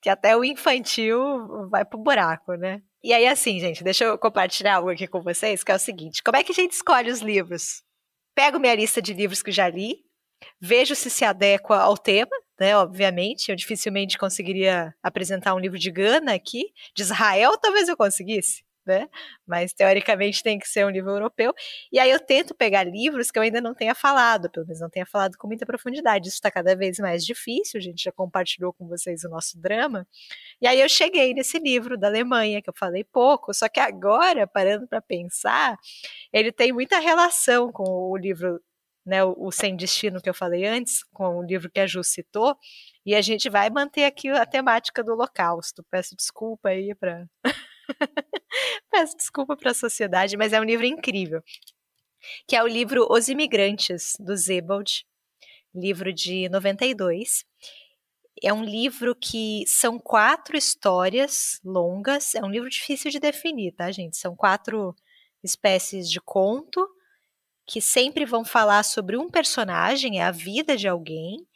que 0.00 0.08
até 0.08 0.34
o 0.34 0.42
infantil 0.42 1.68
vai 1.68 1.84
pro 1.84 1.98
buraco, 1.98 2.54
né? 2.54 2.80
E 3.02 3.12
aí, 3.12 3.26
assim, 3.26 3.58
gente, 3.60 3.84
deixa 3.84 4.04
eu 4.04 4.18
compartilhar 4.18 4.76
algo 4.76 4.90
aqui 4.90 5.06
com 5.06 5.22
vocês, 5.22 5.62
que 5.62 5.70
é 5.70 5.74
o 5.74 5.78
seguinte: 5.78 6.22
como 6.22 6.36
é 6.36 6.42
que 6.42 6.52
a 6.52 6.54
gente 6.54 6.72
escolhe 6.72 7.10
os 7.10 7.20
livros? 7.20 7.82
Pego 8.40 8.58
minha 8.58 8.74
lista 8.74 9.02
de 9.02 9.12
livros 9.12 9.42
que 9.42 9.52
já 9.52 9.68
li, 9.68 10.02
vejo 10.58 10.94
se 10.94 11.10
se 11.10 11.26
adequa 11.26 11.76
ao 11.76 11.94
tema, 11.98 12.34
né? 12.58 12.74
Obviamente, 12.74 13.50
eu 13.50 13.56
dificilmente 13.56 14.16
conseguiria 14.16 14.94
apresentar 15.02 15.54
um 15.54 15.58
livro 15.58 15.78
de 15.78 15.90
Gana 15.90 16.32
aqui, 16.32 16.72
de 16.96 17.02
Israel 17.02 17.58
talvez 17.58 17.86
eu 17.86 17.98
conseguisse. 17.98 18.64
Né? 18.86 19.08
Mas 19.46 19.72
teoricamente 19.72 20.42
tem 20.42 20.58
que 20.58 20.66
ser 20.66 20.86
um 20.86 20.90
livro 20.90 21.10
europeu. 21.10 21.54
E 21.92 21.98
aí 21.98 22.10
eu 22.10 22.18
tento 22.18 22.54
pegar 22.54 22.82
livros 22.84 23.30
que 23.30 23.38
eu 23.38 23.42
ainda 23.42 23.60
não 23.60 23.74
tenha 23.74 23.94
falado, 23.94 24.50
pelo 24.50 24.66
menos 24.66 24.80
não 24.80 24.88
tenha 24.88 25.06
falado 25.06 25.36
com 25.36 25.46
muita 25.46 25.66
profundidade. 25.66 26.28
Isso 26.28 26.36
está 26.36 26.50
cada 26.50 26.74
vez 26.74 26.98
mais 26.98 27.24
difícil, 27.24 27.78
a 27.78 27.82
gente 27.82 28.02
já 28.02 28.10
compartilhou 28.12 28.72
com 28.72 28.88
vocês 28.88 29.22
o 29.22 29.28
nosso 29.28 29.60
drama. 29.60 30.06
E 30.60 30.66
aí 30.66 30.80
eu 30.80 30.88
cheguei 30.88 31.34
nesse 31.34 31.58
livro 31.58 31.96
da 31.98 32.08
Alemanha, 32.08 32.62
que 32.62 32.70
eu 32.70 32.74
falei 32.76 33.04
pouco, 33.04 33.52
só 33.52 33.68
que 33.68 33.80
agora, 33.80 34.46
parando 34.46 34.88
para 34.88 35.00
pensar, 35.02 35.76
ele 36.32 36.50
tem 36.50 36.72
muita 36.72 36.98
relação 36.98 37.70
com 37.70 37.84
o 38.10 38.16
livro 38.16 38.60
né, 39.04 39.24
o, 39.24 39.50
Sem 39.50 39.76
Destino 39.76 40.20
que 40.20 40.28
eu 40.28 40.34
falei 40.34 40.66
antes, 40.66 41.02
com 41.12 41.38
o 41.38 41.42
livro 41.42 41.70
que 41.70 41.80
a 41.80 41.86
Ju 41.86 42.02
citou, 42.04 42.56
e 43.04 43.14
a 43.14 43.20
gente 43.20 43.48
vai 43.48 43.70
manter 43.70 44.04
aqui 44.04 44.28
a 44.28 44.46
temática 44.46 45.02
do 45.02 45.12
Holocausto. 45.12 45.84
Peço 45.90 46.14
desculpa 46.16 46.68
aí 46.70 46.94
para 46.94 47.26
Peço 48.90 49.16
desculpa 49.16 49.56
para 49.56 49.70
a 49.70 49.74
sociedade, 49.74 50.36
mas 50.36 50.52
é 50.52 50.60
um 50.60 50.64
livro 50.64 50.86
incrível. 50.86 51.42
Que 52.46 52.56
é 52.56 52.62
o 52.62 52.66
livro 52.66 53.06
Os 53.10 53.28
Imigrantes, 53.28 54.16
do 54.18 54.36
Zebold, 54.36 55.06
livro 55.74 56.12
de 56.12 56.48
92. 56.48 57.44
É 58.42 58.52
um 58.52 58.64
livro 58.64 59.14
que 59.14 59.64
são 59.66 59.98
quatro 59.98 60.56
histórias 60.56 61.60
longas. 61.64 62.34
É 62.34 62.42
um 62.42 62.50
livro 62.50 62.68
difícil 62.68 63.10
de 63.10 63.20
definir, 63.20 63.72
tá, 63.72 63.90
gente? 63.90 64.16
São 64.16 64.34
quatro 64.34 64.94
espécies 65.42 66.10
de 66.10 66.20
conto 66.20 66.86
que 67.66 67.80
sempre 67.80 68.24
vão 68.24 68.44
falar 68.44 68.82
sobre 68.82 69.16
um 69.16 69.30
personagem, 69.30 70.18
é 70.18 70.24
a 70.24 70.32
vida 70.32 70.76
de 70.76 70.88
alguém, 70.88 71.46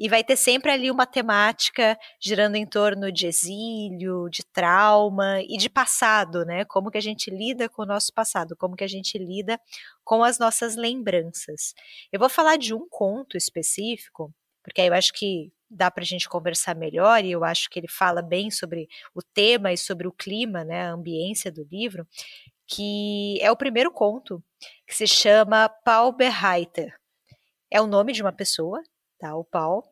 e 0.00 0.08
vai 0.08 0.24
ter 0.24 0.36
sempre 0.36 0.72
ali 0.72 0.90
uma 0.90 1.06
temática 1.06 1.98
girando 2.18 2.56
em 2.56 2.64
torno 2.64 3.12
de 3.12 3.26
exílio, 3.26 4.30
de 4.30 4.42
trauma 4.42 5.42
e 5.42 5.58
de 5.58 5.68
passado, 5.68 6.42
né? 6.46 6.64
Como 6.64 6.90
que 6.90 6.96
a 6.96 7.02
gente 7.02 7.30
lida 7.30 7.68
com 7.68 7.82
o 7.82 7.86
nosso 7.86 8.10
passado, 8.14 8.56
como 8.56 8.74
que 8.74 8.82
a 8.82 8.88
gente 8.88 9.18
lida 9.18 9.60
com 10.02 10.24
as 10.24 10.38
nossas 10.38 10.74
lembranças. 10.74 11.74
Eu 12.10 12.18
vou 12.18 12.30
falar 12.30 12.56
de 12.56 12.72
um 12.72 12.88
conto 12.88 13.36
específico, 13.36 14.34
porque 14.64 14.80
aí 14.80 14.88
eu 14.88 14.94
acho 14.94 15.12
que 15.12 15.52
dá 15.70 15.90
para 15.90 16.02
a 16.02 16.06
gente 16.06 16.28
conversar 16.30 16.74
melhor, 16.74 17.22
e 17.22 17.32
eu 17.32 17.44
acho 17.44 17.68
que 17.68 17.78
ele 17.78 17.88
fala 17.88 18.22
bem 18.22 18.50
sobre 18.50 18.88
o 19.14 19.20
tema 19.22 19.70
e 19.70 19.76
sobre 19.76 20.08
o 20.08 20.12
clima, 20.12 20.64
né, 20.64 20.86
a 20.86 20.92
ambiência 20.92 21.52
do 21.52 21.62
livro, 21.70 22.08
que 22.66 23.38
é 23.40 23.50
o 23.52 23.56
primeiro 23.56 23.92
conto, 23.92 24.42
que 24.86 24.94
se 24.96 25.06
chama 25.06 25.68
Paul 25.84 26.12
Berreiter. 26.12 26.94
É 27.70 27.80
o 27.80 27.86
nome 27.86 28.12
de 28.12 28.22
uma 28.22 28.32
pessoa, 28.32 28.82
tá? 29.20 29.36
O 29.36 29.44
Paul. 29.44 29.82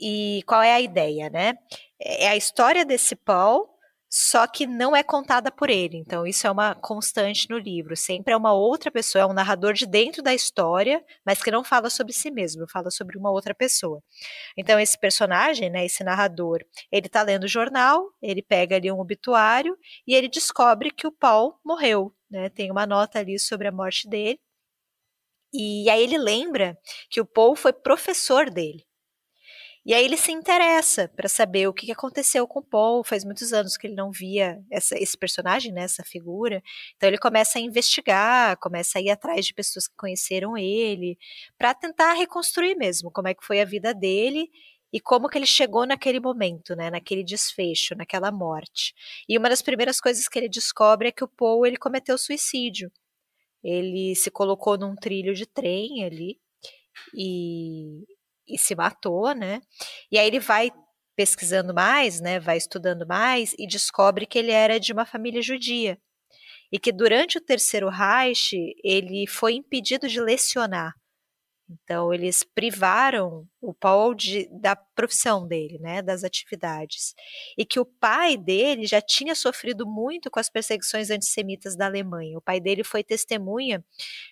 E 0.00 0.42
qual 0.46 0.62
é 0.62 0.72
a 0.72 0.80
ideia, 0.80 1.30
né? 1.30 1.54
É 2.00 2.28
a 2.28 2.36
história 2.36 2.84
desse 2.84 3.16
Paul 3.16 3.76
só 4.18 4.46
que 4.46 4.66
não 4.66 4.94
é 4.94 5.02
contada 5.02 5.50
por 5.50 5.68
ele. 5.68 5.96
Então, 5.98 6.26
isso 6.26 6.46
é 6.46 6.50
uma 6.50 6.74
constante 6.74 7.50
no 7.50 7.58
livro. 7.58 7.96
Sempre 7.96 8.32
é 8.32 8.36
uma 8.36 8.52
outra 8.52 8.90
pessoa, 8.90 9.22
é 9.22 9.26
um 9.26 9.32
narrador 9.32 9.74
de 9.74 9.84
dentro 9.84 10.22
da 10.22 10.32
história, 10.32 11.04
mas 11.24 11.42
que 11.42 11.50
não 11.50 11.64
fala 11.64 11.90
sobre 11.90 12.12
si 12.12 12.30
mesmo, 12.30 12.66
fala 12.70 12.90
sobre 12.90 13.18
uma 13.18 13.30
outra 13.30 13.54
pessoa. 13.54 14.02
Então, 14.56 14.78
esse 14.78 14.98
personagem, 14.98 15.70
né, 15.70 15.84
esse 15.84 16.04
narrador, 16.04 16.60
ele 16.90 17.08
está 17.08 17.22
lendo 17.22 17.44
o 17.44 17.48
jornal, 17.48 18.06
ele 18.22 18.42
pega 18.42 18.76
ali 18.76 18.90
um 18.90 19.00
obituário 19.00 19.76
e 20.06 20.14
ele 20.14 20.28
descobre 20.28 20.90
que 20.90 21.06
o 21.06 21.12
Paul 21.12 21.58
morreu. 21.64 22.10
Né? 22.30 22.48
Tem 22.48 22.70
uma 22.70 22.86
nota 22.86 23.18
ali 23.18 23.38
sobre 23.38 23.68
a 23.68 23.72
morte 23.72 24.08
dele. 24.08 24.40
E 25.58 25.88
aí 25.88 26.02
ele 26.02 26.18
lembra 26.18 26.78
que 27.08 27.20
o 27.20 27.24
Paul 27.24 27.56
foi 27.56 27.72
professor 27.72 28.50
dele. 28.50 28.84
E 29.86 29.94
aí 29.94 30.04
ele 30.04 30.16
se 30.16 30.32
interessa 30.32 31.08
para 31.14 31.28
saber 31.28 31.68
o 31.68 31.72
que 31.72 31.92
aconteceu 31.92 32.46
com 32.46 32.58
o 32.58 32.62
Paul. 32.62 33.04
Faz 33.04 33.24
muitos 33.24 33.52
anos 33.52 33.76
que 33.76 33.86
ele 33.86 33.94
não 33.94 34.10
via 34.10 34.60
essa, 34.70 34.98
esse 34.98 35.16
personagem, 35.16 35.72
né, 35.72 35.84
essa 35.84 36.02
figura. 36.02 36.60
Então 36.96 37.08
ele 37.08 37.18
começa 37.18 37.58
a 37.58 37.62
investigar, 37.62 38.58
começa 38.58 38.98
a 38.98 39.00
ir 39.02 39.10
atrás 39.10 39.46
de 39.46 39.54
pessoas 39.54 39.86
que 39.86 39.94
conheceram 39.96 40.58
ele, 40.58 41.16
para 41.56 41.72
tentar 41.72 42.14
reconstruir 42.14 42.74
mesmo 42.76 43.12
como 43.12 43.28
é 43.28 43.34
que 43.34 43.46
foi 43.46 43.60
a 43.60 43.64
vida 43.64 43.94
dele 43.94 44.50
e 44.92 45.00
como 45.00 45.28
que 45.28 45.38
ele 45.38 45.46
chegou 45.46 45.86
naquele 45.86 46.18
momento, 46.20 46.74
né, 46.74 46.90
naquele 46.90 47.22
desfecho, 47.22 47.94
naquela 47.94 48.32
morte. 48.32 48.92
E 49.28 49.38
uma 49.38 49.48
das 49.48 49.62
primeiras 49.62 50.00
coisas 50.00 50.28
que 50.28 50.38
ele 50.38 50.48
descobre 50.48 51.08
é 51.08 51.12
que 51.12 51.24
o 51.24 51.28
Paul 51.28 51.64
ele 51.64 51.76
cometeu 51.76 52.18
suicídio. 52.18 52.90
Ele 53.66 54.14
se 54.14 54.30
colocou 54.30 54.78
num 54.78 54.94
trilho 54.94 55.34
de 55.34 55.46
trem 55.46 56.04
ali 56.04 56.38
e 57.14 58.04
e 58.48 58.58
se 58.58 58.74
matou, 58.76 59.34
né? 59.34 59.60
E 60.10 60.18
aí 60.18 60.26
ele 60.26 60.40
vai 60.40 60.70
pesquisando 61.16 61.74
mais, 61.74 62.20
né? 62.20 62.38
Vai 62.38 62.56
estudando 62.56 63.06
mais 63.06 63.54
e 63.58 63.66
descobre 63.66 64.26
que 64.26 64.38
ele 64.38 64.52
era 64.52 64.78
de 64.78 64.92
uma 64.92 65.04
família 65.04 65.42
judia 65.42 65.98
e 66.72 66.78
que 66.78 66.92
durante 66.92 67.38
o 67.38 67.40
terceiro 67.40 67.88
Reich 67.88 68.54
ele 68.84 69.26
foi 69.26 69.54
impedido 69.54 70.08
de 70.08 70.20
lecionar. 70.20 70.92
Então 71.68 72.14
eles 72.14 72.44
privaram 72.44 73.46
o 73.60 73.74
Paul 73.74 74.14
de, 74.14 74.48
da 74.60 74.76
profissão 74.76 75.46
dele, 75.46 75.78
né, 75.80 76.00
das 76.00 76.22
atividades, 76.22 77.12
e 77.58 77.64
que 77.64 77.80
o 77.80 77.84
pai 77.84 78.36
dele 78.36 78.86
já 78.86 79.00
tinha 79.00 79.34
sofrido 79.34 79.84
muito 79.84 80.30
com 80.30 80.38
as 80.38 80.48
perseguições 80.48 81.10
antissemitas 81.10 81.76
da 81.76 81.86
Alemanha. 81.86 82.38
O 82.38 82.42
pai 82.42 82.60
dele 82.60 82.84
foi 82.84 83.02
testemunha 83.02 83.84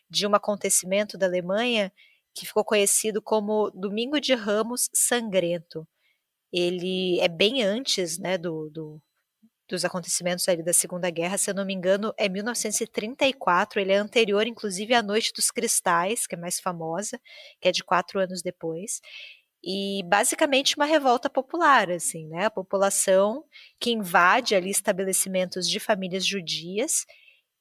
de 0.09 0.27
um 0.27 0.35
acontecimento 0.35 1.19
da 1.19 1.27
Alemanha 1.27 1.93
que 2.35 2.47
ficou 2.47 2.65
conhecido 2.65 3.21
como 3.21 3.71
Domingo 3.71 4.21
de 4.21 4.35
Ramos 4.35 4.89
Sangrento. 4.95 5.87
Ele 6.53 7.19
é 7.21 7.29
bem 7.29 7.63
antes 7.63 8.19
né, 8.19 8.39
do, 8.39 8.71
do, 8.71 9.03
dos 9.69 9.85
acontecimentos 9.85 10.49
ali 10.49 10.63
da 10.63 10.73
Segunda 10.73 11.11
Guerra, 11.11 11.39
se 11.39 11.51
eu 11.51 11.55
não 11.55 11.65
me 11.65 11.75
engano, 11.75 12.13
é 12.19 12.29
1934, 12.29 13.81
ele 13.81 13.93
é 13.93 13.97
anterior, 13.97 14.47
inclusive, 14.47 14.95
à 14.95 15.03
Noite 15.03 15.33
dos 15.35 15.51
Cristais, 15.51 16.27
que 16.27 16.35
é 16.35 16.39
mais 16.39 16.61
famosa, 16.61 17.19
que 17.61 17.69
é 17.69 17.73
de 17.73 17.83
quatro 17.83 18.21
anos 18.21 18.43
depois, 18.43 19.01
e 19.65 20.03
basicamente 20.07 20.77
uma 20.77 20.85
revolta 20.85 21.31
popular, 21.31 21.91
assim, 21.91 22.27
né, 22.29 22.45
a 22.45 22.51
população 22.51 23.45
que 23.81 23.91
invade 23.91 24.55
ali 24.55 24.71
estabelecimentos 24.71 25.69
de 25.69 25.81
famílias 25.81 26.27
judias 26.27 27.07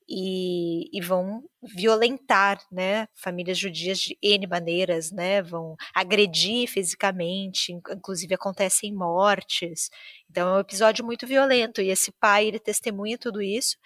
e, 0.07 0.89
e, 0.97 1.01
vão 1.01 1.43
violentar, 1.61 2.59
né, 2.71 3.07
famílias 3.15 3.57
judias 3.57 3.99
de 3.99 4.17
N 4.21 4.47
maneiras, 4.47 5.11
né, 5.11 5.41
vão 5.41 5.75
agredir 5.93 6.67
fisicamente, 6.67 7.71
inclusive 7.71 8.33
acontecem 8.35 8.93
mortes. 8.93 9.89
Então 10.29 10.49
é 10.49 10.57
um 10.57 10.59
episódio 10.59 11.05
muito 11.05 11.25
violento 11.27 11.81
e 11.81 11.89
esse 11.89 12.11
pai 12.11 12.47
ele 12.47 12.59
testemunha 12.59 13.17
tudo 13.17 13.41
isso. 13.41 13.77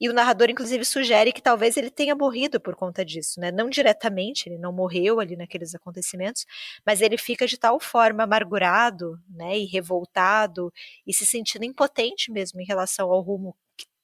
E 0.00 0.08
o 0.08 0.12
narrador, 0.12 0.48
inclusive, 0.48 0.84
sugere 0.84 1.32
que 1.32 1.42
talvez 1.42 1.76
ele 1.76 1.90
tenha 1.90 2.14
morrido 2.14 2.60
por 2.60 2.76
conta 2.76 3.04
disso, 3.04 3.40
né? 3.40 3.50
Não 3.50 3.68
diretamente, 3.68 4.48
ele 4.48 4.56
não 4.58 4.72
morreu 4.72 5.18
ali 5.18 5.36
naqueles 5.36 5.74
acontecimentos, 5.74 6.46
mas 6.86 7.00
ele 7.00 7.18
fica 7.18 7.46
de 7.48 7.58
tal 7.58 7.80
forma 7.80 8.22
amargurado, 8.22 9.18
né, 9.28 9.58
e 9.58 9.64
revoltado 9.66 10.72
e 11.06 11.12
se 11.12 11.26
sentindo 11.26 11.64
impotente 11.64 12.30
mesmo 12.30 12.60
em 12.60 12.64
relação 12.64 13.10
ao 13.10 13.20
rumo 13.20 13.56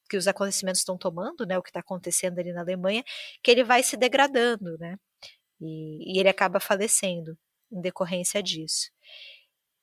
que 0.08 0.16
os 0.16 0.28
acontecimentos 0.28 0.80
estão 0.80 0.98
tomando, 0.98 1.46
né, 1.46 1.58
o 1.58 1.62
que 1.62 1.70
está 1.70 1.80
acontecendo 1.80 2.38
ali 2.38 2.52
na 2.52 2.60
Alemanha, 2.60 3.04
que 3.42 3.50
ele 3.50 3.64
vai 3.64 3.82
se 3.82 3.96
degradando, 3.96 4.76
né, 4.78 4.96
e, 5.60 6.16
e 6.16 6.20
ele 6.20 6.28
acaba 6.28 6.60
falecendo 6.60 7.36
em 7.72 7.80
decorrência 7.80 8.42
disso. 8.42 8.90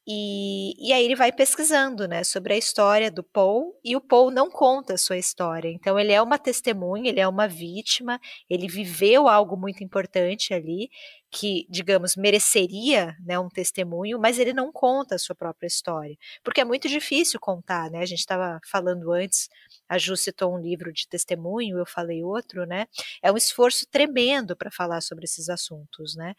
E, 0.07 0.73
e, 0.79 0.91
aí 0.93 1.05
ele 1.05 1.15
vai 1.15 1.31
pesquisando, 1.31 2.07
né, 2.07 2.23
sobre 2.23 2.53
a 2.53 2.57
história 2.57 3.11
do 3.11 3.23
Paul, 3.23 3.79
e 3.83 3.95
o 3.95 4.01
Paul 4.01 4.31
não 4.31 4.49
conta 4.49 4.95
a 4.95 4.97
sua 4.97 5.17
história. 5.17 5.69
Então 5.69 5.99
ele 5.99 6.11
é 6.11 6.21
uma 6.21 6.39
testemunha, 6.39 7.09
ele 7.09 7.19
é 7.19 7.27
uma 7.27 7.47
vítima, 7.47 8.19
ele 8.49 8.67
viveu 8.67 9.27
algo 9.27 9.55
muito 9.55 9.83
importante 9.83 10.53
ali, 10.53 10.89
que, 11.31 11.65
digamos, 11.69 12.15
mereceria, 12.17 13.15
né, 13.25 13.39
um 13.39 13.49
testemunho, 13.49 14.19
mas 14.19 14.37
ele 14.37 14.53
não 14.53 14.71
conta 14.71 15.15
a 15.15 15.19
sua 15.19 15.35
própria 15.35 15.67
história, 15.67 16.17
porque 16.43 16.61
é 16.61 16.65
muito 16.65 16.89
difícil 16.89 17.39
contar, 17.39 17.89
né? 17.89 17.99
A 17.99 18.05
gente 18.05 18.19
estava 18.19 18.59
falando 18.69 19.11
antes, 19.13 19.47
a 19.87 19.97
Ju 19.97 20.17
citou 20.17 20.53
um 20.55 20.59
livro 20.59 20.91
de 20.91 21.07
testemunho, 21.07 21.77
eu 21.79 21.85
falei 21.85 22.23
outro, 22.23 22.65
né? 22.65 22.85
É 23.23 23.31
um 23.31 23.37
esforço 23.37 23.85
tremendo 23.89 24.55
para 24.57 24.69
falar 24.71 25.01
sobre 25.01 25.25
esses 25.25 25.49
assuntos, 25.49 26.15
né? 26.15 26.33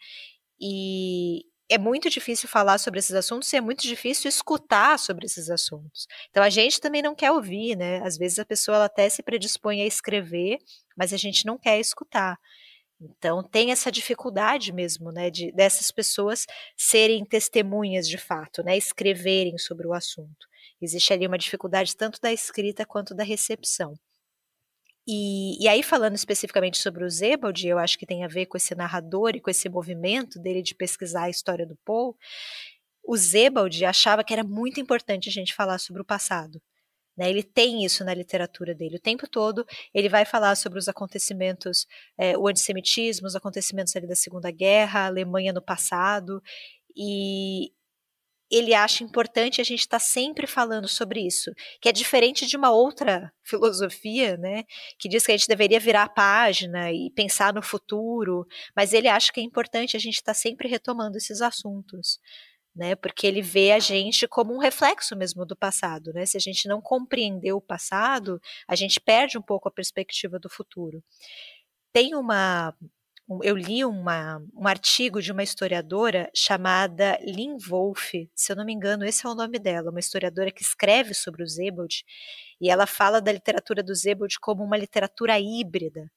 E, 0.59 1.45
é 1.69 1.77
muito 1.77 2.09
difícil 2.09 2.47
falar 2.49 2.77
sobre 2.77 2.99
esses 2.99 3.15
assuntos 3.15 3.51
e 3.51 3.57
é 3.57 3.61
muito 3.61 3.81
difícil 3.83 4.29
escutar 4.29 4.99
sobre 4.99 5.25
esses 5.25 5.49
assuntos. 5.49 6.07
Então 6.29 6.43
a 6.43 6.49
gente 6.49 6.79
também 6.79 7.01
não 7.01 7.15
quer 7.15 7.31
ouvir, 7.31 7.75
né? 7.75 7.99
Às 8.05 8.17
vezes 8.17 8.37
a 8.39 8.45
pessoa 8.45 8.85
até 8.85 9.09
se 9.09 9.23
predispõe 9.23 9.81
a 9.81 9.85
escrever, 9.85 10.59
mas 10.95 11.13
a 11.13 11.17
gente 11.17 11.45
não 11.45 11.57
quer 11.57 11.79
escutar. 11.79 12.37
Então 13.03 13.43
tem 13.43 13.71
essa 13.71 13.91
dificuldade 13.91 14.71
mesmo, 14.71 15.11
né, 15.11 15.29
de 15.29 15.51
dessas 15.51 15.91
pessoas 15.91 16.45
serem 16.77 17.25
testemunhas 17.25 18.07
de 18.07 18.17
fato, 18.17 18.63
né, 18.63 18.77
escreverem 18.77 19.57
sobre 19.57 19.87
o 19.87 19.93
assunto. 19.93 20.47
Existe 20.81 21.13
ali 21.13 21.27
uma 21.27 21.37
dificuldade 21.37 21.95
tanto 21.95 22.19
da 22.21 22.31
escrita 22.31 22.85
quanto 22.85 23.13
da 23.13 23.23
recepção. 23.23 23.93
E, 25.05 25.61
e, 25.61 25.67
aí, 25.67 25.83
falando 25.83 26.15
especificamente 26.15 26.77
sobre 26.77 27.03
o 27.03 27.09
Zebald, 27.09 27.67
eu 27.67 27.77
acho 27.77 27.97
que 27.97 28.05
tem 28.05 28.23
a 28.23 28.27
ver 28.27 28.45
com 28.45 28.55
esse 28.55 28.73
narrador 28.73 29.35
e 29.35 29.41
com 29.41 29.49
esse 29.49 29.67
movimento 29.67 30.39
dele 30.39 30.61
de 30.61 30.73
pesquisar 30.73 31.23
a 31.23 31.29
história 31.29 31.65
do 31.65 31.75
Paul. 31.83 32.17
O 33.03 33.17
Zebald 33.17 33.83
achava 33.83 34.23
que 34.23 34.31
era 34.31 34.45
muito 34.45 34.79
importante 34.79 35.27
a 35.27 35.31
gente 35.31 35.53
falar 35.53 35.77
sobre 35.77 36.01
o 36.01 36.05
passado. 36.05 36.61
Né? 37.17 37.29
Ele 37.29 37.43
tem 37.43 37.83
isso 37.85 38.03
na 38.03 38.13
literatura 38.13 38.73
dele. 38.73 38.97
O 38.97 39.01
tempo 39.01 39.27
todo 39.27 39.65
ele 39.93 40.09
vai 40.09 40.25
falar 40.25 40.55
sobre 40.55 40.79
os 40.79 40.87
acontecimentos, 40.87 41.85
é, 42.17 42.37
o 42.37 42.47
antissemitismo, 42.47 43.27
os 43.27 43.35
acontecimentos 43.35 43.93
da 43.93 44.15
Segunda 44.15 44.51
Guerra, 44.51 45.01
a 45.01 45.05
Alemanha 45.07 45.53
no 45.53 45.61
passado. 45.61 46.41
E, 46.95 47.71
ele 48.55 48.73
acha 48.73 49.03
importante 49.03 49.59
a 49.59 49.63
gente 49.63 49.79
estar 49.79 49.99
tá 49.99 50.05
sempre 50.05 50.45
falando 50.45 50.87
sobre 50.87 51.25
isso, 51.25 51.51
que 51.81 51.89
é 51.89 51.91
diferente 51.91 52.45
de 52.45 52.55
uma 52.55 52.71
outra 52.71 53.33
filosofia, 53.43 54.37
né, 54.37 54.63
que 54.99 55.09
diz 55.09 55.25
que 55.25 55.31
a 55.31 55.37
gente 55.37 55.47
deveria 55.47 55.79
virar 55.79 56.03
a 56.03 56.09
página 56.09 56.91
e 56.91 57.09
pensar 57.15 57.51
no 57.53 57.63
futuro, 57.63 58.45
mas 58.75 58.93
ele 58.93 59.07
acha 59.07 59.31
que 59.33 59.39
é 59.39 59.43
importante 59.43 59.97
a 59.97 59.99
gente 59.99 60.15
estar 60.15 60.33
tá 60.33 60.39
sempre 60.39 60.67
retomando 60.67 61.17
esses 61.17 61.41
assuntos. 61.41 62.19
Né? 62.75 62.95
Porque 62.95 63.27
ele 63.27 63.41
vê 63.41 63.71
a 63.71 63.79
gente 63.79 64.27
como 64.27 64.53
um 64.53 64.59
reflexo 64.59 65.15
mesmo 65.15 65.45
do 65.45 65.55
passado, 65.55 66.11
né? 66.13 66.25
Se 66.25 66.37
a 66.37 66.39
gente 66.39 66.67
não 66.67 66.81
compreender 66.81 67.53
o 67.53 67.61
passado, 67.61 68.41
a 68.67 68.75
gente 68.75 68.99
perde 68.99 69.37
um 69.37 69.41
pouco 69.41 69.67
a 69.67 69.71
perspectiva 69.71 70.39
do 70.39 70.49
futuro. 70.49 71.03
Tem 71.93 72.15
uma 72.15 72.75
eu 73.41 73.55
li 73.55 73.85
uma, 73.85 74.41
um 74.53 74.67
artigo 74.67 75.21
de 75.21 75.31
uma 75.31 75.43
historiadora 75.43 76.29
chamada 76.35 77.17
Lynn 77.21 77.57
Wolfe, 77.69 78.29
se 78.35 78.51
eu 78.51 78.55
não 78.55 78.65
me 78.65 78.73
engano, 78.73 79.05
esse 79.05 79.25
é 79.25 79.29
o 79.29 79.35
nome 79.35 79.57
dela, 79.59 79.91
uma 79.91 79.99
historiadora 79.99 80.51
que 80.51 80.61
escreve 80.61 81.13
sobre 81.13 81.41
o 81.41 81.47
Zebold, 81.47 82.03
e 82.59 82.69
ela 82.69 82.85
fala 82.85 83.21
da 83.21 83.31
literatura 83.31 83.81
do 83.81 83.95
Zebold 83.95 84.37
como 84.41 84.63
uma 84.63 84.77
literatura 84.77 85.39
híbrida, 85.39 86.11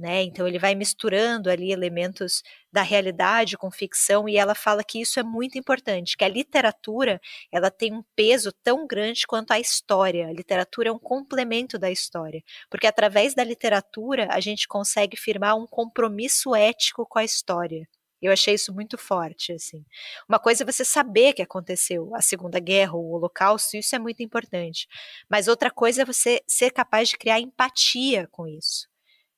né? 0.00 0.22
Então 0.22 0.48
ele 0.48 0.58
vai 0.58 0.74
misturando 0.74 1.50
ali 1.50 1.70
elementos 1.70 2.42
da 2.72 2.82
realidade 2.82 3.56
com 3.56 3.70
ficção 3.70 4.28
e 4.28 4.36
ela 4.36 4.54
fala 4.54 4.82
que 4.82 5.00
isso 5.00 5.20
é 5.20 5.22
muito 5.22 5.58
importante, 5.58 6.16
que 6.16 6.24
a 6.24 6.28
literatura 6.28 7.20
ela 7.52 7.70
tem 7.70 7.92
um 7.92 8.02
peso 8.16 8.50
tão 8.64 8.86
grande 8.86 9.26
quanto 9.26 9.52
a 9.52 9.60
história. 9.60 10.28
A 10.28 10.32
literatura 10.32 10.88
é 10.88 10.92
um 10.92 10.98
complemento 10.98 11.78
da 11.78 11.90
história, 11.90 12.42
porque 12.70 12.86
através 12.86 13.34
da 13.34 13.44
literatura 13.44 14.28
a 14.30 14.40
gente 14.40 14.66
consegue 14.66 15.16
firmar 15.16 15.56
um 15.56 15.66
compromisso 15.66 16.54
ético 16.54 17.06
com 17.06 17.18
a 17.18 17.24
história. 17.24 17.86
Eu 18.22 18.32
achei 18.32 18.54
isso 18.54 18.72
muito 18.74 18.98
forte, 18.98 19.52
assim. 19.52 19.84
Uma 20.28 20.38
coisa 20.38 20.62
é 20.62 20.66
você 20.66 20.84
saber 20.84 21.32
que 21.32 21.42
aconteceu 21.42 22.14
a 22.14 22.20
Segunda 22.20 22.60
Guerra, 22.60 22.94
o 22.94 23.12
Holocausto, 23.12 23.76
isso 23.76 23.96
é 23.96 23.98
muito 23.98 24.22
importante. 24.22 24.86
Mas 25.28 25.48
outra 25.48 25.70
coisa 25.70 26.02
é 26.02 26.04
você 26.04 26.42
ser 26.46 26.70
capaz 26.70 27.08
de 27.08 27.16
criar 27.18 27.40
empatia 27.40 28.28
com 28.30 28.46
isso 28.46 28.90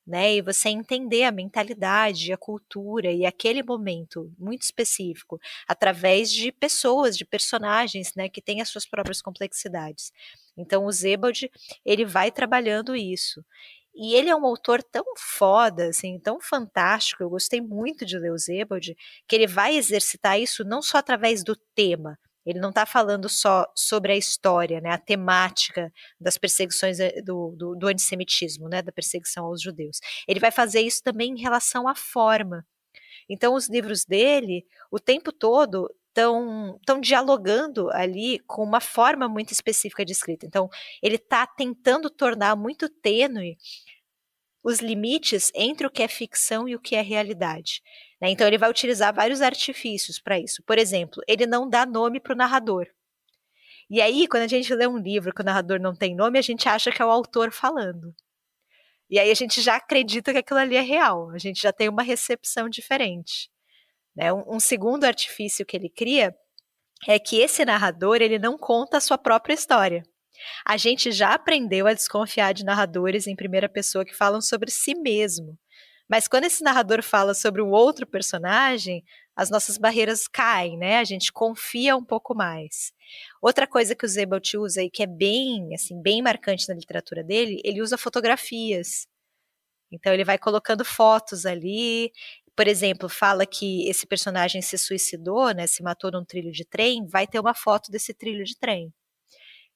né? 0.07 0.35
E 0.35 0.43
você 0.43 0.69
entender 0.69 1.25
a 1.25 1.33
mentalidade, 1.33 2.33
a 2.33 2.37
cultura 2.37 3.11
e 3.13 3.25
aquele 3.25 3.63
momento 3.63 4.33
muito 4.39 4.63
específico 4.63 5.41
através 5.69 6.31
de 6.31 6.51
pessoas, 6.53 7.17
de 7.17 7.25
personagens, 7.25 8.15
né, 8.15 8.29
que 8.29 8.43
têm 8.43 8.61
as 8.61 8.69
suas 8.69 8.87
próprias 8.87 9.23
complexidades. 9.23 10.13
Então 10.57 10.85
o 10.85 10.93
Zebald, 10.93 11.51
ele 11.85 12.05
vai 12.05 12.31
trabalhando 12.31 12.95
isso. 12.97 13.45
E 13.95 14.15
ele 14.15 14.31
é 14.31 14.37
um 14.37 14.47
autor 14.47 14.83
tão 14.83 15.05
foda, 15.19 15.89
assim, 15.89 16.19
tão 16.19 16.41
fantástico. 16.41 17.23
Eu 17.23 17.31
gostei 17.31 17.61
muito 17.61 18.07
de 18.07 18.19
ler 18.19 18.33
o 18.33 18.39
Zebald, 18.39 18.97
que 19.29 19.37
ele 19.37 19.47
vai 19.47 19.77
exercitar 19.77 20.41
isso 20.41 20.65
não 20.65 20.81
só 20.81 20.99
através 20.99 21.45
do 21.45 21.55
tema, 21.75 22.19
ele 22.45 22.61
não 22.61 22.71
está 22.71 22.85
falando 22.85 23.29
só 23.29 23.67
sobre 23.75 24.13
a 24.13 24.17
história, 24.17 24.81
né, 24.81 24.91
a 24.91 24.99
temática 24.99 25.93
das 26.21 26.37
perseguições 26.39 27.01
eh, 27.01 27.23
do, 27.23 27.55
do, 27.57 27.75
do, 27.77 27.87
antissemitismo, 27.89 28.69
né, 28.69 28.83
da 28.83 28.93
perseguição 28.93 29.47
aos 29.47 29.63
judeus. 29.63 29.99
Ele 30.27 30.41
vai 30.41 30.51
fazer 30.51 30.81
isso 30.81 31.03
também 31.03 31.33
em 31.33 31.41
relação 31.41 31.89
à 31.89 31.95
forma. 31.95 32.67
Então, 33.29 33.55
os 33.55 33.69
livros 33.69 34.05
dele, 34.05 34.67
o 34.91 34.99
tempo 34.99 35.33
todo, 35.33 35.89
estão 36.09 37.01
dialogando 37.01 37.91
ali 37.91 38.39
com 38.41 38.63
uma 38.63 38.81
forma 38.81 39.29
muito 39.29 39.53
específica 39.53 40.05
de 40.05 40.13
escrita. 40.13 40.45
Então, 40.45 40.69
ele 41.03 41.17
está 41.17 41.47
tentando 41.47 42.11
tornar 42.11 42.55
muito 42.55 42.89
tênue 42.89 43.57
os 44.63 44.81
limites 44.81 45.51
entre 45.55 45.87
o 45.87 45.91
que 45.91 46.03
é 46.03 46.09
ficção 46.09 46.69
e 46.69 46.75
o 46.75 46.81
que 46.81 46.95
é 46.95 47.03
realidade. 47.03 47.83
Né? 48.21 48.31
Então, 48.31 48.47
ele 48.47 48.59
vai 48.59 48.71
utilizar 48.71 49.13
vários 49.15 49.41
artifícios 49.41 50.21
para 50.21 50.39
isso. 50.39 50.63
Por 50.63 50.79
exemplo, 50.79 51.23
ele 51.27 51.47
não 51.47 51.69
dá 51.69 51.85
nome 51.85 52.21
para 52.21 52.35
o 52.35 52.37
narrador. 52.37 52.87
E 53.91 54.01
aí, 54.01 54.27
quando 54.29 54.45
a 54.45 54.49
gente 54.49 54.73
lê 54.75 54.87
um 54.87 54.97
livro 54.97 55.35
que 55.35 55.43
o 55.43 55.45
narrador 55.45 55.81
não 55.81 55.95
tem 55.95 56.15
nome, 56.15 56.39
a 56.39 56.43
gente 56.43 56.69
acha 56.69 56.91
que 56.91 57.03
é 57.03 57.05
o 57.05 57.11
autor 57.11 57.51
falando. 57.53 58.15
E 59.11 59.19
aí 59.19 59.31
a 59.31 59.35
gente 59.35 59.61
já 59.61 59.77
acredita 59.77 60.33
que 60.33 60.39
aquilo 60.39 60.59
ali 60.59 60.75
é 60.75 60.81
real, 60.81 61.31
a 61.33 61.39
gente 61.39 61.61
já 61.61 61.71
tem 61.71 61.87
uma 61.87 62.03
recepção 62.03 62.67
diferente. 62.67 63.51
Né? 64.17 64.33
Um, 64.33 64.57
um 64.57 64.61
segundo 64.61 65.05
artifício 65.05 65.67
que 65.67 65.77
ele 65.77 65.91
cria 65.91 66.35
é 67.07 67.19
que 67.19 67.39
esse 67.39 67.63
narrador 67.65 68.23
ele 68.23 68.39
não 68.39 68.57
conta 68.57 68.97
a 68.97 69.01
sua 69.01 69.19
própria 69.19 69.53
história. 69.53 70.03
A 70.67 70.77
gente 70.77 71.11
já 71.13 71.35
aprendeu 71.35 71.87
a 71.87 71.95
desconfiar 71.95 72.53
de 72.53 72.65
narradores 72.65 73.27
em 73.27 73.37
primeira 73.37 73.69
pessoa 73.69 74.05
que 74.05 74.15
falam 74.15 74.41
sobre 74.41 74.71
si 74.71 74.95
mesmo. 74.95 75.59
Mas 76.09 76.29
quando 76.29 76.45
esse 76.45 76.63
narrador 76.63 77.03
fala 77.03 77.33
sobre 77.33 77.63
um 77.63 77.71
outro 77.71 78.07
personagem, 78.07 79.03
as 79.35 79.49
nossas 79.49 79.79
barreiras 79.79 80.29
caem, 80.29 80.77
né? 80.77 80.99
A 80.99 81.05
gente 81.05 81.33
confia 81.33 81.97
um 81.97 82.05
pouco 82.05 82.35
mais. 82.35 82.93
Outra 83.41 83.67
coisa 83.67 83.95
que 83.95 84.05
o 84.05 84.09
Zebalt 84.09 84.55
usa 84.55 84.83
e 84.83 84.91
que 84.91 85.03
é 85.03 85.07
bem, 85.07 85.75
assim, 85.75 86.01
bem 86.03 86.21
marcante 86.21 86.69
na 86.69 86.75
literatura 86.75 87.25
dele, 87.25 87.61
ele 87.65 87.81
usa 87.81 87.97
fotografias. 87.97 89.07
Então 89.91 90.13
ele 90.13 90.25
vai 90.25 90.39
colocando 90.39 90.85
fotos 90.85 91.47
ali. 91.47 92.13
Por 92.57 92.69
exemplo, 92.69 93.09
fala 93.09 93.47
que 93.47 93.89
esse 93.89 94.07
personagem 94.07 94.61
se 94.63 94.77
suicidou, 94.79 95.53
né? 95.55 95.67
Se 95.67 95.83
matou 95.83 96.11
num 96.11 96.25
trilho 96.25 96.53
de 96.53 96.65
trem, 96.65 97.07
vai 97.07 97.27
ter 97.27 97.41
uma 97.41 97.55
foto 97.55 97.91
desse 97.91 98.13
trilho 98.15 98.45
de 98.45 98.57
trem. 98.59 98.93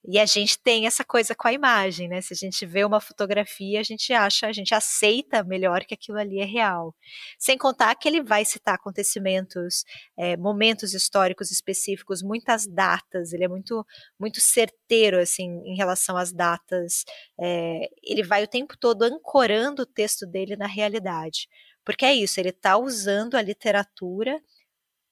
E 0.08 0.20
a 0.20 0.26
gente 0.26 0.58
tem 0.60 0.86
essa 0.86 1.04
coisa 1.04 1.34
com 1.34 1.48
a 1.48 1.52
imagem, 1.52 2.08
né? 2.08 2.20
Se 2.20 2.32
a 2.32 2.36
gente 2.36 2.64
vê 2.64 2.84
uma 2.84 3.00
fotografia, 3.00 3.80
a 3.80 3.82
gente 3.82 4.12
acha, 4.12 4.46
a 4.46 4.52
gente 4.52 4.72
aceita 4.72 5.42
melhor 5.42 5.84
que 5.84 5.94
aquilo 5.94 6.18
ali 6.18 6.38
é 6.38 6.44
real. 6.44 6.94
Sem 7.38 7.58
contar 7.58 7.94
que 7.96 8.06
ele 8.06 8.22
vai 8.22 8.44
citar 8.44 8.76
acontecimentos, 8.76 9.84
é, 10.16 10.36
momentos 10.36 10.94
históricos 10.94 11.50
específicos, 11.50 12.22
muitas 12.22 12.66
datas. 12.68 13.32
Ele 13.32 13.44
é 13.44 13.48
muito, 13.48 13.84
muito 14.18 14.40
certeiro 14.40 15.18
assim 15.18 15.60
em 15.64 15.76
relação 15.76 16.16
às 16.16 16.32
datas. 16.32 17.04
É, 17.40 17.88
ele 18.02 18.22
vai 18.22 18.44
o 18.44 18.48
tempo 18.48 18.76
todo 18.78 19.02
ancorando 19.02 19.82
o 19.82 19.86
texto 19.86 20.24
dele 20.24 20.56
na 20.56 20.66
realidade, 20.68 21.48
porque 21.84 22.04
é 22.04 22.14
isso. 22.14 22.38
Ele 22.38 22.50
está 22.50 22.76
usando 22.76 23.34
a 23.36 23.42
literatura 23.42 24.40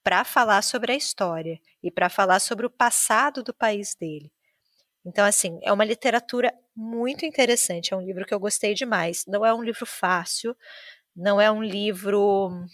para 0.04 0.24
falar 0.24 0.62
sobre 0.62 0.92
a 0.92 0.96
história 0.96 1.58
e 1.82 1.90
para 1.90 2.08
falar 2.10 2.40
sobre 2.40 2.66
o 2.66 2.70
passado 2.70 3.42
do 3.42 3.54
país 3.54 3.96
dele. 3.96 4.33
Então, 5.04 5.24
assim, 5.26 5.58
é 5.62 5.72
uma 5.72 5.84
literatura 5.84 6.52
muito 6.74 7.26
interessante, 7.26 7.92
é 7.92 7.96
um 7.96 8.00
livro 8.00 8.24
que 8.26 8.34
eu 8.34 8.40
gostei 8.40 8.74
demais. 8.74 9.24
Não 9.28 9.44
é 9.44 9.52
um 9.54 9.62
livro 9.62 9.84
fácil, 9.86 10.56
não 11.16 11.40
é 11.40 11.50
um 11.50 11.62
livro. 11.62 12.50
Não 12.50 12.68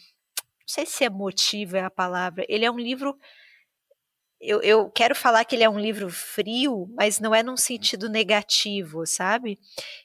sei 0.66 0.86
se 0.86 1.04
emotivo 1.04 1.76
é 1.76 1.82
a 1.82 1.90
palavra. 1.90 2.44
Ele 2.48 2.64
é 2.64 2.70
um 2.70 2.78
livro 2.78 3.18
eu, 4.40 4.62
eu 4.62 4.90
quero 4.90 5.14
falar 5.14 5.44
que 5.44 5.54
ele 5.54 5.62
é 5.62 5.68
um 5.68 5.78
livro 5.78 6.08
frio, 6.08 6.88
mas 6.96 7.20
não 7.20 7.34
é 7.34 7.42
num 7.42 7.58
sentido 7.58 8.08
negativo, 8.08 9.06
sabe? 9.06 9.58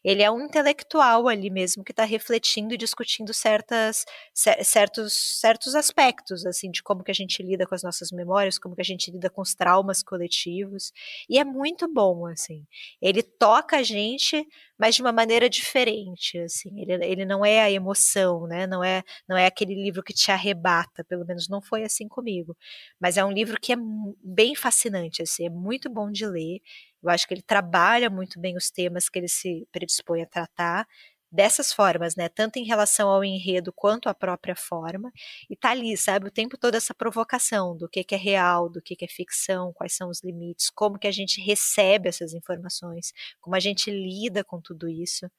Ele 0.03 0.21
é 0.21 0.29
um 0.29 0.41
intelectual 0.41 1.29
ali 1.29 1.49
mesmo 1.49 1.83
que 1.85 1.93
está 1.93 2.03
refletindo 2.03 2.73
e 2.73 2.77
discutindo 2.77 3.33
certas, 3.33 4.05
certos, 4.33 5.39
certos 5.39 5.73
aspectos, 5.73 6.45
assim, 6.45 6.69
de 6.69 6.83
como 6.83 7.01
que 7.03 7.11
a 7.11 7.13
gente 7.13 7.41
lida 7.41 7.65
com 7.65 7.75
as 7.75 7.83
nossas 7.83 8.11
memórias, 8.11 8.59
como 8.59 8.75
que 8.75 8.81
a 8.81 8.85
gente 8.85 9.09
lida 9.09 9.29
com 9.29 9.41
os 9.41 9.55
traumas 9.55 10.03
coletivos. 10.03 10.91
E 11.29 11.39
é 11.39 11.45
muito 11.45 11.87
bom, 11.91 12.25
assim. 12.27 12.65
Ele 13.01 13.23
toca 13.23 13.77
a 13.77 13.83
gente 13.83 14.45
mas 14.77 14.95
de 14.95 15.01
uma 15.01 15.11
maneira 15.11 15.49
diferente, 15.49 16.37
assim. 16.39 16.69
Ele, 16.81 16.93
ele 17.05 17.25
não 17.25 17.45
é 17.45 17.61
a 17.61 17.71
emoção, 17.71 18.47
né? 18.47 18.67
Não 18.67 18.83
é, 18.83 19.03
não 19.27 19.37
é 19.37 19.45
aquele 19.45 19.73
livro 19.75 20.03
que 20.03 20.13
te 20.13 20.31
arrebata, 20.31 21.03
pelo 21.05 21.25
menos 21.25 21.47
não 21.47 21.61
foi 21.61 21.83
assim 21.83 22.07
comigo. 22.07 22.55
Mas 22.99 23.17
é 23.17 23.23
um 23.25 23.31
livro 23.31 23.59
que 23.59 23.73
é 23.73 23.77
bem 24.23 24.55
fascinante, 24.55 25.21
assim, 25.21 25.45
é 25.45 25.49
muito 25.49 25.89
bom 25.89 26.11
de 26.11 26.25
ler. 26.25 26.59
Eu 27.03 27.09
acho 27.09 27.27
que 27.27 27.33
ele 27.33 27.41
trabalha 27.43 28.09
muito 28.09 28.39
bem 28.39 28.57
os 28.57 28.69
temas 28.71 29.09
que 29.09 29.19
ele 29.19 29.27
se 29.29 29.67
predispõe 29.71 30.23
a 30.23 30.27
tratar 30.27 30.87
dessas 31.31 31.73
formas, 31.73 32.15
né? 32.15 32.29
Tanto 32.29 32.57
em 32.57 32.63
relação 32.63 33.09
ao 33.09 33.23
enredo 33.23 33.73
quanto 33.73 34.07
à 34.07 34.13
própria 34.13 34.55
forma. 34.55 35.11
E 35.49 35.55
tá 35.55 35.71
ali, 35.71 35.97
sabe, 35.97 36.27
o 36.27 36.31
tempo 36.31 36.57
todo 36.57 36.75
essa 36.75 36.93
provocação 36.93 37.75
do 37.77 37.89
que, 37.89 38.03
que 38.03 38.15
é 38.15 38.17
real, 38.17 38.69
do 38.69 38.81
que, 38.81 38.95
que 38.95 39.05
é 39.05 39.07
ficção, 39.07 39.73
quais 39.73 39.93
são 39.95 40.09
os 40.09 40.23
limites, 40.23 40.69
como 40.69 40.99
que 40.99 41.07
a 41.07 41.11
gente 41.11 41.41
recebe 41.41 42.09
essas 42.09 42.33
informações, 42.33 43.13
como 43.41 43.55
a 43.55 43.59
gente 43.59 43.91
lida 43.91 44.43
com 44.43 44.61
tudo 44.61 44.87
isso. 44.87 45.29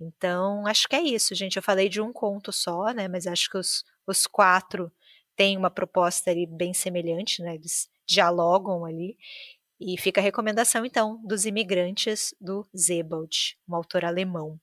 Então, 0.00 0.66
acho 0.66 0.88
que 0.88 0.96
é 0.96 1.02
isso, 1.02 1.34
gente. 1.34 1.56
Eu 1.56 1.62
falei 1.62 1.88
de 1.88 2.00
um 2.00 2.12
conto 2.12 2.52
só, 2.52 2.90
né? 2.92 3.06
Mas 3.06 3.26
acho 3.26 3.50
que 3.50 3.58
os, 3.58 3.84
os 4.06 4.26
quatro 4.26 4.90
têm 5.36 5.56
uma 5.56 5.70
proposta 5.70 6.30
ali 6.30 6.46
bem 6.46 6.72
semelhante, 6.72 7.42
né? 7.42 7.54
Eles 7.54 7.88
dialogam 8.06 8.84
ali. 8.84 9.16
E 9.78 9.98
fica 9.98 10.20
a 10.20 10.24
recomendação, 10.24 10.84
então, 10.84 11.20
dos 11.24 11.46
imigrantes 11.46 12.34
do 12.40 12.66
Zebald, 12.76 13.56
um 13.68 13.74
autor 13.74 14.04
alemão. 14.04 14.60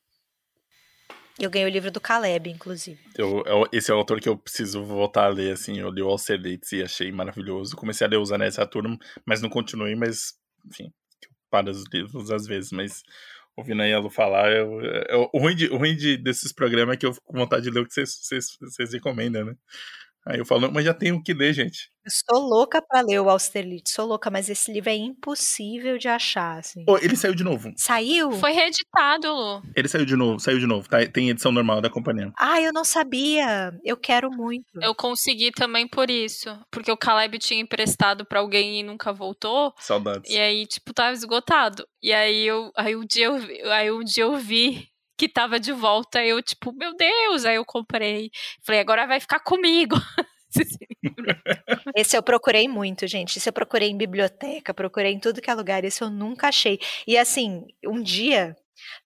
Eu 1.40 1.50
ganhei 1.50 1.68
o 1.68 1.72
livro 1.72 1.92
do 1.92 2.02
Caleb, 2.02 2.50
inclusive. 2.50 3.00
Eu, 3.16 3.44
eu, 3.46 3.68
esse 3.72 3.92
é 3.92 3.94
o 3.94 3.98
autor 3.98 4.20
que 4.20 4.28
eu 4.28 4.38
preciso 4.38 4.84
voltar 4.84 5.26
a 5.26 5.30
ler, 5.30 5.54
assim. 5.54 5.80
Eu 5.80 5.92
li 5.92 6.02
o 6.02 6.10
Alcedates 6.10 6.72
e 6.72 6.82
achei 6.82 7.12
maravilhoso. 7.12 7.76
Comecei 7.76 8.08
a 8.08 8.10
ler 8.10 8.18
os 8.18 8.32
Anéis 8.32 8.56
Saturno, 8.56 8.98
mas 9.26 9.42
não 9.42 9.50
continuei, 9.50 9.96
mas, 9.96 10.34
enfim, 10.66 10.92
para 11.50 11.70
os 11.70 11.84
livros 11.94 12.32
às 12.32 12.48
vezes, 12.48 12.72
mas 12.72 13.04
ouvindo 13.56 13.82
aí 13.82 13.92
a 13.92 14.00
Lu 14.00 14.10
falar, 14.10 14.52
eu, 14.52 14.82
eu, 14.82 15.30
o 15.34 15.40
ruim, 15.40 15.56
de, 15.56 15.68
o 15.68 15.78
ruim 15.78 15.96
de, 15.96 16.16
desses 16.18 16.52
programas 16.52 16.96
é 16.96 16.98
que 16.98 17.06
eu 17.06 17.14
fico 17.14 17.26
com 17.26 17.40
vontade 17.40 17.64
de 17.64 17.72
ler 17.72 17.82
o 17.82 17.86
que 17.88 17.94
vocês, 17.94 18.58
vocês 18.62 18.94
recomendam, 18.94 19.46
né? 19.46 19.56
Aí 20.30 20.40
eu 20.40 20.46
falo, 20.46 20.72
mas 20.72 20.84
já 20.84 20.94
tem 20.94 21.12
o 21.12 21.22
que 21.24 21.34
ler, 21.34 21.54
gente. 21.54 21.90
Eu 22.06 22.12
sou 22.12 22.48
louca 22.48 22.82
pra 22.82 23.02
ler 23.02 23.20
o 23.20 23.30
Austerlitz, 23.30 23.92
sou 23.92 24.06
louca, 24.06 24.30
mas 24.30 24.50
esse 24.50 24.72
livro 24.72 24.90
é 24.90 24.96
impossível 24.96 25.98
de 25.98 26.08
achar, 26.08 26.58
assim. 26.58 26.86
Oh, 26.88 26.98
ele 26.98 27.16
saiu 27.16 27.36
de 27.36 27.44
novo. 27.44 27.72
Saiu? 27.76 28.32
Foi 28.32 28.52
reeditado, 28.52 29.28
Lu. 29.34 29.62
Ele 29.76 29.88
saiu 29.88 30.06
de 30.06 30.16
novo, 30.16 30.40
saiu 30.40 30.60
de 30.60 30.66
novo. 30.66 30.88
Tá? 30.88 31.06
Tem 31.06 31.30
edição 31.30 31.52
normal 31.52 31.82
da 31.82 31.90
companhia. 31.90 32.32
Ah, 32.38 32.62
eu 32.62 32.72
não 32.72 32.84
sabia. 32.84 33.78
Eu 33.84 33.98
quero 33.98 34.30
muito. 34.30 34.66
Eu 34.82 34.96
consegui 34.96 35.52
também 35.52 35.88
por 35.88 36.10
isso. 36.10 36.50
Porque 36.72 36.92
o 36.92 36.98
Caleb 36.98 37.38
tinha 37.40 37.62
emprestado 37.62 38.26
pra 38.26 38.40
alguém 38.40 38.80
e 38.80 38.84
nunca 38.84 39.12
voltou. 39.12 39.74
Saudades. 39.78 40.32
E 40.32 40.38
aí, 40.38 40.66
tipo, 40.66 40.94
tava 40.94 41.14
esgotado. 41.14 41.86
E 42.02 42.14
aí 42.14 42.46
eu. 42.46 42.72
Aí 42.76 42.96
um 42.96 43.06
dia 43.06 43.26
eu, 43.26 43.72
aí 43.72 43.92
um 43.92 44.04
dia 44.04 44.24
eu 44.24 44.38
vi 44.38 44.88
que 45.18 45.28
tava 45.28 45.60
de 45.60 45.72
volta. 45.72 46.24
Eu, 46.24 46.42
tipo, 46.42 46.72
meu 46.74 46.96
Deus! 46.96 47.46
Aí 47.46 47.56
eu 47.56 47.66
comprei. 47.66 48.30
Falei, 48.64 48.82
agora 48.82 49.08
vai 49.08 49.20
ficar 49.20 49.40
comigo. 49.40 49.96
Esse 51.96 52.18
eu 52.18 52.24
procurei 52.24 52.68
muito, 52.68 53.08
gente. 53.08 53.38
Esse 53.38 53.50
eu 53.50 53.54
procurei 53.54 53.90
em 53.90 53.98
biblioteca, 53.98 54.74
procurei 54.74 55.14
em 55.14 55.20
tudo 55.20 55.42
que 55.42 55.50
é 55.50 55.54
lugar. 55.54 55.84
Esse 55.84 56.04
eu 56.04 56.10
nunca 56.10 56.48
achei. 56.48 56.80
E 57.06 57.18
assim, 57.18 57.66
um 57.86 58.02
dia, 58.02 58.56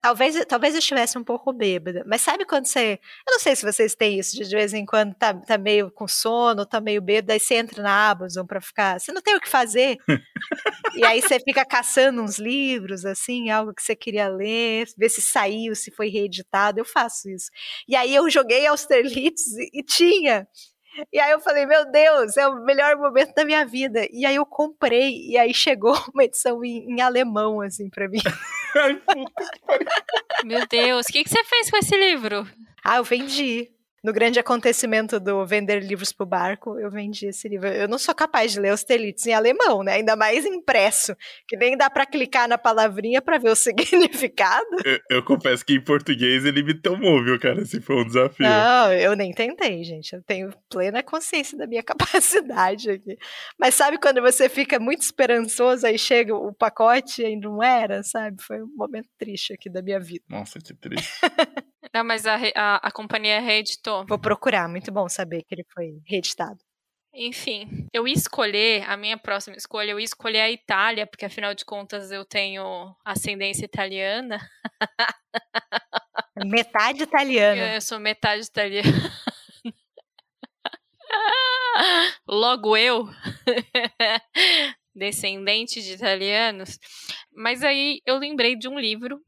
talvez, 0.02 0.46
talvez 0.46 0.74
eu 0.74 0.80
estivesse 0.80 1.18
um 1.18 1.24
pouco 1.24 1.54
bêbada, 1.54 2.04
mas 2.06 2.22
sabe 2.22 2.46
quando 2.46 2.66
você. 2.66 3.00
Eu 3.28 3.34
não 3.34 3.40
sei 3.40 3.56
se 3.56 3.66
vocês 3.66 3.96
têm 3.96 4.20
isso, 4.20 4.36
de, 4.36 4.50
vez 4.50 4.74
em 4.74 4.86
quando 4.86 5.14
tá, 5.16 5.34
tá 5.34 5.58
meio 5.58 5.92
com 5.92 6.08
sono, 6.08 6.66
tá 6.66 6.80
meio 6.82 7.02
bêbado, 7.02 7.32
aí 7.32 7.40
você 7.40 7.56
entra 7.56 7.82
na 7.82 8.10
Amazon 8.12 8.46
pra 8.46 8.62
ficar. 8.62 9.00
Você 9.00 9.12
não 9.12 9.22
tem 9.22 9.36
o 9.36 9.42
que 9.42 9.50
fazer. 9.50 9.98
e 10.96 11.06
aí 11.06 11.22
você 11.22 11.40
fica 11.40 11.66
caçando 11.66 12.22
uns 12.22 12.38
livros, 12.38 13.06
assim, 13.06 13.50
algo 13.50 13.74
que 13.74 13.84
você 13.84 13.96
queria 13.96 14.28
ler, 14.28 14.88
ver 14.98 15.10
se 15.10 15.22
saiu, 15.22 15.76
se 15.76 15.92
foi 15.92 16.10
reeditado. 16.10 16.80
Eu 16.80 16.86
faço 16.86 17.30
isso. 17.30 17.50
E 17.88 17.96
aí 17.96 18.14
eu 18.14 18.30
joguei 18.30 18.66
Austerlitz 18.68 19.48
e, 19.58 19.80
e 19.80 19.84
tinha. 19.84 20.48
E 21.12 21.20
aí 21.20 21.32
eu 21.32 21.40
falei, 21.40 21.66
meu 21.66 21.90
Deus, 21.92 22.38
é 22.38 22.48
o 22.48 22.64
melhor 22.64 22.98
momento 22.98 23.34
da 23.34 23.46
minha 23.46 23.66
vida. 23.66 24.08
E 24.12 24.26
aí 24.26 24.36
eu 24.36 24.46
comprei, 24.46 25.28
e 25.28 25.38
aí 25.38 25.54
chegou 25.54 25.94
uma 26.14 26.24
edição 26.24 26.64
em, 26.64 26.94
em 26.94 27.02
alemão, 27.02 27.62
assim, 27.62 27.90
pra 27.90 28.08
mim. 28.08 28.20
Ai, 28.76 28.96
puta 28.96 29.52
que 29.52 29.60
pariu. 29.66 29.88
meu 30.46 30.66
Deus, 30.68 31.06
o 31.08 31.12
que, 31.12 31.24
que 31.24 31.30
você 31.30 31.44
fez 31.44 31.70
com 31.70 31.78
esse 31.78 31.96
livro? 31.96 32.48
Ah, 32.84 32.98
eu 32.98 33.04
vendi. 33.04 33.70
No 34.04 34.12
grande 34.12 34.40
acontecimento 34.40 35.20
do 35.20 35.46
vender 35.46 35.84
livros 35.84 36.12
pro 36.12 36.26
barco, 36.26 36.80
eu 36.80 36.90
vendi 36.90 37.28
esse 37.28 37.48
livro. 37.48 37.68
Eu 37.68 37.88
não 37.88 38.00
sou 38.00 38.16
capaz 38.16 38.52
de 38.52 38.60
ler 38.60 38.70
Austerlitz 38.70 39.28
em 39.28 39.34
alemão, 39.34 39.84
né? 39.84 39.94
Ainda 39.94 40.16
mais 40.16 40.44
impresso, 40.44 41.16
que 41.48 41.56
nem 41.56 41.78
dá 41.78 41.88
pra 41.88 42.06
clicar 42.06 42.48
na 42.48 42.58
palavrinha 42.58 43.22
pra 43.22 43.38
ver 43.38 43.52
o 43.52 43.56
significado. 43.56 44.66
Eu, 44.84 45.00
eu 45.18 45.24
confesso 45.24 45.64
que 45.64 45.74
em 45.74 45.84
português 45.84 46.46
ele 46.46 46.64
me 46.64 46.74
tomou, 46.74 47.24
viu, 47.24 47.40
cara? 47.40 47.62
Esse 47.62 47.80
foi 47.80 47.96
um 47.98 48.06
desafio. 48.06 48.44
Não, 48.44 48.92
eu 48.92 49.16
nem 49.16 49.32
tentei, 49.32 49.84
gente. 49.84 50.14
Eu 50.14 50.24
tenho 50.24 50.50
plena 50.68 51.04
consciência 51.04 51.56
da 51.56 51.68
minha 51.68 51.84
capacidade 51.84 52.90
aqui. 52.90 53.18
Mas 53.60 53.76
sabe 53.76 54.00
quando 54.00 54.20
você 54.20 54.50
fica 54.50 54.80
muito 54.80 55.02
esperançoso, 55.02 55.86
aí 55.86 56.00
chega 56.00 56.36
o 56.36 56.52
pacote 56.52 57.22
e 57.22 57.40
não 57.40 57.62
era, 57.62 58.02
sabe? 58.02 58.42
Foi 58.42 58.64
um 58.64 58.70
momento 58.76 59.10
triste 59.20 59.54
aqui 59.54 59.70
da 59.70 59.84
minha 59.84 60.00
vida. 60.00 60.24
Nossa, 60.28 60.58
que 60.60 60.74
triste. 60.74 61.12
Não, 61.94 62.04
mas 62.04 62.26
a, 62.26 62.38
a, 62.56 62.76
a 62.88 62.92
companhia 62.92 63.42
reeditou. 63.42 64.06
Vou 64.08 64.20
procurar, 64.20 64.70
muito 64.70 64.92
bom 64.92 65.10
saber 65.10 65.44
que 65.44 65.54
ele 65.54 65.66
foi 65.74 66.02
reeditado. 66.06 66.60
Enfim, 67.14 67.88
eu 67.92 68.08
ia 68.08 68.14
escolher, 68.14 68.90
a 68.90 68.96
minha 68.96 69.18
próxima 69.18 69.58
escolha, 69.58 69.92
eu 69.92 70.00
ia 70.00 70.06
escolher 70.06 70.40
a 70.40 70.50
Itália, 70.50 71.06
porque 71.06 71.26
afinal 71.26 71.54
de 71.54 71.66
contas 71.66 72.10
eu 72.10 72.24
tenho 72.24 72.96
ascendência 73.04 73.66
italiana. 73.66 74.40
Metade 76.46 77.04
italiana. 77.04 77.76
Eu 77.76 77.82
sou 77.82 78.00
metade 78.00 78.44
italiana. 78.44 78.88
Logo 82.28 82.78
eu, 82.78 83.10
descendente 84.96 85.82
de 85.82 85.94
italianos. 85.94 86.80
Mas 87.36 87.64
aí 87.64 88.00
eu 88.06 88.18
lembrei 88.18 88.56
de 88.56 88.70
um 88.70 88.80
livro. 88.80 89.20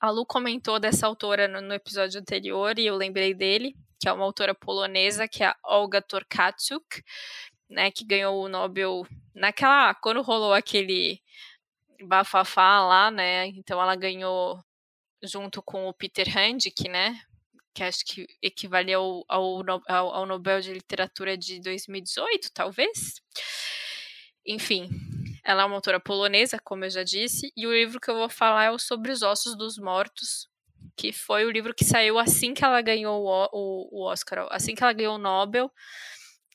A 0.00 0.10
Lu 0.10 0.24
comentou 0.24 0.78
dessa 0.78 1.06
autora 1.06 1.48
no, 1.48 1.60
no 1.60 1.74
episódio 1.74 2.20
anterior 2.20 2.78
e 2.78 2.86
eu 2.86 2.96
lembrei 2.96 3.34
dele, 3.34 3.74
que 4.00 4.08
é 4.08 4.12
uma 4.12 4.24
autora 4.24 4.54
polonesa, 4.54 5.26
que 5.26 5.42
é 5.42 5.48
a 5.48 5.56
Olga 5.64 6.00
Torkaczuk, 6.00 7.02
né, 7.68 7.90
que 7.90 8.04
ganhou 8.04 8.42
o 8.42 8.48
Nobel 8.48 9.06
naquela 9.34 9.94
quando 9.94 10.22
rolou 10.22 10.52
aquele 10.54 11.20
bafafá 12.06 12.80
lá, 12.86 13.10
né? 13.10 13.46
Então 13.48 13.80
ela 13.82 13.96
ganhou 13.96 14.62
junto 15.22 15.60
com 15.62 15.88
o 15.88 15.92
Peter 15.92 16.28
Handick, 16.28 16.88
né? 16.88 17.20
Que 17.74 17.82
acho 17.82 18.04
que 18.06 18.26
equivalia 18.40 18.96
ao, 18.96 19.24
ao- 19.28 20.14
ao 20.14 20.26
Nobel 20.26 20.60
de 20.60 20.72
Literatura 20.72 21.36
de 21.36 21.60
2018, 21.60 22.50
talvez. 22.54 23.20
Enfim, 24.46 24.88
ela 25.44 25.62
é 25.62 25.64
uma 25.64 25.76
autora 25.76 26.00
polonesa, 26.00 26.58
como 26.64 26.84
eu 26.84 26.90
já 26.90 27.02
disse, 27.02 27.52
e 27.56 27.66
o 27.66 27.72
livro 27.72 28.00
que 28.00 28.10
eu 28.10 28.14
vou 28.16 28.28
falar 28.28 28.64
é 28.64 28.70
o 28.70 28.78
Sobre 28.78 29.12
os 29.12 29.22
Ossos 29.22 29.56
dos 29.56 29.78
Mortos, 29.78 30.48
que 30.96 31.12
foi 31.12 31.44
o 31.44 31.50
livro 31.50 31.74
que 31.74 31.84
saiu 31.84 32.18
assim 32.18 32.54
que 32.54 32.64
ela 32.64 32.80
ganhou 32.82 33.22
o, 33.24 33.48
O- 33.52 33.88
o, 33.92 34.06
Oscar, 34.10 34.46
assim 34.50 34.74
que 34.74 34.82
ela 34.82 34.92
ganhou 34.92 35.14
o 35.16 35.18
Nobel. 35.18 35.70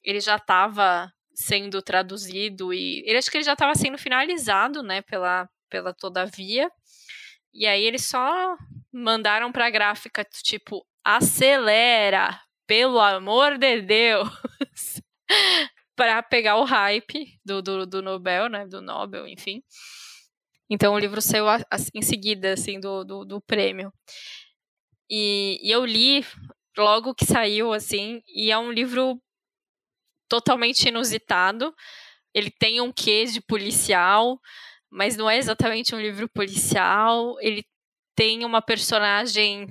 Ele 0.03 0.19
já 0.19 0.35
estava 0.35 1.11
sendo 1.35 1.81
traduzido 1.81 2.73
e 2.73 3.03
ele 3.07 3.18
acho 3.18 3.31
que 3.31 3.38
ele 3.38 3.43
já 3.43 3.53
estava 3.53 3.76
sendo 3.76 3.97
finalizado, 3.97 4.84
né, 4.84 5.01
pela 5.01 5.49
pela 5.69 5.91
Todavia. 5.93 6.69
E 7.53 7.65
aí 7.68 7.84
eles 7.84 8.05
só 8.05 8.55
mandaram 8.91 9.51
pra 9.51 9.69
gráfica 9.69 10.23
tipo 10.43 10.85
acelera, 11.03 12.39
pelo 12.68 12.99
amor 12.99 13.57
de 13.57 13.81
Deus. 13.81 14.30
para 15.95 16.22
pegar 16.24 16.57
o 16.57 16.64
hype 16.65 17.40
do, 17.45 17.61
do, 17.61 17.86
do 17.86 18.02
Nobel, 18.02 18.49
né, 18.49 18.65
do 18.68 18.82
Nobel, 18.82 19.28
enfim. 19.28 19.61
Então 20.70 20.94
o 20.94 20.99
livro 20.99 21.22
saiu 21.22 21.48
a- 21.48 21.57
a- 21.72 21.78
em 21.94 22.02
seguida, 22.02 22.53
assim, 22.53 22.80
do, 22.80 23.03
do, 23.03 23.26
do 23.26 23.41
prêmio. 23.41 23.91
E, 25.10 25.60
e 25.61 25.72
eu 25.72 25.86
li 25.86 26.26
logo 26.78 27.14
que 27.15 27.26
saiu, 27.26 27.72
assim, 27.74 28.22
e 28.28 28.52
é 28.52 28.57
um 28.57 28.72
livro 28.72 29.22
totalmente 30.30 30.88
inusitado. 30.88 31.74
Ele 32.34 32.52
tem 32.52 32.82
um 32.82 32.91
quê 32.91 33.26
de 33.26 33.41
policial, 33.41 34.40
mas 34.91 35.18
não 35.18 35.30
é 35.30 35.38
exatamente 35.38 35.95
um 35.95 36.02
livro 36.02 36.30
policial. 36.30 37.36
Ele 37.41 37.64
tem 38.15 38.45
uma 38.45 38.61
personagem 38.61 39.68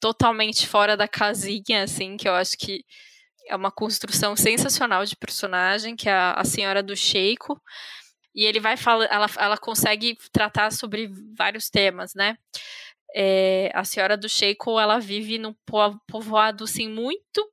totalmente 0.00 0.66
fora 0.68 0.96
da 0.96 1.08
casinha, 1.08 1.84
assim, 1.84 2.16
que 2.16 2.28
eu 2.28 2.34
acho 2.34 2.56
que 2.58 2.84
é 3.46 3.56
uma 3.56 3.70
construção 3.70 4.36
sensacional 4.36 5.04
de 5.04 5.16
personagem, 5.16 5.96
que 5.96 6.08
é 6.08 6.12
a, 6.12 6.44
senhora 6.44 6.82
do 6.82 6.96
Sheiko. 6.96 7.60
E 8.34 8.44
ele 8.44 8.60
vai 8.60 8.76
falar, 8.76 9.06
ela, 9.06 9.26
ela 9.38 9.56
consegue 9.56 10.16
tratar 10.32 10.70
sobre 10.70 11.10
vários 11.36 11.70
temas, 11.70 12.12
né? 12.14 12.36
É, 13.14 13.70
a 13.74 13.84
senhora 13.84 14.16
do 14.16 14.28
Sheiko, 14.28 14.78
ela 14.78 14.98
vive 14.98 15.38
num 15.38 15.54
po- 15.64 15.98
povoado, 16.06 16.64
assim, 16.64 16.88
muito 16.88 17.50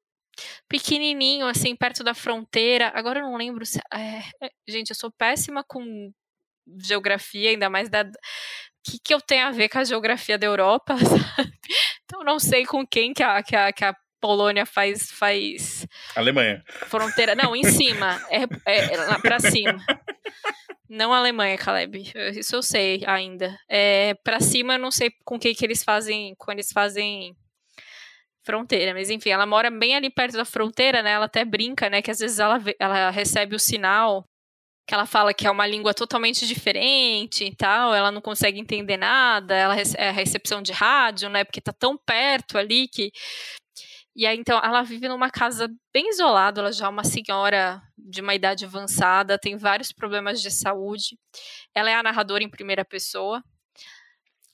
pequenininho, 0.68 1.48
assim, 1.48 1.76
perto 1.76 2.04
da 2.04 2.14
fronteira. 2.14 2.92
Agora 2.96 3.20
eu 3.20 3.24
não 3.24 3.38
lembro 3.38 3.66
se... 3.66 3.80
é, 3.94 4.20
é, 4.46 4.50
gente, 4.68 4.90
eu 4.90 4.96
sou 4.96 5.12
péssima 5.12 5.64
com 5.64 6.12
geografia, 6.82 7.52
ainda 7.52 7.70
mais 7.70 7.90
da... 7.90 8.02
O 8.02 8.92
que, 8.92 9.00
que 9.02 9.14
eu 9.14 9.22
tenho 9.22 9.48
a 9.48 9.52
ver 9.52 9.70
com 9.70 9.80
a 9.80 9.84
geografia 9.86 10.38
da 10.38 10.46
Europa, 10.46 10.98
sabe? 11.00 11.54
Então 12.04 12.24
não 12.24 12.40
sei 12.40 12.66
com 12.66 12.86
quem 12.86 13.14
que 13.14 13.24
a, 13.24 13.42
que 13.42 13.56
a, 13.56 13.72
que 13.72 13.86
a 13.86 13.96
Polônia 14.24 14.66
faz, 14.66 15.12
faz 15.12 15.86
Alemanha. 16.16 16.64
fronteira. 16.88 17.36
Não, 17.36 17.54
em 17.54 17.66
cima. 17.66 18.26
É, 18.32 18.44
é, 18.66 18.94
é 18.94 19.20
pra 19.20 19.38
cima. 19.38 19.78
Não 20.90 21.12
a 21.14 21.18
Alemanha, 21.18 21.58
Caleb. 21.58 22.10
Isso 22.34 22.56
eu 22.56 22.64
sei 22.64 23.04
ainda. 23.06 23.60
É, 23.68 24.14
pra 24.24 24.40
cima 24.40 24.76
eu 24.76 24.80
não 24.80 24.92
sei 24.92 25.12
com 25.26 25.38
quem 25.38 25.54
que 25.54 25.66
eles 25.66 25.84
fazem. 25.84 26.34
Quando 26.38 26.60
eles 26.60 26.72
fazem 26.72 27.36
fronteira. 28.46 28.94
Mas 28.94 29.10
enfim, 29.10 29.30
ela 29.32 29.46
mora 29.46 29.70
bem 29.70 29.94
ali 29.94 30.10
perto 30.10 30.38
da 30.38 30.46
fronteira, 30.46 31.04
né? 31.04 31.12
Ela 31.12 31.26
até 31.26 31.44
brinca, 31.44 31.90
né? 31.90 32.02
Que 32.02 32.12
às 32.12 32.20
vezes 32.20 32.40
ela, 32.40 32.62
ela 32.80 33.10
recebe 33.10 33.58
o 33.58 33.60
sinal 33.60 34.26
que 34.86 34.94
ela 34.94 35.06
fala 35.06 35.34
que 35.34 35.48
é 35.48 35.52
uma 35.52 35.66
língua 35.66 35.94
totalmente 35.94 36.46
diferente 36.46 37.46
e 37.46 37.56
tal, 37.56 37.94
ela 37.94 38.12
não 38.12 38.22
consegue 38.22 38.60
entender 38.60 38.98
nada, 38.98 39.56
ela 39.56 39.76
é 39.98 40.10
a 40.10 40.12
recepção 40.12 40.62
de 40.62 40.74
rádio, 40.74 41.30
né? 41.30 41.44
Porque 41.44 41.62
tá 41.62 41.72
tão 41.72 41.98
perto 41.98 42.58
ali 42.58 42.88
que 42.88 43.12
e 44.16 44.28
aí, 44.28 44.38
então, 44.38 44.60
ela 44.64 44.84
vive 44.84 45.08
numa 45.08 45.30
casa 45.32 45.68
bem 45.92 46.10
isolada, 46.10 46.62
ela 46.62 46.72
já 46.72 46.86
é 46.86 46.90
uma 46.90 47.04
senhora 47.04 47.82
de 47.98 48.22
uma 48.22 48.36
idade 48.36 48.64
avançada, 48.64 49.40
tem 49.40 49.58
vários 49.58 49.92
problemas 49.92 50.40
de 50.40 50.52
saúde. 50.52 51.18
Ela 51.74 51.90
é 51.90 51.96
a 51.96 52.04
narradora 52.04 52.44
em 52.44 52.50
primeira 52.50 52.86
pessoa. 52.86 53.44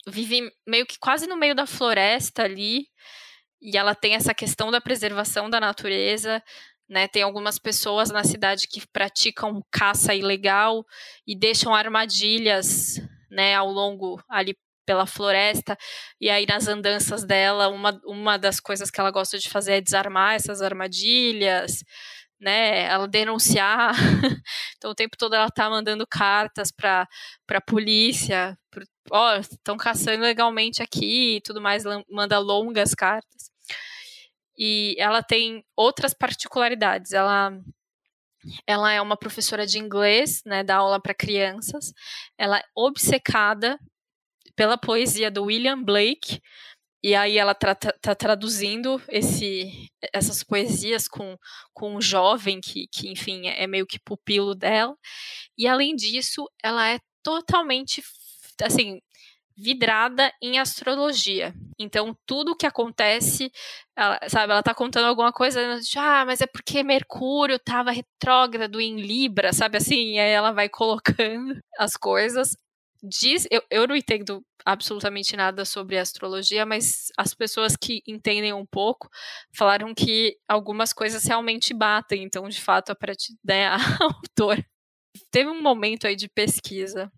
Vive 0.08 0.50
meio 0.66 0.86
que 0.86 0.98
quase 0.98 1.28
no 1.28 1.36
meio 1.36 1.54
da 1.54 1.66
floresta 1.66 2.44
ali. 2.44 2.88
E 3.62 3.78
ela 3.78 3.94
tem 3.94 4.16
essa 4.16 4.34
questão 4.34 4.72
da 4.72 4.80
preservação 4.80 5.50
da 5.50 5.60
natureza, 5.60 6.42
né? 6.88 7.08
Tem 7.10 7.22
algumas 7.24 7.60
pessoas 7.60 8.10
na 8.10 8.24
cidade 8.24 8.68
que 8.68 8.88
praticam 8.88 9.62
caça 9.70 10.16
ilegal 10.16 10.86
e 11.28 11.38
deixam 11.38 11.76
armadilhas, 11.76 13.02
né, 13.30 13.56
ao 13.56 13.70
longo 13.70 14.22
ali 14.30 14.56
pela 14.90 15.06
floresta, 15.06 15.78
e 16.20 16.32
aí 16.32 16.48
nas 16.48 16.68
andanças 16.68 17.24
dela, 17.24 17.68
uma, 17.68 18.02
uma 18.04 18.38
das 18.40 18.60
coisas 18.60 18.90
que 18.90 19.00
ela 19.00 19.12
gosta 19.12 19.38
de 19.38 19.48
fazer 19.48 19.74
é 19.74 19.82
desarmar 19.82 20.34
essas 20.34 20.64
armadilhas, 20.64 21.84
né, 22.42 22.86
ela 22.86 23.08
denunciar, 23.08 23.94
então 24.78 24.90
o 24.90 24.96
tempo 24.96 25.16
todo 25.16 25.36
ela 25.36 25.48
tá 25.52 25.70
mandando 25.70 26.08
cartas 26.08 26.72
para 26.72 27.08
a 27.52 27.62
polícia, 27.62 28.58
ó, 29.12 29.36
estão 29.36 29.78
caçando 29.78 30.24
legalmente 30.24 30.82
aqui 30.82 31.36
e 31.36 31.42
tudo 31.42 31.62
mais, 31.62 31.84
manda 32.10 32.40
longas 32.40 32.96
cartas. 32.96 33.52
E 34.58 34.96
ela 34.98 35.22
tem 35.22 35.64
outras 35.76 36.16
particularidades, 36.16 37.12
ela 37.12 37.52
ela 38.66 38.92
é 38.92 39.00
uma 39.00 39.18
professora 39.18 39.68
de 39.68 39.78
inglês, 39.78 40.42
né, 40.46 40.64
dá 40.64 40.78
aula 40.78 41.00
para 41.00 41.14
crianças. 41.14 41.94
Ela 42.38 42.58
é 42.58 42.64
obcecada 42.76 43.78
pela 44.60 44.78
poesia 44.78 45.32
do 45.32 45.46
William 45.46 45.82
Blake, 45.82 46.42
e 47.02 47.16
aí 47.16 47.38
ela 47.38 47.54
está 47.54 47.74
tá 47.74 48.14
traduzindo 48.14 49.02
esse, 49.08 49.88
essas 50.14 50.44
poesias 50.44 51.08
com, 51.08 51.38
com 51.74 51.96
um 51.96 52.02
jovem 52.02 52.60
que, 52.60 52.86
que, 52.92 53.10
enfim, 53.10 53.48
é 53.48 53.66
meio 53.66 53.88
que 53.88 54.02
pupilo 54.04 54.54
dela. 54.54 54.98
E 55.58 55.66
além 55.66 55.96
disso, 55.96 56.46
ela 56.62 56.90
é 56.90 57.00
totalmente, 57.24 58.04
assim, 58.62 59.00
vidrada 59.58 60.30
em 60.42 60.60
astrologia. 60.60 61.54
Então, 61.80 62.14
tudo 62.26 62.54
que 62.54 62.66
acontece, 62.66 63.50
ela, 63.96 64.20
sabe, 64.28 64.52
ela 64.52 64.62
tá 64.64 64.76
contando 64.76 65.06
alguma 65.06 65.32
coisa, 65.32 65.80
ah, 65.96 66.26
mas 66.26 66.42
é 66.42 66.48
porque 66.48 66.84
Mercúrio 66.84 67.58
tava 67.60 67.92
retrógrado 67.92 68.82
em 68.82 69.00
Libra, 69.00 69.54
sabe 69.54 69.78
assim? 69.78 70.16
E 70.16 70.20
aí 70.20 70.32
ela 70.32 70.52
vai 70.52 70.68
colocando 70.68 71.58
as 71.78 71.94
coisas 71.94 72.58
diz, 73.02 73.48
eu, 73.50 73.62
eu 73.70 73.88
não 73.88 73.96
entendo 73.96 74.44
absolutamente 74.66 75.36
nada 75.36 75.66
sobre 75.66 75.98
astrologia, 75.98 76.66
mas 76.66 77.12
as 77.18 77.34
pessoas 77.34 77.76
que 77.76 78.02
entendem 78.08 78.54
um 78.54 78.66
pouco 78.66 79.10
falaram 79.56 79.94
que 79.94 80.38
algumas 80.48 80.94
coisas 80.94 81.24
realmente 81.24 81.74
batem, 81.74 82.24
então 82.24 82.48
de 82.50 82.62
fato 82.62 82.92
a, 82.92 82.98
né, 83.44 83.68
a 83.72 83.78
autora 84.02 84.66
teve 85.32 85.50
um 85.50 85.62
momento 85.62 86.08
aí 86.08 86.16
de 86.16 86.28
pesquisa. 86.28 87.12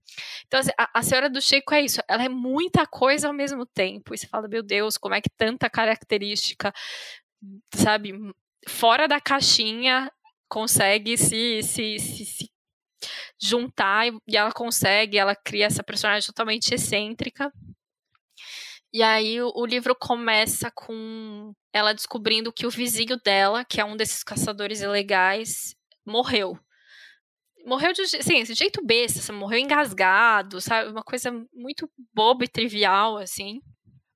Então, 0.47 0.59
assim, 0.59 0.71
a, 0.77 0.99
a, 0.99 1.03
Senhora 1.03 1.29
do 1.29 1.41
Chico 1.41 1.73
é 1.73 1.81
isso, 1.81 2.01
ela 2.07 2.23
é 2.23 2.29
muita 2.29 2.85
coisa 2.85 3.27
ao 3.27 3.33
mesmo 3.33 3.65
tempo. 3.65 4.13
E 4.13 4.17
você 4.17 4.27
fala, 4.27 4.47
meu 4.47 4.63
Deus, 4.63 4.97
como 4.97 5.15
é 5.15 5.21
que 5.21 5.29
tanta 5.37 5.69
característica, 5.69 6.73
sabe, 7.75 8.13
fora 8.67 9.07
da 9.07 9.19
caixinha 9.19 10.11
consegue 10.49 11.17
se, 11.17 11.63
se, 11.63 11.99
se, 11.99 12.25
se 12.25 12.50
juntar 13.41 14.07
e 14.27 14.37
ela 14.37 14.51
consegue, 14.51 15.17
ela 15.17 15.35
cria 15.35 15.65
essa 15.65 15.83
personagem 15.83 16.27
totalmente 16.27 16.73
excêntrica. 16.73 17.51
E 18.93 19.01
aí 19.01 19.41
o, 19.41 19.65
livro 19.65 19.95
começa 19.95 20.69
com 20.69 21.53
ela 21.71 21.93
descobrindo 21.93 22.51
que 22.51 22.67
o 22.67 22.69
vizinho 22.69 23.17
dela, 23.23 23.63
que 23.63 23.79
é 23.79 23.85
um 23.85 23.95
desses 23.95 24.21
caçadores 24.21 24.81
ilegais, 24.81 25.73
morreu. 26.05 26.59
Morreu 27.65 27.93
de 27.93 28.01
assim, 28.01 28.43
de 28.43 28.53
jeito 28.53 28.85
besta, 28.85 29.19
assim, 29.19 29.31
morreu 29.31 29.59
engasgado, 29.59 30.59
sabe? 30.59 30.89
Uma 30.89 31.03
coisa 31.03 31.31
muito 31.53 31.89
boba 32.13 32.43
e 32.43 32.49
trivial, 32.49 33.17
assim. 33.17 33.61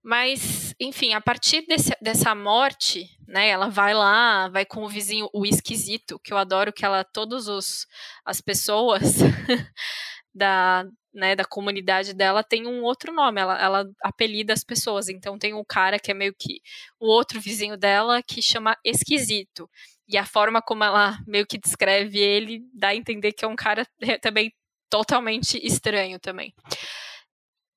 Mas, 0.06 0.76
enfim, 0.80 1.15
a 1.15 1.19
partir 1.19 1.65
desse, 1.65 1.91
dessa 1.99 2.36
morte, 2.36 3.10
né, 3.27 3.49
ela 3.49 3.69
vai 3.69 3.91
lá, 3.91 4.48
vai 4.49 4.64
com 4.64 4.84
o 4.84 4.88
vizinho, 4.88 5.27
o 5.34 5.48
esquisito, 5.48 6.19
que 6.19 6.32
eu 6.32 6.38
adoro 6.38 6.72
que 6.72 6.86
ela, 6.86 7.03
todos 7.03 7.48
os, 7.48 7.88
as 8.23 8.40
pessoas 8.40 9.02
da, 10.32 10.86
né, 11.11 11.36
da 11.36 11.44
comunidade 11.44 12.14
dela 12.14 12.44
tem 12.44 12.68
um 12.68 12.84
outro 12.84 13.11
nome, 13.11 13.41
ela, 13.41 13.60
ela 13.60 13.86
apelida 14.03 14.53
as 14.53 14.64
pessoas, 14.64 15.10
então 15.10 15.40
tem 15.40 15.56
um 15.56 15.64
cara 15.68 15.98
que 15.98 16.11
é 16.11 16.14
meio 16.14 16.36
que 16.38 16.61
o 16.99 17.07
outro 17.07 17.41
vizinho 17.41 17.76
dela 17.76 18.22
que 18.22 18.44
chama 18.44 18.77
esquisito, 18.86 19.68
e 20.07 20.19
a 20.19 20.26
forma 20.26 20.61
como 20.61 20.84
ela 20.84 21.18
meio 21.26 21.48
que 21.48 21.57
descreve 21.57 22.19
ele 22.19 22.61
dá 22.72 22.90
a 22.90 22.95
entender 22.95 23.34
que 23.34 23.44
é 23.44 23.48
um 23.48 23.56
cara 23.56 23.88
também 24.22 24.53
totalmente 24.88 25.60
estranho 25.65 26.19
também. 26.19 26.53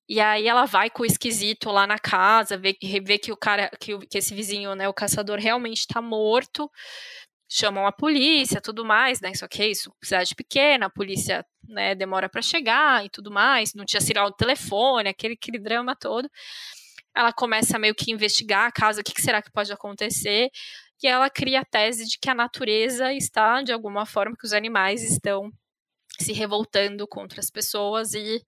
E 0.09 0.21
aí 0.21 0.49
ela 0.49 0.65
vai 0.65 0.89
com 0.89 1.03
o 1.03 1.07
esquisito 1.07 1.71
lá 1.71 1.87
na 1.87 1.99
casa, 1.99 2.57
vê, 2.57 2.77
vê 3.03 3.19
que 3.19 3.31
o 3.31 3.37
cara, 3.37 3.71
que, 3.79 3.99
que 4.07 4.19
esse 4.19 4.35
vizinho, 4.35 4.75
né, 4.75 4.89
o 4.89 4.95
caçador 4.95 5.39
realmente 5.39 5.81
está 5.81 6.01
morto. 6.01 6.71
Chamam 7.51 7.87
a 7.87 7.93
polícia, 7.93 8.61
tudo 8.61 8.85
mais, 8.85 9.21
né? 9.21 9.35
Só 9.35 9.49
que 9.49 9.63
é 9.63 9.69
isso, 9.69 9.93
cidade 10.03 10.35
pequena, 10.35 10.87
a 10.87 10.91
polícia, 10.91 11.45
né, 11.67 11.95
demora 11.95 12.29
para 12.29 12.43
chegar 12.43 13.05
e 13.05 13.11
tudo 13.11 13.31
mais, 13.31 13.75
não 13.75 13.85
tinha 13.85 14.01
sinal 14.01 14.31
de 14.31 14.37
telefone, 14.37 15.09
aquele, 15.09 15.35
aquele 15.35 15.59
drama 15.59 15.97
todo. 15.97 16.29
Ela 17.15 17.33
começa 17.33 17.79
meio 17.79 17.95
que 17.95 18.13
investigar 18.13 18.67
a 18.67 18.73
casa, 18.73 19.01
o 19.01 19.05
que, 19.05 19.15
que 19.15 19.23
será 19.23 19.43
que 19.43 19.51
pode 19.53 19.73
acontecer? 19.73 20.51
E 21.03 21.07
ela 21.07 21.31
cria 21.31 21.61
a 21.61 21.65
tese 21.65 22.07
de 22.07 22.19
que 22.19 22.31
a 22.31 22.35
natureza 22.35 23.13
está, 23.13 23.63
de 23.63 23.73
alguma 23.73 24.07
forma, 24.07 24.37
que 24.39 24.47
os 24.47 24.53
animais 24.53 25.03
estão 25.03 25.51
se 26.19 26.33
revoltando 26.33 27.07
contra 27.07 27.41
as 27.41 27.51
pessoas 27.51 28.15
e 28.15 28.43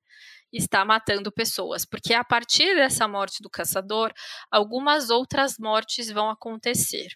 está 0.53 0.85
matando 0.85 1.33
pessoas, 1.33 1.85
porque 1.85 2.13
a 2.13 2.25
partir 2.25 2.75
dessa 2.75 3.07
morte 3.07 3.43
do 3.43 3.51
caçador, 3.51 4.13
algumas 4.51 5.11
outras 5.11 5.57
mortes 5.59 6.11
vão 6.11 6.29
acontecer. 6.29 7.09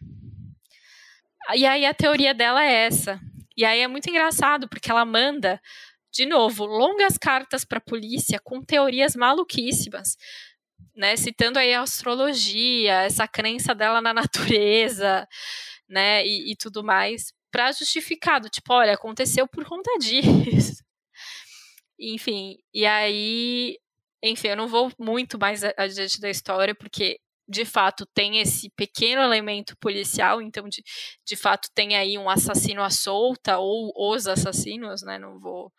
E 1.55 1.67
aí 1.67 1.85
a 1.85 1.93
teoria 1.93 2.33
dela 2.33 2.65
é 2.65 2.87
essa. 2.87 3.21
E 3.57 3.65
aí 3.65 3.81
é 3.81 3.89
muito 3.89 4.09
engraçado, 4.09 4.69
porque 4.69 4.91
ela 4.91 5.05
manda, 5.05 5.61
de 6.13 6.27
novo, 6.27 6.65
longas 6.65 7.19
cartas 7.19 7.65
para 7.65 7.79
a 7.79 7.85
polícia 7.85 8.41
com 8.43 8.63
teorias 8.63 9.15
maluquíssimas. 9.15 10.17
Né, 10.97 11.17
citando 11.17 11.59
aí 11.59 11.75
a 11.75 11.81
astrologia, 11.81 13.03
essa 13.03 13.27
crença 13.27 13.75
dela 13.75 14.01
na 14.01 14.15
natureza, 14.15 15.27
né, 15.89 16.25
e, 16.25 16.53
e 16.53 16.57
tudo 16.57 16.85
mais, 16.85 17.33
para 17.51 17.73
justificado, 17.73 18.49
tipo, 18.49 18.73
olha, 18.73 18.95
aconteceu 18.95 19.49
por 19.49 19.65
conta 19.65 19.91
disso. 19.99 20.85
Enfim, 21.99 22.59
e 22.73 22.85
aí, 22.87 23.79
enfim, 24.23 24.49
eu 24.49 24.57
não 24.57 24.69
vou 24.69 24.91
muito 24.99 25.39
mais 25.39 25.63
adiante 25.77 26.21
da 26.21 26.31
história, 26.31 26.75
porque 26.75 27.19
de 27.49 27.65
fato 27.65 28.07
tem 28.15 28.41
esse 28.41 28.71
pequeno 28.71 29.23
elemento 29.23 29.77
policial, 29.79 30.41
então 30.41 30.69
de, 30.69 30.83
de 31.27 31.37
fato 31.37 31.69
tem 31.75 31.97
aí 31.97 32.17
um 32.19 32.29
assassino 32.31 32.83
à 32.83 32.91
solta, 32.91 33.59
ou 33.59 33.93
os 33.97 34.27
assassinos, 34.27 35.03
né? 35.03 35.19
Não 35.19 35.39
vou. 35.39 35.73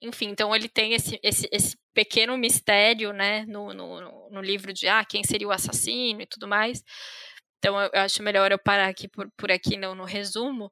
Enfim, 0.00 0.26
então 0.28 0.54
ele 0.54 0.68
tem 0.68 0.94
esse, 0.94 1.18
esse, 1.22 1.48
esse 1.52 1.76
pequeno 1.92 2.36
mistério, 2.38 3.12
né, 3.12 3.44
no, 3.46 3.74
no, 3.74 4.30
no 4.30 4.40
livro 4.40 4.72
de 4.72 4.86
ah, 4.86 5.04
quem 5.04 5.24
seria 5.24 5.48
o 5.48 5.50
assassino 5.52 6.22
e 6.22 6.26
tudo 6.26 6.46
mais. 6.46 6.82
Então 7.58 7.80
eu, 7.80 7.90
acho 7.94 8.22
melhor 8.22 8.52
eu 8.52 8.58
parar 8.58 8.88
aqui 8.88 9.08
por, 9.08 9.28
por 9.36 9.50
aqui 9.50 9.76
no, 9.76 9.94
no 9.94 10.04
resumo. 10.04 10.70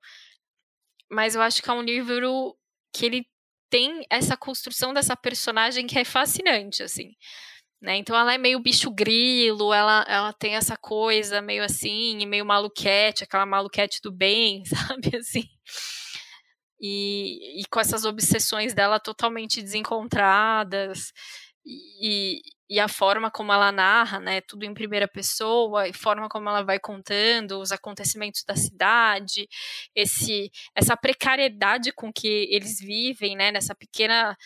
Mas 1.10 1.34
eu 1.34 1.42
acho 1.42 1.62
que 1.62 1.70
é 1.70 1.72
um 1.72 1.82
livro 1.82 2.56
que 2.92 3.06
ele 3.06 3.26
tem 3.70 4.04
essa 4.10 4.36
construção 4.36 4.92
dessa 4.94 5.16
personagem 5.16 5.86
que 5.86 5.98
é 5.98 6.04
fascinante, 6.04 6.82
assim. 6.82 7.12
Né? 7.80 7.96
Então 7.96 8.16
ela 8.16 8.32
é 8.34 8.38
meio 8.38 8.58
bicho 8.58 8.90
grilo, 8.90 9.72
ela, 9.72 10.04
ela 10.08 10.32
tem 10.32 10.56
essa 10.56 10.76
coisa 10.76 11.42
meio 11.42 11.62
assim, 11.62 12.26
meio 12.26 12.44
maluquete, 12.44 13.24
aquela 13.24 13.44
maluquete 13.46 14.00
do 14.02 14.10
bem, 14.10 14.64
sabe, 14.66 15.16
assim. 15.16 15.44
E, 16.80 17.60
e 17.60 17.64
com 17.70 17.80
essas 17.80 18.04
obsessões 18.04 18.74
dela 18.74 19.00
totalmente 19.00 19.62
desencontradas, 19.62 21.12
e, 21.66 22.42
e 22.70 22.80
a 22.80 22.88
forma 22.88 23.30
como 23.30 23.52
ela 23.52 23.72
narra, 23.72 24.20
né, 24.20 24.40
tudo 24.40 24.64
em 24.64 24.74
primeira 24.74 25.08
pessoa, 25.08 25.88
e 25.88 25.92
forma 25.92 26.28
como 26.28 26.48
ela 26.48 26.62
vai 26.62 26.78
contando 26.78 27.60
os 27.60 27.72
acontecimentos 27.72 28.44
da 28.44 28.56
cidade, 28.56 29.48
esse 29.94 30.50
essa 30.74 30.96
precariedade 30.96 31.92
com 31.92 32.12
que 32.12 32.48
eles 32.50 32.78
vivem, 32.78 33.36
né, 33.36 33.50
nessa 33.50 33.74
pequena, 33.74 34.36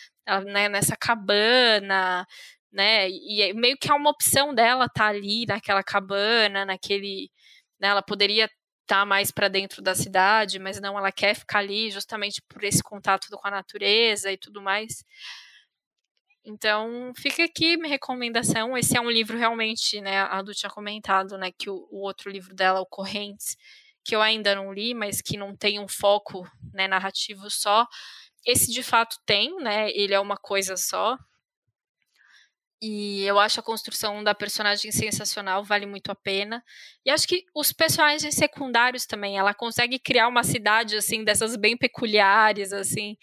né, 0.45 0.69
nessa 0.69 0.95
cabana, 0.97 2.25
né, 2.71 3.09
e 3.09 3.41
é 3.41 3.53
meio 3.53 3.77
que 3.77 3.91
é 3.91 3.93
uma 3.93 4.09
opção 4.09 4.53
dela 4.53 4.85
estar 4.85 5.05
tá 5.05 5.09
ali 5.09 5.45
naquela 5.47 5.83
cabana, 5.83 6.65
naquele, 6.65 7.29
né, 7.79 7.89
ela 7.89 8.01
poderia 8.03 8.45
estar 8.45 9.01
tá 9.01 9.05
mais 9.05 9.31
para 9.31 9.47
dentro 9.47 9.81
da 9.81 9.95
cidade, 9.95 10.59
mas 10.59 10.79
não, 10.81 10.97
ela 10.97 11.11
quer 11.11 11.35
ficar 11.35 11.59
ali 11.59 11.91
justamente 11.91 12.41
por 12.49 12.63
esse 12.63 12.83
contato 12.83 13.27
com 13.31 13.47
a 13.47 13.51
natureza 13.51 14.31
e 14.31 14.37
tudo 14.37 14.61
mais. 14.61 15.03
Então, 16.43 17.11
fica 17.15 17.43
aqui 17.43 17.77
minha 17.77 17.89
recomendação. 17.89 18.75
Esse 18.75 18.97
é 18.97 19.01
um 19.01 19.09
livro 19.09 19.37
realmente, 19.37 20.01
né? 20.01 20.19
A 20.21 20.39
Adu 20.39 20.53
tinha 20.53 20.69
comentado, 20.69 21.37
né? 21.37 21.51
Que 21.51 21.69
o, 21.69 21.87
o, 21.91 21.99
outro 22.01 22.31
livro 22.31 22.55
dela, 22.55 22.81
o 22.81 22.85
Correntes, 22.85 23.55
que 24.03 24.15
eu 24.15 24.21
ainda 24.21 24.55
não 24.55 24.73
li, 24.73 24.93
mas 24.93 25.21
que 25.21 25.37
não 25.37 25.55
tem 25.55 25.79
um 25.79 25.87
foco 25.87 26.49
né, 26.73 26.87
narrativo 26.87 27.49
só. 27.49 27.87
Esse 28.45 28.71
de 28.71 28.81
fato 28.81 29.17
tem, 29.25 29.55
né? 29.57 29.91
Ele 29.91 30.13
é 30.15 30.19
uma 30.19 30.35
coisa 30.35 30.75
só. 30.75 31.15
E 32.81 33.21
eu 33.25 33.37
acho 33.37 33.59
a 33.59 33.63
construção 33.63 34.23
da 34.23 34.33
personagem 34.33 34.91
sensacional, 34.91 35.63
vale 35.63 35.85
muito 35.85 36.11
a 36.11 36.15
pena. 36.15 36.63
E 37.05 37.11
acho 37.11 37.27
que 37.27 37.45
os 37.53 37.71
personagens 37.71 38.33
secundários 38.33 39.05
também, 39.05 39.37
ela 39.37 39.53
consegue 39.53 39.99
criar 39.99 40.27
uma 40.27 40.43
cidade 40.43 40.97
assim 40.97 41.23
dessas 41.23 41.55
bem 41.55 41.77
peculiares, 41.77 42.73
assim 42.73 43.15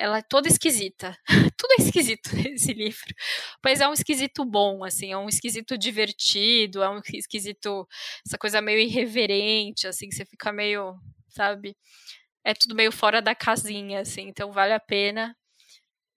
ela 0.00 0.18
é 0.18 0.22
toda 0.22 0.48
esquisita. 0.48 1.14
Tudo 1.56 1.72
é 1.78 1.82
esquisito 1.82 2.30
nesse 2.34 2.72
livro. 2.72 3.14
Mas 3.62 3.80
é 3.80 3.88
um 3.88 3.92
esquisito 3.92 4.44
bom, 4.44 4.82
assim, 4.82 5.12
é 5.12 5.16
um 5.18 5.28
esquisito 5.28 5.76
divertido, 5.76 6.82
é 6.82 6.88
um 6.88 7.00
esquisito, 7.12 7.86
essa 8.26 8.38
coisa 8.38 8.62
meio 8.62 8.80
irreverente, 8.80 9.86
assim, 9.86 10.08
que 10.08 10.14
você 10.14 10.24
fica 10.24 10.50
meio, 10.50 10.98
sabe? 11.28 11.76
É 12.42 12.54
tudo 12.54 12.74
meio 12.74 12.90
fora 12.90 13.20
da 13.20 13.34
casinha, 13.34 14.00
assim, 14.00 14.22
então 14.22 14.50
vale 14.50 14.72
a 14.72 14.80
pena. 14.80 15.36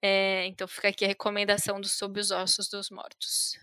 É, 0.02 0.46
então 0.48 0.68
fica 0.68 0.88
aqui 0.88 1.04
a 1.04 1.08
recomendação 1.10 1.80
do 1.80 1.88
Sob 1.88 2.20
os 2.20 2.32
Ossos 2.32 2.70
dos 2.70 2.90
Mortos. 2.90 3.58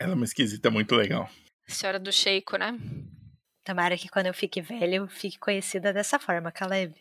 Ela 0.00 0.12
é 0.12 0.14
uma 0.14 0.24
esquisita 0.24 0.70
muito 0.70 0.94
legal. 0.94 1.28
Senhora 1.66 1.98
do 1.98 2.12
Sheiko, 2.12 2.56
né? 2.56 2.72
Tomara 3.64 3.96
que 3.96 4.08
quando 4.08 4.26
eu 4.26 4.34
fique 4.34 4.60
velha 4.60 4.96
eu 4.96 5.08
fique 5.08 5.38
conhecida 5.38 5.92
dessa 5.92 6.18
forma, 6.18 6.50
Caleb. 6.52 6.94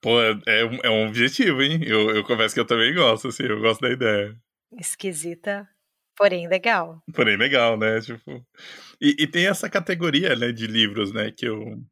Pô, 0.00 0.20
é, 0.20 0.38
é, 0.46 0.64
um, 0.64 0.78
é 0.84 0.90
um 0.90 1.06
objetivo, 1.08 1.62
hein? 1.62 1.80
Eu, 1.84 2.10
eu 2.10 2.24
confesso 2.24 2.54
que 2.54 2.60
eu 2.60 2.66
também 2.66 2.94
gosto, 2.94 3.28
assim, 3.28 3.44
eu 3.44 3.60
gosto 3.60 3.80
da 3.80 3.90
ideia. 3.90 4.36
Esquisita, 4.78 5.68
porém 6.16 6.48
legal. 6.48 7.02
Porém 7.14 7.36
legal, 7.36 7.76
né? 7.78 8.00
Tipo. 8.00 8.44
E, 9.00 9.16
e 9.18 9.26
tem 9.26 9.46
essa 9.46 9.68
categoria, 9.68 10.36
né, 10.36 10.52
de 10.52 10.66
livros, 10.66 11.12
né, 11.12 11.30
que 11.30 11.46
eu, 11.46 11.82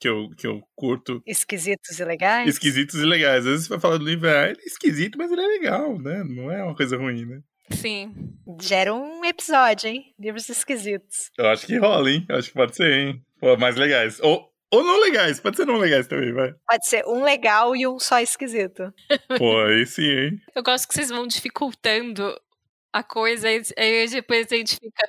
que 0.00 0.08
eu, 0.08 0.30
que 0.36 0.46
eu 0.46 0.62
curto. 0.74 1.22
Esquisitos 1.26 2.00
e 2.00 2.04
legais? 2.04 2.48
Esquisitos 2.48 3.00
e 3.00 3.04
legais. 3.04 3.40
Às 3.40 3.44
vezes 3.44 3.66
você 3.66 3.70
vai 3.70 3.80
falar 3.80 3.98
do 3.98 4.04
livro, 4.04 4.28
ah, 4.28 4.48
ele 4.48 4.60
é 4.60 4.66
esquisito, 4.66 5.18
mas 5.18 5.30
ele 5.30 5.42
é 5.42 5.46
legal, 5.46 5.98
né? 5.98 6.24
Não 6.24 6.50
é 6.50 6.64
uma 6.64 6.74
coisa 6.74 6.96
ruim, 6.96 7.26
né? 7.26 7.42
Sim. 7.70 8.12
Gera 8.60 8.92
um 8.92 9.24
episódio, 9.24 9.88
hein? 9.88 10.14
Livros 10.18 10.48
esquisitos. 10.48 11.30
Eu 11.38 11.48
acho 11.48 11.66
que 11.66 11.76
rola, 11.76 12.10
hein? 12.10 12.26
Eu 12.28 12.36
acho 12.36 12.48
que 12.48 12.54
pode 12.54 12.74
ser, 12.74 12.92
hein? 12.92 13.22
Pô, 13.38 13.56
mais 13.56 13.76
legais. 13.76 14.18
Ou, 14.20 14.49
ou 14.72 14.84
não 14.84 15.00
legais, 15.00 15.40
pode 15.40 15.56
ser 15.56 15.66
não 15.66 15.76
legais 15.76 16.06
também, 16.06 16.32
vai. 16.32 16.52
Pode 16.68 16.86
ser 16.86 17.04
um 17.06 17.22
legal 17.22 17.74
e 17.74 17.86
um 17.86 17.98
só 17.98 18.20
esquisito. 18.20 18.92
Pô, 19.38 19.60
aí 19.62 19.84
sim, 19.86 20.08
hein? 20.08 20.42
Eu 20.54 20.62
gosto 20.62 20.86
que 20.86 20.94
vocês 20.94 21.08
vão 21.08 21.26
dificultando 21.26 22.38
a 22.92 23.02
coisa, 23.02 23.48
aí 23.48 24.08
depois 24.08 24.46
a 24.50 24.56
gente 24.56 24.76
fica. 24.76 25.08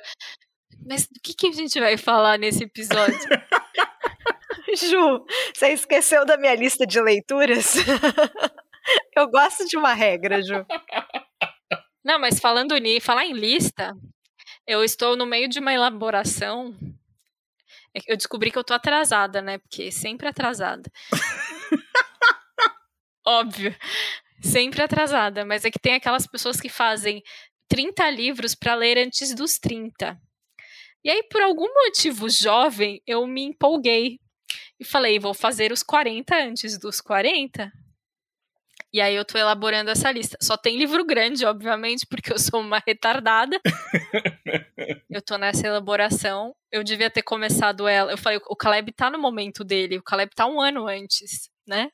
Mas 0.84 1.06
do 1.06 1.20
que, 1.22 1.34
que 1.34 1.46
a 1.48 1.52
gente 1.52 1.78
vai 1.78 1.96
falar 1.96 2.38
nesse 2.38 2.64
episódio? 2.64 3.18
Ju, 4.74 5.24
você 5.54 5.68
esqueceu 5.68 6.24
da 6.24 6.36
minha 6.36 6.54
lista 6.54 6.86
de 6.86 7.00
leituras? 7.00 7.74
Eu 9.16 9.28
gosto 9.28 9.64
de 9.66 9.76
uma 9.76 9.92
regra, 9.92 10.42
Ju. 10.42 10.66
Não, 12.04 12.18
mas 12.18 12.40
falando 12.40 12.76
nisso, 12.78 13.06
falar 13.06 13.24
em 13.24 13.32
lista, 13.32 13.94
eu 14.66 14.82
estou 14.82 15.16
no 15.16 15.24
meio 15.24 15.48
de 15.48 15.60
uma 15.60 15.72
elaboração. 15.72 16.74
É 17.94 18.00
eu 18.12 18.16
descobri 18.16 18.50
que 18.50 18.58
eu 18.58 18.64
tô 18.64 18.74
atrasada, 18.74 19.42
né? 19.42 19.58
Porque 19.58 19.90
sempre 19.92 20.28
atrasada. 20.28 20.90
Óbvio. 23.26 23.74
Sempre 24.42 24.82
atrasada, 24.82 25.44
mas 25.44 25.64
é 25.64 25.70
que 25.70 25.78
tem 25.78 25.94
aquelas 25.94 26.26
pessoas 26.26 26.60
que 26.60 26.68
fazem 26.68 27.22
30 27.68 28.10
livros 28.10 28.54
para 28.54 28.74
ler 28.74 28.98
antes 28.98 29.34
dos 29.34 29.58
30. 29.58 30.20
E 31.04 31.10
aí, 31.10 31.22
por 31.24 31.40
algum 31.40 31.66
motivo 31.72 32.28
jovem, 32.28 33.00
eu 33.06 33.26
me 33.26 33.42
empolguei 33.42 34.18
e 34.78 34.84
falei, 34.84 35.18
vou 35.18 35.34
fazer 35.34 35.72
os 35.72 35.82
40 35.82 36.36
antes 36.36 36.78
dos 36.78 37.00
40. 37.00 37.72
E 38.92 39.00
aí 39.00 39.14
eu 39.14 39.24
tô 39.24 39.38
elaborando 39.38 39.90
essa 39.90 40.12
lista. 40.12 40.36
Só 40.40 40.56
tem 40.56 40.76
livro 40.76 41.04
grande, 41.04 41.46
obviamente, 41.46 42.06
porque 42.06 42.30
eu 42.30 42.38
sou 42.38 42.60
uma 42.60 42.82
retardada. 42.86 43.58
eu 45.10 45.22
tô 45.22 45.38
nessa 45.38 45.66
elaboração. 45.66 46.54
Eu 46.70 46.84
devia 46.84 47.10
ter 47.10 47.22
começado 47.22 47.88
ela. 47.88 48.12
Eu 48.12 48.18
falei, 48.18 48.38
o 48.46 48.56
Caleb 48.56 48.92
tá 48.92 49.10
no 49.10 49.18
momento 49.18 49.64
dele. 49.64 49.96
O 49.96 50.02
Caleb 50.02 50.34
tá 50.34 50.46
um 50.46 50.60
ano 50.60 50.86
antes, 50.86 51.50
né? 51.66 51.90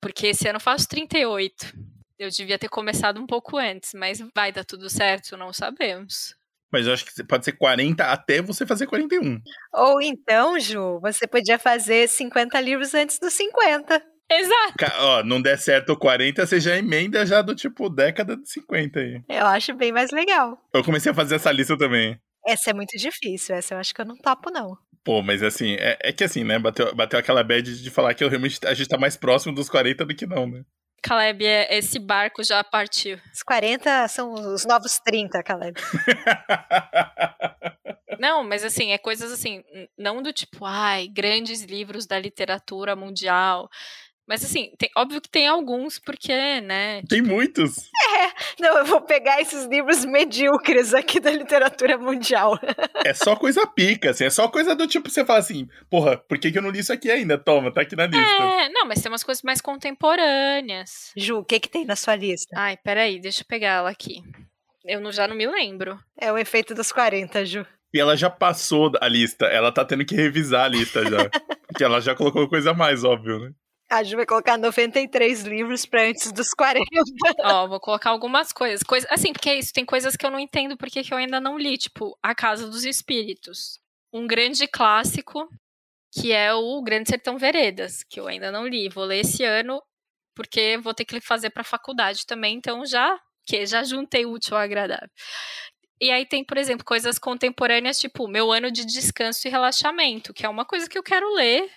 Porque 0.00 0.28
esse 0.28 0.48
ano 0.48 0.56
eu 0.56 0.60
faço 0.60 0.88
38. 0.88 1.72
Eu 2.18 2.28
devia 2.28 2.58
ter 2.58 2.68
começado 2.68 3.20
um 3.20 3.26
pouco 3.26 3.56
antes, 3.56 3.94
mas 3.94 4.20
vai 4.34 4.50
dar 4.50 4.64
tudo 4.64 4.90
certo? 4.90 5.36
Não 5.36 5.52
sabemos. 5.52 6.34
Mas 6.72 6.86
eu 6.86 6.92
acho 6.92 7.04
que 7.04 7.24
pode 7.24 7.44
ser 7.44 7.52
40 7.52 8.04
até 8.04 8.42
você 8.42 8.66
fazer 8.66 8.86
41. 8.86 9.40
Ou 9.72 10.02
então, 10.02 10.58
Ju, 10.58 10.98
você 11.00 11.26
podia 11.26 11.58
fazer 11.58 12.08
50 12.08 12.60
livros 12.60 12.92
antes 12.94 13.18
dos 13.20 13.32
50. 13.32 14.02
Exato. 14.30 14.74
Ó, 14.98 15.22
não 15.22 15.40
der 15.40 15.58
certo 15.58 15.92
o 15.92 15.96
40, 15.96 16.46
você 16.46 16.60
já 16.60 16.76
emenda 16.76 17.24
já 17.24 17.40
do 17.40 17.54
tipo 17.54 17.88
década 17.88 18.36
de 18.36 18.48
50 18.50 19.00
aí. 19.00 19.22
Eu 19.28 19.46
acho 19.46 19.74
bem 19.74 19.90
mais 19.90 20.10
legal. 20.10 20.58
Eu 20.72 20.84
comecei 20.84 21.10
a 21.10 21.14
fazer 21.14 21.36
essa 21.36 21.50
lista 21.50 21.78
também. 21.78 22.20
Essa 22.46 22.70
é 22.70 22.74
muito 22.74 22.96
difícil, 22.96 23.54
essa 23.54 23.74
eu 23.74 23.78
acho 23.78 23.94
que 23.94 24.00
eu 24.00 24.06
não 24.06 24.16
topo, 24.16 24.50
não. 24.50 24.76
Pô, 25.04 25.22
mas 25.22 25.42
assim, 25.42 25.76
é, 25.78 25.98
é 26.02 26.12
que 26.12 26.24
assim, 26.24 26.44
né? 26.44 26.58
Bateu, 26.58 26.94
bateu 26.94 27.18
aquela 27.18 27.42
bad 27.42 27.82
de 27.82 27.90
falar 27.90 28.14
que 28.14 28.22
eu, 28.22 28.28
realmente 28.28 28.58
a 28.66 28.74
gente 28.74 28.88
tá 28.88 28.98
mais 28.98 29.16
próximo 29.16 29.54
dos 29.54 29.68
40 29.68 30.04
do 30.04 30.14
que 30.14 30.26
não, 30.26 30.46
né? 30.46 30.62
Caleb, 31.02 31.44
é, 31.44 31.78
esse 31.78 31.98
barco 31.98 32.42
já 32.42 32.62
partiu. 32.64 33.18
Os 33.32 33.42
40 33.42 34.08
são 34.08 34.32
os 34.32 34.66
novos 34.66 34.98
30, 34.98 35.42
Caleb. 35.42 35.80
não, 38.18 38.42
mas 38.42 38.64
assim, 38.64 38.90
é 38.90 38.98
coisas 38.98 39.32
assim, 39.32 39.62
não 39.96 40.22
do 40.22 40.32
tipo, 40.32 40.64
ai, 40.64 41.08
grandes 41.08 41.62
livros 41.62 42.06
da 42.06 42.18
literatura 42.18 42.96
mundial. 42.96 43.70
Mas 44.28 44.44
assim, 44.44 44.70
tem, 44.76 44.90
óbvio 44.94 45.22
que 45.22 45.28
tem 45.28 45.48
alguns, 45.48 45.98
porque, 45.98 46.60
né? 46.60 47.00
Tem 47.08 47.22
tipo... 47.22 47.34
muitos. 47.34 47.88
É, 48.18 48.62
não, 48.62 48.78
eu 48.78 48.84
vou 48.84 49.00
pegar 49.00 49.40
esses 49.40 49.64
livros 49.64 50.04
medíocres 50.04 50.92
aqui 50.92 51.18
da 51.18 51.30
literatura 51.30 51.96
mundial. 51.96 52.58
É 53.04 53.14
só 53.14 53.34
coisa 53.34 53.66
pica, 53.66 54.10
assim, 54.10 54.24
é 54.24 54.30
só 54.30 54.46
coisa 54.48 54.74
do 54.74 54.86
tipo, 54.86 55.08
você 55.08 55.24
fala 55.24 55.38
assim, 55.38 55.66
porra, 55.88 56.18
por 56.18 56.38
que, 56.38 56.52
que 56.52 56.58
eu 56.58 56.62
não 56.62 56.70
li 56.70 56.80
isso 56.80 56.92
aqui 56.92 57.10
ainda? 57.10 57.38
Toma, 57.38 57.72
tá 57.72 57.80
aqui 57.80 57.96
na 57.96 58.06
lista. 58.06 58.42
É, 58.42 58.68
não, 58.68 58.86
mas 58.86 59.00
tem 59.00 59.10
umas 59.10 59.24
coisas 59.24 59.42
mais 59.42 59.62
contemporâneas. 59.62 61.12
Ju, 61.16 61.38
o 61.38 61.44
que 61.44 61.58
que 61.58 61.68
tem 61.70 61.86
na 61.86 61.96
sua 61.96 62.14
lista? 62.14 62.54
Ai, 62.54 62.76
peraí, 62.76 63.18
deixa 63.18 63.40
eu 63.40 63.46
pegar 63.46 63.78
ela 63.78 63.90
aqui. 63.90 64.22
Eu 64.84 65.00
não, 65.00 65.10
já 65.10 65.26
não 65.26 65.36
me 65.36 65.46
lembro. 65.46 65.98
É 66.20 66.30
o 66.30 66.36
efeito 66.36 66.74
dos 66.74 66.92
40, 66.92 67.46
Ju. 67.46 67.66
E 67.94 67.98
ela 67.98 68.16
já 68.16 68.28
passou 68.28 68.92
a 69.00 69.08
lista, 69.08 69.46
ela 69.46 69.72
tá 69.72 69.84
tendo 69.84 70.04
que 70.04 70.14
revisar 70.14 70.66
a 70.66 70.68
lista 70.68 71.02
já. 71.04 71.28
porque 71.68 71.84
ela 71.84 72.00
já 72.00 72.14
colocou 72.14 72.48
coisa 72.48 72.72
a 72.72 72.74
mais, 72.74 73.04
óbvio, 73.04 73.38
né? 73.38 73.52
A 73.90 74.02
Ju 74.02 74.16
vai 74.16 74.26
colocar 74.26 74.58
93 74.58 75.42
livros 75.44 75.86
para 75.86 76.02
antes 76.02 76.30
dos 76.30 76.50
40. 76.50 76.84
Ó, 77.44 77.66
vou 77.68 77.80
colocar 77.80 78.10
algumas 78.10 78.52
coisas. 78.52 78.82
Coisa, 78.82 79.06
assim, 79.10 79.32
porque 79.32 79.48
é 79.48 79.58
isso, 79.58 79.72
tem 79.72 79.84
coisas 79.84 80.14
que 80.14 80.26
eu 80.26 80.30
não 80.30 80.38
entendo 80.38 80.76
porque 80.76 81.02
que 81.02 81.12
eu 81.12 81.18
ainda 81.18 81.40
não 81.40 81.58
li, 81.58 81.78
tipo 81.78 82.16
A 82.22 82.34
Casa 82.34 82.68
dos 82.68 82.84
Espíritos. 82.84 83.80
Um 84.12 84.26
grande 84.26 84.66
clássico, 84.66 85.48
que 86.12 86.32
é 86.32 86.52
o 86.52 86.82
Grande 86.82 87.08
Sertão 87.08 87.38
Veredas, 87.38 88.02
que 88.02 88.20
eu 88.20 88.26
ainda 88.26 88.52
não 88.52 88.66
li. 88.66 88.88
Vou 88.88 89.04
ler 89.04 89.20
esse 89.20 89.42
ano, 89.42 89.82
porque 90.34 90.78
vou 90.78 90.92
ter 90.92 91.04
que 91.04 91.20
fazer 91.20 91.50
para 91.50 91.64
faculdade 91.64 92.26
também, 92.26 92.56
então 92.56 92.84
já 92.84 93.18
que 93.46 93.64
já 93.64 93.82
juntei 93.82 94.26
útil 94.26 94.56
ao 94.56 94.62
agradável. 94.62 95.08
E 96.00 96.10
aí 96.10 96.24
tem, 96.26 96.44
por 96.44 96.56
exemplo, 96.56 96.84
coisas 96.84 97.18
contemporâneas, 97.18 97.98
tipo 97.98 98.28
Meu 98.28 98.52
Ano 98.52 98.70
de 98.70 98.84
Descanso 98.84 99.48
e 99.48 99.50
Relaxamento, 99.50 100.32
que 100.32 100.46
é 100.46 100.48
uma 100.48 100.64
coisa 100.64 100.88
que 100.88 100.96
eu 100.96 101.02
quero 101.02 101.34
ler, 101.34 101.68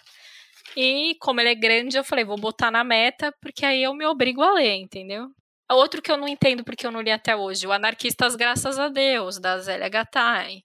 e 0.76 1.16
como 1.20 1.42
ele 1.42 1.50
é 1.50 1.56
grande, 1.56 1.98
eu 1.98 2.04
falei, 2.04 2.24
vou 2.24 2.38
botar 2.38 2.72
na 2.72 2.84
meta, 2.84 3.34
porque 3.42 3.66
aí 3.66 3.84
eu 3.84 3.94
me 3.94 4.06
obrigo 4.06 4.42
a 4.42 4.54
ler, 4.54 4.76
entendeu? 4.76 5.30
Outro 5.70 6.02
que 6.02 6.12
eu 6.12 6.18
não 6.18 6.28
entendo 6.28 6.64
porque 6.64 6.86
eu 6.86 6.92
não 6.92 7.02
li 7.02 7.12
até 7.12 7.36
hoje, 7.36 7.66
o 7.66 7.72
Anarquistas 7.72 8.36
Graças 8.36 8.78
a 8.78 8.90
Deus, 8.90 9.40
da 9.40 9.58
Zélia 9.60 9.88
Gattai. 9.90 10.64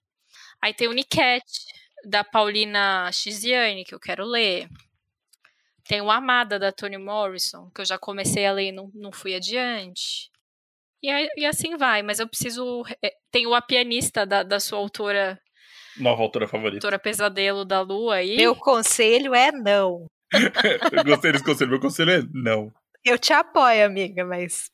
Aí 0.61 0.73
tem 0.73 0.87
o 0.87 0.93
Niquete, 0.93 1.65
da 2.05 2.23
Paulina 2.23 3.09
Xiziane, 3.11 3.85
que 3.85 3.95
eu 3.95 3.99
quero 3.99 4.25
ler. 4.25 4.67
Tem 5.87 6.01
o 6.01 6.11
Amada, 6.11 6.59
da 6.59 6.71
Toni 6.71 6.97
Morrison, 6.97 7.69
que 7.73 7.81
eu 7.81 7.85
já 7.85 7.97
comecei 7.97 8.45
a 8.45 8.51
ler 8.51 8.69
e 8.69 8.71
não, 8.71 8.91
não 8.93 9.11
fui 9.11 9.33
adiante. 9.33 10.29
E, 11.01 11.09
e 11.41 11.45
assim 11.45 11.77
vai, 11.77 12.01
mas 12.01 12.19
eu 12.19 12.27
preciso. 12.27 12.83
Eh, 13.01 13.15
tem 13.31 13.47
o 13.47 13.53
A 13.53 13.61
Pianista, 13.61 14.25
da, 14.25 14.43
da 14.43 14.59
sua 14.59 14.79
autora 14.79 15.39
Nova 15.99 16.21
autora 16.21 16.47
favorita. 16.47 16.77
Autora 16.77 16.99
Pesadelo 16.99 17.65
da 17.65 17.81
Lua 17.81 18.15
aí. 18.15 18.35
Meu 18.37 18.55
conselho 18.55 19.33
é 19.33 19.51
não. 19.51 20.05
eu 20.91 21.03
gostei 21.03 21.31
desse 21.31 21.43
conselho. 21.43 21.71
Meu 21.71 21.79
conselho 21.79 22.11
é 22.11 22.21
não. 22.33 22.71
Eu 23.05 23.17
te 23.17 23.31
apoio, 23.33 23.85
amiga, 23.85 24.25
mas 24.25 24.69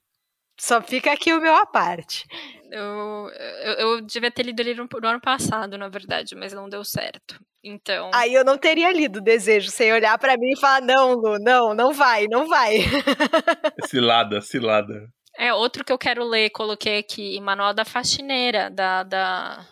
só 0.59 0.81
fica 0.81 1.11
aqui 1.11 1.33
o 1.33 1.41
meu 1.41 1.55
à 1.55 1.65
parte. 1.65 2.25
Eu, 2.71 3.29
eu, 3.63 3.73
eu 3.73 4.01
devia 4.01 4.31
ter 4.31 4.43
lido 4.43 4.59
ele 4.59 4.75
no, 4.75 4.87
no, 4.91 5.07
ano 5.07 5.21
passado, 5.21 5.77
na 5.77 5.89
verdade, 5.89 6.35
mas 6.35 6.53
não 6.53 6.69
deu 6.69 6.83
certo. 6.83 7.39
Então. 7.63 8.11
Aí 8.13 8.33
eu 8.33 8.43
não 8.43 8.57
teria 8.57 8.91
lido 8.91 9.17
o 9.17 9.23
desejo 9.23 9.69
sem 9.71 9.93
olhar 9.93 10.17
para 10.17 10.37
mim 10.37 10.51
e 10.51 10.59
falar: 10.59 10.81
não, 10.81 11.13
Lu, 11.13 11.37
não, 11.39 11.73
não 11.73 11.93
vai, 11.93 12.27
não 12.27 12.47
vai. 12.47 12.77
cilada, 13.87 14.41
cilada. 14.41 15.07
É, 15.37 15.53
outro 15.53 15.83
que 15.83 15.91
eu 15.91 15.97
quero 15.97 16.23
ler, 16.23 16.51
coloquei 16.51 16.99
aqui, 16.99 17.39
Manual 17.39 17.73
da 17.73 17.83
Faxineira, 17.83 18.69
da, 18.69 19.03
da 19.03 19.65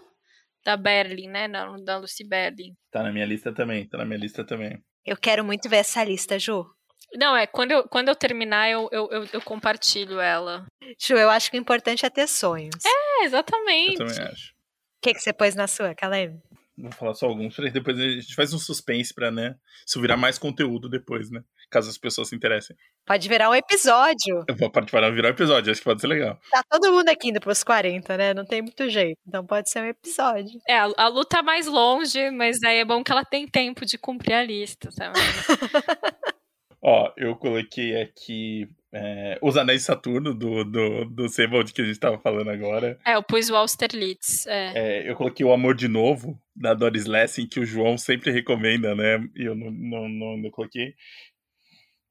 da 0.63 0.77
Berlin, 0.77 1.27
né? 1.27 1.47
Da, 1.47 1.75
da 1.77 1.97
Lucy 1.97 2.27
Berlin. 2.27 2.73
Tá 2.91 3.03
na 3.03 3.11
minha 3.11 3.25
lista 3.25 3.53
também, 3.53 3.87
tá 3.87 3.97
na 3.97 4.05
minha 4.05 4.19
lista 4.19 4.43
também. 4.43 4.81
Eu 5.05 5.17
quero 5.17 5.43
muito 5.43 5.67
ver 5.67 5.77
essa 5.77 6.03
lista, 6.03 6.37
Ju. 6.37 6.65
Não, 7.15 7.35
é, 7.35 7.45
quando 7.45 7.71
eu, 7.71 7.83
quando 7.89 8.07
eu 8.07 8.15
terminar, 8.15 8.69
eu, 8.69 8.87
eu, 8.91 9.09
eu, 9.11 9.27
eu 9.33 9.41
compartilho 9.41 10.19
ela. 10.19 10.65
Ju, 10.99 11.15
eu 11.15 11.29
acho 11.29 11.51
que 11.51 11.57
o 11.57 11.59
importante 11.59 12.05
é 12.05 12.09
ter 12.09 12.27
sonhos. 12.27 12.75
É, 12.85 13.25
exatamente. 13.25 14.01
Eu 14.01 14.07
também 14.07 14.27
acho. 14.27 14.51
O 14.51 15.01
que, 15.01 15.13
que 15.13 15.19
você 15.19 15.33
pôs 15.33 15.55
na 15.55 15.67
sua, 15.67 15.95
Caleb? 15.95 16.39
Vou 16.77 16.91
falar 16.91 17.13
só 17.13 17.27
alguns, 17.27 17.55
depois 17.73 17.99
a 17.99 18.01
gente 18.01 18.33
faz 18.33 18.53
um 18.53 18.59
suspense 18.59 19.13
pra, 19.13 19.29
né, 19.29 19.55
isso 19.85 20.01
virar 20.01 20.17
mais 20.17 20.39
conteúdo 20.39 20.89
depois, 20.89 21.29
né? 21.29 21.43
Caso 21.71 21.89
as 21.89 21.97
pessoas 21.97 22.29
se 22.29 22.35
interessem. 22.35 22.75
Pode 23.05 23.27
virar 23.27 23.49
um 23.49 23.55
episódio. 23.55 24.43
Eu 24.47 24.55
vou 24.55 24.69
participar, 24.69 25.09
virar 25.11 25.29
um 25.29 25.31
episódio, 25.31 25.71
acho 25.71 25.81
que 25.81 25.85
pode 25.85 26.01
ser 26.01 26.07
legal. 26.07 26.39
Tá 26.51 26.63
todo 26.69 26.91
mundo 26.91 27.09
aqui 27.09 27.29
indo 27.29 27.39
pros 27.39 27.63
40, 27.63 28.17
né? 28.17 28.33
Não 28.33 28.45
tem 28.45 28.61
muito 28.61 28.89
jeito. 28.89 29.17
Então 29.27 29.45
pode 29.45 29.69
ser 29.69 29.81
um 29.81 29.87
episódio. 29.87 30.59
É, 30.67 30.77
a, 30.77 30.89
a 30.97 31.07
luta 31.07 31.37
tá 31.37 31.43
mais 31.43 31.65
longe, 31.65 32.29
mas 32.31 32.61
aí 32.63 32.79
é 32.79 32.85
bom 32.85 33.03
que 33.03 33.11
ela 33.11 33.23
tem 33.23 33.47
tempo 33.47 33.85
de 33.85 33.97
cumprir 33.97 34.33
a 34.33 34.43
lista 34.43 34.89
também. 34.95 35.21
Ó, 36.83 37.11
eu 37.15 37.35
coloquei 37.35 38.01
aqui 38.01 38.67
é, 38.91 39.37
Os 39.41 39.55
Anéis 39.55 39.81
de 39.81 39.85
Saturno, 39.85 40.33
do, 40.33 40.63
do, 40.63 41.05
do 41.05 41.29
Sebald 41.29 41.71
que 41.71 41.81
a 41.81 41.85
gente 41.85 41.99
tava 41.99 42.17
falando 42.17 42.49
agora. 42.49 42.97
É, 43.05 43.15
eu 43.15 43.23
pus 43.23 43.49
o 43.49 43.55
Austerlitz. 43.55 44.47
É. 44.47 44.71
É, 44.75 45.09
eu 45.09 45.15
coloquei 45.15 45.45
O 45.45 45.53
Amor 45.53 45.75
de 45.75 45.87
Novo, 45.87 46.39
da 46.55 46.73
Doris 46.73 47.05
Lessing, 47.05 47.47
que 47.47 47.59
o 47.59 47.65
João 47.65 47.97
sempre 47.97 48.31
recomenda, 48.31 48.95
né? 48.95 49.23
E 49.35 49.45
eu 49.45 49.55
não, 49.55 49.71
não, 49.71 50.09
não, 50.09 50.37
não 50.37 50.49
coloquei. 50.49 50.95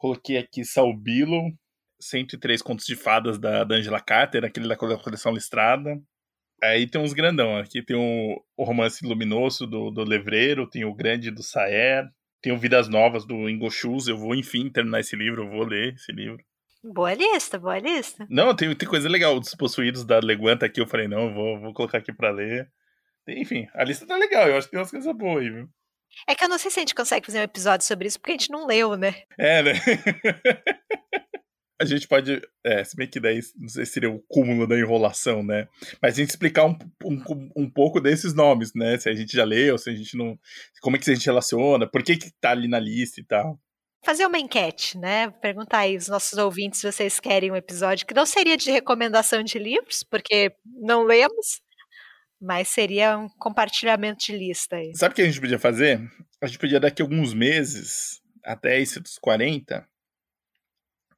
Coloquei 0.00 0.38
aqui 0.38 0.64
Salbilo, 0.64 1.52
103 2.00 2.62
Contos 2.62 2.86
de 2.86 2.96
Fadas 2.96 3.38
da, 3.38 3.64
da 3.64 3.74
Angela 3.74 4.00
Carter, 4.00 4.46
aquele 4.46 4.66
da 4.66 4.74
coleção 4.74 5.30
listrada. 5.30 6.00
Aí 6.62 6.88
tem 6.88 6.98
uns 6.98 7.12
grandão. 7.12 7.58
Aqui 7.58 7.82
tem 7.82 7.94
o, 7.94 8.42
o 8.56 8.64
Romance 8.64 9.06
Luminoso 9.06 9.66
do, 9.66 9.90
do 9.90 10.02
Levreiro, 10.02 10.66
tem 10.66 10.86
o 10.86 10.94
Grande 10.94 11.30
do 11.30 11.42
Saer, 11.42 12.08
tem 12.40 12.50
o 12.50 12.56
Vidas 12.56 12.88
Novas 12.88 13.26
do 13.26 13.46
Ingoshus. 13.46 14.08
Eu 14.08 14.16
vou, 14.16 14.34
enfim, 14.34 14.70
terminar 14.70 15.00
esse 15.00 15.14
livro, 15.14 15.44
eu 15.44 15.50
vou 15.50 15.66
ler 15.66 15.92
esse 15.92 16.10
livro. 16.12 16.42
Boa 16.82 17.12
lista, 17.12 17.58
boa 17.58 17.78
lista. 17.78 18.26
Não, 18.30 18.56
tem, 18.56 18.74
tem 18.74 18.88
coisa 18.88 19.06
legal. 19.06 19.38
Dos 19.38 19.54
Possuídos 19.54 20.02
da 20.02 20.18
Leguanta 20.18 20.64
aqui, 20.64 20.80
eu 20.80 20.86
falei, 20.86 21.08
não, 21.08 21.34
vou, 21.34 21.60
vou 21.60 21.74
colocar 21.74 21.98
aqui 21.98 22.10
pra 22.10 22.30
ler. 22.30 22.72
Enfim, 23.28 23.68
a 23.74 23.84
lista 23.84 24.06
tá 24.06 24.16
legal, 24.16 24.48
eu 24.48 24.56
acho 24.56 24.66
que 24.66 24.70
tem 24.70 24.80
umas 24.80 24.90
coisas 24.90 25.14
boas 25.14 25.42
aí, 25.42 25.50
viu? 25.50 25.68
É 26.28 26.34
que 26.34 26.44
eu 26.44 26.48
não 26.48 26.58
sei 26.58 26.70
se 26.70 26.78
a 26.78 26.82
gente 26.82 26.94
consegue 26.94 27.26
fazer 27.26 27.40
um 27.40 27.44
episódio 27.44 27.86
sobre 27.86 28.08
isso, 28.08 28.18
porque 28.18 28.32
a 28.32 28.34
gente 28.36 28.50
não 28.50 28.66
leu, 28.66 28.96
né? 28.96 29.14
É, 29.38 29.62
né? 29.62 29.72
a 31.80 31.84
gente 31.86 32.06
pode. 32.06 32.42
É, 32.62 32.84
se 32.84 32.94
bem 32.94 33.08
que 33.08 33.18
daí 33.18 33.40
não 33.56 33.68
sei 33.68 33.86
se 33.86 33.92
seria 33.92 34.10
o 34.10 34.22
cúmulo 34.28 34.66
da 34.66 34.78
enrolação, 34.78 35.42
né? 35.42 35.66
Mas 36.00 36.14
a 36.14 36.16
gente 36.16 36.28
explicar 36.28 36.66
um, 36.66 36.76
um, 37.02 37.50
um 37.56 37.70
pouco 37.70 38.00
desses 38.00 38.34
nomes, 38.34 38.74
né? 38.74 38.98
Se 38.98 39.08
a 39.08 39.14
gente 39.14 39.34
já 39.34 39.44
leu, 39.44 39.78
se 39.78 39.88
a 39.88 39.94
gente 39.94 40.14
não. 40.14 40.38
Como 40.82 40.96
é 40.96 40.98
que 40.98 41.10
a 41.10 41.14
gente 41.14 41.24
relaciona, 41.24 41.90
por 41.90 42.02
que, 42.02 42.18
que 42.18 42.30
tá 42.38 42.50
ali 42.50 42.68
na 42.68 42.78
lista 42.78 43.18
e 43.18 43.24
tal. 43.24 43.58
Fazer 44.04 44.26
uma 44.26 44.38
enquete, 44.38 44.98
né? 44.98 45.30
Perguntar 45.30 45.80
aí 45.80 45.96
os 45.96 46.08
nossos 46.08 46.38
ouvintes 46.38 46.80
se 46.80 46.90
vocês 46.90 47.18
querem 47.18 47.50
um 47.50 47.56
episódio 47.56 48.06
que 48.06 48.14
não 48.14 48.26
seria 48.26 48.56
de 48.56 48.70
recomendação 48.70 49.42
de 49.42 49.58
livros, 49.58 50.02
porque 50.02 50.52
não 50.82 51.02
lemos, 51.02 51.60
mas 52.40 52.68
seria 52.68 53.18
um 53.18 53.28
compartilhamento 53.28 54.24
de 54.24 54.36
lista 54.36 54.76
aí. 54.76 54.92
Sabe 54.94 55.12
o 55.12 55.16
que 55.16 55.22
a 55.22 55.26
gente 55.26 55.40
podia 55.40 55.58
fazer? 55.58 56.00
A 56.40 56.46
gente 56.46 56.58
podia 56.58 56.80
daqui 56.80 57.02
a 57.02 57.04
alguns 57.04 57.34
meses, 57.34 58.20
até 58.42 58.80
esse 58.80 58.98
dos 58.98 59.18
40, 59.18 59.86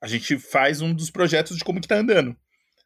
a 0.00 0.06
gente 0.08 0.36
faz 0.38 0.80
um 0.80 0.92
dos 0.92 1.10
projetos 1.10 1.56
de 1.56 1.64
como 1.64 1.80
que 1.80 1.86
tá 1.86 1.96
andando. 1.96 2.36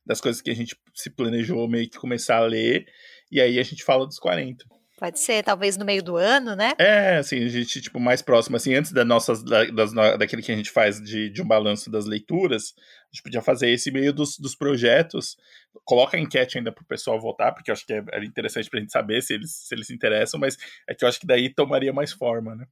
Das 0.04 0.20
coisas 0.20 0.42
que 0.42 0.50
a 0.50 0.54
gente 0.54 0.76
se 0.94 1.08
planejou 1.10 1.66
meio 1.66 1.88
que 1.88 1.98
começar 1.98 2.36
a 2.36 2.46
ler, 2.46 2.86
e 3.30 3.40
aí 3.40 3.58
a 3.58 3.62
gente 3.62 3.82
fala 3.82 4.06
dos 4.06 4.18
40. 4.18 4.64
Pode 4.96 5.20
ser, 5.20 5.44
talvez 5.44 5.76
no 5.76 5.84
meio 5.84 6.02
do 6.02 6.16
ano, 6.16 6.56
né? 6.56 6.72
É, 6.78 7.18
assim, 7.18 7.44
a 7.44 7.48
gente, 7.48 7.82
tipo, 7.82 8.00
mais 8.00 8.22
próximo, 8.22 8.56
assim, 8.56 8.74
antes 8.74 8.92
das 8.92 9.06
nossas, 9.06 9.42
da, 9.42 9.64
das, 9.66 9.92
daquele 9.92 10.40
que 10.40 10.50
a 10.50 10.56
gente 10.56 10.70
faz 10.70 10.98
de, 10.98 11.28
de 11.28 11.42
um 11.42 11.46
balanço 11.46 11.90
das 11.90 12.06
leituras, 12.06 12.72
a 12.78 13.14
gente 13.14 13.22
podia 13.22 13.42
fazer 13.42 13.68
esse 13.68 13.90
meio 13.90 14.10
dos, 14.10 14.38
dos 14.38 14.54
projetos. 14.54 15.36
Coloca 15.84 16.16
a 16.16 16.20
enquete 16.20 16.56
ainda 16.56 16.72
pro 16.72 16.84
pessoal 16.86 17.20
votar, 17.20 17.52
porque 17.52 17.70
eu 17.70 17.74
acho 17.74 17.84
que 17.84 17.92
é, 17.92 18.02
é 18.12 18.24
interessante 18.24 18.70
pra 18.70 18.80
gente 18.80 18.90
saber 18.90 19.20
se 19.20 19.34
eles, 19.34 19.54
se 19.54 19.74
eles 19.74 19.86
se 19.86 19.94
interessam, 19.94 20.40
mas 20.40 20.56
é 20.88 20.94
que 20.94 21.04
eu 21.04 21.08
acho 21.08 21.20
que 21.20 21.26
daí 21.26 21.52
tomaria 21.52 21.92
mais 21.92 22.12
forma, 22.12 22.56
né? 22.56 22.66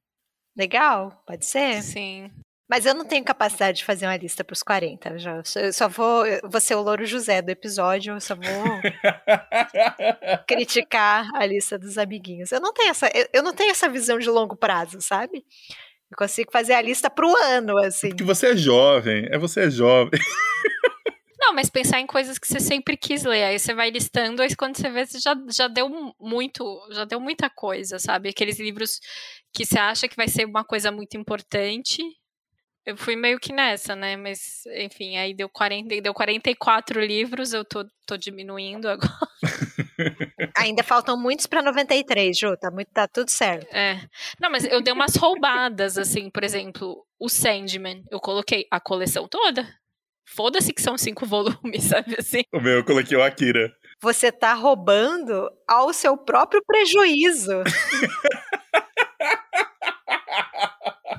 Legal, 0.57 1.21
pode 1.27 1.45
ser? 1.45 1.83
Sim. 1.83 2.31
Mas 2.67 2.85
eu 2.85 2.95
não 2.95 3.05
tenho 3.05 3.23
capacidade 3.23 3.77
de 3.77 3.85
fazer 3.85 4.07
uma 4.07 4.17
lista 4.17 4.43
para 4.43 4.53
os 4.53 4.63
40. 4.63 5.19
Já. 5.19 5.41
Eu 5.55 5.71
só 5.71 5.87
vou, 5.87 6.25
eu 6.25 6.49
vou 6.49 6.59
ser 6.59 6.75
o 6.75 6.81
Louro 6.81 7.05
José 7.05 7.41
do 7.41 7.51
episódio, 7.51 8.15
eu 8.15 8.21
só 8.21 8.35
vou 8.35 8.43
criticar 10.47 11.29
a 11.35 11.45
lista 11.45 11.77
dos 11.77 11.97
amiguinhos. 11.97 12.51
Eu 12.51 12.59
não 12.59 12.73
tenho 12.73 12.89
essa, 12.89 13.07
eu, 13.13 13.27
eu, 13.33 13.43
não 13.43 13.53
tenho 13.53 13.69
essa 13.69 13.87
visão 13.87 14.17
de 14.17 14.29
longo 14.29 14.55
prazo, 14.55 14.99
sabe? 14.99 15.45
Eu 16.09 16.17
consigo 16.17 16.51
fazer 16.51 16.73
a 16.73 16.81
lista 16.81 17.07
para 17.07 17.27
o 17.27 17.35
ano, 17.35 17.77
assim. 17.77 18.09
Porque 18.09 18.23
você 18.23 18.53
é 18.53 18.57
jovem, 18.57 19.27
é 19.29 19.37
você 19.37 19.61
é 19.61 19.69
jovem. 19.69 20.19
Não, 21.39 21.53
mas 21.53 21.69
pensar 21.69 21.99
em 21.99 22.07
coisas 22.07 22.39
que 22.39 22.47
você 22.47 22.59
sempre 22.59 22.97
quis 22.97 23.23
ler. 23.23 23.43
Aí 23.43 23.59
você 23.59 23.75
vai 23.75 23.91
listando, 23.91 24.41
aí 24.41 24.55
quando 24.55 24.77
você 24.77 24.89
vê, 24.89 25.05
você 25.05 25.19
já, 25.19 25.35
já 25.51 25.67
deu 25.67 25.87
muito, 26.19 26.63
já 26.91 27.05
deu 27.05 27.19
muita 27.19 27.47
coisa, 27.51 27.99
sabe? 27.99 28.29
Aqueles 28.29 28.59
livros 28.59 28.99
que 29.53 29.63
você 29.63 29.77
acha 29.77 30.07
que 30.07 30.15
vai 30.15 30.27
ser 30.27 30.45
uma 30.45 30.63
coisa 30.63 30.91
muito 30.91 31.15
importante, 31.15 32.01
eu 32.85 32.95
fui 32.95 33.15
meio 33.15 33.39
que 33.39 33.51
nessa, 33.51 33.95
né? 33.95 34.15
Mas, 34.15 34.63
enfim, 34.77 35.17
aí 35.17 35.33
deu, 35.33 35.49
40, 35.49 36.01
deu 36.01 36.13
44 36.13 37.01
livros, 37.01 37.51
eu 37.51 37.65
tô, 37.65 37.85
tô 38.05 38.15
diminuindo 38.15 38.87
agora. 38.89 39.11
Ainda 40.55 40.83
faltam 40.83 41.17
muitos 41.19 41.47
para 41.47 41.63
93, 41.63 42.37
Ju, 42.37 42.55
tá, 42.57 42.69
muito, 42.69 42.91
tá 42.91 43.07
tudo 43.07 43.29
certo. 43.29 43.73
É. 43.75 43.99
Não, 44.39 44.51
mas 44.51 44.65
eu 44.65 44.81
dei 44.81 44.93
umas 44.93 45.15
roubadas, 45.15 45.97
assim, 45.97 46.29
por 46.29 46.43
exemplo, 46.43 47.03
o 47.19 47.27
Sandman, 47.27 48.03
eu 48.11 48.19
coloquei 48.19 48.67
a 48.69 48.79
coleção 48.79 49.27
toda. 49.27 49.67
Foda-se 50.27 50.73
que 50.73 50.81
são 50.81 50.97
cinco 50.97 51.25
volumes, 51.27 51.85
sabe 51.85 52.15
assim? 52.19 52.41
O 52.53 52.59
meu, 52.59 52.73
eu 52.73 52.85
coloquei 52.85 53.17
o 53.17 53.23
Akira. 53.23 53.71
Você 54.01 54.31
tá 54.31 54.53
roubando 54.53 55.49
ao 55.67 55.93
seu 55.93 56.17
próprio 56.17 56.61
prejuízo. 56.65 57.63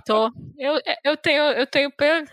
Tô. 0.07 0.31
Eu, 0.57 0.79
eu 1.05 1.17
tenho, 1.17 1.43
eu 1.43 1.67
tenho 1.67 1.91
plena 1.91 2.25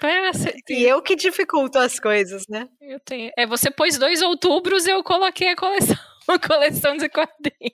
E 0.69 0.83
eu 0.83 1.01
que 1.01 1.15
dificulto 1.15 1.79
as 1.79 1.99
coisas, 1.99 2.45
né? 2.47 2.69
Eu 2.79 2.99
tenho. 2.99 3.31
É, 3.35 3.47
você 3.47 3.71
pôs 3.71 3.97
dois 3.97 4.21
outubros, 4.21 4.85
eu 4.85 5.03
coloquei 5.03 5.49
a 5.49 5.55
coleção, 5.55 5.97
a 6.29 6.37
coleção 6.37 6.95
de 6.95 7.09
quadrinhos. 7.09 7.73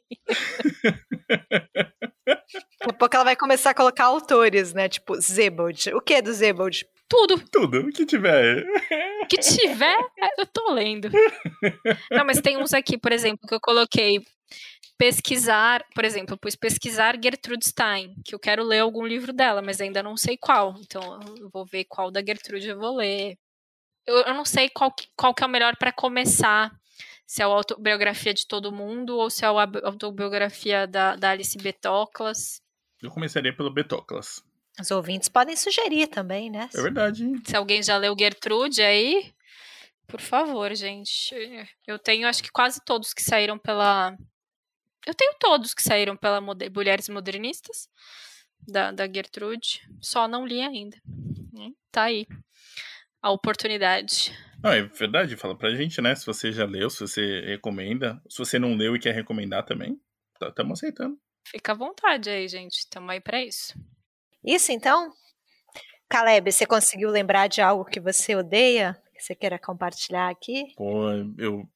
Daqui 2.26 2.89
a 2.89 2.93
pouco 2.93 3.13
ela 3.13 3.26
vai 3.26 3.35
começar 3.35 3.71
a 3.71 3.73
colocar 3.73 4.05
autores, 4.05 4.73
né? 4.73 4.88
Tipo, 4.88 5.19
Zebold. 5.19 5.93
O 5.93 5.99
que 5.99 6.13
é 6.13 6.21
do 6.21 6.31
Zebold? 6.31 6.85
Tudo. 7.09 7.43
Tudo, 7.51 7.81
o 7.81 7.91
que 7.91 8.05
tiver. 8.05 8.65
O 9.21 9.27
que 9.27 9.38
tiver, 9.38 9.97
eu 10.38 10.45
tô 10.45 10.71
lendo. 10.71 11.09
Não, 12.09 12.23
mas 12.23 12.39
tem 12.39 12.57
uns 12.57 12.73
aqui, 12.73 12.97
por 12.97 13.11
exemplo, 13.11 13.45
que 13.45 13.53
eu 13.53 13.59
coloquei 13.59 14.21
pesquisar, 14.99 15.85
por 15.95 16.03
exemplo, 16.03 16.34
eu 16.34 16.38
pus 16.38 16.57
pesquisar 16.57 17.17
Gertrude 17.23 17.65
Stein, 17.65 18.13
que 18.26 18.35
eu 18.35 18.39
quero 18.39 18.65
ler 18.65 18.80
algum 18.80 19.07
livro 19.07 19.31
dela, 19.31 19.61
mas 19.61 19.80
ainda 19.80 20.03
não 20.03 20.17
sei 20.17 20.38
qual. 20.38 20.76
Então 20.81 21.21
eu 21.38 21.49
vou 21.49 21.65
ver 21.65 21.85
qual 21.85 22.11
da 22.11 22.21
Gertrude 22.21 22.67
eu 22.67 22.77
vou 22.77 22.97
ler. 22.97 23.38
Eu, 24.05 24.17
eu 24.17 24.34
não 24.34 24.43
sei 24.43 24.67
qual, 24.67 24.93
qual 25.15 25.34
que 25.34 25.41
é 25.41 25.47
o 25.47 25.49
melhor 25.49 25.77
para 25.77 25.93
começar. 25.93 26.77
Se 27.26 27.41
é 27.41 27.45
a 27.45 27.47
autobiografia 27.47 28.34
de 28.34 28.45
todo 28.45 28.73
mundo 28.73 29.15
ou 29.17 29.30
se 29.30 29.45
é 29.45 29.47
a 29.47 29.51
autobiografia 29.84 30.85
da, 30.85 31.15
da 31.15 31.30
Alice 31.30 31.57
Betoclas. 31.57 32.61
Eu 33.01 33.09
começaria 33.09 33.55
pelo 33.55 33.71
Betoclas. 33.71 34.43
Os 34.81 34.91
ouvintes 34.91 35.30
podem 35.30 35.55
sugerir 35.55 36.07
também, 36.07 36.49
né? 36.49 36.67
É 36.76 36.81
verdade. 36.81 37.23
Se 37.45 37.55
alguém 37.55 37.81
já 37.81 37.95
leu 37.95 38.15
Gertrude 38.19 38.81
aí, 38.81 39.31
por 40.07 40.19
favor, 40.19 40.76
gente. 40.76 41.34
Eu 41.88 41.97
tenho, 41.97 42.27
acho 42.27 42.43
que 42.43 42.51
quase 42.51 42.84
todos 42.84 43.13
que 43.13 43.21
saíram 43.21 43.57
pela 43.57 44.17
eu 45.10 45.15
tenho 45.15 45.34
todos 45.40 45.73
que 45.73 45.81
saíram 45.81 46.15
pela 46.15 46.40
Moder 46.40 46.72
Mulheres 46.72 47.10
Modernistas, 47.10 47.90
da, 48.68 48.91
da 48.91 49.11
Gertrude. 49.11 49.81
Só 49.99 50.27
não 50.27 50.45
li 50.45 50.61
ainda. 50.61 50.98
Hum, 51.07 51.73
tá 51.91 52.03
aí. 52.03 52.27
A 53.22 53.31
oportunidade. 53.31 54.31
Não, 54.64 54.72
é 54.72 54.84
verdade, 54.84 55.36
fala 55.36 55.57
pra 55.57 55.73
gente, 55.73 55.99
né? 55.99 56.14
Se 56.14 56.26
você 56.26 56.52
já 56.52 56.65
leu, 56.65 56.90
se 56.90 56.99
você 56.99 57.41
recomenda. 57.41 58.22
Se 58.30 58.38
você 58.38 58.60
não 58.60 58.76
leu 58.76 58.95
e 58.95 58.99
quer 58.99 59.15
recomendar 59.15 59.65
também, 59.65 59.99
estamos 60.34 60.80
tá, 60.80 60.86
aceitando. 60.86 61.18
Fica 61.48 61.72
à 61.72 61.76
vontade 61.76 62.30
aí, 62.30 62.48
gente. 62.48 62.77
Estamos 62.77 63.10
aí 63.10 63.19
pra 63.19 63.44
isso. 63.44 63.73
Isso, 64.45 64.72
então? 64.72 65.11
Caleb, 66.07 66.52
você 66.52 66.68
conseguiu 66.68 67.10
lembrar 67.10 67.48
de 67.48 67.61
algo 67.61 67.84
que 67.84 67.99
você 67.99 68.36
odeia? 68.36 68.95
Que 69.15 69.23
você 69.23 69.34
queira 69.34 69.57
compartilhar 69.57 70.30
aqui? 70.30 70.65
Pô, 70.76 71.10
eu 71.38 71.68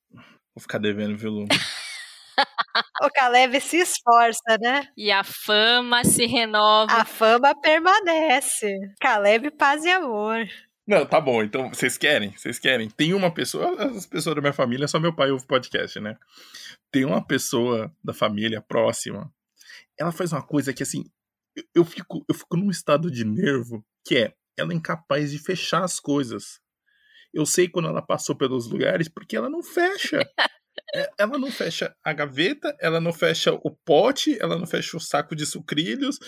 vou 0.54 0.62
ficar 0.62 0.78
devendo, 0.78 1.18
viu, 1.18 1.32
Lu? 1.32 1.48
o 3.04 3.10
Caleb 3.10 3.60
se 3.62 3.78
esforça, 3.78 4.58
né? 4.60 4.88
E 4.98 5.12
a 5.12 5.24
fama 5.24 6.04
se 6.04 6.26
renova. 6.26 6.92
A 6.92 7.06
fama 7.06 7.54
permanece. 7.60 8.78
Caleb, 9.00 9.52
paz 9.52 9.84
e 9.84 9.90
amor. 9.90 10.48
Não, 10.86 11.06
tá 11.06 11.22
bom. 11.22 11.42
Então, 11.42 11.70
vocês 11.70 11.98
querem? 11.98 12.36
Vocês 12.36 12.60
querem? 12.60 12.90
Tem 12.90 13.14
uma 13.14 13.34
pessoa, 13.34 13.82
as 13.84 14.06
pessoas 14.06 14.36
da 14.36 14.42
minha 14.42 14.54
família, 14.54 14.88
só 14.88 15.00
meu 15.00 15.16
pai 15.16 15.32
ouve 15.32 15.48
podcast, 15.48 16.00
né? 16.00 16.18
Tem 16.92 17.06
uma 17.06 17.26
pessoa 17.26 17.92
da 18.04 18.14
família 18.14 18.62
próxima. 18.62 19.32
Ela 19.98 20.12
faz 20.12 20.34
uma 20.34 20.42
coisa 20.42 20.74
que, 20.74 20.84
assim, 20.84 21.06
eu 21.74 21.86
fico, 21.86 22.26
eu 22.28 22.36
fico 22.36 22.58
num 22.58 22.70
estado 22.70 23.10
de 23.10 23.24
nervo 23.24 23.86
que 24.06 24.18
é 24.18 24.34
ela 24.58 24.72
é 24.72 24.76
incapaz 24.76 25.32
de 25.32 25.40
fechar 25.40 25.84
as 25.84 26.00
coisas. 26.00 26.60
Eu 27.34 27.46
sei 27.46 27.68
quando 27.68 27.88
ela 27.88 28.02
passou 28.02 28.36
pelos 28.36 28.68
lugares 28.68 29.08
porque 29.08 29.36
ela 29.36 29.50
não 29.50 29.64
fecha. 29.64 30.20
É, 30.94 31.10
ela 31.18 31.40
não 31.40 31.52
fecha 31.52 31.95
a 32.03 32.14
gaveta, 32.14 32.76
ela 32.80 33.02
não 33.02 33.11
fecha 33.11 33.53
o 33.53 33.72
pote, 33.72 34.38
ela 34.40 34.57
não 34.57 34.68
fecha 34.68 34.95
o 34.95 34.99
saco 34.99 35.36
de 35.36 35.45
sucrilhos. 35.45 36.20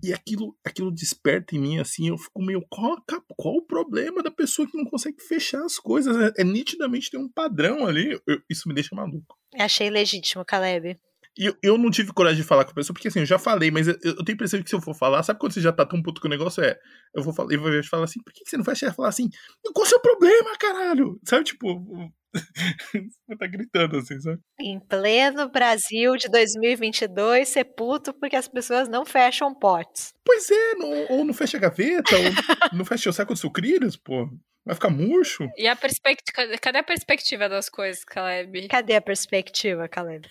E 0.00 0.12
aquilo, 0.12 0.56
aquilo 0.64 0.94
desperta 0.94 1.56
em 1.56 1.58
mim, 1.58 1.78
assim, 1.80 2.08
eu 2.08 2.16
fico 2.16 2.40
meio, 2.40 2.64
qual, 2.70 2.96
qual 3.36 3.56
o 3.56 3.66
problema 3.66 4.22
da 4.22 4.30
pessoa 4.30 4.68
que 4.68 4.76
não 4.76 4.84
consegue 4.84 5.20
fechar 5.20 5.64
as 5.64 5.76
coisas? 5.76 6.16
É, 6.16 6.42
é 6.42 6.44
nitidamente 6.44 7.10
tem 7.10 7.18
um 7.18 7.28
padrão 7.28 7.84
ali, 7.84 8.16
eu, 8.24 8.40
isso 8.48 8.68
me 8.68 8.74
deixa 8.74 8.94
maluco. 8.94 9.36
Achei 9.58 9.90
legítimo, 9.90 10.44
Caleb. 10.44 10.96
E 11.36 11.46
eu, 11.46 11.56
eu 11.62 11.78
não 11.78 11.90
tive 11.90 12.12
coragem 12.12 12.42
de 12.42 12.46
falar 12.46 12.64
com 12.64 12.70
a 12.70 12.74
pessoa, 12.74 12.94
porque 12.94 13.08
assim, 13.08 13.20
eu 13.20 13.26
já 13.26 13.38
falei, 13.38 13.72
mas 13.72 13.88
eu, 13.88 13.94
eu 14.04 14.24
tenho 14.24 14.30
a 14.30 14.32
impressão 14.32 14.62
que 14.62 14.68
se 14.68 14.76
eu 14.76 14.80
for 14.80 14.94
falar, 14.94 15.22
sabe 15.24 15.40
quando 15.40 15.52
você 15.52 15.60
já 15.60 15.72
tá 15.72 15.84
tão 15.84 16.00
puto 16.00 16.20
com 16.20 16.28
o 16.28 16.30
negócio? 16.30 16.62
É, 16.62 16.76
eu 17.14 17.22
vou 17.22 17.32
falar, 17.32 17.52
eu 17.52 17.60
vou 17.60 17.82
falar 17.84 18.04
assim, 18.04 18.22
por 18.22 18.32
que 18.32 18.42
você 18.44 18.56
não 18.56 18.64
vai 18.64 18.76
chegar 18.76 18.92
e 18.92 18.94
falar 18.94 19.08
assim, 19.08 19.28
qual 19.72 19.84
é 19.84 19.86
o 19.86 19.90
seu 19.90 20.00
problema, 20.00 20.56
caralho? 20.58 21.18
Sabe, 21.24 21.44
tipo, 21.44 22.12
Você 22.34 23.36
tá 23.38 23.46
gritando 23.46 23.96
assim, 23.96 24.20
sabe? 24.20 24.40
Em 24.60 24.78
pleno 24.78 25.48
Brasil 25.48 26.16
de 26.16 26.28
2022, 26.28 27.48
ser 27.48 27.64
puto 27.64 28.12
porque 28.12 28.36
as 28.36 28.48
pessoas 28.48 28.88
não 28.88 29.04
fecham 29.04 29.54
potes. 29.54 30.12
Pois 30.24 30.50
é, 30.50 30.74
não, 30.74 31.06
ou 31.10 31.24
não 31.24 31.34
fecha 31.34 31.56
a 31.56 31.60
gaveta, 31.60 32.16
ou 32.16 32.76
não 32.76 32.84
fecha 32.84 33.10
o 33.10 33.12
saco 33.12 33.34
de 33.34 33.40
sucrilhos, 33.40 33.96
pô. 33.96 34.28
Vai 34.68 34.74
ficar 34.74 34.90
murcho. 34.90 35.48
E 35.56 35.66
a 35.66 35.74
perspectiva. 35.74 36.58
Cadê 36.60 36.78
a 36.78 36.82
perspectiva 36.82 37.48
das 37.48 37.70
coisas, 37.70 38.04
Caleb? 38.04 38.68
Cadê 38.68 38.96
a 38.96 39.00
perspectiva, 39.00 39.88
Caleb? 39.88 40.28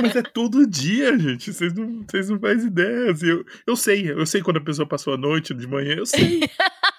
Mas 0.00 0.14
é 0.14 0.22
todo 0.22 0.64
dia, 0.64 1.18
gente. 1.18 1.52
Vocês 1.52 1.74
não, 1.74 2.04
vocês 2.08 2.30
não 2.30 2.38
fazem 2.38 2.68
ideia. 2.68 3.10
Assim, 3.10 3.26
eu, 3.26 3.44
eu 3.66 3.74
sei, 3.74 4.12
eu 4.12 4.24
sei 4.24 4.42
quando 4.42 4.58
a 4.58 4.64
pessoa 4.64 4.86
passou 4.86 5.14
a 5.14 5.18
noite 5.18 5.52
de 5.52 5.66
manhã, 5.66 5.96
eu 5.96 6.06
sei. 6.06 6.40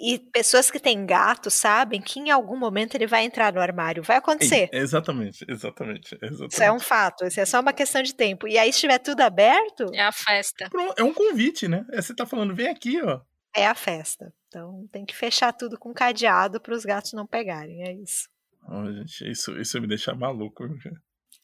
E 0.00 0.18
pessoas 0.18 0.70
que 0.70 0.78
têm 0.78 1.04
gato 1.04 1.50
sabem 1.50 2.00
que 2.00 2.20
em 2.20 2.30
algum 2.30 2.56
momento 2.56 2.94
ele 2.94 3.06
vai 3.06 3.24
entrar 3.24 3.52
no 3.52 3.60
armário. 3.60 4.02
Vai 4.02 4.16
acontecer. 4.16 4.68
É, 4.72 4.78
exatamente, 4.78 5.44
exatamente, 5.48 6.16
exatamente. 6.22 6.52
Isso 6.52 6.62
é 6.62 6.72
um 6.72 6.80
fato. 6.80 7.24
Isso 7.24 7.40
é 7.40 7.44
só 7.44 7.60
uma 7.60 7.72
questão 7.72 8.02
de 8.02 8.14
tempo. 8.14 8.46
E 8.46 8.58
aí, 8.58 8.72
se 8.72 8.76
estiver 8.76 8.98
tudo 8.98 9.20
aberto. 9.20 9.86
É 9.92 10.02
a 10.02 10.12
festa. 10.12 10.70
É 10.96 11.02
um 11.02 11.12
convite, 11.12 11.68
né? 11.68 11.84
É, 11.92 12.00
você 12.00 12.14
tá 12.14 12.24
falando, 12.26 12.54
vem 12.54 12.68
aqui, 12.68 13.00
ó. 13.02 13.20
É 13.54 13.66
a 13.66 13.74
festa. 13.74 14.32
Então 14.46 14.86
tem 14.92 15.04
que 15.04 15.16
fechar 15.16 15.52
tudo 15.52 15.78
com 15.78 15.92
cadeado 15.92 16.60
para 16.60 16.74
os 16.74 16.84
gatos 16.84 17.12
não 17.12 17.26
pegarem. 17.26 17.82
É 17.82 17.92
isso. 17.92 18.28
Oh, 18.68 18.92
gente, 18.92 19.30
isso, 19.30 19.58
isso 19.58 19.80
me 19.80 19.86
deixa 19.86 20.14
maluco. 20.14 20.64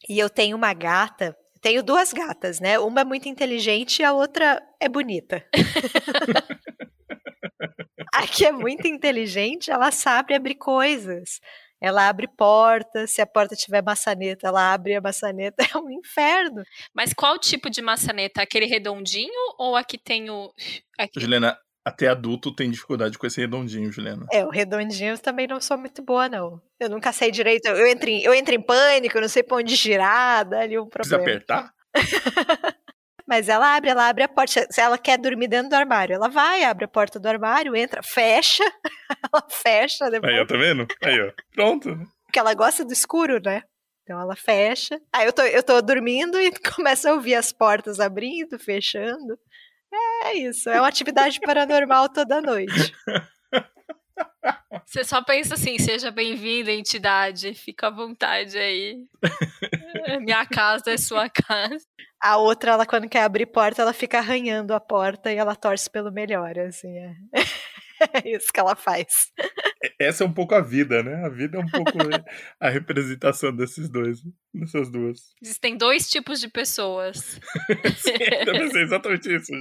E 0.08 0.18
eu 0.18 0.28
tenho 0.28 0.56
uma 0.56 0.74
gata 0.74 1.36
tenho 1.64 1.82
duas 1.82 2.12
gatas, 2.12 2.60
né? 2.60 2.78
Uma 2.78 3.00
é 3.00 3.04
muito 3.04 3.26
inteligente 3.26 4.00
e 4.00 4.04
a 4.04 4.12
outra 4.12 4.62
é 4.78 4.86
bonita. 4.86 5.42
a 8.14 8.26
que 8.26 8.44
é 8.44 8.52
muito 8.52 8.86
inteligente, 8.86 9.70
ela 9.70 9.90
sabe 9.90 10.34
abrir 10.34 10.54
coisas. 10.54 11.40
Ela 11.80 12.08
abre 12.08 12.26
portas, 12.26 13.10
se 13.10 13.20
a 13.20 13.26
porta 13.26 13.54
tiver 13.54 13.82
maçaneta, 13.82 14.46
ela 14.46 14.72
abre 14.72 14.94
a 14.94 15.00
maçaneta, 15.00 15.56
é 15.74 15.76
um 15.76 15.90
inferno. 15.90 16.62
Mas 16.94 17.12
qual 17.12 17.38
tipo 17.38 17.68
de 17.68 17.82
maçaneta? 17.82 18.40
Aquele 18.40 18.66
redondinho 18.66 19.54
ou 19.58 19.76
aqui 19.76 19.98
tem 19.98 20.30
o. 20.30 20.50
Aqui? 20.98 21.20
Juliana, 21.20 21.58
até 21.84 22.08
adulto 22.08 22.54
tem 22.54 22.70
dificuldade 22.70 23.18
com 23.18 23.26
esse 23.26 23.40
redondinho, 23.40 23.90
Juliana. 23.90 24.26
É, 24.32 24.44
o 24.44 24.48
redondinho 24.48 25.14
eu 25.14 25.18
também 25.18 25.46
não 25.46 25.60
sou 25.60 25.76
muito 25.76 26.02
boa, 26.02 26.28
não. 26.28 26.62
Eu 26.80 26.88
nunca 26.88 27.12
sei 27.12 27.30
direito. 27.30 27.66
Eu 27.66 27.86
entro 27.86 28.08
em, 28.08 28.22
eu 28.22 28.32
entro 28.32 28.54
em 28.54 28.62
pânico, 28.62 29.16
eu 29.18 29.22
não 29.22 29.28
sei 29.28 29.42
pra 29.42 29.56
onde 29.56 29.74
girar, 29.74 30.48
dá 30.48 30.60
ali 30.60 30.78
um 30.78 30.88
problema. 30.88 31.22
Precisa 31.24 31.56
apertar? 31.56 31.74
Mas 33.26 33.48
ela 33.48 33.74
abre, 33.74 33.90
ela 33.90 34.08
abre 34.08 34.22
a 34.22 34.28
porta. 34.28 34.66
Se 34.70 34.80
ela 34.80 34.98
quer 34.98 35.18
dormir 35.18 35.48
dentro 35.48 35.70
do 35.70 35.74
armário, 35.74 36.14
ela 36.14 36.28
vai, 36.28 36.62
abre 36.64 36.84
a 36.84 36.88
porta 36.88 37.18
do 37.18 37.26
armário, 37.26 37.74
entra, 37.74 38.02
fecha, 38.02 38.64
ela 39.32 39.46
fecha 39.50 40.10
depois. 40.10 40.32
Aí, 40.32 40.40
ó, 40.40 40.46
tá 40.46 40.56
vendo? 40.56 40.86
Aí, 41.02 41.20
ó. 41.20 41.32
Pronto. 41.52 41.98
Porque 42.26 42.38
ela 42.38 42.54
gosta 42.54 42.84
do 42.84 42.92
escuro, 42.92 43.40
né? 43.42 43.62
Então 44.02 44.20
ela 44.20 44.36
fecha. 44.36 45.00
Aí 45.12 45.26
eu 45.26 45.32
tô, 45.32 45.42
eu 45.42 45.62
tô 45.62 45.80
dormindo 45.80 46.38
e 46.38 46.52
começa 46.74 47.10
a 47.10 47.14
ouvir 47.14 47.34
as 47.34 47.52
portas 47.52 47.98
abrindo, 47.98 48.58
fechando. 48.58 49.38
É 50.24 50.34
isso, 50.34 50.68
é 50.68 50.80
uma 50.80 50.88
atividade 50.88 51.40
paranormal 51.40 52.08
toda 52.08 52.42
noite. 52.42 52.92
Você 54.86 55.04
só 55.04 55.22
pensa 55.22 55.54
assim, 55.54 55.78
seja 55.78 56.10
bem-vinda, 56.10 56.70
entidade, 56.70 57.54
fica 57.54 57.88
à 57.88 57.90
vontade 57.90 58.58
aí. 58.58 58.98
Minha 60.20 60.44
casa 60.46 60.90
é 60.92 60.96
sua 60.96 61.28
casa. 61.28 61.84
A 62.22 62.36
outra, 62.36 62.72
ela 62.72 62.86
quando 62.86 63.08
quer 63.08 63.22
abrir 63.22 63.46
porta, 63.46 63.82
ela 63.82 63.92
fica 63.92 64.18
arranhando 64.18 64.74
a 64.74 64.80
porta 64.80 65.32
e 65.32 65.36
ela 65.36 65.56
torce 65.56 65.90
pelo 65.90 66.12
melhor, 66.12 66.58
assim. 66.58 66.96
É, 66.98 67.14
é 68.24 68.30
isso 68.36 68.52
que 68.52 68.60
ela 68.60 68.74
faz. 68.74 69.32
Essa 70.00 70.24
é 70.24 70.26
um 70.26 70.32
pouco 70.32 70.54
a 70.54 70.60
vida, 70.60 71.02
né? 71.02 71.24
A 71.24 71.28
vida 71.28 71.58
é 71.58 71.60
um 71.60 71.68
pouco 71.68 71.98
a 72.60 72.68
representação 72.68 73.54
desses 73.54 73.88
dois, 73.88 74.20
dessas 74.52 74.90
duas. 74.90 75.18
Existem 75.42 75.76
dois 75.76 76.08
tipos 76.08 76.40
de 76.40 76.48
pessoas. 76.48 77.18
Sim, 77.98 78.44
deve 78.44 78.70
ser 78.70 78.82
exatamente 78.82 79.34
isso. 79.34 79.52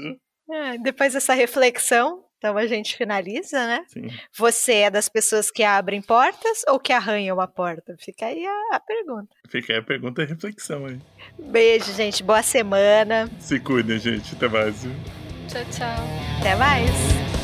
É, 0.51 0.77
depois 0.77 1.13
dessa 1.13 1.33
reflexão, 1.33 2.23
então 2.43 2.57
a 2.57 2.67
gente 2.67 2.97
finaliza, 2.97 3.65
né? 3.65 3.85
Sim. 3.87 4.09
Você 4.33 4.73
é 4.73 4.91
das 4.91 5.07
pessoas 5.07 5.49
que 5.49 5.63
abrem 5.63 6.01
portas 6.01 6.61
ou 6.67 6.77
que 6.77 6.91
arranham 6.91 7.39
a 7.39 7.47
porta? 7.47 7.95
Fica 7.97 8.25
aí 8.25 8.45
a, 8.45 8.75
a 8.75 8.79
pergunta. 8.81 9.29
Fica 9.47 9.71
aí 9.71 9.79
a 9.79 9.81
pergunta 9.81 10.21
e 10.21 10.25
a 10.25 10.27
reflexão 10.27 10.85
aí. 10.85 10.99
Beijo, 11.39 11.93
gente. 11.93 12.21
Boa 12.21 12.43
semana. 12.43 13.31
Se 13.39 13.61
cuidem, 13.61 13.97
gente. 13.97 14.35
Até 14.35 14.49
mais. 14.49 14.75
Tchau, 15.47 15.63
tchau. 15.71 16.03
Até 16.41 16.53
mais. 16.57 17.42